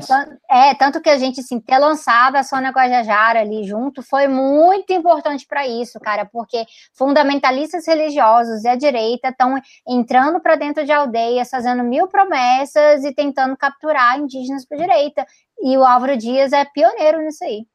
é, 0.49 0.73
tanto 0.75 0.99
que 0.99 1.09
a 1.09 1.17
gente, 1.17 1.39
assim, 1.39 1.59
ter 1.59 1.77
lançado 1.77 2.35
a 2.35 2.43
Sônia 2.43 2.71
Guajajara 2.71 3.39
ali 3.39 3.63
junto 3.63 4.03
foi 4.03 4.27
muito 4.27 4.91
importante 4.91 5.47
para 5.47 5.65
isso, 5.65 5.99
cara, 5.99 6.25
porque 6.25 6.65
fundamentalistas 6.93 7.87
religiosos 7.87 8.63
e 8.63 8.67
a 8.67 8.75
direita 8.75 9.29
estão 9.29 9.55
entrando 9.87 10.39
para 10.41 10.55
dentro 10.55 10.83
de 10.83 10.91
aldeias, 10.91 11.49
fazendo 11.49 11.83
mil 11.83 12.07
promessas 12.07 13.05
e 13.05 13.13
tentando 13.13 13.55
capturar 13.71 14.19
indígenas 14.19 14.65
para 14.65 14.77
direita. 14.77 15.25
E 15.61 15.77
o 15.77 15.83
Álvaro 15.83 16.17
Dias 16.17 16.53
é 16.53 16.65
pioneiro 16.65 17.21
nisso 17.21 17.43
aí. 17.43 17.65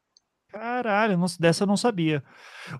Caralho, 0.49 1.19
dessa 1.39 1.63
eu 1.63 1.67
não 1.67 1.75
sabia. 1.75 2.23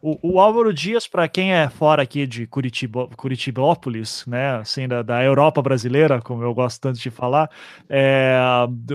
O, 0.01 0.35
o 0.35 0.39
Álvaro 0.39 0.73
Dias, 0.73 1.05
para 1.07 1.27
quem 1.27 1.53
é 1.53 1.69
fora 1.69 2.01
aqui 2.01 2.25
de 2.25 2.47
Curitiba, 2.47 3.09
Curitibópolis, 3.15 4.25
né, 4.25 4.55
assim, 4.57 4.87
da, 4.87 5.01
da 5.01 5.23
Europa 5.23 5.61
brasileira, 5.61 6.21
como 6.21 6.43
eu 6.43 6.53
gosto 6.53 6.81
tanto 6.81 6.99
de 6.99 7.09
falar, 7.09 7.49
é, 7.89 8.39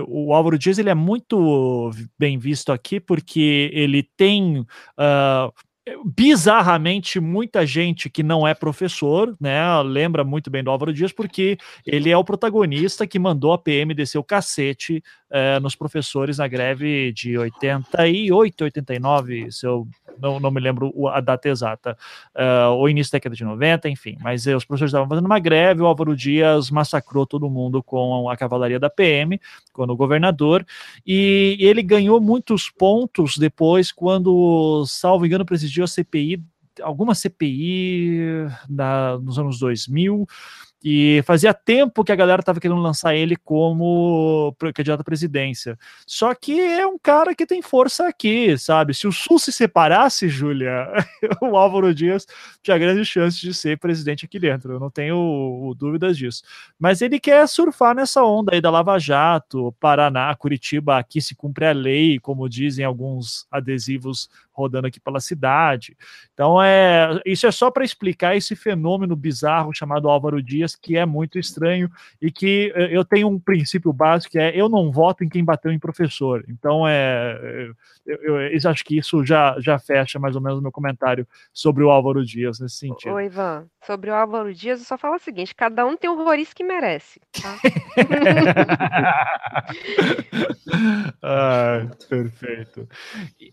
o 0.07 0.33
Álvaro 0.33 0.57
Dias 0.57 0.79
ele 0.79 0.89
é 0.89 0.95
muito 0.95 1.91
bem 2.17 2.37
visto 2.37 2.71
aqui 2.71 2.99
porque 2.99 3.69
ele 3.73 4.03
tem 4.17 4.59
uh, 4.59 5.53
bizarramente 6.05 7.19
muita 7.19 7.65
gente 7.65 8.09
que 8.09 8.23
não 8.23 8.47
é 8.47 8.53
professor, 8.53 9.35
né, 9.39 9.61
lembra 9.81 10.23
muito 10.23 10.49
bem 10.49 10.63
do 10.63 10.71
Álvaro 10.71 10.93
Dias 10.93 11.11
porque 11.11 11.57
ele 11.85 12.09
é 12.09 12.17
o 12.17 12.23
protagonista 12.23 13.05
que 13.05 13.19
mandou 13.19 13.51
a 13.51 13.57
PM 13.57 13.93
descer 13.93 14.17
o 14.17 14.23
cacete 14.23 15.03
é, 15.33 15.59
nos 15.59 15.75
professores 15.75 16.37
na 16.37 16.47
greve 16.47 17.11
de 17.11 17.35
88, 17.35 18.65
89, 18.65 19.51
se 19.51 19.65
eu 19.65 19.87
não, 20.19 20.39
não 20.39 20.51
me 20.51 20.61
lembro 20.61 20.93
a 21.07 21.19
data 21.19 21.49
exata, 21.49 21.97
uh, 22.35 22.69
ou 22.73 22.87
início 22.87 23.11
da 23.11 23.15
década 23.15 23.35
de 23.35 23.43
90, 23.43 23.89
enfim, 23.89 24.15
mas 24.21 24.45
uh, 24.45 24.55
os 24.55 24.63
professores 24.63 24.91
estavam 24.91 25.09
fazendo 25.09 25.25
uma 25.25 25.39
greve, 25.39 25.81
o 25.81 25.87
Álvaro 25.87 26.15
Dias 26.15 26.69
massacrou 26.69 27.25
todo 27.25 27.49
mundo 27.49 27.81
com 27.81 28.29
a 28.29 28.37
cavalaria 28.37 28.79
da 28.79 28.91
PM, 28.91 29.41
quando 29.73 29.89
o 29.89 29.97
governador, 29.97 30.63
e 31.03 31.57
ele 31.59 31.81
ganhou 31.81 32.21
muitos 32.21 32.69
pontos 32.69 33.35
depois, 33.35 33.91
quando, 33.91 34.85
salvo 34.85 35.25
engano, 35.25 35.43
presidiu 35.43 35.83
a 35.83 35.87
CPI, 35.87 36.43
alguma 36.79 37.15
CPI 37.15 38.47
na, 38.69 39.17
nos 39.17 39.39
anos 39.39 39.57
2000, 39.57 40.27
e 40.83 41.21
fazia 41.25 41.53
tempo 41.53 42.03
que 42.03 42.11
a 42.11 42.15
galera 42.15 42.41
estava 42.41 42.59
querendo 42.59 42.81
lançar 42.81 43.15
ele 43.15 43.37
como 43.37 44.53
candidato 44.75 44.99
à 44.99 45.03
presidência. 45.03 45.79
Só 46.05 46.35
que 46.35 46.59
é 46.59 46.85
um 46.85 46.99
cara 46.99 47.33
que 47.33 47.45
tem 47.45 47.61
força 47.61 48.07
aqui, 48.07 48.57
sabe? 48.57 48.93
Se 48.93 49.07
o 49.07 49.11
Sul 49.11 49.39
se 49.39 49.51
separasse, 49.51 50.27
Júlia, 50.27 50.87
o 51.41 51.55
Álvaro 51.55 51.95
Dias 51.95 52.27
tinha 52.61 52.77
grandes 52.77 53.07
chances 53.07 53.39
de 53.39 53.53
ser 53.53 53.77
presidente 53.77 54.25
aqui 54.25 54.37
dentro. 54.37 54.73
Eu 54.73 54.79
não 54.79 54.89
tenho 54.89 55.73
dúvidas 55.77 56.17
disso. 56.17 56.43
Mas 56.77 57.01
ele 57.01 57.17
quer 57.17 57.47
surfar 57.47 57.95
nessa 57.95 58.21
onda 58.23 58.53
aí 58.53 58.59
da 58.59 58.69
Lava 58.69 58.99
Jato, 58.99 59.73
Paraná, 59.79 60.35
Curitiba, 60.35 60.97
aqui 60.97 61.21
se 61.21 61.33
cumpre 61.33 61.65
a 61.65 61.71
lei, 61.71 62.19
como 62.19 62.49
dizem 62.49 62.83
alguns 62.83 63.47
adesivos 63.49 64.29
rodando 64.53 64.87
aqui 64.87 64.99
pela 64.99 65.19
cidade. 65.19 65.97
Então, 66.33 66.61
é, 66.61 67.19
isso 67.25 67.47
é 67.47 67.51
só 67.51 67.71
para 67.71 67.83
explicar 67.83 68.35
esse 68.35 68.55
fenômeno 68.55 69.15
bizarro 69.15 69.73
chamado 69.73 70.07
Álvaro 70.07 70.41
Dias, 70.41 70.72
que 70.75 70.97
é 70.97 71.05
muito 71.05 71.39
estranho 71.39 71.89
e 72.21 72.31
que 72.31 72.71
eh, 72.75 72.89
eu 72.91 73.03
tenho 73.03 73.27
um 73.27 73.39
princípio 73.39 73.91
básico 73.93 74.31
que 74.31 74.39
é 74.39 74.55
eu 74.55 74.69
não 74.69 74.91
voto 74.91 75.23
em 75.23 75.29
quem 75.29 75.43
bateu 75.43 75.71
em 75.71 75.79
professor. 75.79 76.43
Então, 76.47 76.87
é, 76.87 77.69
eu, 78.05 78.17
eu, 78.21 78.41
eu 78.41 78.69
acho 78.69 78.83
que 78.83 78.97
isso 78.97 79.25
já, 79.25 79.55
já 79.59 79.79
fecha 79.79 80.19
mais 80.19 80.35
ou 80.35 80.41
menos 80.41 80.59
o 80.59 80.61
meu 80.61 80.71
comentário 80.71 81.27
sobre 81.53 81.83
o 81.83 81.89
Álvaro 81.89 82.25
Dias 82.25 82.59
nesse 82.59 82.77
sentido. 82.77 83.13
Ô, 83.13 83.19
Ivan, 83.19 83.65
sobre 83.85 84.09
o 84.09 84.13
Álvaro 84.13 84.53
Dias, 84.53 84.79
eu 84.79 84.85
só 84.85 84.97
falo 84.97 85.15
o 85.15 85.19
seguinte: 85.19 85.55
cada 85.55 85.85
um 85.85 85.95
tem 85.95 86.09
o 86.09 86.19
horroriz 86.19 86.53
que 86.53 86.63
merece. 86.63 87.19
Tá? 87.41 87.55
ah, 91.21 91.85
perfeito. 92.09 92.87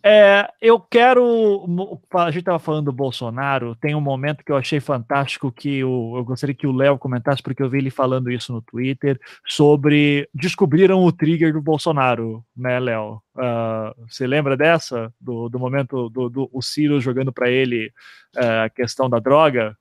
É, 0.02 0.51
eu 0.60 0.80
quero. 0.80 1.66
A 2.14 2.30
gente 2.30 2.40
estava 2.40 2.59
falando 2.59 2.86
do 2.86 2.92
Bolsonaro, 2.92 3.74
tem 3.76 3.94
um 3.94 4.01
momento 4.01 4.44
que 4.44 4.52
eu 4.52 4.56
achei 4.56 4.80
fantástico 4.80 5.52
que 5.52 5.84
o, 5.84 6.16
eu 6.16 6.24
gostaria 6.24 6.55
que 6.55 6.66
o 6.66 6.72
Léo 6.72 6.98
comentasse, 7.11 7.43
porque 7.43 7.62
eu 7.62 7.69
vi 7.69 7.78
ele 7.78 7.91
falando 7.91 8.31
isso 8.31 8.53
no 8.53 8.62
Twitter, 8.62 9.20
sobre 9.47 10.28
descobriram 10.32 11.05
o 11.05 11.11
trigger 11.11 11.53
do 11.53 11.61
Bolsonaro, 11.61 12.45
né, 12.57 12.78
Léo? 12.78 13.20
Uh, 13.35 14.09
você 14.09 14.27
lembra 14.27 14.57
dessa? 14.57 15.12
Do, 15.20 15.49
do 15.49 15.59
momento 15.59 16.09
do, 16.09 16.28
do 16.28 16.51
o 16.53 16.62
Ciro 16.62 17.01
jogando 17.01 17.32
para 17.32 17.51
ele 17.51 17.89
uh, 18.37 18.65
a 18.65 18.70
questão 18.70 19.11
da 19.11 19.19
droga? 19.19 19.77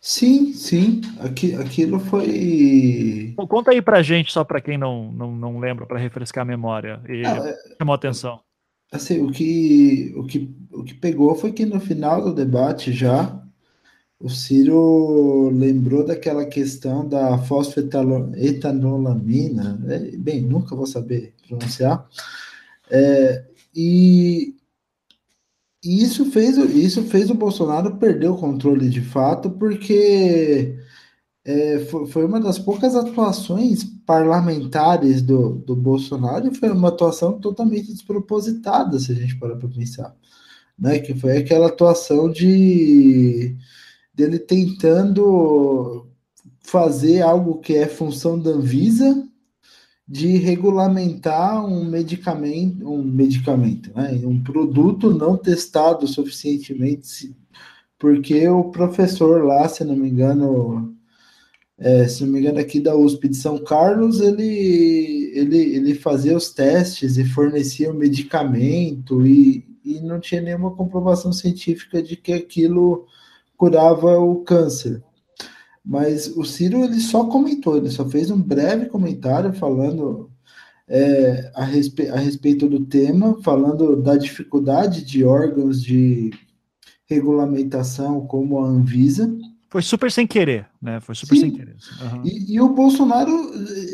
Sim, 0.00 0.54
sim. 0.54 1.02
Aqui, 1.20 1.54
aquilo 1.54 2.00
foi. 2.00 3.34
Conta 3.36 3.72
aí 3.72 3.82
pra 3.82 4.02
gente, 4.02 4.32
só 4.32 4.42
para 4.42 4.60
quem 4.60 4.78
não, 4.78 5.12
não, 5.12 5.36
não 5.36 5.58
lembra, 5.58 5.84
para 5.84 5.98
refrescar 5.98 6.42
a 6.42 6.46
memória. 6.46 7.02
E 7.06 7.22
ah, 7.26 7.54
chamou 7.78 7.94
atenção. 7.94 8.40
Assim, 8.90 9.20
o 9.22 9.30
que, 9.30 10.12
o, 10.16 10.24
que, 10.24 10.50
o 10.72 10.82
que 10.82 10.94
pegou 10.94 11.34
foi 11.34 11.52
que 11.52 11.66
no 11.66 11.78
final 11.78 12.24
do 12.24 12.34
debate 12.34 12.92
já 12.92 13.40
o 14.20 14.28
Ciro 14.28 15.48
lembrou 15.48 16.04
daquela 16.04 16.44
questão 16.44 17.08
da 17.08 17.38
fosfetanolamina, 17.38 19.82
é, 19.88 19.98
bem, 20.18 20.42
nunca 20.42 20.76
vou 20.76 20.86
saber 20.86 21.32
pronunciar, 21.48 22.06
é, 22.90 23.46
e, 23.74 24.54
e, 25.82 26.02
isso, 26.02 26.30
fez, 26.30 26.58
isso 26.58 27.02
fez 27.04 27.30
o 27.30 27.34
Bolsonaro 27.34 27.96
perder 27.96 28.28
o 28.28 28.36
controle 28.36 28.90
de 28.90 29.00
fato, 29.00 29.50
porque 29.50 30.76
é, 31.42 31.78
foi, 31.86 32.06
foi, 32.06 32.26
uma 32.26 32.40
das 32.40 32.58
poucas 32.58 32.94
atuações 32.94 33.84
parlamentares 34.04 35.22
do, 35.22 35.54
do 35.54 35.74
Bolsonaro 35.74 36.48
e 36.48 36.54
foi 36.54 36.68
uma 36.70 36.88
atuação 36.88 37.40
totalmente 37.40 37.90
despropositada, 37.92 38.98
se 38.98 39.12
a 39.12 39.14
gente 39.14 39.38
parar 39.38 39.56
para 39.56 39.68
pensar. 39.68 40.14
Né? 40.78 40.98
Que 40.98 41.14
foi 41.14 41.38
aquela 41.38 41.68
atuação 41.68 42.30
de 42.30 43.56
dele 44.14 44.38
tentando 44.38 46.06
fazer 46.62 47.22
algo 47.22 47.58
que 47.58 47.74
é 47.74 47.86
função 47.86 48.38
da 48.38 48.50
Anvisa 48.50 49.26
de 50.10 50.36
regulamentar 50.38 51.64
um 51.64 51.84
medicamento, 51.84 52.84
um 52.84 53.00
medicamento, 53.00 53.92
né? 53.94 54.20
um 54.24 54.42
produto 54.42 55.12
não 55.12 55.36
testado 55.36 56.04
suficientemente, 56.08 57.32
porque 57.96 58.48
o 58.48 58.64
professor 58.64 59.44
lá, 59.44 59.68
se 59.68 59.84
não 59.84 59.94
me 59.94 60.08
engano, 60.08 60.96
é, 61.78 62.08
se 62.08 62.24
não 62.24 62.32
me 62.32 62.40
engano, 62.40 62.58
aqui 62.58 62.80
da 62.80 62.96
USP 62.96 63.28
de 63.28 63.36
São 63.36 63.58
Carlos, 63.58 64.20
ele, 64.20 65.30
ele, 65.32 65.58
ele 65.58 65.94
fazia 65.94 66.36
os 66.36 66.50
testes 66.50 67.16
e 67.16 67.24
fornecia 67.24 67.88
o 67.88 67.94
medicamento 67.94 69.24
e, 69.24 69.64
e 69.84 70.00
não 70.00 70.18
tinha 70.18 70.42
nenhuma 70.42 70.74
comprovação 70.74 71.32
científica 71.32 72.02
de 72.02 72.16
que 72.16 72.32
aquilo 72.32 73.06
curava 73.60 74.18
o 74.18 74.36
câncer. 74.36 75.02
Mas 75.84 76.28
o 76.34 76.44
Ciro 76.44 76.82
ele 76.82 76.98
só 76.98 77.26
comentou, 77.26 77.76
ele 77.76 77.90
só 77.90 78.08
fez 78.08 78.30
um 78.30 78.40
breve 78.40 78.86
comentário 78.86 79.52
falando 79.52 80.30
é, 80.88 81.52
a, 81.54 81.62
respe 81.62 82.08
a 82.08 82.16
respeito 82.16 82.66
do 82.66 82.86
tema, 82.86 83.36
falando 83.42 84.00
da 84.00 84.16
dificuldade 84.16 85.04
de 85.04 85.24
órgãos 85.24 85.82
de 85.82 86.30
regulamentação 87.04 88.26
como 88.26 88.60
a 88.60 88.66
Anvisa 88.66 89.30
foi 89.68 89.82
super 89.82 90.10
sem 90.10 90.26
querer, 90.26 90.66
né? 90.82 90.98
Foi 90.98 91.14
super 91.14 91.36
Sim. 91.36 91.42
sem 91.42 91.50
querer. 91.52 91.76
Uhum. 92.02 92.22
E, 92.24 92.54
e, 92.54 92.60
o 92.60 92.70
Bolsonaro, 92.70 93.30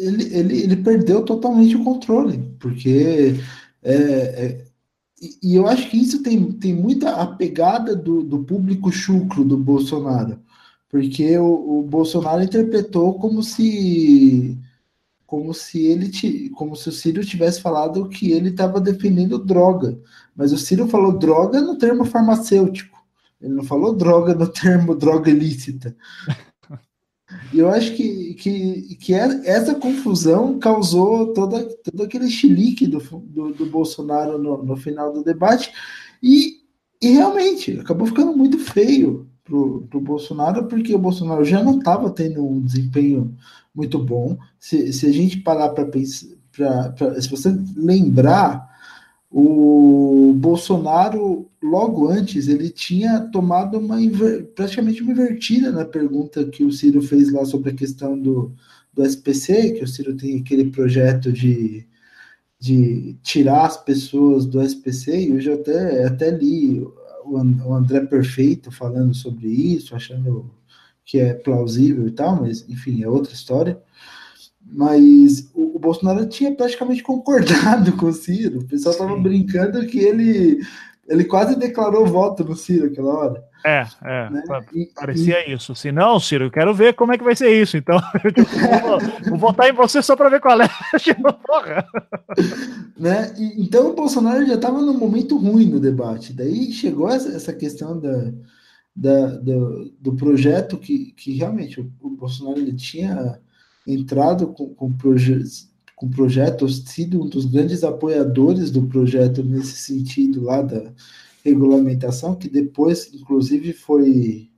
ele, 0.01 0.35
ele, 0.35 0.63
ele 0.63 0.77
perdeu 0.77 1.23
totalmente 1.23 1.77
o 1.77 1.85
controle, 1.85 2.39
porque. 2.59 3.35
É, 3.83 3.93
é, 3.93 4.66
e 5.43 5.55
eu 5.55 5.67
acho 5.67 5.89
que 5.91 5.97
isso 5.97 6.23
tem, 6.23 6.53
tem 6.53 6.75
muita 6.75 7.11
a 7.23 7.27
pegada 7.27 7.97
do, 7.97 8.23
do 8.23 8.45
público 8.45 8.93
chucro 8.93 9.45
do 9.45 9.57
Bolsonaro, 9.57 10.39
porque 10.89 11.37
o, 11.39 11.81
o 11.81 11.83
Bolsonaro 11.83 12.43
interpretou 12.43 13.15
como 13.19 13.43
se 13.43 14.59
como 15.27 15.53
se 15.53 15.85
ele 15.85 16.51
como 16.51 16.77
se 16.77 16.89
o 16.89 16.93
Ciro 16.93 17.25
tivesse 17.25 17.61
falado 17.61 18.09
que 18.09 18.31
ele 18.31 18.51
estava 18.51 18.81
defendendo 18.81 19.39
droga, 19.39 19.99
mas 20.35 20.53
o 20.53 20.59
Ciro 20.59 20.87
falou 20.87 21.19
droga 21.19 21.61
no 21.61 21.77
termo 21.77 22.05
farmacêutico. 22.05 22.97
Ele 23.41 23.55
não 23.55 23.65
falou 23.65 23.95
droga 23.95 24.35
no 24.35 24.47
termo 24.47 24.95
droga 24.95 25.31
ilícita. 25.31 25.97
E 27.53 27.59
eu 27.59 27.69
acho 27.69 27.95
que, 27.95 28.35
que, 28.35 28.97
que 28.97 29.15
é, 29.15 29.41
essa 29.45 29.75
confusão 29.75 30.59
causou 30.59 31.33
toda, 31.33 31.65
todo 31.85 32.03
aquele 32.03 32.29
chilique 32.29 32.87
do, 32.87 32.99
do, 32.99 33.53
do 33.53 33.67
Bolsonaro 33.67 34.39
no, 34.39 34.63
no, 34.63 34.77
final 34.77 35.13
do 35.13 35.25
debate. 35.25 35.73
E, 36.23 36.57
e 37.01 37.11
realmente 37.11 37.79
acabou 37.79 38.07
ficando 38.07 38.37
muito 38.37 38.59
feio 38.59 39.29
para 39.45 39.57
o 39.57 40.01
Bolsonaro, 40.01 40.67
porque 40.67 40.95
o 40.95 40.99
Bolsonaro 40.99 41.45
já 41.45 41.63
não 41.63 41.79
estava 41.79 42.11
tendo 42.11 42.45
um 42.45 42.61
desempenho 42.61 43.35
muito 43.75 43.99
bom. 43.99 44.37
Se, 44.59 44.93
se 44.93 45.07
a 45.07 45.13
gente 45.13 45.39
parar 45.39 45.69
para 45.71 45.87
pensar, 45.87 46.27
pra, 46.51 46.91
pra, 46.91 47.21
se 47.21 47.29
você 47.29 47.57
lembrar 47.77 48.76
o 49.31 50.33
Bolsonaro, 50.37 51.51
logo 51.63 52.09
antes, 52.09 52.49
ele 52.49 52.71
tinha 52.71 53.21
tomado 53.21 53.79
uma 53.79 53.97
praticamente 54.55 55.03
uma 55.03 55.13
invertida 55.13 55.73
na 55.73 55.85
pergunta 55.85 56.45
que 56.47 56.65
o 56.65 56.73
Ciro 56.73 57.03
fez 57.03 57.33
lá 57.33 57.45
sobre 57.45 57.71
a 57.71 57.75
questão 57.75 58.19
do, 58.19 58.55
do 58.95 59.05
SPC, 59.05 59.73
que 59.73 59.85
o 59.85 59.89
Ciro 59.89 60.17
tem 60.17 60.39
aquele 60.39 60.71
projeto 60.71 61.33
de, 61.33 61.87
de 62.59 63.17
tirar 63.23 63.67
as 63.67 63.77
pessoas 63.77 64.47
do 64.47 64.63
SPC, 64.63 65.19
e 65.19 65.31
eu 65.31 65.41
já 65.41 65.55
até, 65.55 66.05
até 66.05 66.31
li 66.31 66.87
o 67.25 67.75
André 67.75 68.01
Perfeito 68.07 68.71
falando 68.71 69.13
sobre 69.13 69.49
isso, 69.49 69.95
achando 69.95 70.51
que 71.05 71.19
é 71.19 71.35
plausível 71.35 72.07
e 72.07 72.13
tal, 72.13 72.41
mas 72.41 72.69
enfim, 72.69 73.03
é 73.03 73.09
outra 73.09 73.33
história. 73.33 73.81
Mas 74.69 75.49
o, 75.55 75.77
o, 75.77 75.79
Bolsonaro 75.79 76.27
tinha 76.27 76.55
praticamente 76.55 77.03
concordado 77.03 77.93
com 77.97 78.07
o 78.07 78.13
Ciro. 78.13 78.61
O 78.61 78.67
pessoal 78.67 78.93
estava 78.93 79.17
brincando 79.17 79.87
que 79.87 79.99
ele, 79.99 80.61
ele 81.09 81.25
quase 81.25 81.57
declarou 81.57 82.05
voto 82.05 82.45
no 82.45 82.57
Ciro 82.57 82.87
aquela 82.87 83.15
hora. 83.15 83.45
É, 83.65 83.87
é. 84.05 84.31
Né? 84.31 84.43
Parecia 84.95 85.49
e, 85.49 85.55
isso. 85.55 85.75
Se 85.75 85.93
não, 85.93 86.19
Ciro, 86.19 86.45
eu 86.45 86.51
quero 86.51 86.75
ver 86.75 86.95
como 86.95 87.13
é 87.13 87.19
que 87.19 87.25
vai 87.25 87.37
ser 87.37 87.51
isso. 87.51 87.77
Então, 87.77 87.99
vou, 88.83 89.31
vou, 89.31 89.39
votar 89.39 89.69
em 89.69 89.73
você 89.73 90.03
só 90.03 90.17
para 90.17 90.29
ver 90.29 90.41
qual 90.41 90.61
é. 90.61 90.69
Porra. 91.47 91.87
né? 92.99 93.33
E, 93.39 93.63
então, 93.63 93.91
o 93.91 93.95
Bolsonaro 93.95 94.45
já 94.47 94.55
estava 94.55 94.81
num 94.81 94.99
momento 94.99 95.39
ruim 95.39 95.67
no 95.67 95.81
debate. 95.81 96.33
Daí 96.33 96.73
chegou 96.73 97.09
essa, 97.09 97.29
essa 97.29 97.53
questão 97.53 97.99
da, 98.01 98.33
da, 98.95 99.27
do, 99.37 99.93
do 100.01 100.17
projeto 100.17 100.77
que, 100.77 101.13
que 101.13 101.35
realmente 101.37 101.81
o, 101.81 101.91
o 102.01 102.11
Bolsonaro 102.11 102.59
ele 102.59 102.75
tinha 102.75 103.41
entrado 103.87 104.49
com, 104.49 104.75
com 104.75 104.93
projetos 104.93 105.71
com 105.97 106.11
projetos, 106.11 106.85
sido 106.85 107.23
um 107.23 107.27
dos 107.27 107.47
grandes 107.47 107.83
apoiadores 107.83 108.71
do 108.71 108.87
projeto 108.87 109.43
nesse 109.43 109.77
sentido 109.77 110.43
lá 110.43 110.61
da 110.61 110.93
regulamentação, 111.43 112.37
que 112.37 112.51
depois, 112.51 113.13
inclusive, 113.15 113.73
foi, 113.73 114.51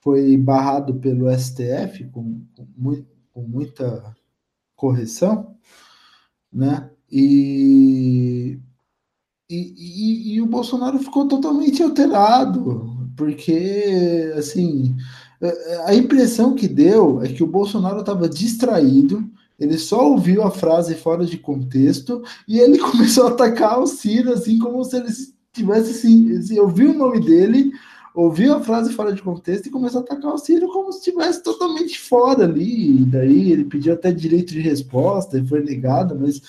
foi 0.00 0.36
barrado 0.36 0.96
pelo 0.96 1.30
STF 1.30 2.04
com, 2.10 2.42
com, 2.56 2.66
muito, 2.76 3.06
com 3.32 3.42
muita 3.42 4.16
correção, 4.74 5.56
né? 6.52 6.90
E, 7.12 8.58
e, 9.48 9.74
e, 9.76 10.34
e, 10.34 10.42
o 10.42 10.46
Bolsonaro 10.46 10.98
ficou 10.98 11.28
totalmente 11.28 11.82
alterado, 11.82 13.08
porque, 13.16 14.32
assim, 14.36 14.96
a 15.86 15.94
impressão 15.94 16.54
que 16.54 16.68
deu 16.68 17.22
é 17.22 17.28
que 17.28 17.42
o 17.42 17.46
Bolsonaro 17.46 18.00
estava 18.00 18.28
distraído, 18.28 19.24
ele 19.58 19.78
só 19.78 20.10
ouviu 20.10 20.42
a 20.42 20.50
frase 20.50 20.94
fora 20.94 21.24
de 21.24 21.38
contexto 21.38 22.22
e 22.48 22.58
ele 22.58 22.78
começou 22.80 23.26
a 23.26 23.30
atacar 23.30 23.78
o 23.80 23.86
Ciro, 23.86 24.32
assim, 24.32 24.58
como 24.58 24.82
se 24.84 24.96
ele 24.96 25.08
tivesse 25.52 25.90
assim, 25.90 26.36
assim, 26.36 26.58
ouviu 26.58 26.90
o 26.90 26.98
nome 26.98 27.20
dele, 27.20 27.70
ouviu 28.14 28.54
a 28.54 28.60
frase 28.60 28.92
fora 28.92 29.12
de 29.12 29.22
contexto 29.22 29.66
e 29.66 29.70
começou 29.70 30.00
a 30.00 30.04
atacar 30.04 30.32
o 30.32 30.38
Ciro 30.38 30.68
como 30.68 30.92
se 30.92 30.98
estivesse 30.98 31.42
totalmente 31.42 31.98
fora 31.98 32.44
ali. 32.44 33.02
E 33.02 33.04
daí 33.04 33.52
ele 33.52 33.64
pediu 33.64 33.92
até 33.92 34.10
direito 34.10 34.52
de 34.52 34.60
resposta 34.60 35.38
e 35.38 35.46
foi 35.46 35.62
negado, 35.62 36.16
mas 36.18 36.40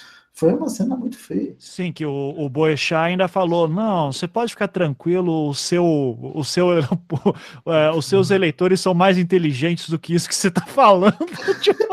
foi 0.42 0.56
uma 0.56 0.70
cena 0.70 0.96
muito 0.96 1.20
feia. 1.20 1.56
Sim, 1.60 1.94
que 1.94 2.04
o, 2.04 2.34
o 2.36 2.50
Boechat 2.50 2.96
ainda 2.96 3.28
falou: 3.28 3.68
não, 3.68 4.12
você 4.12 4.28
pode 4.28 4.54
ficar 4.54 4.68
tranquilo, 4.68 5.48
o 5.48 5.54
seu, 5.54 5.86
o 6.20 6.44
seu, 6.44 6.70
é, 7.68 7.92
os 7.92 8.08
seus 8.08 8.32
eleitores 8.32 8.82
são 8.82 8.96
mais 8.96 9.20
inteligentes 9.20 9.88
do 9.88 10.00
que 10.00 10.16
isso 10.16 10.28
que 10.28 10.34
você 10.34 10.48
está 10.48 10.66
falando. 10.66 11.16
tipo, 11.62 11.86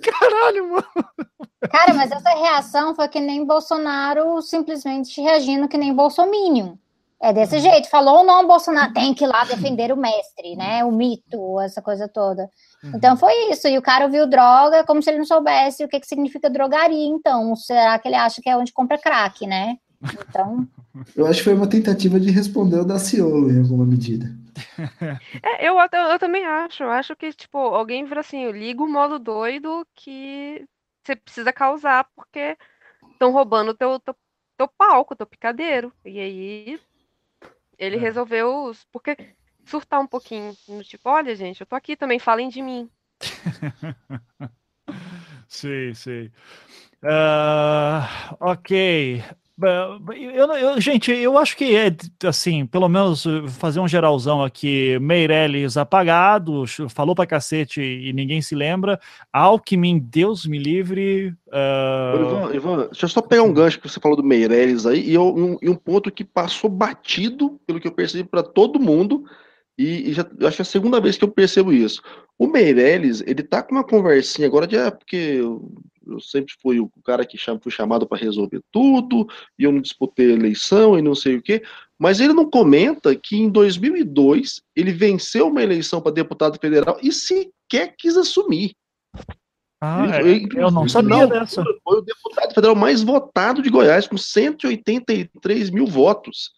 caralho, 0.00 0.70
mano. 0.70 0.84
Cara, 1.68 1.94
mas 1.94 2.12
essa 2.12 2.30
reação 2.30 2.94
foi 2.94 3.08
que 3.08 3.18
nem 3.18 3.44
Bolsonaro 3.44 4.40
simplesmente 4.40 5.20
reagindo 5.20 5.66
que 5.66 5.76
nem 5.76 5.92
Bolsominion. 5.92 6.76
É 7.20 7.32
desse 7.32 7.58
jeito. 7.58 7.90
Falou 7.90 8.18
ou 8.18 8.24
não, 8.24 8.46
Bolsonaro 8.46 8.92
tem 8.92 9.12
que 9.14 9.24
ir 9.24 9.26
lá 9.26 9.44
defender 9.44 9.90
o 9.90 9.96
mestre, 9.96 10.54
né? 10.54 10.84
O 10.84 10.92
mito, 10.92 11.58
essa 11.60 11.82
coisa 11.82 12.06
toda. 12.06 12.48
Uhum. 12.84 12.92
Então 12.94 13.16
foi 13.16 13.32
isso. 13.50 13.66
E 13.66 13.78
o 13.78 13.82
cara 13.82 14.04
ouviu 14.04 14.26
droga 14.26 14.84
como 14.84 15.02
se 15.02 15.10
ele 15.10 15.18
não 15.18 15.24
soubesse 15.24 15.82
o 15.82 15.88
que, 15.88 15.98
que 15.98 16.06
significa 16.06 16.50
drogaria. 16.50 17.06
Então, 17.06 17.56
será 17.56 17.98
que 17.98 18.06
ele 18.06 18.16
acha 18.16 18.42
que 18.42 18.48
é 18.48 18.56
onde 18.56 18.72
compra 18.72 18.98
crack, 18.98 19.46
né? 19.46 19.78
Então. 20.02 20.68
Eu 21.16 21.26
acho 21.26 21.38
que 21.38 21.44
foi 21.44 21.54
uma 21.54 21.68
tentativa 21.68 22.20
de 22.20 22.30
responder 22.30 22.78
o 22.78 22.84
Daciolo 22.84 23.50
em 23.50 23.60
alguma 23.60 23.84
medida. 23.84 24.26
É, 25.42 25.66
eu, 25.66 25.74
eu, 25.76 26.10
eu, 26.12 26.18
também 26.18 26.44
acho. 26.44 26.84
Eu 26.84 26.90
acho 26.90 27.16
que, 27.16 27.32
tipo, 27.32 27.58
alguém 27.58 28.04
vira 28.04 28.20
assim, 28.20 28.52
liga 28.52 28.84
o 28.84 28.88
modo 28.88 29.18
doido 29.18 29.84
que 29.96 30.64
você 31.02 31.16
precisa 31.16 31.52
causar 31.52 32.06
porque 32.14 32.56
estão 33.12 33.32
roubando 33.32 33.74
teu, 33.74 33.98
teu, 33.98 34.14
teu 34.56 34.68
palco, 34.68 35.16
teu 35.16 35.26
picadeiro. 35.26 35.92
E 36.04 36.20
aí 36.20 36.80
ele 37.76 37.96
é. 37.96 37.98
resolveu. 37.98 38.70
Porque 38.92 39.16
surtar 39.66 40.00
um 40.00 40.06
pouquinho. 40.06 40.54
Tipo, 40.82 41.10
olha, 41.10 41.34
gente, 41.34 41.60
eu 41.60 41.66
tô 41.66 41.74
aqui 41.74 41.96
também, 41.96 42.18
falem 42.18 42.48
de 42.48 42.62
mim. 42.62 42.88
sei, 45.48 45.94
sei. 45.94 46.30
Uh, 47.02 48.36
ok. 48.40 49.22
Eu, 49.62 50.52
eu, 50.56 50.80
gente, 50.80 51.12
eu 51.12 51.38
acho 51.38 51.56
que 51.56 51.76
é 51.76 51.94
assim, 52.26 52.66
pelo 52.66 52.88
menos 52.88 53.24
uh, 53.24 53.46
fazer 53.46 53.78
um 53.78 53.86
geralzão 53.86 54.42
aqui. 54.42 54.98
Meirelles 54.98 55.76
apagado, 55.76 56.64
falou 56.88 57.14
pra 57.14 57.24
cacete 57.24 57.80
e 57.80 58.12
ninguém 58.12 58.42
se 58.42 58.54
lembra. 58.56 58.98
Alckmin, 59.32 60.00
Deus 60.00 60.44
me 60.44 60.58
livre. 60.58 61.32
Uh... 61.46 62.20
Ivan, 62.20 62.54
Ivan, 62.54 62.76
deixa 62.86 63.04
eu 63.04 63.08
só 63.08 63.22
pegar 63.22 63.44
um 63.44 63.52
gancho 63.52 63.78
que 63.78 63.88
você 63.88 64.00
falou 64.00 64.16
do 64.16 64.24
Meirelles 64.24 64.86
aí, 64.86 65.08
e, 65.08 65.14
eu, 65.14 65.32
um, 65.32 65.56
e 65.62 65.68
um 65.68 65.76
ponto 65.76 66.10
que 66.10 66.24
passou 66.24 66.68
batido, 66.68 67.60
pelo 67.64 67.78
que 67.78 67.86
eu 67.86 67.92
percebi, 67.92 68.28
para 68.28 68.42
todo 68.42 68.80
mundo, 68.80 69.24
e, 69.76 70.10
e 70.10 70.12
já, 70.12 70.22
acho 70.22 70.56
que 70.56 70.62
é 70.62 70.64
a 70.64 70.64
segunda 70.64 71.00
vez 71.00 71.16
que 71.16 71.24
eu 71.24 71.30
percebo 71.30 71.72
isso. 71.72 72.00
O 72.38 72.46
Meirelles, 72.46 73.22
ele 73.26 73.42
tá 73.42 73.62
com 73.62 73.74
uma 73.74 73.84
conversinha 73.84 74.46
agora 74.46 74.66
de, 74.66 74.76
é, 74.76 74.90
porque 74.90 75.16
eu, 75.16 75.72
eu 76.06 76.20
sempre 76.20 76.54
fui 76.62 76.78
o 76.78 76.90
cara 77.04 77.24
que 77.26 77.36
cham, 77.36 77.58
fui 77.60 77.72
chamado 77.72 78.06
para 78.06 78.18
resolver 78.18 78.60
tudo, 78.70 79.26
e 79.58 79.64
eu 79.64 79.72
não 79.72 79.80
disputei 79.80 80.30
a 80.30 80.34
eleição 80.34 80.98
e 80.98 81.02
não 81.02 81.14
sei 81.14 81.36
o 81.36 81.42
quê, 81.42 81.62
mas 81.98 82.20
ele 82.20 82.32
não 82.32 82.48
comenta 82.48 83.14
que 83.16 83.36
em 83.36 83.48
2002 83.48 84.62
ele 84.76 84.92
venceu 84.92 85.48
uma 85.48 85.62
eleição 85.62 86.00
para 86.00 86.12
deputado 86.12 86.58
federal 86.60 86.98
e 87.02 87.12
sequer 87.12 87.94
quis 87.96 88.16
assumir. 88.16 88.74
Ah, 89.80 90.20
ele, 90.20 90.48
é, 90.56 90.62
eu 90.62 90.70
não 90.70 90.88
sabia 90.88 91.26
não, 91.26 91.28
dessa. 91.28 91.62
Foi 91.82 91.98
o 91.98 92.02
deputado 92.02 92.54
federal 92.54 92.74
mais 92.74 93.02
votado 93.02 93.60
de 93.60 93.68
Goiás, 93.68 94.06
com 94.06 94.16
183 94.16 95.70
mil 95.70 95.86
votos. 95.86 96.52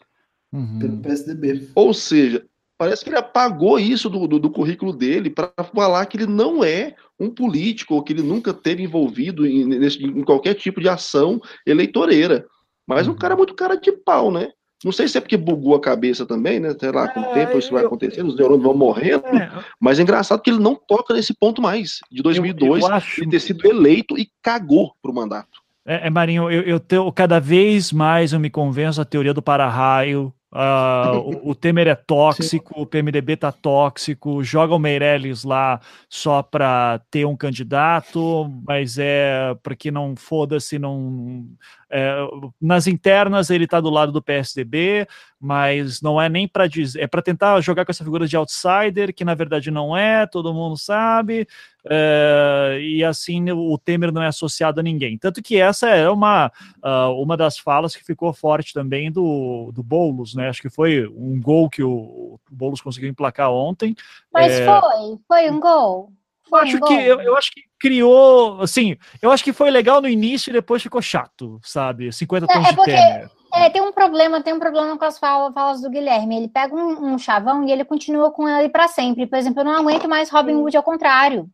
Uhum. 0.52 0.78
Pelo 0.78 0.98
PSDB. 0.98 1.68
Ou 1.74 1.92
seja, 1.92 2.46
Parece 2.78 3.02
que 3.02 3.10
ele 3.10 3.18
apagou 3.18 3.78
isso 3.78 4.10
do, 4.10 4.26
do, 4.26 4.38
do 4.38 4.50
currículo 4.50 4.92
dele 4.92 5.30
para 5.30 5.50
falar 5.74 6.04
que 6.06 6.16
ele 6.18 6.26
não 6.26 6.62
é 6.62 6.94
um 7.18 7.30
político, 7.30 7.94
ou 7.94 8.02
que 8.02 8.12
ele 8.12 8.22
nunca 8.22 8.52
teve 8.52 8.82
envolvido 8.82 9.46
em, 9.46 9.64
nesse, 9.64 10.04
em 10.04 10.22
qualquer 10.22 10.54
tipo 10.54 10.80
de 10.80 10.88
ação 10.88 11.40
eleitoreira. 11.66 12.46
Mas 12.86 13.08
um 13.08 13.12
uhum. 13.12 13.16
cara 13.16 13.36
muito 13.36 13.54
cara 13.54 13.76
de 13.76 13.90
pau, 13.92 14.30
né? 14.30 14.50
Não 14.84 14.92
sei 14.92 15.08
se 15.08 15.16
é 15.16 15.20
porque 15.20 15.38
bugou 15.38 15.74
a 15.74 15.80
cabeça 15.80 16.26
também, 16.26 16.60
né? 16.60 16.74
Sei 16.78 16.92
lá, 16.92 17.08
com 17.08 17.20
o 17.20 17.32
tempo 17.32 17.58
isso 17.58 17.72
vai 17.72 17.84
acontecendo, 17.84 18.28
os 18.28 18.36
neurônios 18.36 18.62
vão 18.62 18.76
morrendo. 18.76 19.26
É. 19.26 19.50
Mas 19.80 19.98
é 19.98 20.02
engraçado 20.02 20.42
que 20.42 20.50
ele 20.50 20.60
não 20.60 20.74
toca 20.74 21.14
nesse 21.14 21.32
ponto 21.32 21.62
mais. 21.62 22.00
De 22.10 22.22
2002, 22.22 22.82
eu, 22.82 22.88
eu 22.88 22.94
acho... 22.94 23.22
ele 23.22 23.30
ter 23.30 23.40
sido 23.40 23.66
eleito 23.66 24.18
e 24.18 24.28
cagou 24.42 24.92
pro 25.00 25.14
mandato. 25.14 25.62
É, 25.86 26.08
é 26.08 26.10
Marinho, 26.10 26.50
eu, 26.50 26.62
eu 26.62 26.78
tenho, 26.78 27.10
cada 27.10 27.40
vez 27.40 27.90
mais 27.90 28.32
eu 28.32 28.40
me 28.40 28.50
convenço 28.50 29.00
a 29.00 29.04
teoria 29.04 29.32
do 29.32 29.40
para-raio, 29.40 30.32
Uh, 30.52 31.18
o, 31.18 31.50
o, 31.50 31.54
Temer 31.54 31.88
é 31.88 31.94
tóxico, 32.06 32.74
Sim. 32.74 32.80
o 32.80 32.86
PMDB 32.86 33.36
tá 33.36 33.50
tóxico, 33.50 34.42
joga 34.44 34.74
o 34.74 34.78
Meirelles 34.78 35.44
lá 35.44 35.80
só 36.08 36.42
para 36.42 37.00
ter 37.10 37.26
um 37.26 37.36
candidato, 37.36 38.48
mas 38.66 38.96
é 38.96 39.54
para 39.62 39.74
que 39.74 39.90
não 39.90 40.14
foda-se, 40.16 40.78
não. 40.78 41.46
É, 41.88 42.16
nas 42.60 42.88
internas 42.88 43.48
ele 43.48 43.66
tá 43.66 43.80
do 43.80 43.90
lado 43.90 44.10
do 44.10 44.22
PSDB, 44.22 45.06
mas 45.40 46.00
não 46.02 46.20
é 46.20 46.28
nem 46.28 46.48
para 46.48 46.66
dizer, 46.66 47.00
é 47.02 47.06
para 47.06 47.22
tentar 47.22 47.60
jogar 47.60 47.84
com 47.84 47.92
essa 47.92 48.02
figura 48.02 48.26
de 48.26 48.36
outsider, 48.36 49.14
que 49.14 49.24
na 49.24 49.34
verdade 49.34 49.70
não 49.70 49.96
é, 49.96 50.26
todo 50.26 50.52
mundo 50.52 50.76
sabe, 50.76 51.46
é, 51.88 52.78
e 52.80 53.04
assim 53.04 53.50
o 53.52 53.78
Temer 53.78 54.12
não 54.12 54.22
é 54.22 54.26
associado 54.26 54.80
a 54.80 54.82
ninguém. 54.82 55.16
Tanto 55.16 55.40
que 55.40 55.56
essa 55.60 55.88
é 55.88 56.10
uma, 56.10 56.50
uh, 56.82 57.22
uma 57.22 57.36
das 57.36 57.56
falas 57.56 57.94
que 57.94 58.04
ficou 58.04 58.32
forte 58.32 58.74
também 58.74 59.12
do, 59.12 59.70
do 59.72 59.82
Boulos, 59.82 60.34
né? 60.34 60.48
Acho 60.48 60.62
que 60.62 60.70
foi 60.70 61.06
um 61.06 61.40
gol 61.40 61.70
que 61.70 61.84
o, 61.84 61.90
o 61.92 62.40
Boulos 62.50 62.80
conseguiu 62.80 63.08
emplacar 63.08 63.52
ontem. 63.52 63.94
Mas 64.32 64.52
é... 64.52 64.66
foi, 64.66 65.18
foi 65.28 65.50
um 65.50 65.60
gol. 65.60 66.12
Foi 66.48 66.60
acho 66.60 66.80
que 66.80 66.94
eu, 66.94 67.20
eu, 67.20 67.36
acho 67.36 67.50
que 67.50 67.62
criou, 67.78 68.60
assim, 68.62 68.96
eu 69.20 69.30
acho 69.32 69.42
que 69.42 69.52
foi 69.52 69.70
legal 69.70 70.00
no 70.00 70.08
início 70.08 70.50
e 70.50 70.52
depois 70.52 70.82
ficou 70.82 71.02
chato, 71.02 71.60
sabe? 71.62 72.12
50 72.12 72.46
tons 72.46 72.66
é, 72.66 72.68
é 72.68 72.72
porque, 72.72 72.90
de 72.90 72.96
Temer. 72.96 73.30
É, 73.54 73.70
tem 73.70 73.82
um 73.82 73.92
problema, 73.92 74.42
tem 74.42 74.52
um 74.52 74.58
problema 74.58 74.96
com 74.98 75.04
as 75.04 75.18
falas, 75.18 75.52
falas 75.54 75.80
do 75.80 75.90
Guilherme. 75.90 76.36
Ele 76.36 76.48
pega 76.48 76.74
um, 76.74 77.14
um, 77.14 77.18
chavão 77.18 77.64
e 77.64 77.72
ele 77.72 77.84
continua 77.84 78.30
com 78.30 78.48
ele 78.48 78.68
para 78.68 78.86
sempre. 78.86 79.26
Por 79.26 79.38
exemplo, 79.38 79.60
eu 79.60 79.64
não 79.64 79.72
aguento 79.72 80.08
mais 80.08 80.30
Robin 80.30 80.54
Hood 80.54 80.76
ao 80.76 80.82
contrário. 80.82 81.48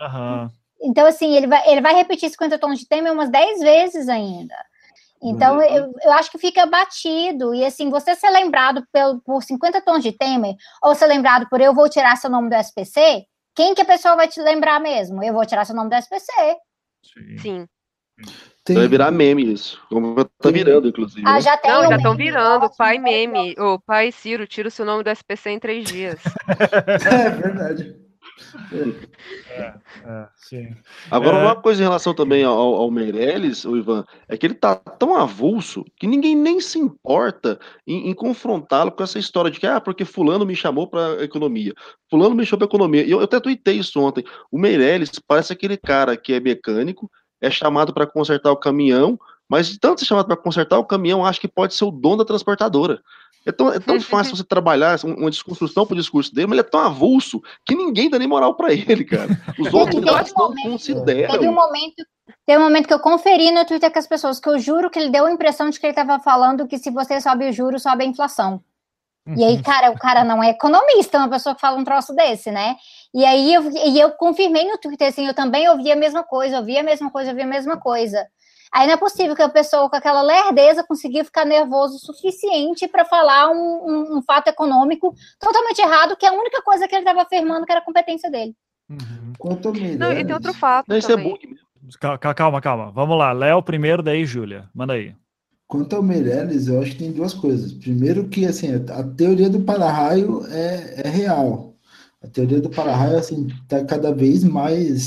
Uhum. 0.00 0.48
Então, 0.82 1.06
assim, 1.06 1.36
ele 1.36 1.46
vai, 1.46 1.68
ele 1.68 1.80
vai 1.80 1.94
repetir 1.94 2.30
50 2.30 2.58
tons 2.58 2.78
de 2.78 2.88
Temer 2.88 3.12
umas 3.12 3.30
10 3.30 3.60
vezes 3.60 4.08
ainda. 4.08 4.54
Então, 5.22 5.56
uhum. 5.56 5.62
eu, 5.62 5.92
eu 6.02 6.12
acho 6.12 6.30
que 6.30 6.38
fica 6.38 6.64
batido. 6.66 7.54
E, 7.54 7.64
assim, 7.64 7.90
você 7.90 8.14
ser 8.14 8.30
lembrado 8.30 8.82
pelo, 8.92 9.20
por 9.20 9.42
50 9.42 9.80
tons 9.82 10.02
de 10.02 10.12
Temer, 10.12 10.54
ou 10.82 10.94
ser 10.94 11.06
lembrado 11.06 11.48
por 11.50 11.60
eu 11.60 11.74
vou 11.74 11.88
tirar 11.88 12.16
seu 12.16 12.30
nome 12.30 12.48
do 12.48 12.54
SPC, 12.54 13.26
quem 13.54 13.74
que 13.74 13.82
a 13.82 13.86
pessoa 13.86 14.16
vai 14.16 14.28
te 14.28 14.40
lembrar 14.40 14.80
mesmo? 14.80 15.22
Eu 15.22 15.32
vou 15.32 15.46
tirar 15.46 15.64
seu 15.64 15.74
nome 15.74 15.90
do 15.90 15.96
SPC. 15.96 16.32
Sim. 17.02 17.38
Sim. 17.38 17.66
Tem... 18.64 18.76
Vai 18.76 18.88
virar 18.88 19.10
meme 19.10 19.52
isso. 19.52 19.80
Como 19.88 20.24
tá 20.24 20.50
virando, 20.50 20.88
inclusive. 20.88 21.22
Ah, 21.26 21.34
né? 21.34 21.40
já 21.40 21.56
tem 21.56 21.70
Não, 21.70 21.88
já 21.88 21.96
estão 21.96 22.14
virando. 22.14 22.70
Pai 22.76 22.98
meme. 22.98 23.54
O 23.58 23.78
pai 23.80 24.12
Ciro, 24.12 24.46
tira 24.46 24.68
o 24.68 24.70
seu 24.70 24.84
nome 24.84 25.02
do 25.02 25.10
SPC 25.10 25.50
em 25.50 25.58
três 25.58 25.84
dias. 25.84 26.20
é 27.10 27.30
verdade. 27.30 28.09
É, 29.48 29.74
é, 30.04 30.28
sim. 30.36 30.74
Agora, 31.10 31.38
é... 31.38 31.42
uma 31.42 31.56
coisa 31.56 31.82
em 31.82 31.84
relação 31.84 32.14
também 32.14 32.44
ao, 32.44 32.56
ao 32.56 32.90
Meirelles, 32.90 33.64
o 33.64 33.76
Ivan, 33.76 34.04
é 34.28 34.36
que 34.36 34.46
ele 34.46 34.54
tá 34.54 34.74
tão 34.74 35.14
avulso 35.14 35.84
que 35.96 36.06
ninguém 36.06 36.34
nem 36.36 36.60
se 36.60 36.78
importa 36.78 37.58
em, 37.86 38.10
em 38.10 38.14
confrontá-lo 38.14 38.92
com 38.92 39.02
essa 39.02 39.18
história 39.18 39.50
de 39.50 39.60
que, 39.60 39.66
ah, 39.66 39.80
porque 39.80 40.04
fulano 40.04 40.46
me 40.46 40.56
chamou 40.56 40.86
para 40.86 41.22
economia, 41.22 41.74
fulano 42.10 42.34
me 42.34 42.44
chamou 42.44 42.66
para 42.66 42.76
economia. 42.76 43.04
E 43.04 43.10
eu, 43.10 43.18
eu 43.18 43.24
até 43.24 43.38
tuitei 43.40 43.76
isso 43.78 44.00
ontem. 44.00 44.24
O 44.50 44.58
Meirelles 44.58 45.10
parece 45.26 45.52
aquele 45.52 45.76
cara 45.76 46.16
que 46.16 46.32
é 46.32 46.40
mecânico, 46.40 47.10
é 47.40 47.50
chamado 47.50 47.92
para 47.92 48.06
consertar 48.06 48.50
o 48.52 48.56
caminhão, 48.56 49.18
mas 49.50 49.68
de 49.68 49.80
tanto 49.80 49.98
ser 49.98 50.06
chamado 50.06 50.26
para 50.26 50.36
consertar 50.36 50.78
o 50.78 50.84
caminhão, 50.84 51.26
acho 51.26 51.40
que 51.40 51.48
pode 51.48 51.74
ser 51.74 51.84
o 51.84 51.90
dono 51.90 52.18
da 52.18 52.24
transportadora. 52.24 53.02
É 53.44 53.50
tão, 53.50 53.72
é 53.72 53.80
tão 53.80 53.98
fácil 54.00 54.36
você 54.36 54.44
trabalhar 54.44 54.96
uma 55.04 55.28
desconstrução 55.28 55.84
pro 55.84 55.96
discurso 55.96 56.32
dele, 56.32 56.46
mas 56.46 56.58
ele 56.58 56.66
é 56.66 56.70
tão 56.70 56.80
avulso 56.80 57.42
que 57.66 57.74
ninguém 57.74 58.08
dá 58.08 58.16
nem 58.16 58.28
moral 58.28 58.54
para 58.54 58.72
ele, 58.72 59.04
cara. 59.04 59.28
Os 59.58 59.74
outros 59.74 60.00
não 60.04 60.54
consideram. 60.62 61.32
Teve 61.32 61.48
um 61.48 61.54
momento 61.54 62.04
Teve 62.46 62.60
um 62.60 62.64
momento 62.64 62.86
que 62.86 62.94
eu 62.94 63.00
conferi 63.00 63.50
no 63.50 63.64
Twitter 63.64 63.92
com 63.92 63.98
as 63.98 64.06
pessoas 64.06 64.38
que 64.38 64.48
eu 64.48 64.58
juro 64.58 64.88
que 64.88 64.98
ele 64.98 65.10
deu 65.10 65.26
a 65.26 65.32
impressão 65.32 65.68
de 65.68 65.78
que 65.80 65.86
ele 65.86 65.92
estava 65.92 66.22
falando 66.22 66.66
que 66.66 66.78
se 66.78 66.90
você 66.90 67.20
sobe 67.20 67.48
o 67.48 67.52
juro, 67.52 67.78
sobe 67.78 68.04
a 68.04 68.06
inflação. 68.06 68.62
Uhum. 69.26 69.34
E 69.36 69.44
aí, 69.44 69.56
uhum. 69.56 69.62
cara, 69.62 69.90
o 69.90 69.98
cara 69.98 70.24
não 70.24 70.42
é 70.42 70.50
economista, 70.50 71.18
uma 71.18 71.28
pessoa 71.28 71.54
que 71.54 71.60
fala 71.60 71.76
um 71.76 71.84
troço 71.84 72.14
desse, 72.14 72.50
né? 72.50 72.76
E 73.12 73.24
aí 73.24 73.52
eu, 73.52 73.70
e 73.70 74.00
eu 74.00 74.10
confirmei 74.12 74.64
no 74.64 74.78
Twitter, 74.78 75.08
assim, 75.08 75.26
eu 75.26 75.34
também 75.34 75.68
ouvi 75.68 75.90
a 75.90 75.96
mesma 75.96 76.22
coisa, 76.22 76.58
ouvi 76.58 76.78
a 76.78 76.82
mesma 76.82 77.10
coisa, 77.10 77.30
ouvi 77.30 77.42
a 77.42 77.46
mesma 77.46 77.76
coisa. 77.76 78.26
Aí 78.72 78.86
não 78.86 78.94
é 78.94 78.96
possível 78.96 79.34
que 79.34 79.42
a 79.42 79.48
pessoa 79.48 79.90
com 79.90 79.96
aquela 79.96 80.22
lerdeza 80.22 80.84
conseguiu 80.84 81.24
ficar 81.24 81.44
nervoso 81.44 81.96
o 81.96 81.98
suficiente 81.98 82.86
para 82.86 83.04
falar 83.04 83.50
um, 83.50 83.56
um, 83.56 84.18
um, 84.18 84.22
fato 84.22 84.48
econômico 84.48 85.14
totalmente 85.40 85.80
errado, 85.80 86.16
que 86.16 86.24
é 86.24 86.28
a 86.28 86.32
única 86.32 86.62
coisa 86.62 86.86
que 86.86 86.94
ele 86.94 87.02
estava 87.02 87.22
afirmando 87.22 87.66
que 87.66 87.72
era 87.72 87.80
a 87.80 87.84
competência 87.84 88.30
dele. 88.30 88.54
Uhum. 88.88 89.32
Quanto 89.38 89.72
Não, 89.72 90.12
e 90.12 90.24
tem 90.24 90.34
outro 90.34 90.54
fato. 90.54 90.86
Não, 90.88 90.96
isso 90.96 91.10
é 91.10 91.16
bug 91.16 91.46
mesmo. 91.46 91.70
Calma, 92.34 92.60
calma. 92.60 92.90
Vamos 92.92 93.18
lá. 93.18 93.32
Léo 93.32 93.62
primeiro, 93.62 94.02
daí 94.02 94.24
Júlia. 94.24 94.68
Manda 94.74 94.92
aí. 94.92 95.14
Quanto 95.66 95.94
ao 95.94 96.02
Meirelles, 96.02 96.66
eu 96.66 96.80
acho 96.80 96.92
que 96.92 96.98
tem 96.98 97.12
duas 97.12 97.32
coisas. 97.32 97.72
Primeiro 97.72 98.28
que, 98.28 98.44
assim, 98.44 98.68
a 98.74 99.04
teoria 99.04 99.48
do 99.48 99.60
para-raio 99.60 100.44
é, 100.48 101.02
é 101.04 101.08
real. 101.08 101.76
A 102.22 102.26
teoria 102.26 102.60
do 102.60 102.68
para-raio, 102.68 103.16
assim, 103.16 103.46
está 103.62 103.84
cada 103.84 104.12
vez 104.12 104.42
mais 104.42 105.02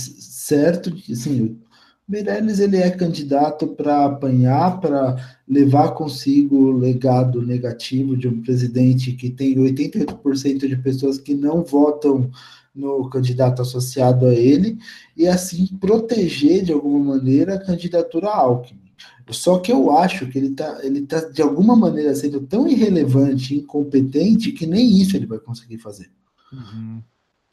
certo. 0.46 0.90
Assim, 1.12 1.62
Meirelles 2.08 2.60
ele 2.60 2.78
é 2.78 2.90
candidato 2.90 3.68
para 3.68 4.06
apanhar, 4.06 4.80
para 4.80 5.16
levar 5.48 5.92
consigo 5.92 6.56
o 6.56 6.78
legado 6.78 7.42
negativo 7.42 8.18
de 8.18 8.28
um 8.28 8.42
presidente 8.42 9.14
que 9.14 9.30
tem 9.30 9.56
88% 9.56 10.68
de 10.68 10.76
pessoas 10.78 11.18
que 11.18 11.34
não 11.34 11.64
votam 11.64 12.30
no 12.76 13.10
candidato 13.10 13.62
associado 13.62 14.26
a 14.26 14.34
ele, 14.34 14.78
e 15.16 15.28
assim 15.28 15.68
proteger 15.80 16.64
de 16.64 16.74
alguma 16.74 17.16
maneira 17.16 17.54
a 17.54 17.64
candidatura 17.64 18.30
Alckmin. 18.30 18.82
Só 19.30 19.60
que 19.60 19.72
eu 19.72 19.92
acho 19.92 20.28
que 20.28 20.38
ele 20.38 20.48
está 20.48 20.80
ele 20.84 21.02
tá, 21.04 21.20
de 21.22 21.42
alguma 21.42 21.76
maneira 21.76 22.14
sendo 22.14 22.42
tão 22.42 22.68
irrelevante, 22.68 23.56
incompetente, 23.56 24.52
que 24.52 24.66
nem 24.66 25.00
isso 25.00 25.16
ele 25.16 25.26
vai 25.26 25.40
conseguir 25.40 25.78
fazer. 25.78 26.10
Uhum. 26.52 27.02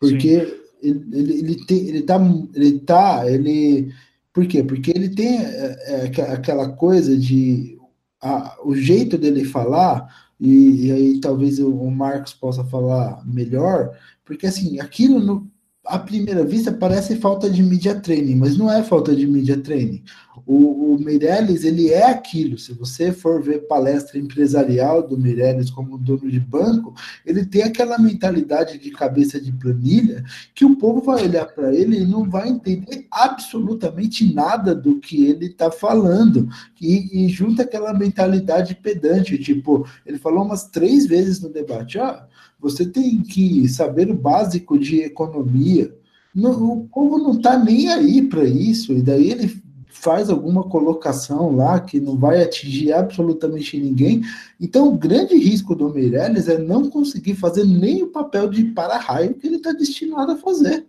Porque 0.01 0.63
ele, 0.83 1.07
ele, 1.13 1.39
ele, 1.39 1.67
tem, 1.67 1.89
ele 1.89 2.03
tá. 2.03 2.21
Ele 2.55 2.79
tá. 2.81 3.31
Ele, 3.31 3.93
por 4.33 4.47
quê? 4.47 4.63
Porque 4.63 4.91
ele 4.91 5.09
tem 5.09 5.39
é, 5.39 6.13
aquela 6.33 6.69
coisa 6.71 7.17
de. 7.17 7.79
A, 8.23 8.57
o 8.65 8.75
jeito 8.75 9.17
dele 9.17 9.45
falar, 9.45 10.07
e, 10.39 10.87
e 10.87 10.93
aí 10.93 11.21
talvez 11.21 11.59
o, 11.59 11.71
o, 11.71 11.91
Marcos 11.91 12.35
possa 12.35 12.63
falar 12.65 13.25
melhor, 13.27 13.97
porque 14.25 14.47
assim, 14.47 14.79
aquilo 14.79 15.19
no, 15.21 15.51
à 15.87 15.99
primeira 15.99 16.45
vista 16.45 16.71
parece 16.71 17.17
falta 17.17 17.49
de 17.49 17.63
media 17.63 17.99
training, 17.99 18.37
mas 18.37 18.57
não 18.59 18.71
é 18.71 18.83
falta 18.83 19.17
de 19.17 19.27
media 19.27 19.59
training. 19.61 20.03
O, 20.47 20.95
o 20.95 20.99
Meirelles, 20.99 21.65
ele 21.65 21.91
é 21.91 22.07
aquilo. 22.07 22.59
Se 22.59 22.73
você 22.73 23.13
for 23.13 23.43
ver 23.43 23.67
palestra 23.67 24.19
empresarial 24.19 25.07
do 25.07 25.19
Meirelles 25.19 25.71
como 25.71 25.99
dono 25.99 26.31
de 26.31 26.41
banco, 26.41 26.95
ele 27.25 27.45
tem 27.45 27.63
aquela 27.63 27.99
mentalidade 27.99 28.79
de 28.79 28.91
cabeça 28.91 29.41
de 29.41 29.53
planilha 29.53 30.25
que 30.55 30.65
o 30.65 30.77
povo 30.77 31.01
vai 31.01 31.25
olhar 31.25 31.47
para 31.47 31.75
ele 31.75 32.01
e 32.01 32.07
não 32.07 32.29
vai 32.29 32.49
entender 32.49 33.07
absolutamente 33.11 34.33
nada 34.33 34.75
do 34.75 34.99
que 34.99 35.27
ele 35.27 35.47
está 35.47 35.71
falando. 35.71 36.49
E, 36.81 37.25
e 37.25 37.29
junta 37.29 37.63
aquela 37.63 37.93
mentalidade 37.93 38.75
pedante, 38.75 39.39
tipo, 39.39 39.87
ele 40.05 40.19
falou 40.19 40.45
umas 40.45 40.65
três 40.65 41.07
vezes 41.07 41.41
no 41.41 41.49
debate, 41.49 41.99
ah, 41.99 42.27
você 42.59 42.85
tem 42.85 43.23
que 43.23 43.69
saber 43.69 44.11
o 44.11 44.15
básico 44.15 44.79
de 44.79 45.01
economia. 45.01 45.95
o 46.35 46.89
povo 46.93 47.19
não 47.19 47.33
está 47.33 47.59
nem 47.59 47.89
aí 47.89 48.23
para 48.23 48.45
isso, 48.45 48.93
e 48.93 49.03
daí 49.03 49.31
ele 49.31 49.63
faz 50.01 50.31
alguma 50.31 50.65
colocação 50.65 51.55
lá 51.55 51.79
que 51.79 52.01
não 52.01 52.17
vai 52.17 52.43
atingir 52.43 52.93
absolutamente 52.93 53.79
ninguém. 53.79 54.23
Então, 54.59 54.89
o 54.89 54.97
grande 54.97 55.37
risco 55.37 55.75
do 55.75 55.93
Meirelles 55.93 56.49
é 56.49 56.57
não 56.57 56.89
conseguir 56.89 57.35
fazer 57.35 57.65
nem 57.65 58.03
o 58.03 58.09
papel 58.09 58.49
de 58.49 58.65
para-raio 58.65 59.35
que 59.35 59.47
ele 59.47 59.57
está 59.57 59.73
destinado 59.73 60.33
a 60.33 60.37
fazer. 60.37 60.87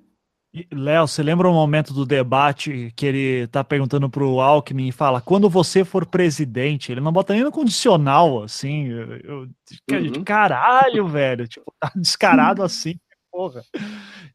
Léo, 0.73 1.07
você 1.07 1.23
lembra 1.23 1.47
o 1.47 1.51
um 1.51 1.53
momento 1.53 1.93
do 1.93 2.05
debate 2.05 2.91
que 2.95 3.05
ele 3.05 3.47
tá 3.47 3.63
perguntando 3.63 4.09
pro 4.09 4.41
Alckmin 4.41 4.89
e 4.89 4.91
fala: 4.91 5.21
quando 5.21 5.49
você 5.49 5.85
for 5.85 6.05
presidente, 6.05 6.91
ele 6.91 6.99
não 6.99 7.11
bota 7.11 7.33
nem 7.33 7.43
no 7.43 7.51
condicional, 7.51 8.43
assim. 8.43 8.87
Eu, 8.87 9.17
eu, 9.17 9.37
uhum. 9.91 10.23
Caralho, 10.25 11.07
velho. 11.07 11.47
Tipo, 11.47 11.73
tá 11.79 11.89
descarado 11.95 12.63
assim, 12.63 12.95
porra. 13.31 13.63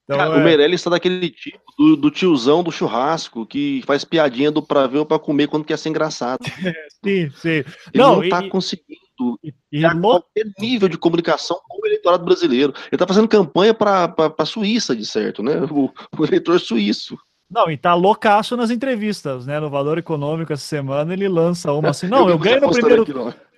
Então, 0.04 0.18
Cara, 0.18 0.34
é... 0.34 0.38
O 0.38 0.44
Meirelles 0.44 0.80
está 0.80 0.90
daquele 0.90 1.30
tipo 1.30 1.60
do, 1.76 1.96
do, 1.96 2.10
tiozão 2.10 2.62
do 2.62 2.72
churrasco 2.72 3.44
que 3.44 3.82
faz 3.86 4.04
piadinha 4.04 4.50
do 4.50 4.62
pra 4.62 4.86
ver 4.86 4.98
ou 4.98 5.06
pra 5.06 5.18
comer 5.18 5.48
quando 5.48 5.64
quer 5.64 5.76
ser 5.76 5.90
engraçado. 5.90 6.40
sim, 7.04 7.30
sim. 7.30 7.48
Ele 7.48 7.64
não, 7.94 8.20
não 8.20 8.28
tá 8.28 8.44
e, 8.44 8.48
conseguindo 8.48 9.06
e, 9.42 9.52
e 9.72 10.00
qualquer 10.00 10.44
nível 10.58 10.88
de 10.88 10.98
comunicação 10.98 11.58
com 11.68 11.82
o 11.82 11.86
eleitorado 11.86 12.24
brasileiro. 12.24 12.72
Ele 12.90 12.98
tá 12.98 13.06
fazendo 13.06 13.28
campanha 13.28 13.74
para 13.74 14.14
a 14.38 14.46
Suíça, 14.46 14.94
de 14.94 15.04
certo, 15.04 15.42
né? 15.42 15.60
O, 15.70 15.90
o 16.18 16.24
eleitor 16.24 16.58
suíço. 16.60 17.18
Não, 17.48 17.70
e 17.70 17.76
tá 17.76 17.94
loucaço 17.94 18.56
nas 18.56 18.70
entrevistas, 18.70 19.46
né? 19.46 19.60
No 19.60 19.70
Valor 19.70 19.98
Econômico 19.98 20.52
essa 20.52 20.64
semana 20.64 21.12
ele 21.12 21.28
lança 21.28 21.72
uma 21.72 21.90
assim, 21.90 22.08
não, 22.08 22.24
eu, 22.24 22.30
eu 22.30 22.38
ganho 22.38 22.60
no 22.60 22.70
primeiro 22.70 23.02
aqui, 23.02 23.12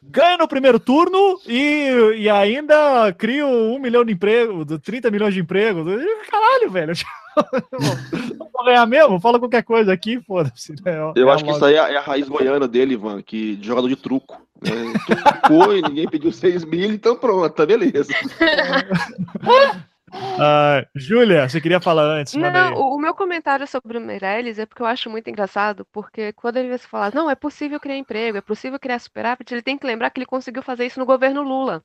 ganho 0.08 0.38
no 0.38 0.48
primeiro 0.48 0.80
turno 0.80 1.38
e, 1.46 2.14
e 2.16 2.30
ainda 2.30 3.12
crio 3.12 3.46
um 3.46 3.78
milhão 3.78 4.04
de 4.04 4.12
empregos, 4.12 4.66
30 4.82 5.10
milhões 5.10 5.34
de 5.34 5.40
empregos. 5.40 5.84
Caralho, 6.30 6.70
velho. 6.70 6.92
vou 8.52 8.64
ganhar 8.64 8.86
mesmo? 8.86 9.20
Fala 9.20 9.38
qualquer 9.38 9.62
coisa 9.62 9.92
aqui, 9.92 10.20
foda-se. 10.20 10.72
Né? 10.84 11.12
Eu 11.14 11.30
é 11.30 11.32
acho 11.32 11.44
que 11.44 11.50
isso 11.50 11.64
aí 11.64 11.74
é, 11.74 11.92
é 11.92 11.96
a 11.96 12.00
raiz 12.00 12.28
goiana 12.28 12.66
dele, 12.66 12.94
Ivan, 12.94 13.22
que 13.22 13.56
de 13.56 13.66
jogador 13.66 13.88
de 13.88 13.96
truco. 13.96 14.40
Né? 14.60 14.92
Trucou 15.06 15.76
e 15.76 15.82
ninguém 15.82 16.08
pediu 16.08 16.32
6 16.32 16.64
mil, 16.64 16.90
então 16.90 17.16
pronto, 17.16 17.50
tá 17.50 17.64
beleza. 17.64 18.12
Uh, 20.12 20.86
Júlia, 20.94 21.48
você 21.48 21.60
queria 21.60 21.80
falar 21.80 22.04
antes? 22.04 22.34
Não, 22.34 22.74
o, 22.74 22.94
o, 22.94 22.98
meu 22.98 23.14
comentário 23.14 23.66
sobre 23.66 23.98
o 23.98 24.00
Meirelles 24.00 24.58
é 24.58 24.66
porque 24.66 24.82
eu 24.82 24.86
acho 24.86 25.10
muito 25.10 25.28
engraçado, 25.28 25.86
porque 25.92 26.32
quando 26.32 26.56
ele 26.56 26.68
vai 26.68 26.78
se 26.78 26.86
falar, 26.86 27.14
não, 27.14 27.30
é 27.30 27.34
possível 27.34 27.78
criar 27.78 27.96
emprego, 27.96 28.38
é 28.38 28.40
possível 28.40 28.78
criar 28.78 28.98
superávit, 28.98 29.52
ele 29.52 29.62
tem 29.62 29.76
que 29.76 29.86
lembrar 29.86 30.10
que 30.10 30.18
ele 30.18 30.26
conseguiu 30.26 30.62
fazer 30.62 30.86
isso 30.86 30.98
no 30.98 31.06
governo 31.06 31.42
Lula. 31.42 31.82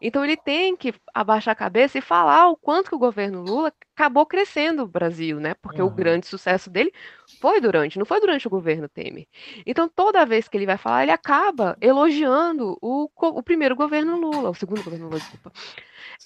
Então 0.00 0.24
ele 0.24 0.36
tem 0.36 0.76
que 0.76 0.94
abaixar 1.14 1.52
a 1.52 1.56
cabeça 1.56 1.98
e 1.98 2.02
falar 2.02 2.48
o 2.48 2.56
quanto 2.56 2.90
que 2.90 2.94
o 2.94 2.98
governo 2.98 3.42
Lula 3.42 3.72
acabou 3.94 4.26
crescendo 4.26 4.82
o 4.82 4.86
Brasil, 4.86 5.40
né? 5.40 5.54
Porque 5.54 5.80
uhum. 5.80 5.88
o 5.88 5.90
grande 5.90 6.26
sucesso 6.26 6.68
dele 6.68 6.92
foi 7.40 7.60
durante, 7.60 7.98
não 7.98 8.06
foi 8.06 8.20
durante 8.20 8.46
o 8.46 8.50
governo 8.50 8.88
Temer. 8.88 9.26
Então 9.64 9.88
toda 9.88 10.26
vez 10.26 10.48
que 10.48 10.56
ele 10.56 10.66
vai 10.66 10.76
falar, 10.76 11.02
ele 11.02 11.12
acaba 11.12 11.76
elogiando 11.80 12.78
o, 12.80 13.08
o 13.16 13.42
primeiro 13.42 13.74
governo 13.74 14.16
Lula, 14.18 14.50
o 14.50 14.54
segundo 14.54 14.82
governo 14.82 15.06
Lula, 15.06 15.18
desculpa. 15.18 15.50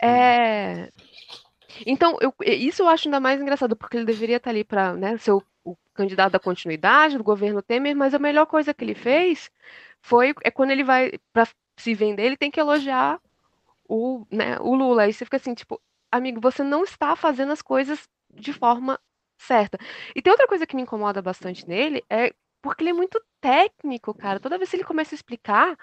É, 0.02 0.90
então, 1.86 2.16
eu, 2.20 2.34
isso 2.44 2.82
eu 2.82 2.88
acho 2.88 3.08
ainda 3.08 3.20
mais 3.20 3.40
engraçado, 3.40 3.76
porque 3.76 3.96
ele 3.96 4.04
deveria 4.04 4.36
estar 4.36 4.50
ali 4.50 4.64
para 4.64 4.94
né, 4.94 5.16
ser 5.18 5.32
o, 5.32 5.42
o, 5.64 5.76
candidato 5.94 6.32
da 6.32 6.38
continuidade 6.38 7.18
do 7.18 7.24
governo 7.24 7.62
Temer, 7.62 7.96
mas 7.96 8.14
a 8.14 8.18
melhor 8.18 8.46
coisa 8.46 8.74
que 8.74 8.84
ele 8.84 8.94
fez 8.94 9.50
foi 10.00 10.34
é 10.42 10.50
quando 10.50 10.70
ele 10.70 10.84
vai 10.84 11.12
para 11.32 11.48
se 11.78 11.94
vender, 11.94 12.24
ele 12.24 12.36
tem 12.36 12.50
que 12.50 12.60
elogiar 12.60 13.20
o, 13.88 14.26
né, 14.30 14.58
o 14.60 14.74
Lula. 14.74 15.02
Aí 15.02 15.12
você 15.12 15.24
fica 15.24 15.36
assim, 15.36 15.54
tipo, 15.54 15.80
amigo, 16.10 16.40
você 16.40 16.62
não 16.62 16.84
está 16.84 17.16
fazendo 17.16 17.52
as 17.52 17.62
coisas 17.62 18.08
de 18.32 18.52
forma 18.52 18.98
certa. 19.38 19.78
E 20.14 20.22
tem 20.22 20.30
outra 20.30 20.46
coisa 20.46 20.66
que 20.66 20.76
me 20.76 20.82
incomoda 20.82 21.22
bastante 21.22 21.66
nele, 21.68 22.04
é 22.08 22.32
porque 22.62 22.82
ele 22.82 22.90
é 22.90 22.94
muito 22.94 23.20
técnico, 23.40 24.14
cara. 24.14 24.38
Toda 24.38 24.58
vez 24.58 24.70
que 24.70 24.76
ele 24.76 24.84
começa 24.84 25.14
a 25.14 25.16
explicar, 25.16 25.76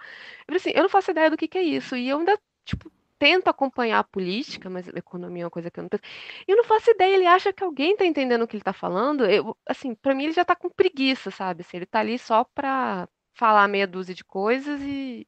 eu, 0.48 0.56
assim, 0.56 0.72
eu 0.74 0.84
não 0.84 0.90
faço 0.90 1.12
ideia 1.12 1.30
do 1.30 1.38
que, 1.38 1.48
que 1.48 1.58
é 1.58 1.64
isso. 1.64 1.96
E 1.96 2.10
eu 2.10 2.20
ainda, 2.20 2.38
tipo, 2.66 2.92
tento 3.20 3.48
acompanhar 3.48 4.00
a 4.00 4.04
política, 4.04 4.70
mas 4.70 4.88
economia 4.90 5.44
é 5.44 5.46
uma 5.46 5.52
coisa 5.52 5.72
que 5.72 5.80
eu 5.80 5.84
não 5.84 5.90
tenho. 5.90 6.02
Eu 6.48 6.58
não 6.58 6.64
faço 6.64 6.92
ideia, 6.92 7.16
ele 7.16 7.26
acha 7.26 7.54
que 7.54 7.64
alguém 7.64 7.92
está 7.94 8.06
entendendo 8.06 8.44
o 8.44 8.48
que 8.48 8.56
ele 8.56 8.62
está 8.62 8.74
falando. 8.74 9.26
Eu, 9.26 9.58
assim, 9.68 9.96
para 9.96 10.16
mim 10.16 10.26
ele 10.26 10.34
já 10.34 10.44
está 10.44 10.56
com 10.56 10.70
preguiça, 10.70 11.32
sabe? 11.32 11.62
Assim, 11.62 11.78
ele 11.78 11.84
está 11.86 12.00
ali 12.00 12.18
só 12.20 12.44
para 12.44 13.08
falar 13.34 13.68
meia 13.68 13.88
dúzia 13.88 14.16
de 14.16 14.24
coisas 14.24 14.82
e, 14.82 15.28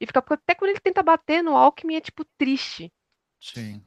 e 0.00 0.06
ficar. 0.06 0.24
Até 0.28 0.54
quando 0.54 0.70
ele 0.70 0.80
tenta 0.80 1.02
bater 1.02 1.42
no 1.42 1.56
Alckmin 1.56 1.96
é 1.96 2.00
tipo 2.00 2.24
triste. 2.36 2.92
Sim. 3.40 3.82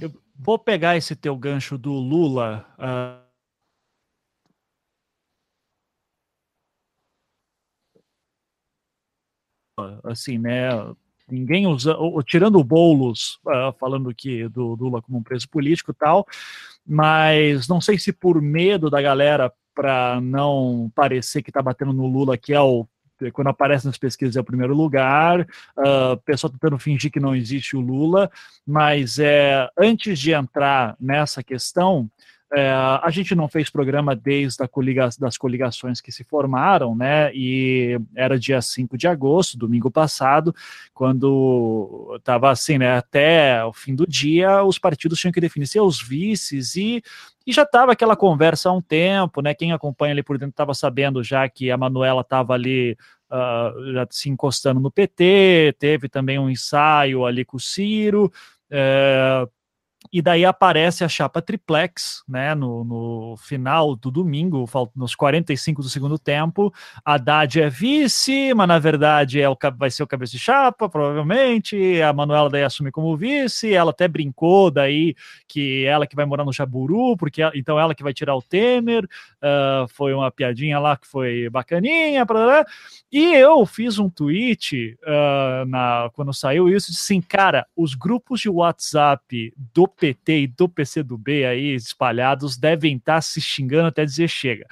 Eu, 0.00 0.12
vou 0.36 0.58
pegar 0.58 0.96
esse 0.96 1.16
teu 1.16 1.36
gancho 1.36 1.78
do 1.78 1.92
Lula. 1.92 2.66
Uh, 2.78 3.24
assim, 10.04 10.38
né? 10.38 10.68
Ninguém 11.34 11.66
usa, 11.66 11.96
ou, 11.96 12.22
tirando 12.22 12.58
o 12.58 12.64
Boulos, 12.64 13.38
uh, 13.46 13.72
falando 13.78 14.14
que 14.14 14.48
do, 14.48 14.74
Lula 14.74 15.02
como 15.02 15.18
um 15.18 15.22
preso 15.22 15.48
político 15.48 15.90
e 15.90 15.94
tal, 15.94 16.26
mas 16.86 17.66
não 17.68 17.80
sei 17.80 17.98
se 17.98 18.12
por 18.12 18.40
medo 18.40 18.88
da 18.88 19.02
galera 19.02 19.52
para 19.74 20.20
não 20.20 20.90
parecer 20.94 21.42
que 21.42 21.50
está 21.50 21.60
batendo 21.60 21.92
no 21.92 22.06
Lula, 22.06 22.38
que 22.38 22.54
é 22.54 22.60
o 22.60 22.86
quando 23.32 23.46
aparece 23.46 23.86
nas 23.86 23.96
pesquisas 23.96 24.36
é 24.36 24.40
o 24.40 24.44
primeiro 24.44 24.74
lugar, 24.74 25.40
uh, 25.42 26.16
pessoal 26.24 26.52
tentando 26.52 26.78
fingir 26.78 27.10
que 27.12 27.20
não 27.20 27.34
existe 27.34 27.76
o 27.76 27.80
Lula, 27.80 28.30
mas 28.66 29.18
é, 29.18 29.68
antes 29.78 30.18
de 30.18 30.32
entrar 30.32 30.96
nessa 31.00 31.42
questão, 31.42 32.10
é, 32.56 32.70
a 32.70 33.10
gente 33.10 33.34
não 33.34 33.48
fez 33.48 33.68
programa 33.68 34.14
desde 34.14 34.62
a 34.62 34.68
coliga 34.68 35.08
das 35.18 35.36
coligações 35.36 36.00
que 36.00 36.12
se 36.12 36.22
formaram, 36.22 36.94
né? 36.94 37.34
E 37.34 37.98
era 38.14 38.38
dia 38.38 38.62
5 38.62 38.96
de 38.96 39.08
agosto, 39.08 39.58
domingo 39.58 39.90
passado, 39.90 40.54
quando 40.92 42.14
estava 42.16 42.50
assim, 42.50 42.78
né? 42.78 42.96
Até 42.96 43.64
o 43.64 43.72
fim 43.72 43.94
do 43.94 44.06
dia, 44.06 44.62
os 44.62 44.78
partidos 44.78 45.18
tinham 45.18 45.32
que 45.32 45.40
definir 45.40 45.66
seus 45.66 46.00
vices 46.00 46.76
e, 46.76 47.02
e 47.44 47.52
já 47.52 47.62
estava 47.62 47.92
aquela 47.92 48.14
conversa 48.14 48.68
há 48.68 48.72
um 48.72 48.82
tempo, 48.82 49.40
né? 49.42 49.52
Quem 49.52 49.72
acompanha 49.72 50.12
ali 50.12 50.22
por 50.22 50.38
dentro 50.38 50.52
estava 50.52 50.74
sabendo 50.74 51.24
já 51.24 51.48
que 51.48 51.70
a 51.70 51.76
Manuela 51.76 52.20
estava 52.20 52.54
ali 52.54 52.96
Uh, 53.30 53.92
já 53.92 54.06
se 54.10 54.28
encostando 54.28 54.78
no 54.78 54.92
PT, 54.92 55.74
teve 55.80 56.08
também 56.08 56.38
um 56.38 56.48
ensaio 56.48 57.24
ali 57.26 57.44
com 57.44 57.56
o 57.56 57.60
Ciro, 57.60 58.30
uh, 58.70 59.50
e 60.12 60.22
daí 60.22 60.44
aparece 60.44 61.04
a 61.04 61.08
chapa 61.08 61.42
triplex, 61.42 62.22
né, 62.28 62.54
no, 62.54 62.84
no 62.84 63.36
final 63.36 63.96
do 63.96 64.10
domingo, 64.10 64.68
nos 64.94 65.14
45 65.14 65.82
do 65.82 65.88
segundo 65.88 66.18
tempo, 66.18 66.72
Haddad 67.04 67.60
é 67.60 67.68
vice, 67.68 68.54
mas 68.54 68.68
na 68.68 68.78
verdade 68.78 69.40
é 69.40 69.48
o, 69.48 69.56
vai 69.76 69.90
ser 69.90 70.02
o 70.02 70.06
cabeça 70.06 70.32
de 70.32 70.38
chapa, 70.38 70.88
provavelmente, 70.88 72.00
a 72.00 72.12
Manuela 72.12 72.48
daí 72.48 72.62
assume 72.62 72.90
como 72.90 73.16
vice, 73.16 73.72
ela 73.72 73.90
até 73.90 74.06
brincou 74.06 74.70
daí 74.70 75.14
que 75.48 75.84
ela 75.84 76.06
que 76.06 76.16
vai 76.16 76.24
morar 76.24 76.44
no 76.44 76.52
Jaburu, 76.52 77.16
porque 77.16 77.42
então 77.54 77.78
ela 77.78 77.94
que 77.94 78.02
vai 78.02 78.14
tirar 78.14 78.36
o 78.36 78.42
Temer, 78.42 79.08
uh, 79.44 79.86
foi 79.88 80.14
uma 80.14 80.30
piadinha 80.30 80.78
lá 80.78 80.96
que 80.96 81.06
foi 81.06 81.48
bacaninha, 81.50 82.24
pra, 82.24 82.64
e 83.12 83.34
eu 83.34 83.64
fiz 83.66 83.98
um 83.98 84.08
tweet 84.08 84.96
uh, 85.02 85.66
na, 85.66 86.10
quando 86.14 86.32
saiu 86.32 86.68
isso, 86.68 86.90
disse 86.90 87.02
assim, 87.02 87.20
cara, 87.20 87.66
os 87.76 87.94
grupos 87.94 88.40
de 88.40 88.48
WhatsApp 88.48 89.52
do 89.74 89.86
PT 89.86 90.40
e 90.40 90.46
do 90.46 90.68
PCdoB 90.68 91.44
aí 91.44 91.74
espalhados 91.74 92.56
devem 92.56 92.96
estar 92.96 93.16
tá 93.16 93.20
se 93.20 93.40
xingando 93.40 93.88
até 93.88 94.04
dizer 94.04 94.28
chega. 94.28 94.66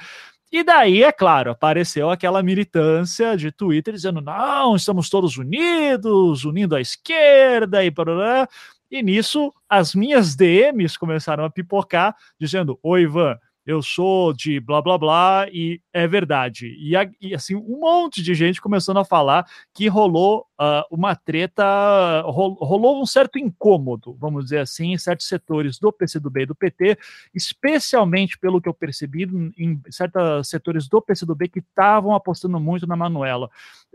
E 0.50 0.62
daí, 0.62 1.02
é 1.02 1.10
claro, 1.10 1.50
apareceu 1.50 2.10
aquela 2.10 2.42
militância 2.42 3.34
de 3.38 3.50
Twitter 3.50 3.94
dizendo: 3.94 4.20
não, 4.20 4.76
estamos 4.76 5.08
todos 5.08 5.38
unidos, 5.38 6.44
unindo 6.44 6.76
a 6.76 6.80
esquerda 6.80 7.82
e 7.82 7.90
parará. 7.90 8.46
E 8.90 9.02
nisso, 9.02 9.50
as 9.66 9.94
minhas 9.94 10.36
DMs 10.36 10.98
começaram 10.98 11.46
a 11.46 11.50
pipocar, 11.50 12.14
dizendo: 12.38 12.78
Oi, 12.82 13.04
Ivan, 13.04 13.38
eu 13.64 13.80
sou 13.80 14.32
de 14.32 14.58
blá 14.58 14.82
blá 14.82 14.98
blá 14.98 15.46
e 15.52 15.80
é 15.92 16.06
verdade. 16.06 16.66
E, 16.78 16.94
e 17.20 17.34
assim, 17.34 17.54
um 17.54 17.80
monte 17.80 18.22
de 18.22 18.34
gente 18.34 18.60
começando 18.60 18.98
a 18.98 19.04
falar 19.04 19.46
que 19.72 19.86
rolou 19.88 20.46
uh, 20.60 20.82
uma 20.90 21.14
treta, 21.14 22.22
rolou 22.22 23.00
um 23.00 23.06
certo 23.06 23.38
incômodo, 23.38 24.16
vamos 24.18 24.44
dizer 24.44 24.58
assim, 24.58 24.92
em 24.92 24.98
certos 24.98 25.28
setores 25.28 25.78
do 25.78 25.92
PCdoB 25.92 26.42
e 26.42 26.46
do 26.46 26.54
PT, 26.54 26.98
especialmente 27.32 28.36
pelo 28.36 28.60
que 28.60 28.68
eu 28.68 28.74
percebi 28.74 29.24
em 29.56 29.80
certos 29.90 30.48
setores 30.48 30.88
do 30.88 31.00
PCdoB 31.00 31.48
que 31.48 31.58
estavam 31.60 32.14
apostando 32.14 32.58
muito 32.58 32.86
na 32.86 32.96
Manuela. 32.96 33.48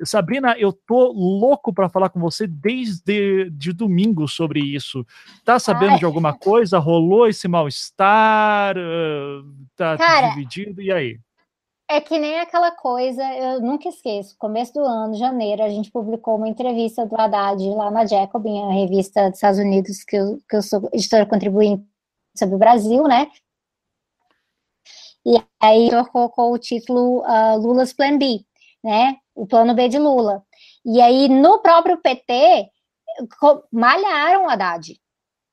Sabrina, 0.03 0.55
eu 0.57 0.71
tô 0.71 1.11
louco 1.11 1.73
para 1.73 1.89
falar 1.89 2.09
com 2.09 2.19
você 2.19 2.47
desde 2.47 3.49
de 3.49 3.73
domingo 3.73 4.27
sobre 4.27 4.59
isso. 4.59 5.05
Tá 5.43 5.59
sabendo 5.59 5.93
Ai. 5.93 5.99
de 5.99 6.05
alguma 6.05 6.33
coisa? 6.33 6.77
Rolou 6.77 7.27
esse 7.27 7.47
mal-estar? 7.47 8.75
Tá 9.75 9.97
Cara, 9.97 10.29
dividido? 10.29 10.81
E 10.81 10.91
aí? 10.91 11.19
É 11.89 12.01
que 12.01 12.19
nem 12.19 12.39
aquela 12.39 12.71
coisa, 12.71 13.23
eu 13.33 13.61
nunca 13.61 13.87
esqueço, 13.87 14.35
começo 14.37 14.73
do 14.73 14.81
ano, 14.81 15.15
janeiro, 15.15 15.63
a 15.63 15.69
gente 15.69 15.89
publicou 15.89 16.35
uma 16.35 16.49
entrevista 16.49 17.05
do 17.05 17.15
Haddad 17.15 17.63
lá 17.69 17.89
na 17.89 18.05
Jacobin, 18.05 18.61
a 18.63 18.73
revista 18.73 19.29
dos 19.29 19.37
Estados 19.37 19.59
Unidos, 19.59 20.03
que 20.03 20.17
eu, 20.17 20.37
que 20.49 20.57
eu 20.57 20.61
sou 20.61 20.89
editora 20.91 21.25
contribuinte 21.25 21.87
sobre 22.37 22.55
o 22.55 22.59
Brasil, 22.59 23.03
né? 23.03 23.31
E 25.25 25.41
aí 25.61 25.89
colocou 26.11 26.53
o 26.53 26.59
título 26.59 27.21
uh, 27.21 27.57
Lula's 27.57 27.93
Plan 27.93 28.17
B, 28.17 28.45
né? 28.83 29.17
O 29.33 29.47
plano 29.47 29.73
B 29.73 29.87
de 29.87 29.97
Lula. 29.97 30.43
E 30.85 31.01
aí, 31.01 31.29
no 31.29 31.59
próprio 31.59 31.97
PT, 32.01 32.69
malharam 33.71 34.45
o 34.45 34.49
Haddad 34.49 34.99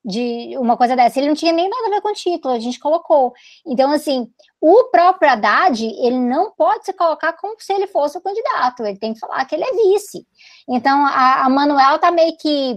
de 0.04 0.56
uma 0.58 0.76
coisa 0.76 0.94
dessa. 0.94 1.18
Ele 1.18 1.28
não 1.28 1.34
tinha 1.34 1.52
nem 1.52 1.68
nada 1.68 1.86
a 1.86 1.90
ver 1.90 2.00
com 2.00 2.10
o 2.10 2.14
título, 2.14 2.54
a 2.54 2.58
gente 2.58 2.78
colocou. 2.78 3.32
Então, 3.66 3.90
assim, 3.90 4.28
o 4.60 4.84
próprio 4.84 5.30
Haddad, 5.30 5.84
ele 5.84 6.18
não 6.18 6.50
pode 6.52 6.84
se 6.84 6.92
colocar 6.92 7.32
como 7.34 7.54
se 7.58 7.72
ele 7.72 7.86
fosse 7.86 8.18
o 8.18 8.20
candidato, 8.20 8.84
ele 8.84 8.98
tem 8.98 9.14
que 9.14 9.20
falar 9.20 9.44
que 9.46 9.54
ele 9.54 9.64
é 9.64 9.72
vice. 9.72 10.26
Então, 10.68 11.06
a, 11.06 11.44
a 11.44 11.48
Manuel 11.48 11.98
tá 11.98 12.10
meio 12.10 12.36
que 12.36 12.76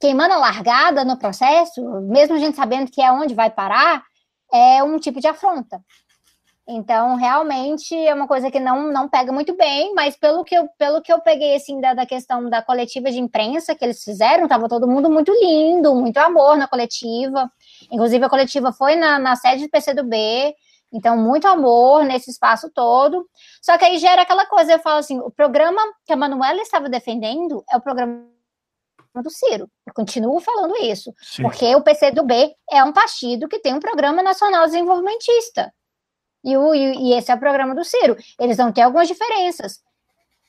queimando 0.00 0.34
a 0.34 0.38
largada 0.38 1.04
no 1.04 1.18
processo, 1.18 1.82
mesmo 2.02 2.36
a 2.36 2.38
gente 2.38 2.56
sabendo 2.56 2.90
que 2.90 3.02
é 3.02 3.10
onde 3.10 3.34
vai 3.34 3.50
parar, 3.50 4.04
é 4.52 4.82
um 4.82 4.98
tipo 4.98 5.20
de 5.20 5.26
afronta. 5.26 5.82
Então, 6.70 7.16
realmente 7.16 7.94
é 7.96 8.12
uma 8.12 8.28
coisa 8.28 8.50
que 8.50 8.60
não, 8.60 8.92
não 8.92 9.08
pega 9.08 9.32
muito 9.32 9.56
bem, 9.56 9.94
mas 9.94 10.16
pelo 10.16 10.44
que 10.44 10.54
eu, 10.54 10.68
pelo 10.76 11.00
que 11.00 11.10
eu 11.10 11.18
peguei 11.18 11.56
assim 11.56 11.80
da, 11.80 11.94
da 11.94 12.04
questão 12.04 12.50
da 12.50 12.60
coletiva 12.60 13.10
de 13.10 13.18
imprensa 13.18 13.74
que 13.74 13.82
eles 13.82 14.04
fizeram, 14.04 14.44
estava 14.44 14.68
todo 14.68 14.86
mundo 14.86 15.10
muito 15.10 15.32
lindo, 15.32 15.94
muito 15.94 16.18
amor 16.18 16.58
na 16.58 16.68
coletiva. 16.68 17.50
Inclusive, 17.90 18.22
a 18.22 18.28
coletiva 18.28 18.70
foi 18.70 18.96
na, 18.96 19.18
na 19.18 19.34
sede 19.34 19.64
do 19.64 19.70
PCdoB, 19.70 20.54
então, 20.92 21.16
muito 21.16 21.46
amor 21.46 22.04
nesse 22.04 22.30
espaço 22.30 22.70
todo. 22.70 23.26
Só 23.62 23.76
que 23.76 23.84
aí 23.84 23.98
gera 23.98 24.22
aquela 24.22 24.46
coisa, 24.46 24.72
eu 24.72 24.78
falo 24.78 24.98
assim: 24.98 25.18
o 25.20 25.30
programa 25.30 25.80
que 26.04 26.12
a 26.12 26.16
Manuela 26.16 26.60
estava 26.60 26.88
defendendo 26.88 27.64
é 27.70 27.76
o 27.76 27.80
programa 27.80 28.26
do 29.22 29.30
Ciro. 29.30 29.68
Eu 29.86 29.92
continuo 29.94 30.40
falando 30.40 30.76
isso. 30.76 31.12
Sim. 31.20 31.42
Porque 31.42 31.74
o 31.74 31.82
PCdoB 31.82 32.54
é 32.70 32.84
um 32.84 32.92
partido 32.92 33.48
que 33.48 33.58
tem 33.58 33.74
um 33.74 33.80
programa 33.80 34.22
nacional 34.22 34.64
desenvolvimentista. 34.64 35.72
E, 36.44 36.56
o, 36.56 36.74
e, 36.74 37.12
esse 37.14 37.30
é 37.30 37.34
o 37.34 37.38
programa 37.38 37.74
do 37.74 37.84
Ciro. 37.84 38.16
Eles 38.40 38.56
vão 38.56 38.72
ter 38.72 38.82
algumas 38.82 39.08
diferenças. 39.08 39.82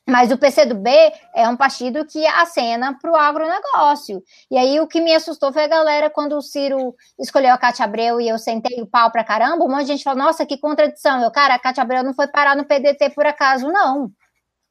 Mas 0.07 0.31
o 0.31 0.37
PCdoB 0.37 0.89
é 1.35 1.47
um 1.47 1.55
partido 1.55 2.03
que 2.03 2.25
acena 2.25 2.97
para 2.99 3.11
o 3.11 3.15
agronegócio. 3.15 4.23
E 4.49 4.57
aí 4.57 4.79
o 4.79 4.87
que 4.87 4.99
me 4.99 5.13
assustou 5.13 5.53
foi 5.53 5.63
a 5.65 5.67
galera, 5.67 6.09
quando 6.09 6.35
o 6.35 6.41
Ciro 6.41 6.95
escolheu 7.19 7.53
a 7.53 7.57
Cátia 7.59 7.85
Abreu 7.85 8.19
e 8.19 8.27
eu 8.27 8.39
sentei 8.39 8.81
o 8.81 8.87
pau 8.87 9.11
para 9.11 9.23
caramba, 9.23 9.63
um 9.63 9.69
monte 9.69 9.81
de 9.81 9.87
gente 9.89 10.03
falou, 10.03 10.23
nossa, 10.23 10.47
que 10.47 10.57
contradição. 10.57 11.21
Eu, 11.21 11.31
cara, 11.31 11.53
a 11.53 11.59
Cátia 11.59 11.83
Abreu 11.83 12.03
não 12.03 12.13
foi 12.15 12.27
parar 12.27 12.55
no 12.55 12.65
PDT 12.65 13.11
por 13.11 13.25
acaso, 13.27 13.67
não. 13.67 14.11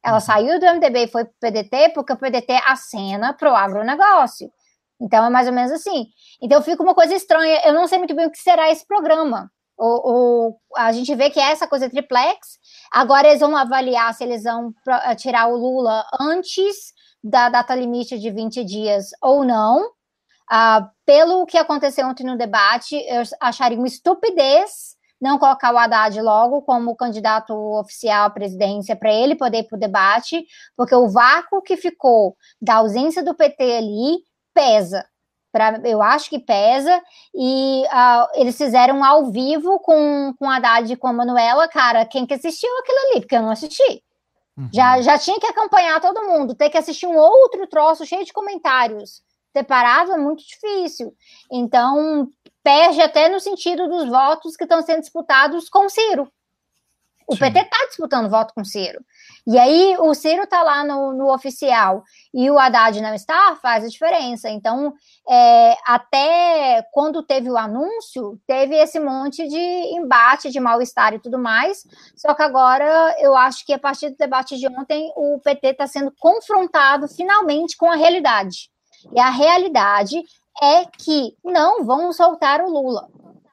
Ela 0.03 0.19
saiu 0.19 0.59
do 0.59 0.65
MDB 0.65 1.03
e 1.05 1.07
foi 1.07 1.23
para 1.25 1.31
o 1.31 1.39
PDT 1.39 1.89
porque 1.93 2.13
o 2.13 2.17
PDT 2.17 2.61
acena 2.65 3.33
para 3.33 3.51
o 3.51 3.55
agronegócio. 3.55 4.51
Então 4.99 5.25
é 5.25 5.29
mais 5.29 5.47
ou 5.47 5.53
menos 5.53 5.71
assim. 5.71 6.07
Então 6.41 6.61
fica 6.61 6.83
uma 6.83 6.93
coisa 6.93 7.13
estranha. 7.13 7.61
Eu 7.65 7.73
não 7.73 7.87
sei 7.87 7.97
muito 7.97 8.15
bem 8.15 8.25
o 8.25 8.31
que 8.31 8.37
será 8.37 8.69
esse 8.69 8.85
programa. 8.85 9.49
O, 9.79 10.49
o, 10.49 10.59
a 10.75 10.91
gente 10.91 11.15
vê 11.15 11.29
que 11.29 11.39
é 11.39 11.51
essa 11.51 11.67
coisa 11.67 11.89
triplex. 11.89 12.59
Agora 12.91 13.29
eles 13.29 13.39
vão 13.39 13.55
avaliar 13.55 14.13
se 14.13 14.25
eles 14.25 14.43
vão 14.43 14.73
eh, 14.87 15.15
tirar 15.15 15.47
o 15.47 15.55
Lula 15.55 16.05
antes 16.19 16.93
da 17.23 17.47
data 17.47 17.73
limite 17.73 18.19
de 18.19 18.29
20 18.29 18.63
dias 18.65 19.11
ou 19.21 19.45
não. 19.45 19.89
Ah, 20.51 20.89
pelo 21.05 21.45
que 21.45 21.57
aconteceu 21.57 22.07
ontem 22.07 22.25
no 22.25 22.37
debate, 22.37 22.95
eu 23.07 23.21
acharia 23.39 23.77
uma 23.77 23.87
estupidez 23.87 24.97
não 25.21 25.37
colocar 25.37 25.73
o 25.73 25.77
Haddad 25.77 26.19
logo 26.21 26.61
como 26.61 26.95
candidato 26.95 27.53
oficial 27.53 28.27
à 28.27 28.29
presidência 28.29 28.95
para 28.95 29.13
ele 29.13 29.35
poder 29.35 29.59
ir 29.59 29.63
para 29.63 29.75
o 29.75 29.79
debate, 29.79 30.45
porque 30.77 30.95
o 30.95 31.09
vácuo 31.09 31.61
que 31.61 31.75
ficou 31.75 32.37
da 32.61 32.75
ausência 32.75 33.23
do 33.23 33.35
PT 33.35 33.63
ali 33.63 34.19
pesa. 34.53 35.05
Pra, 35.51 35.79
eu 35.83 36.01
acho 36.01 36.29
que 36.29 36.39
pesa, 36.39 37.01
e 37.33 37.83
uh, 37.85 38.27
eles 38.35 38.55
fizeram 38.57 39.03
ao 39.03 39.31
vivo 39.31 39.79
com, 39.79 40.33
com 40.37 40.49
a 40.49 40.57
Haddad 40.57 40.93
e 40.93 40.95
com 40.95 41.07
a 41.07 41.13
Manuela, 41.13 41.67
cara, 41.67 42.05
quem 42.05 42.25
que 42.25 42.35
assistiu 42.35 42.69
aquilo 42.77 42.97
ali? 42.97 43.21
Porque 43.21 43.35
eu 43.35 43.41
não 43.41 43.49
assisti. 43.49 44.03
Uhum. 44.55 44.69
Já, 44.71 45.01
já 45.01 45.17
tinha 45.17 45.39
que 45.39 45.47
acompanhar 45.47 45.99
todo 46.01 46.27
mundo, 46.27 46.53
ter 46.53 46.69
que 46.69 46.77
assistir 46.77 47.07
um 47.07 47.17
outro 47.17 47.65
troço 47.67 48.05
cheio 48.05 48.23
de 48.23 48.33
comentários 48.33 49.23
separado 49.51 50.11
é 50.13 50.17
muito 50.17 50.43
difícil. 50.45 51.13
Então, 51.51 52.27
perde 52.63 53.01
até 53.01 53.29
no 53.29 53.39
sentido 53.39 53.87
dos 53.87 54.07
votos 54.07 54.55
que 54.55 54.63
estão 54.63 54.81
sendo 54.81 55.01
disputados 55.01 55.69
com 55.69 55.89
Ciro. 55.89 56.31
O 57.29 57.33
Sim. 57.33 57.41
PT 57.41 57.59
está 57.59 57.77
disputando 57.87 58.27
voto 58.27 58.55
com 58.55 58.61
o 58.61 58.65
Ciro. 58.65 59.05
E 59.45 59.55
aí 59.59 59.95
o 59.99 60.15
Ciro 60.15 60.43
está 60.43 60.63
lá 60.63 60.83
no, 60.83 61.13
no, 61.13 61.31
oficial 61.31 62.03
e 62.33 62.49
o 62.49 62.57
Haddad 62.57 62.99
não 62.99 63.13
está, 63.13 63.55
faz 63.61 63.85
a 63.85 63.87
diferença. 63.87 64.49
Então, 64.49 64.95
é, 65.29 65.77
até 65.85 66.83
quando 66.91 67.21
teve 67.21 67.47
o 67.51 67.55
anúncio, 67.55 68.39
teve 68.47 68.75
esse 68.75 68.99
monte 68.99 69.47
de 69.47 69.59
embate, 69.95 70.49
de 70.49 70.59
mal-estar 70.59 71.13
e 71.13 71.19
tudo 71.19 71.37
mais. 71.37 71.83
Só 72.15 72.33
que 72.33 72.41
agora 72.41 73.15
eu 73.19 73.37
acho 73.37 73.63
que 73.63 73.73
a 73.73 73.79
partir 73.79 74.09
do 74.09 74.17
debate 74.17 74.57
de 74.57 74.67
ontem, 74.67 75.13
o 75.15 75.39
PT 75.39 75.67
está 75.67 75.85
sendo 75.85 76.11
confrontado 76.19 77.07
finalmente 77.07 77.77
com 77.77 77.91
a 77.91 77.95
realidade. 77.95 78.71
E 79.15 79.19
a 79.19 79.29
realidade 79.29 80.19
é 80.63 80.83
que 80.85 81.37
não 81.45 81.85
vão 81.85 82.11
soltar 82.11 82.59
o 82.59 82.71
Lula. 82.71 83.07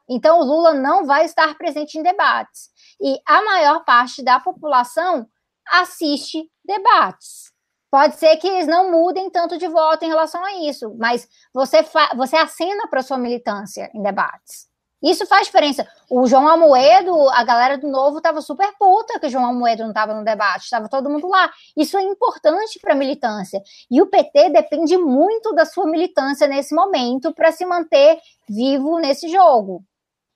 Então, 0.08 0.40
o 0.40 0.44
Lula 0.44 0.72
não 0.72 1.04
vai 1.04 1.26
estar 1.26 1.54
presente 1.58 1.98
em 1.98 2.02
debates. 2.02 2.70
E 3.00 3.18
a 3.26 3.42
maior 3.42 3.84
parte 3.84 4.22
da 4.22 4.40
população 4.40 5.28
assiste 5.68 6.50
debates. 6.64 7.52
Pode 7.90 8.16
ser 8.16 8.36
que 8.36 8.46
eles 8.46 8.66
não 8.66 8.90
mudem 8.90 9.30
tanto 9.30 9.58
de 9.58 9.68
voto 9.68 10.04
em 10.04 10.08
relação 10.08 10.44
a 10.44 10.54
isso, 10.54 10.94
mas 10.98 11.28
você, 11.52 11.84
você 12.16 12.36
acena 12.36 12.88
para 12.88 13.02
sua 13.02 13.16
militância 13.16 13.90
em 13.94 14.02
debates. 14.02 14.66
Isso 15.02 15.26
faz 15.26 15.46
diferença. 15.46 15.86
O 16.10 16.26
João 16.26 16.48
Almoedo, 16.48 17.28
a 17.30 17.44
galera 17.44 17.78
do 17.78 17.86
Novo 17.86 18.16
estava 18.16 18.40
super 18.40 18.72
puta 18.78 19.20
que 19.20 19.26
o 19.26 19.30
João 19.30 19.46
Almoedo 19.46 19.82
não 19.82 19.90
estava 19.90 20.14
no 20.14 20.24
debate, 20.24 20.64
estava 20.64 20.88
todo 20.88 21.10
mundo 21.10 21.28
lá. 21.28 21.50
Isso 21.76 21.96
é 21.98 22.02
importante 22.02 22.80
para 22.80 22.94
a 22.94 22.96
militância. 22.96 23.62
E 23.90 24.00
o 24.00 24.06
PT 24.06 24.50
depende 24.50 24.96
muito 24.96 25.52
da 25.54 25.64
sua 25.64 25.86
militância 25.86 26.48
nesse 26.48 26.74
momento 26.74 27.32
para 27.32 27.52
se 27.52 27.64
manter 27.64 28.18
vivo 28.48 28.98
nesse 28.98 29.28
jogo. 29.28 29.84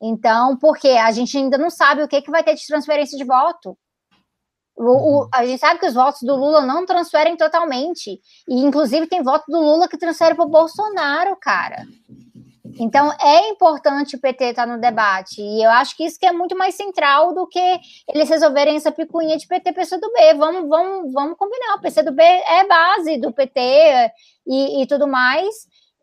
Então, 0.02 0.56
porque 0.56 0.88
a 0.88 1.10
gente 1.12 1.36
ainda 1.36 1.58
não 1.58 1.68
sabe 1.68 2.02
o 2.02 2.08
que, 2.08 2.22
que 2.22 2.30
vai 2.30 2.42
ter 2.42 2.54
de 2.54 2.66
transferência 2.66 3.18
de 3.18 3.24
voto. 3.24 3.76
O, 4.76 4.84
o, 4.84 5.22
uhum. 5.22 5.28
a 5.32 5.44
gente 5.44 5.60
sabe 5.60 5.78
que 5.78 5.86
os 5.86 5.92
votos 5.92 6.22
do 6.22 6.34
Lula 6.34 6.62
não 6.62 6.86
transferem 6.86 7.36
totalmente. 7.36 8.18
E, 8.48 8.60
inclusive, 8.60 9.06
tem 9.06 9.22
voto 9.22 9.44
do 9.46 9.60
Lula 9.60 9.88
que 9.88 9.98
transfere 9.98 10.34
para 10.34 10.44
o 10.44 10.48
Bolsonaro, 10.48 11.36
cara. 11.36 11.86
Então, 12.78 13.12
é 13.20 13.50
importante 13.50 14.16
o 14.16 14.20
PT 14.20 14.44
estar 14.44 14.66
tá 14.66 14.72
no 14.72 14.80
debate. 14.80 15.42
E 15.42 15.62
eu 15.62 15.70
acho 15.70 15.94
que 15.94 16.04
isso 16.04 16.18
que 16.18 16.24
é 16.24 16.32
muito 16.32 16.56
mais 16.56 16.74
central 16.76 17.34
do 17.34 17.46
que 17.46 17.80
eles 18.08 18.30
resolverem 18.30 18.76
essa 18.76 18.90
picuinha 18.90 19.36
de 19.36 19.46
PT 19.46 19.72
PCdoB. 19.72 20.14
Vamos, 20.38 20.66
vamos, 20.66 21.12
vamos 21.12 21.36
combinar. 21.36 21.74
O 21.74 21.80
PCdoB 21.82 22.22
é 22.22 22.66
base 22.66 23.18
do 23.18 23.32
PT 23.32 23.60
e, 24.46 24.82
e 24.82 24.86
tudo 24.86 25.06
mais. 25.06 25.54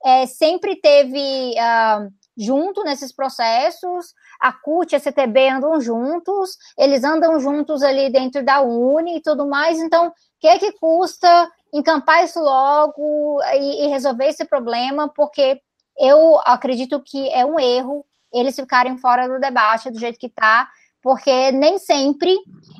É, 0.05 0.27
sempre 0.27 0.75
teve. 0.75 1.55
Uh, 1.55 2.26
junto 2.37 2.83
nesses 2.83 3.11
processos, 3.11 4.13
a 4.39 4.51
CUT 4.53 4.93
e 4.93 4.95
a 4.95 4.99
CTB 4.99 5.49
andam 5.49 5.81
juntos, 5.81 6.57
eles 6.77 7.03
andam 7.03 7.39
juntos 7.39 7.81
ali 7.81 8.11
dentro 8.11 8.43
da 8.43 8.61
Uni 8.61 9.17
e 9.17 9.21
tudo 9.21 9.47
mais, 9.47 9.79
então, 9.79 10.07
o 10.07 10.13
que 10.39 10.47
é 10.47 10.59
que 10.59 10.71
custa 10.73 11.49
encampar 11.73 12.23
isso 12.23 12.39
logo 12.39 13.41
e, 13.53 13.85
e 13.85 13.87
resolver 13.87 14.25
esse 14.25 14.45
problema, 14.45 15.11
porque 15.15 15.59
eu 15.97 16.39
acredito 16.45 17.01
que 17.03 17.29
é 17.29 17.45
um 17.45 17.59
erro 17.59 18.05
eles 18.31 18.55
ficarem 18.55 18.97
fora 18.97 19.27
do 19.27 19.39
debate 19.39 19.89
do 19.89 19.99
jeito 19.99 20.19
que 20.19 20.27
está, 20.27 20.67
porque 21.01 21.51
nem 21.51 21.77
sempre, 21.77 22.35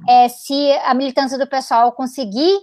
é, 0.07 0.27
se 0.27 0.71
a 0.83 0.93
militância 0.93 1.37
do 1.37 1.47
pessoal 1.47 1.91
conseguir 1.93 2.55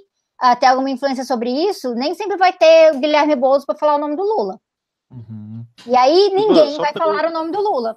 uh, 0.43 0.59
ter 0.59 0.67
alguma 0.67 0.91
influência 0.91 1.25
sobre 1.25 1.51
isso, 1.51 1.95
nem 1.95 2.15
sempre 2.15 2.37
vai 2.37 2.53
ter 2.53 2.95
o 2.95 2.99
Guilherme 2.99 3.35
Boulos 3.35 3.65
para 3.65 3.77
falar 3.77 3.97
o 3.97 3.99
nome 3.99 4.17
do 4.17 4.23
Lula. 4.23 4.61
Uhum. 5.15 5.65
E 5.87 5.97
aí 5.97 6.31
ninguém 6.35 6.77
vai 6.77 6.93
falar 6.93 7.27
o 7.27 7.33
nome 7.33 7.53
do 7.53 7.61
Lula. 7.61 7.97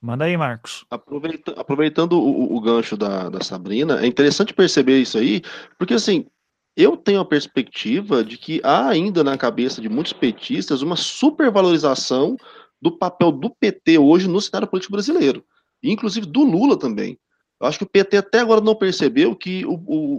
Manda 0.00 0.24
aí, 0.24 0.36
Marcos. 0.36 0.84
Aproveita, 0.90 1.52
aproveitando 1.52 2.14
o, 2.14 2.56
o 2.56 2.60
gancho 2.60 2.96
da, 2.96 3.28
da 3.28 3.42
Sabrina, 3.42 4.00
é 4.00 4.06
interessante 4.06 4.54
perceber 4.54 4.98
isso 5.00 5.18
aí, 5.18 5.42
porque 5.78 5.94
assim, 5.94 6.26
eu 6.76 6.96
tenho 6.96 7.20
a 7.20 7.24
perspectiva 7.24 8.24
de 8.24 8.36
que 8.36 8.60
há 8.64 8.88
ainda 8.88 9.22
na 9.22 9.36
cabeça 9.38 9.80
de 9.80 9.88
muitos 9.88 10.12
petistas 10.12 10.82
uma 10.82 10.96
supervalorização 10.96 12.36
do 12.80 12.92
papel 12.92 13.32
do 13.32 13.48
PT 13.48 13.98
hoje 13.98 14.28
no 14.28 14.40
cenário 14.40 14.68
político 14.68 14.92
brasileiro, 14.92 15.44
inclusive 15.82 16.26
do 16.26 16.42
Lula 16.44 16.78
também. 16.78 17.18
Eu 17.60 17.68
acho 17.68 17.78
que 17.78 17.84
o 17.84 17.88
PT 17.88 18.16
até 18.16 18.40
agora 18.40 18.60
não 18.60 18.74
percebeu 18.74 19.34
que 19.34 19.64
o, 19.64 19.74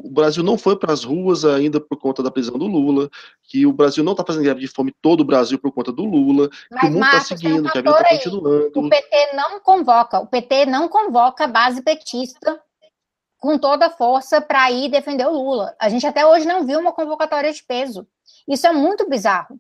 o, 0.06 0.10
Brasil 0.10 0.42
não 0.42 0.58
foi 0.58 0.78
para 0.78 0.94
as 0.94 1.04
ruas 1.04 1.44
ainda 1.44 1.80
por 1.80 1.98
conta 1.98 2.24
da 2.24 2.32
prisão 2.32 2.58
do 2.58 2.66
Lula, 2.66 3.10
que 3.44 3.66
o 3.66 3.74
Brasil 3.74 4.04
não 4.04 4.14
está 4.14 4.24
fazendo 4.26 4.44
greve 4.44 4.62
de 4.62 4.68
fome 4.68 4.94
todo 5.02 5.22
o 5.22 5.26
Brasil 5.26 5.60
por 5.60 5.72
conta 5.72 5.92
do 5.92 6.06
Lula, 6.06 6.50
Mas, 6.72 6.82
que 6.82 6.88
o 6.88 6.92
mundo 6.92 7.06
está 7.06 7.20
seguindo, 7.20 7.68
um 7.68 7.72
que 7.72 7.78
a 7.78 7.82
vida 7.82 7.92
está 7.92 8.10
continuando. 8.10 8.80
O 8.80 8.90
PT 8.90 9.34
não 9.36 9.60
convoca, 9.60 10.20
o 10.20 10.28
PT 10.28 10.66
não 10.66 10.88
convoca 10.88 11.44
a 11.44 11.48
base 11.48 11.82
petista 11.82 12.60
com 13.38 13.60
toda 13.60 13.88
a 13.88 13.92
força 13.92 14.42
para 14.42 14.72
ir 14.72 14.90
defender 14.90 15.28
o 15.28 15.32
Lula. 15.32 15.76
A 15.80 15.90
gente 15.90 16.08
até 16.08 16.26
hoje 16.26 16.48
não 16.48 16.66
viu 16.66 16.80
uma 16.80 16.94
convocatória 16.94 17.52
de 17.52 17.64
peso. 17.64 18.08
Isso 18.48 18.66
é 18.66 18.72
muito 18.72 19.08
bizarro. 19.10 19.60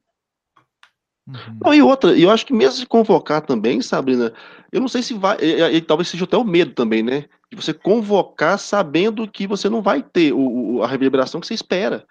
Uhum. 1.27 1.57
Não, 1.63 1.73
e 1.73 1.81
outra, 1.81 2.17
eu 2.17 2.29
acho 2.29 2.45
que 2.45 2.53
mesmo 2.53 2.79
se 2.79 2.85
convocar 2.85 3.41
também, 3.41 3.81
Sabrina, 3.81 4.31
eu 4.71 4.79
não 4.79 4.87
sei 4.87 5.01
se 5.01 5.13
vai, 5.13 5.37
e, 5.41 5.77
e, 5.77 5.81
talvez 5.81 6.07
seja 6.07 6.25
até 6.25 6.37
o 6.37 6.43
medo 6.43 6.73
também, 6.73 7.01
né? 7.01 7.25
De 7.49 7.55
você 7.55 7.73
convocar 7.73 8.59
sabendo 8.59 9.27
que 9.27 9.47
você 9.47 9.69
não 9.69 9.81
vai 9.81 10.03
ter 10.03 10.33
o, 10.33 10.83
a 10.83 10.87
reverberação 10.87 11.41
que 11.41 11.47
você 11.47 11.53
espera. 11.55 12.05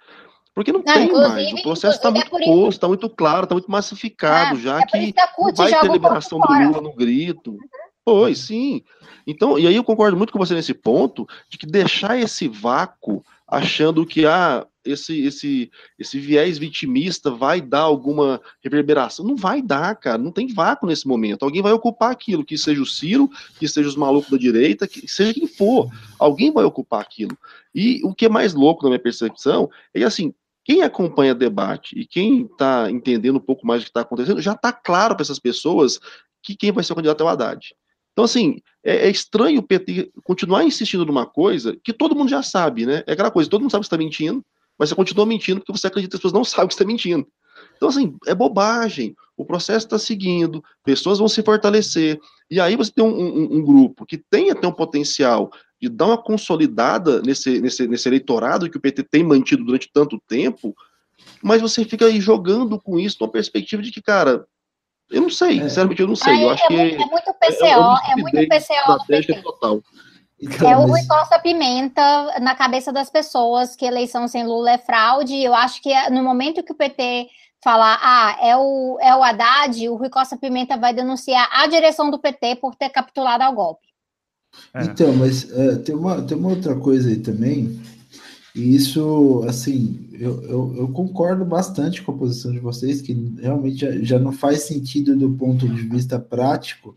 Porque 0.55 0.73
não, 0.73 0.81
não 0.81 0.85
tem 0.85 1.13
mais, 1.13 1.53
o 1.53 1.63
processo 1.63 1.97
está 1.97 2.11
muito 2.11 2.37
é 2.37 2.45
posto, 2.45 2.77
está 2.77 2.89
muito 2.89 3.11
claro, 3.11 3.45
está 3.45 3.55
muito 3.55 3.71
massificado, 3.71 4.57
é, 4.57 4.61
já 4.61 4.79
é 4.79 4.87
que, 4.87 5.13
que 5.13 5.21
não 5.39 5.55
vai 5.55 5.81
ter 5.81 5.91
liberação 5.91 6.39
do 6.39 6.53
Lula 6.53 6.81
no 6.81 6.95
grito. 6.95 7.53
Uhum. 7.53 7.59
Pois, 8.05 8.39
sim. 8.39 8.83
Então, 9.27 9.59
e 9.59 9.67
aí 9.67 9.75
eu 9.75 9.83
concordo 9.83 10.17
muito 10.17 10.33
com 10.33 10.39
você 10.39 10.55
nesse 10.55 10.75
ponto, 10.75 11.27
de 11.49 11.57
que 11.57 11.67
deixar 11.67 12.19
esse 12.19 12.47
vácuo 12.47 13.25
achando 13.49 14.05
que 14.05 14.27
ah, 14.27 14.67
esse, 14.85 15.23
esse, 15.25 15.71
esse 15.99 16.19
viés 16.19 16.59
vitimista 16.59 17.31
vai 17.31 17.61
dar 17.61 17.81
alguma 17.81 18.41
reverberação. 18.63 19.25
Não 19.25 19.37
vai 19.37 19.63
dar, 19.63 19.95
cara. 19.97 20.19
Não 20.19 20.31
tem 20.31 20.47
vácuo 20.47 20.87
nesse 20.87 21.07
momento. 21.07 21.45
Alguém 21.45 21.63
vai 21.63 21.73
ocupar 21.73 22.11
aquilo, 22.11 22.45
que 22.45 22.59
seja 22.59 22.83
o 22.83 22.87
Ciro, 22.87 23.31
que 23.59 23.67
seja 23.67 23.89
os 23.89 23.97
malucos 23.97 24.31
da 24.31 24.37
direita, 24.37 24.87
que 24.87 25.09
seja 25.09 25.35
quem 25.35 25.47
for. 25.47 25.89
Alguém 26.19 26.53
vai 26.53 26.65
ocupar 26.65 27.01
aquilo. 27.01 27.37
E 27.75 28.01
o 28.05 28.15
que 28.15 28.27
é 28.27 28.29
mais 28.29 28.55
louco 28.55 28.83
na 28.85 28.91
minha 28.91 29.03
percepção 29.03 29.71
é 29.93 29.99
que, 29.99 30.05
assim, 30.05 30.33
quem 30.65 30.83
acompanha 30.83 31.35
debate 31.35 31.99
e 31.99 32.07
quem 32.07 32.43
está 32.43 32.91
entendendo 32.91 33.37
um 33.37 33.41
pouco 33.41 33.67
mais 33.67 33.83
do 33.83 33.85
que 33.85 33.91
está 33.91 34.01
acontecendo, 34.01 34.41
já 34.41 34.53
está 34.53 34.73
claro 34.73 35.15
para 35.15 35.23
essas 35.23 35.39
pessoas 35.39 36.01
que 36.43 36.57
quem 36.57 36.73
vai 36.73 36.83
ser 36.83 36.93
o 36.93 36.97
candidato 36.97 37.23
é 37.23 37.27
o 37.27 37.29
Haddad. 37.29 37.75
Então, 38.13 38.25
assim, 38.25 38.61
é, 38.83 39.09
é, 39.09 39.11
estranho 39.11 39.59
o 39.59 39.63
PT 39.63 40.13
continuar 40.23 40.65
insistindo 40.65 41.05
numa 41.05 41.27
coisa 41.27 41.77
que 41.83 41.93
todo 41.93 42.15
mundo 42.15 42.29
já 42.29 42.43
sabe, 42.43 42.87
né? 42.87 43.03
É 43.07 43.13
aquela 43.13 43.31
coisa, 43.31 43.51
todo 43.51 43.61
mundo 43.61 43.73
sabe 43.73 43.83
que 43.83 43.87
está 43.87 43.99
mentindo, 43.99 44.45
mas 44.79 44.89
você 44.89 44.95
continua 44.95 45.27
mentindo 45.27 45.61
porque 45.61 45.73
você 45.73 45.87
acredita 45.87 46.13
que 46.13 46.17
as 46.17 46.21
pessoas 46.21 46.33
não 46.33 46.45
sabem 46.45 46.69
que 46.69 46.75
está 46.75 46.85
mentindo. 46.85 47.27
Então, 47.77 47.89
assim, 47.89 48.17
é 48.27 48.35
bobagem. 48.35 49.15
O 49.37 49.45
processo 49.45 49.87
está 49.87 49.99
seguindo, 49.99 50.63
pessoas 50.85 51.19
vão 51.19 51.29
se 51.29 51.43
fortalecer. 51.43 52.19
E 52.51 52.61
aí 52.61 52.77
você 52.77 52.93
tem 52.93 53.05
um, 53.05 53.09
um, 53.09 53.57
um, 53.57 53.65
grupo 53.65 54.07
que 54.07 54.17
tem 54.17 54.51
até 54.51 54.67
um 54.67 54.73
potencial 54.73 55.51
de 55.81 55.89
dar 55.89 56.07
uma 56.07 56.23
consolidada 56.23 57.21
nesse, 57.23 57.61
nesse, 57.61 57.87
nesse 57.89 58.09
eleitorado 58.09 58.71
que 58.71 58.77
o 58.77 58.81
PT 58.81 59.03
tem 59.05 59.25
mantido 59.25 59.65
durante 59.65 59.91
tanto 59.93 60.23
tempo, 60.29 60.75
mas 61.43 61.61
você 61.61 61.85
fica 61.85 62.07
aí 62.07 62.21
jogando 62.21 62.81
com 62.81 62.99
isso 62.99 63.17
numa 63.21 63.31
perspectiva 63.31 63.83
de 63.83 63.91
que, 63.91 64.01
cara, 64.01 64.47
eu 65.11 65.23
não 65.23 65.31
sei, 65.31 65.59
é. 65.59 65.69
sinceramente 65.69 66.01
eu 66.01 66.09
não 66.09 66.17
sei. 66.17 66.45
eu 66.45 66.51
acho 66.51 66.65
é 66.65 66.67
que 66.69 66.77
muito, 66.77 67.03
é 67.03 67.07
muito 67.07 67.35
PCO, 67.35 67.65
é, 67.65 68.13
é 68.13 68.17
muito 68.17 68.49
PCO. 68.49 69.43
Total. 69.43 69.83
Então, 70.41 70.69
é 70.69 70.77
o. 70.77 70.87
Rui 70.87 71.01
Pimenta 71.43 72.39
na 72.41 72.55
cabeça 72.55 72.93
das 72.93 73.11
pessoas 73.11 73.77
que 73.77 73.85
eleição 73.85 74.27
sem 74.29 74.45
Lula 74.45 74.73
é 74.73 74.79
fraude. 74.79 75.43
Eu 75.43 75.55
acho 75.55 75.83
que 75.83 75.93
no 76.11 76.23
momento 76.23 76.63
que 76.63 76.73
o 76.73 76.77
PT 76.77 77.29
falar, 77.63 77.99
ah, 78.03 78.37
é 78.43 78.55
o, 78.57 78.99
é 79.01 79.17
o 79.17 79.23
Haddad, 79.23 79.89
o 79.89 79.97
Rui 79.97 80.11
Costa 80.11 80.37
Pimenta 80.37 80.77
vai 80.77 80.93
denunciar 80.93 81.49
a 81.51 81.67
direção 81.67 82.11
do 82.11 82.19
PT 82.19 82.57
por 82.57 82.75
ter 82.75 82.91
capitulado 82.91 83.43
ao 83.43 83.55
golpe. 83.55 83.89
É. 84.75 84.85
Então, 84.85 85.15
mas 85.15 85.51
é, 85.51 85.77
tem, 85.77 85.95
uma, 85.95 86.21
tem 86.23 86.37
uma 86.37 86.51
outra 86.51 86.77
coisa 86.77 87.09
aí 87.09 87.17
também, 87.17 87.81
e 88.55 88.77
isso, 88.77 89.45
assim, 89.49 90.09
eu, 90.13 90.41
eu, 90.45 90.75
eu, 90.77 90.89
concordo 90.89 91.45
bastante 91.45 92.01
com 92.03 92.13
a 92.13 92.17
posição 92.17 92.53
de 92.53 92.61
vocês, 92.61 93.03
que 93.03 93.13
realmente 93.41 93.79
já, 93.79 93.91
já 94.01 94.19
não 94.19 94.31
faz 94.31 94.63
sentido 94.63 95.17
do 95.17 95.29
ponto 95.31 95.69
de 95.69 95.83
vista 95.89 96.21
prático, 96.21 96.97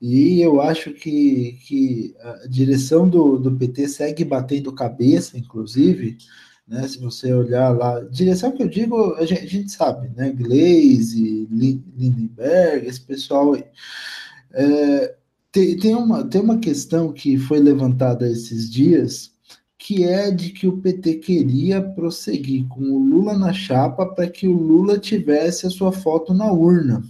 e 0.00 0.40
eu 0.42 0.60
acho 0.60 0.92
que, 0.92 1.58
que 1.66 2.14
a 2.20 2.46
direção 2.48 3.08
do, 3.08 3.38
do 3.38 3.56
PT 3.56 3.88
segue 3.88 4.24
batendo 4.24 4.72
cabeça, 4.72 5.38
inclusive, 5.38 6.18
né? 6.66 6.86
Se 6.88 6.98
você 6.98 7.32
olhar 7.32 7.70
lá, 7.70 8.00
direção 8.00 8.52
que 8.52 8.62
eu 8.62 8.68
digo, 8.68 9.14
a 9.14 9.24
gente, 9.24 9.44
a 9.44 9.46
gente 9.46 9.70
sabe, 9.70 10.10
né? 10.16 10.30
Glaze, 10.32 11.48
Lindenberg, 11.50 12.86
esse 12.86 13.00
pessoal. 13.00 13.56
É, 14.52 15.14
tem, 15.52 15.78
tem, 15.78 15.94
uma, 15.94 16.24
tem 16.24 16.40
uma 16.40 16.58
questão 16.58 17.12
que 17.12 17.38
foi 17.38 17.60
levantada 17.60 18.30
esses 18.30 18.70
dias, 18.70 19.32
que 19.78 20.04
é 20.04 20.30
de 20.30 20.50
que 20.50 20.66
o 20.66 20.78
PT 20.78 21.14
queria 21.16 21.80
prosseguir 21.80 22.66
com 22.68 22.82
o 22.82 22.98
Lula 22.98 23.38
na 23.38 23.52
chapa 23.52 24.04
para 24.06 24.28
que 24.28 24.48
o 24.48 24.52
Lula 24.52 24.98
tivesse 24.98 25.66
a 25.66 25.70
sua 25.70 25.92
foto 25.92 26.34
na 26.34 26.50
urna. 26.52 27.02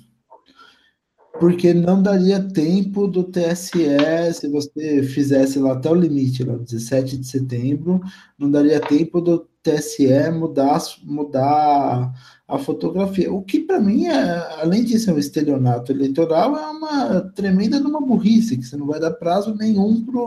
Porque 1.38 1.74
não 1.74 2.02
daria 2.02 2.40
tempo 2.40 3.06
do 3.06 3.24
TSE, 3.24 4.32
se 4.34 4.48
você 4.48 5.02
fizesse 5.02 5.58
lá 5.58 5.72
até 5.72 5.90
o 5.90 5.94
limite, 5.94 6.44
lá, 6.44 6.56
17 6.56 7.16
de 7.18 7.26
setembro, 7.26 8.00
não 8.38 8.50
daria 8.50 8.80
tempo 8.80 9.20
do 9.20 9.46
TSE 9.62 10.30
mudar, 10.30 10.80
mudar 11.02 12.12
a 12.46 12.58
fotografia. 12.58 13.32
O 13.32 13.42
que, 13.42 13.60
para 13.60 13.80
mim, 13.80 14.06
é, 14.06 14.60
além 14.60 14.84
de 14.84 14.98
ser 14.98 15.12
um 15.12 15.18
estelionato 15.18 15.90
eleitoral, 15.90 16.56
é 16.56 16.66
uma 16.66 17.20
tremenda 17.34 17.80
numa 17.80 18.00
burrice, 18.00 18.56
que 18.56 18.64
você 18.64 18.76
não 18.76 18.86
vai 18.86 19.00
dar 19.00 19.10
prazo 19.12 19.54
nenhum 19.54 20.04
para 20.04 20.20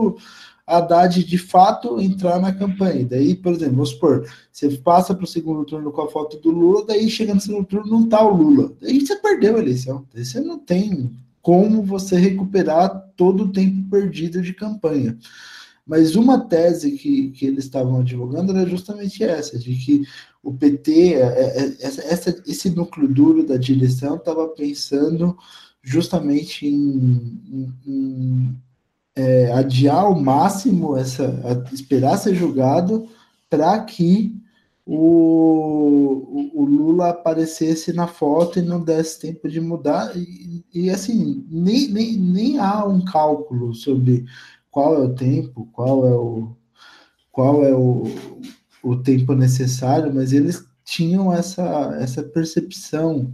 Haddad 0.69 1.23
de 1.23 1.37
fato 1.37 1.99
entrar 1.99 2.39
na 2.39 2.53
campanha. 2.53 3.05
Daí, 3.05 3.35
por 3.35 3.53
exemplo, 3.53 3.75
vamos 3.75 3.89
supor, 3.89 4.27
você 4.51 4.69
passa 4.77 5.15
para 5.15 5.23
o 5.23 5.27
segundo 5.27 5.65
turno 5.65 5.91
com 5.91 6.01
a 6.01 6.09
foto 6.09 6.37
do 6.37 6.51
Lula, 6.51 6.85
daí 6.85 7.09
chega 7.09 7.33
no 7.33 7.41
segundo 7.41 7.65
turno 7.65 7.89
não 7.89 8.03
está 8.03 8.23
o 8.23 8.35
Lula. 8.35 8.71
Daí 8.79 9.01
você 9.01 9.15
perdeu 9.15 9.55
a 9.55 9.59
eleição. 9.59 10.05
Daí 10.13 10.23
você 10.23 10.39
não 10.39 10.59
tem 10.59 11.11
como 11.41 11.81
você 11.81 12.17
recuperar 12.17 13.11
todo 13.15 13.45
o 13.45 13.51
tempo 13.51 13.89
perdido 13.89 14.41
de 14.41 14.53
campanha. 14.53 15.17
Mas 15.85 16.15
uma 16.15 16.39
tese 16.39 16.91
que, 16.91 17.31
que 17.31 17.47
eles 17.47 17.63
estavam 17.63 18.01
advogando 18.01 18.55
era 18.55 18.69
justamente 18.69 19.23
essa, 19.23 19.57
de 19.57 19.75
que 19.75 20.03
o 20.43 20.53
PT, 20.53 21.15
é, 21.15 21.19
é, 21.19 21.75
essa, 21.81 22.43
esse 22.45 22.69
núcleo 22.69 23.07
duro 23.07 23.43
da 23.43 23.57
direção 23.57 24.15
estava 24.15 24.47
pensando 24.49 25.35
justamente 25.81 26.67
em, 26.67 27.41
em, 27.51 27.73
em 27.87 28.57
é, 29.19 29.51
adiar 29.51 30.05
ao 30.05 30.17
máximo 30.17 30.95
essa, 30.95 31.65
esperar 31.73 32.17
ser 32.17 32.33
julgado 32.35 33.09
para 33.49 33.77
que 33.83 34.33
o, 34.85 36.51
o, 36.53 36.63
Lula 36.63 37.09
aparecesse 37.09 37.91
na 37.91 38.07
foto 38.07 38.59
e 38.59 38.61
não 38.61 38.81
desse 38.81 39.19
tempo 39.19 39.49
de 39.49 39.59
mudar. 39.59 40.15
E, 40.15 40.63
e, 40.73 40.89
assim, 40.89 41.45
nem, 41.49 41.89
nem, 41.89 42.17
nem 42.17 42.59
há 42.59 42.85
um 42.85 43.03
cálculo 43.03 43.73
sobre 43.73 44.25
qual 44.71 44.95
é 44.95 44.99
o 44.99 45.13
tempo, 45.13 45.67
qual 45.73 46.07
é 46.07 46.15
o, 46.15 46.55
qual 47.29 47.65
é 47.65 47.75
o, 47.75 48.05
o 48.81 48.95
tempo 48.95 49.33
necessário, 49.33 50.13
mas 50.13 50.31
eles 50.31 50.65
tinham 50.85 51.31
essa, 51.33 51.97
essa 51.99 52.23
percepção. 52.23 53.33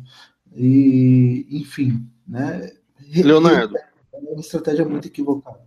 E, 0.56 1.45
enfim, 1.52 2.06
né? 2.28 2.72
Leonardo. 3.16 3.78
É 3.78 4.18
uma 4.18 4.40
estratégia 4.40 4.86
muito 4.86 5.07
equivocada. 5.07 5.65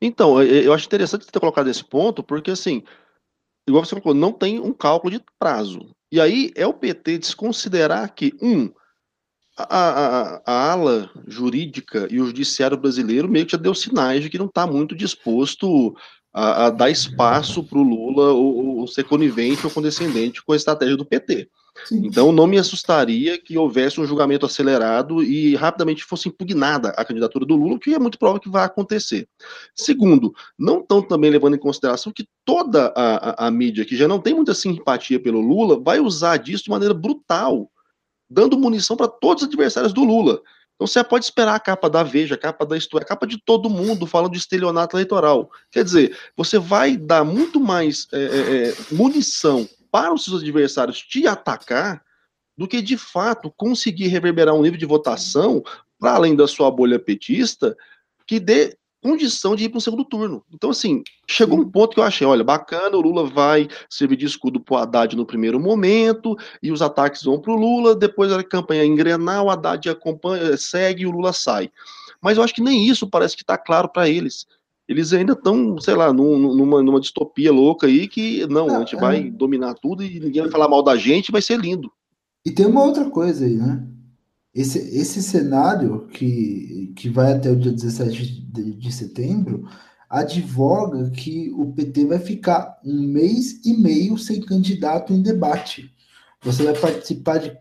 Então, 0.00 0.42
eu 0.42 0.72
acho 0.72 0.86
interessante 0.86 1.26
ter 1.26 1.40
colocado 1.40 1.68
esse 1.68 1.82
ponto, 1.82 2.22
porque 2.22 2.50
assim, 2.50 2.82
igual 3.66 3.84
você 3.84 3.94
colocou, 3.94 4.14
não 4.14 4.32
tem 4.32 4.60
um 4.60 4.72
cálculo 4.72 5.12
de 5.12 5.24
prazo. 5.38 5.90
E 6.12 6.20
aí 6.20 6.52
é 6.54 6.66
o 6.66 6.74
PT 6.74 7.18
desconsiderar 7.18 8.14
que, 8.14 8.32
um, 8.40 8.70
a, 9.56 9.64
a, 9.64 10.42
a, 10.44 10.72
ala 10.72 11.10
jurídica 11.26 12.06
e 12.10 12.20
o 12.20 12.26
judiciário 12.26 12.76
brasileiro 12.76 13.28
meio 13.28 13.46
que 13.46 13.52
já 13.52 13.58
deu 13.58 13.74
sinais 13.74 14.22
de 14.22 14.28
que 14.28 14.38
não 14.38 14.46
está 14.46 14.66
muito 14.66 14.94
disposto 14.94 15.96
a, 16.32 16.66
a 16.66 16.70
dar 16.70 16.90
espaço 16.90 17.64
para 17.64 17.78
o 17.78 17.82
Lula 17.82 18.32
ou, 18.32 18.80
ou, 18.80 18.86
ser 18.86 19.04
conivente 19.04 19.64
ou 19.64 19.72
condescendente 19.72 20.44
com 20.44 20.52
a 20.52 20.56
estratégia 20.56 20.96
do 20.96 21.06
PT. 21.06 21.48
Sim. 21.84 22.06
Então 22.06 22.32
não 22.32 22.46
me 22.46 22.58
assustaria 22.58 23.38
que 23.38 23.58
houvesse 23.58 24.00
um 24.00 24.06
julgamento 24.06 24.46
acelerado 24.46 25.22
e 25.22 25.54
rapidamente 25.54 26.04
fosse 26.04 26.28
impugnada 26.28 26.90
a 26.90 27.04
candidatura 27.04 27.44
do 27.44 27.56
Lula, 27.56 27.78
que 27.78 27.94
é 27.94 27.98
muito 27.98 28.18
provável 28.18 28.40
que 28.40 28.48
vai 28.48 28.64
acontecer. 28.64 29.28
Segundo, 29.74 30.34
não 30.58 30.80
estão 30.80 31.02
também 31.02 31.30
levando 31.30 31.54
em 31.54 31.60
consideração 31.60 32.12
que 32.12 32.26
toda 32.44 32.92
a, 32.96 33.44
a, 33.44 33.46
a 33.46 33.50
mídia 33.50 33.84
que 33.84 33.96
já 33.96 34.08
não 34.08 34.18
tem 34.18 34.34
muita 34.34 34.54
simpatia 34.54 35.20
pelo 35.20 35.40
Lula 35.40 35.78
vai 35.78 36.00
usar 36.00 36.36
disso 36.38 36.64
de 36.64 36.70
maneira 36.70 36.94
brutal 36.94 37.70
dando 38.28 38.58
munição 38.58 38.96
para 38.96 39.08
todos 39.08 39.42
os 39.42 39.48
adversários 39.48 39.92
do 39.92 40.04
Lula. 40.04 40.42
Então 40.74 40.86
você 40.86 41.02
pode 41.02 41.24
esperar 41.24 41.54
a 41.54 41.60
capa 41.60 41.88
da 41.88 42.02
Veja, 42.02 42.34
a 42.34 42.38
capa 42.38 42.66
da 42.66 42.76
História, 42.76 43.04
a 43.04 43.08
capa 43.08 43.26
de 43.26 43.38
todo 43.42 43.70
mundo 43.70 44.06
falando 44.06 44.32
de 44.32 44.38
estelionato 44.38 44.94
eleitoral. 44.94 45.50
Quer 45.70 45.82
dizer, 45.82 46.16
você 46.36 46.58
vai 46.58 46.96
dar 46.96 47.24
muito 47.24 47.58
mais 47.58 48.06
é, 48.12 48.18
é, 48.18 48.68
é 48.68 48.74
munição 48.92 49.66
para 49.96 50.12
os 50.12 50.24
seus 50.24 50.42
adversários 50.42 51.00
te 51.00 51.26
atacar 51.26 52.04
do 52.54 52.68
que 52.68 52.82
de 52.82 52.98
fato 52.98 53.50
conseguir 53.56 54.08
reverberar 54.08 54.54
um 54.54 54.60
nível 54.60 54.78
de 54.78 54.84
votação 54.84 55.62
para 55.98 56.12
além 56.12 56.36
da 56.36 56.46
sua 56.46 56.70
bolha 56.70 56.98
petista 56.98 57.74
que 58.26 58.38
dê 58.38 58.76
condição 59.02 59.56
de 59.56 59.64
ir 59.64 59.68
para 59.70 59.78
o 59.78 59.80
segundo 59.80 60.04
turno. 60.04 60.44
Então, 60.52 60.68
assim, 60.68 61.02
chegou 61.26 61.58
um 61.58 61.70
ponto 61.70 61.94
que 61.94 62.00
eu 62.00 62.04
achei, 62.04 62.26
olha, 62.26 62.44
bacana, 62.44 62.94
o 62.94 63.00
Lula 63.00 63.24
vai 63.24 63.68
servir 63.88 64.16
de 64.16 64.26
escudo 64.26 64.60
para 64.60 64.74
o 64.74 64.76
Haddad 64.76 65.16
no 65.16 65.24
primeiro 65.24 65.58
momento, 65.58 66.36
e 66.62 66.70
os 66.70 66.82
ataques 66.82 67.22
vão 67.22 67.40
para 67.40 67.52
o 67.52 67.56
Lula, 67.56 67.94
depois 67.94 68.30
a 68.30 68.44
campanha 68.44 68.84
engrenar, 68.84 69.44
o 69.44 69.48
Haddad 69.48 69.88
acompanha, 69.88 70.58
segue 70.58 71.04
e 71.04 71.06
o 71.06 71.10
Lula 71.10 71.32
sai. 71.32 71.70
Mas 72.20 72.36
eu 72.36 72.42
acho 72.42 72.54
que 72.54 72.60
nem 72.60 72.86
isso 72.86 73.08
parece 73.08 73.34
que 73.34 73.42
está 73.42 73.56
claro 73.56 73.88
para 73.88 74.10
eles. 74.10 74.46
Eles 74.88 75.12
ainda 75.12 75.32
estão, 75.32 75.78
sei 75.80 75.94
lá, 75.94 76.12
num, 76.12 76.38
numa, 76.38 76.82
numa 76.82 77.00
distopia 77.00 77.52
louca 77.52 77.86
aí 77.86 78.06
que, 78.06 78.46
não, 78.46 78.68
a 78.68 78.78
gente 78.80 78.96
vai 78.96 79.26
é. 79.26 79.30
dominar 79.30 79.74
tudo 79.74 80.02
e 80.02 80.20
ninguém 80.20 80.42
vai 80.42 80.50
falar 80.50 80.68
mal 80.68 80.82
da 80.82 80.96
gente, 80.96 81.32
vai 81.32 81.42
ser 81.42 81.58
lindo. 81.58 81.90
E 82.44 82.50
tem 82.52 82.66
uma 82.66 82.84
outra 82.84 83.10
coisa 83.10 83.44
aí, 83.44 83.56
né? 83.56 83.84
Esse, 84.54 84.78
esse 84.78 85.22
cenário 85.22 86.06
que, 86.12 86.92
que 86.96 87.08
vai 87.08 87.32
até 87.32 87.50
o 87.50 87.56
dia 87.56 87.72
17 87.72 88.42
de, 88.52 88.74
de 88.74 88.92
setembro 88.92 89.68
advoga 90.08 91.10
que 91.10 91.50
o 91.52 91.72
PT 91.72 92.06
vai 92.06 92.18
ficar 92.18 92.78
um 92.84 93.02
mês 93.02 93.60
e 93.64 93.74
meio 93.74 94.16
sem 94.16 94.40
candidato 94.40 95.12
em 95.12 95.20
debate. 95.20 95.92
Você 96.42 96.62
vai 96.62 96.78
participar 96.78 97.38
de 97.38 97.56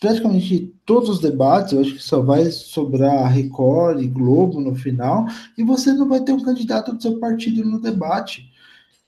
praticamente 0.00 0.74
todos 0.86 1.10
os 1.10 1.20
debates, 1.20 1.74
eu 1.74 1.80
acho 1.82 1.94
que 1.94 2.02
só 2.02 2.22
vai 2.22 2.50
sobrar 2.50 3.30
Record 3.30 4.02
e 4.02 4.08
Globo 4.08 4.58
no 4.58 4.74
final, 4.74 5.26
e 5.56 5.62
você 5.62 5.92
não 5.92 6.08
vai 6.08 6.20
ter 6.20 6.32
um 6.32 6.42
candidato 6.42 6.94
do 6.94 7.02
seu 7.02 7.20
partido 7.20 7.62
no 7.64 7.78
debate. 7.78 8.50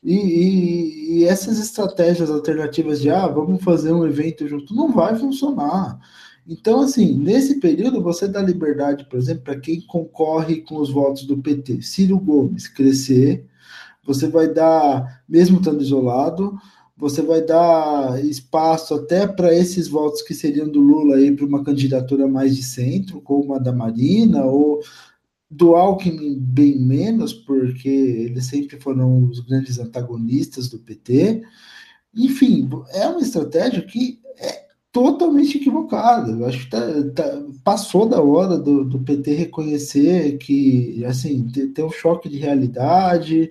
E, 0.04 0.14
e, 0.14 1.18
e 1.18 1.24
essas 1.24 1.58
estratégias 1.58 2.30
alternativas 2.30 3.00
de 3.00 3.08
ah, 3.08 3.26
vamos 3.26 3.62
fazer 3.64 3.92
um 3.92 4.06
evento 4.06 4.46
junto, 4.46 4.74
não 4.74 4.92
vai 4.92 5.16
funcionar. 5.16 5.98
Então, 6.46 6.80
assim, 6.80 7.16
nesse 7.16 7.60
período 7.60 8.02
você 8.02 8.28
dá 8.28 8.42
liberdade, 8.42 9.06
por 9.08 9.18
exemplo, 9.18 9.44
para 9.44 9.60
quem 9.60 9.80
concorre 9.80 10.60
com 10.60 10.76
os 10.76 10.90
votos 10.90 11.24
do 11.24 11.38
PT, 11.38 11.82
Ciro 11.82 12.18
Gomes, 12.18 12.66
crescer, 12.68 13.46
você 14.04 14.28
vai 14.28 14.52
dar, 14.52 15.22
mesmo 15.28 15.58
estando 15.58 15.80
isolado, 15.80 16.58
você 17.02 17.20
vai 17.20 17.42
dar 17.42 18.24
espaço 18.24 18.94
até 18.94 19.26
para 19.26 19.52
esses 19.52 19.88
votos 19.88 20.22
que 20.22 20.32
seriam 20.32 20.68
do 20.68 20.80
Lula 20.80 21.16
aí 21.16 21.34
para 21.34 21.44
uma 21.44 21.64
candidatura 21.64 22.28
mais 22.28 22.54
de 22.54 22.62
centro, 22.62 23.20
como 23.20 23.54
a 23.54 23.58
da 23.58 23.72
Marina, 23.72 24.44
ou 24.44 24.80
do 25.50 25.74
Alckmin 25.74 26.38
bem 26.38 26.78
menos, 26.78 27.32
porque 27.32 27.88
eles 27.88 28.46
sempre 28.46 28.78
foram 28.78 29.24
os 29.24 29.40
grandes 29.40 29.80
antagonistas 29.80 30.68
do 30.68 30.78
PT. 30.78 31.42
Enfim, 32.14 32.70
é 32.90 33.08
uma 33.08 33.20
estratégia 33.20 33.82
que 33.82 34.20
é 34.38 34.66
totalmente 34.92 35.58
equivocada. 35.58 36.30
Eu 36.30 36.46
acho 36.46 36.60
que 36.60 36.70
tá, 36.70 36.80
tá, 37.16 37.42
passou 37.64 38.08
da 38.08 38.22
hora 38.22 38.56
do, 38.56 38.84
do, 38.84 39.00
PT 39.00 39.34
reconhecer 39.34 40.38
que, 40.38 41.04
assim, 41.04 41.48
ter, 41.48 41.82
um 41.82 41.90
choque 41.90 42.28
de 42.28 42.38
realidade 42.38 43.50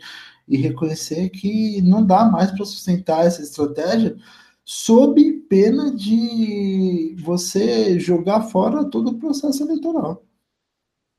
e 0.51 0.57
reconhecer 0.57 1.29
que 1.29 1.81
não 1.81 2.05
dá 2.05 2.25
mais 2.25 2.51
para 2.51 2.65
sustentar 2.65 3.25
essa 3.25 3.41
estratégia 3.41 4.17
sob 4.65 5.31
pena 5.49 5.95
de 5.95 7.15
você 7.19 7.97
jogar 7.97 8.41
fora 8.41 8.83
todo 8.83 9.11
o 9.11 9.17
processo 9.17 9.63
eleitoral. 9.63 10.23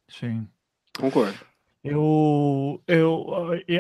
Sim. 0.09 0.47
Concordo. 0.99 1.39
Eu, 1.83 2.81
eu, 2.87 3.27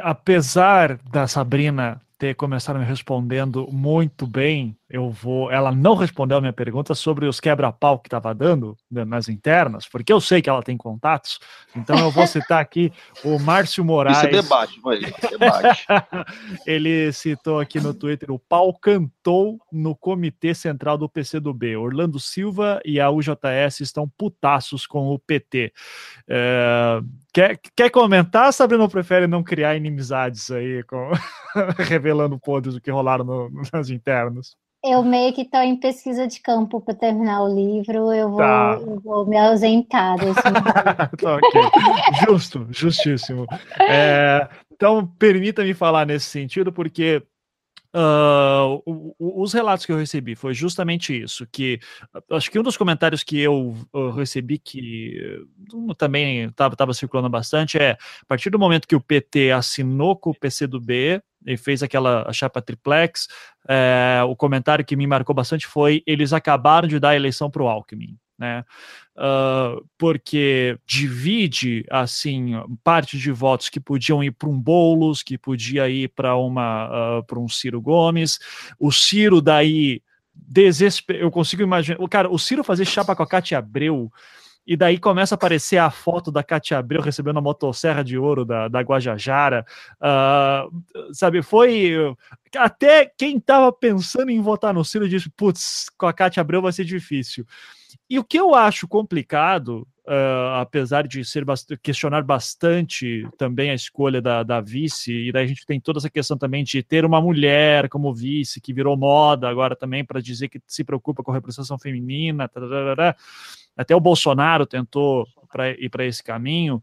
apesar 0.02 0.96
da 1.10 1.28
Sabrina 1.28 2.00
ter 2.18 2.34
começado 2.34 2.78
me 2.78 2.84
respondendo 2.84 3.68
muito 3.70 4.26
bem. 4.26 4.76
Eu 4.92 5.08
vou. 5.08 5.50
Ela 5.50 5.72
não 5.72 5.94
respondeu 5.94 6.36
a 6.36 6.40
minha 6.40 6.52
pergunta 6.52 6.94
sobre 6.94 7.24
os 7.26 7.40
quebra-pau 7.40 7.98
que 7.98 8.08
estava 8.08 8.34
dando 8.34 8.76
né, 8.90 9.06
nas 9.06 9.26
internas, 9.26 9.88
porque 9.88 10.12
eu 10.12 10.20
sei 10.20 10.42
que 10.42 10.50
ela 10.50 10.62
tem 10.62 10.76
contatos. 10.76 11.40
Então 11.74 11.98
eu 11.98 12.10
vou 12.10 12.26
citar 12.26 12.60
aqui 12.60 12.92
o 13.24 13.38
Márcio 13.38 13.82
Moraes. 13.82 14.18
Isso 14.18 14.26
é 14.26 14.30
debate, 14.42 14.78
mas 14.84 15.00
debate. 15.30 15.86
Ele 16.66 17.10
citou 17.10 17.58
aqui 17.58 17.80
no 17.80 17.94
Twitter: 17.94 18.30
o 18.30 18.38
pau 18.38 18.74
cantou 18.74 19.58
no 19.72 19.96
comitê 19.96 20.54
central 20.54 20.98
do 20.98 21.08
PCdoB. 21.08 21.74
Orlando 21.74 22.20
Silva 22.20 22.78
e 22.84 23.00
a 23.00 23.10
UJS 23.10 23.80
estão 23.80 24.06
putaços 24.06 24.86
com 24.86 25.08
o 25.08 25.18
PT. 25.18 25.72
É, 26.28 27.00
Quer, 27.34 27.58
quer 27.74 27.88
comentar, 27.88 28.52
Sabrina, 28.52 28.82
ou 28.82 28.90
prefere 28.90 29.26
não 29.26 29.42
criar 29.42 29.74
inimizades 29.74 30.50
aí, 30.50 30.82
com... 30.82 31.12
revelando 31.78 32.38
podres 32.38 32.74
do 32.74 32.80
que 32.80 32.90
rolaram 32.90 33.24
no, 33.24 33.50
nas 33.72 33.88
internas? 33.88 34.54
Eu 34.84 35.04
meio 35.04 35.32
que 35.32 35.42
estou 35.42 35.60
em 35.60 35.76
pesquisa 35.76 36.26
de 36.26 36.40
campo 36.40 36.80
para 36.80 36.94
terminar 36.94 37.42
o 37.42 37.54
livro, 37.54 38.12
eu 38.12 38.28
vou, 38.30 38.38
tá. 38.38 38.78
eu 38.80 39.00
vou 39.00 39.24
me 39.24 39.38
ausentar 39.38 40.18
desse 40.18 40.42
tá, 41.22 41.36
okay. 41.36 41.62
Justo, 42.26 42.66
justíssimo. 42.70 43.46
É, 43.78 44.48
então, 44.72 45.06
permita-me 45.06 45.72
falar 45.72 46.04
nesse 46.04 46.26
sentido, 46.26 46.72
porque 46.72 47.22
Uh, 47.94 49.12
os 49.18 49.52
relatos 49.52 49.84
que 49.84 49.92
eu 49.92 49.98
recebi 49.98 50.34
foi 50.34 50.54
justamente 50.54 51.12
isso, 51.12 51.46
que 51.52 51.78
acho 52.30 52.50
que 52.50 52.58
um 52.58 52.62
dos 52.62 52.74
comentários 52.74 53.22
que 53.22 53.38
eu, 53.38 53.76
eu 53.92 54.10
recebi 54.12 54.58
que 54.58 55.44
também 55.98 56.44
estava 56.44 56.94
circulando 56.94 57.28
bastante 57.28 57.76
é 57.76 57.90
a 57.90 58.26
partir 58.26 58.48
do 58.48 58.58
momento 58.58 58.88
que 58.88 58.96
o 58.96 59.00
PT 59.00 59.50
assinou 59.50 60.16
com 60.16 60.30
o 60.30 60.34
PCdoB 60.34 61.22
e 61.46 61.56
fez 61.56 61.82
aquela 61.82 62.32
chapa 62.32 62.62
triplex, 62.62 63.28
é, 63.68 64.20
o 64.26 64.34
comentário 64.36 64.84
que 64.84 64.96
me 64.96 65.06
marcou 65.06 65.34
bastante 65.34 65.66
foi 65.66 66.02
eles 66.06 66.32
acabaram 66.32 66.88
de 66.88 66.98
dar 66.98 67.10
a 67.10 67.16
eleição 67.16 67.50
para 67.50 67.62
o 67.62 67.68
Alckmin 67.68 68.18
né? 68.42 68.64
Uh, 69.16 69.86
porque 69.96 70.76
divide 70.84 71.84
assim 71.88 72.54
parte 72.82 73.16
de 73.16 73.30
votos 73.30 73.68
que 73.68 73.78
podiam 73.78 74.24
ir 74.24 74.32
para 74.32 74.48
um 74.48 74.58
Bolos, 74.58 75.22
que 75.22 75.38
podia 75.38 75.88
ir 75.88 76.08
para 76.08 76.34
uma 76.36 77.18
uh, 77.18 77.22
para 77.24 77.38
um 77.38 77.48
Ciro 77.48 77.80
Gomes. 77.80 78.40
O 78.80 78.90
Ciro 78.90 79.40
daí 79.40 80.02
desesper... 80.34 81.20
eu 81.20 81.30
consigo 81.30 81.62
imaginar, 81.62 81.98
cara, 82.08 82.28
o 82.28 82.38
Ciro 82.38 82.64
fazer 82.64 82.84
chapa 82.84 83.14
com 83.14 83.22
a 83.22 83.28
Cátia 83.28 83.58
Abreu 83.58 84.10
e 84.66 84.76
daí 84.76 84.98
começa 84.98 85.34
a 85.34 85.36
aparecer 85.36 85.78
a 85.78 85.90
foto 85.90 86.30
da 86.30 86.42
Cátia 86.42 86.78
Abreu 86.78 87.00
recebendo 87.00 87.38
a 87.38 87.42
motosserra 87.42 88.04
de 88.04 88.16
ouro 88.16 88.44
da, 88.44 88.68
da 88.68 88.80
Guajajara. 88.80 89.66
Uh, 90.00 91.12
sabe, 91.12 91.42
foi. 91.42 91.94
Até 92.56 93.10
quem 93.18 93.38
estava 93.38 93.72
pensando 93.72 94.30
em 94.30 94.40
votar 94.40 94.72
no 94.72 94.84
Ciro 94.84 95.08
disse: 95.08 95.28
putz, 95.30 95.86
com 95.98 96.06
a 96.06 96.12
Cátia 96.12 96.40
Abreu 96.40 96.62
vai 96.62 96.72
ser 96.72 96.84
difícil. 96.84 97.44
E 98.08 98.18
o 98.18 98.24
que 98.24 98.38
eu 98.38 98.54
acho 98.54 98.86
complicado, 98.86 99.86
uh, 100.06 100.60
apesar 100.60 101.08
de 101.08 101.24
ser 101.24 101.44
bast 101.44 101.76
questionar 101.78 102.22
bastante 102.22 103.26
também 103.38 103.70
a 103.70 103.74
escolha 103.74 104.20
da, 104.20 104.42
da, 104.42 104.60
vice, 104.60 105.12
e 105.12 105.32
daí 105.32 105.44
a 105.44 105.46
gente 105.46 105.66
tem 105.66 105.80
toda 105.80 105.98
essa 105.98 106.10
questão 106.10 106.36
também 106.36 106.62
de 106.62 106.82
ter 106.82 107.04
uma 107.04 107.20
mulher 107.20 107.88
como 107.88 108.14
vice, 108.14 108.60
que 108.60 108.72
virou 108.72 108.96
moda 108.96 109.48
agora 109.48 109.74
também 109.74 110.04
para 110.04 110.20
dizer 110.20 110.48
que 110.48 110.60
se 110.66 110.84
preocupa 110.84 111.22
com 111.22 111.30
a 111.30 111.34
representação 111.34 111.78
feminina, 111.78 112.48
tararara. 112.48 113.16
Até 113.76 113.94
o 113.94 114.00
Bolsonaro 114.00 114.66
tentou 114.66 115.26
pra, 115.50 115.70
ir 115.70 115.88
para 115.88 116.04
esse 116.04 116.22
caminho 116.22 116.82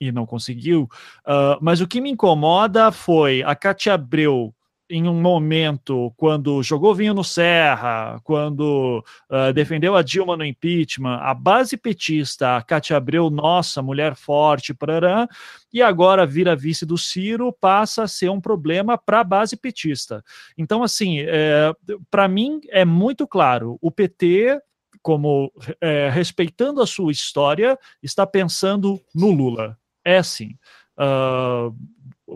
e 0.00 0.10
não 0.10 0.24
conseguiu. 0.24 0.88
Uh, 1.26 1.58
mas 1.60 1.80
o 1.80 1.86
que 1.86 2.00
me 2.00 2.10
incomoda 2.10 2.90
foi 2.90 3.42
a 3.42 3.54
Cátia 3.54 3.94
Abreu 3.94 4.54
em 4.90 5.08
um 5.08 5.20
momento 5.20 6.12
quando 6.16 6.62
jogou 6.64 6.94
vinho 6.94 7.14
no 7.14 7.22
Serra, 7.22 8.18
quando 8.24 9.04
uh, 9.30 9.52
defendeu 9.52 9.94
a 9.94 10.02
Dilma 10.02 10.36
no 10.36 10.44
impeachment, 10.44 11.16
a 11.20 11.32
base 11.32 11.76
petista, 11.76 12.56
a 12.56 12.62
Cátia 12.62 12.96
Abreu, 12.96 13.30
nossa, 13.30 13.80
mulher 13.80 14.16
forte, 14.16 14.74
parará, 14.74 15.28
e 15.72 15.80
agora 15.80 16.26
vira 16.26 16.56
vice 16.56 16.84
do 16.84 16.98
Ciro, 16.98 17.52
passa 17.52 18.02
a 18.02 18.08
ser 18.08 18.30
um 18.30 18.40
problema 18.40 18.98
para 18.98 19.20
a 19.20 19.24
base 19.24 19.56
petista. 19.56 20.24
Então, 20.58 20.82
assim, 20.82 21.20
é, 21.20 21.72
para 22.10 22.26
mim 22.26 22.60
é 22.70 22.84
muito 22.84 23.28
claro, 23.28 23.78
o 23.80 23.92
PT 23.92 24.60
como 25.02 25.52
é, 25.80 26.08
respeitando 26.10 26.80
a 26.80 26.86
sua 26.86 27.12
história, 27.12 27.78
está 28.02 28.26
pensando 28.26 29.00
no 29.14 29.30
Lula. 29.30 29.78
É 30.04 30.18
assim. 30.18 30.56
Uh, 30.98 31.74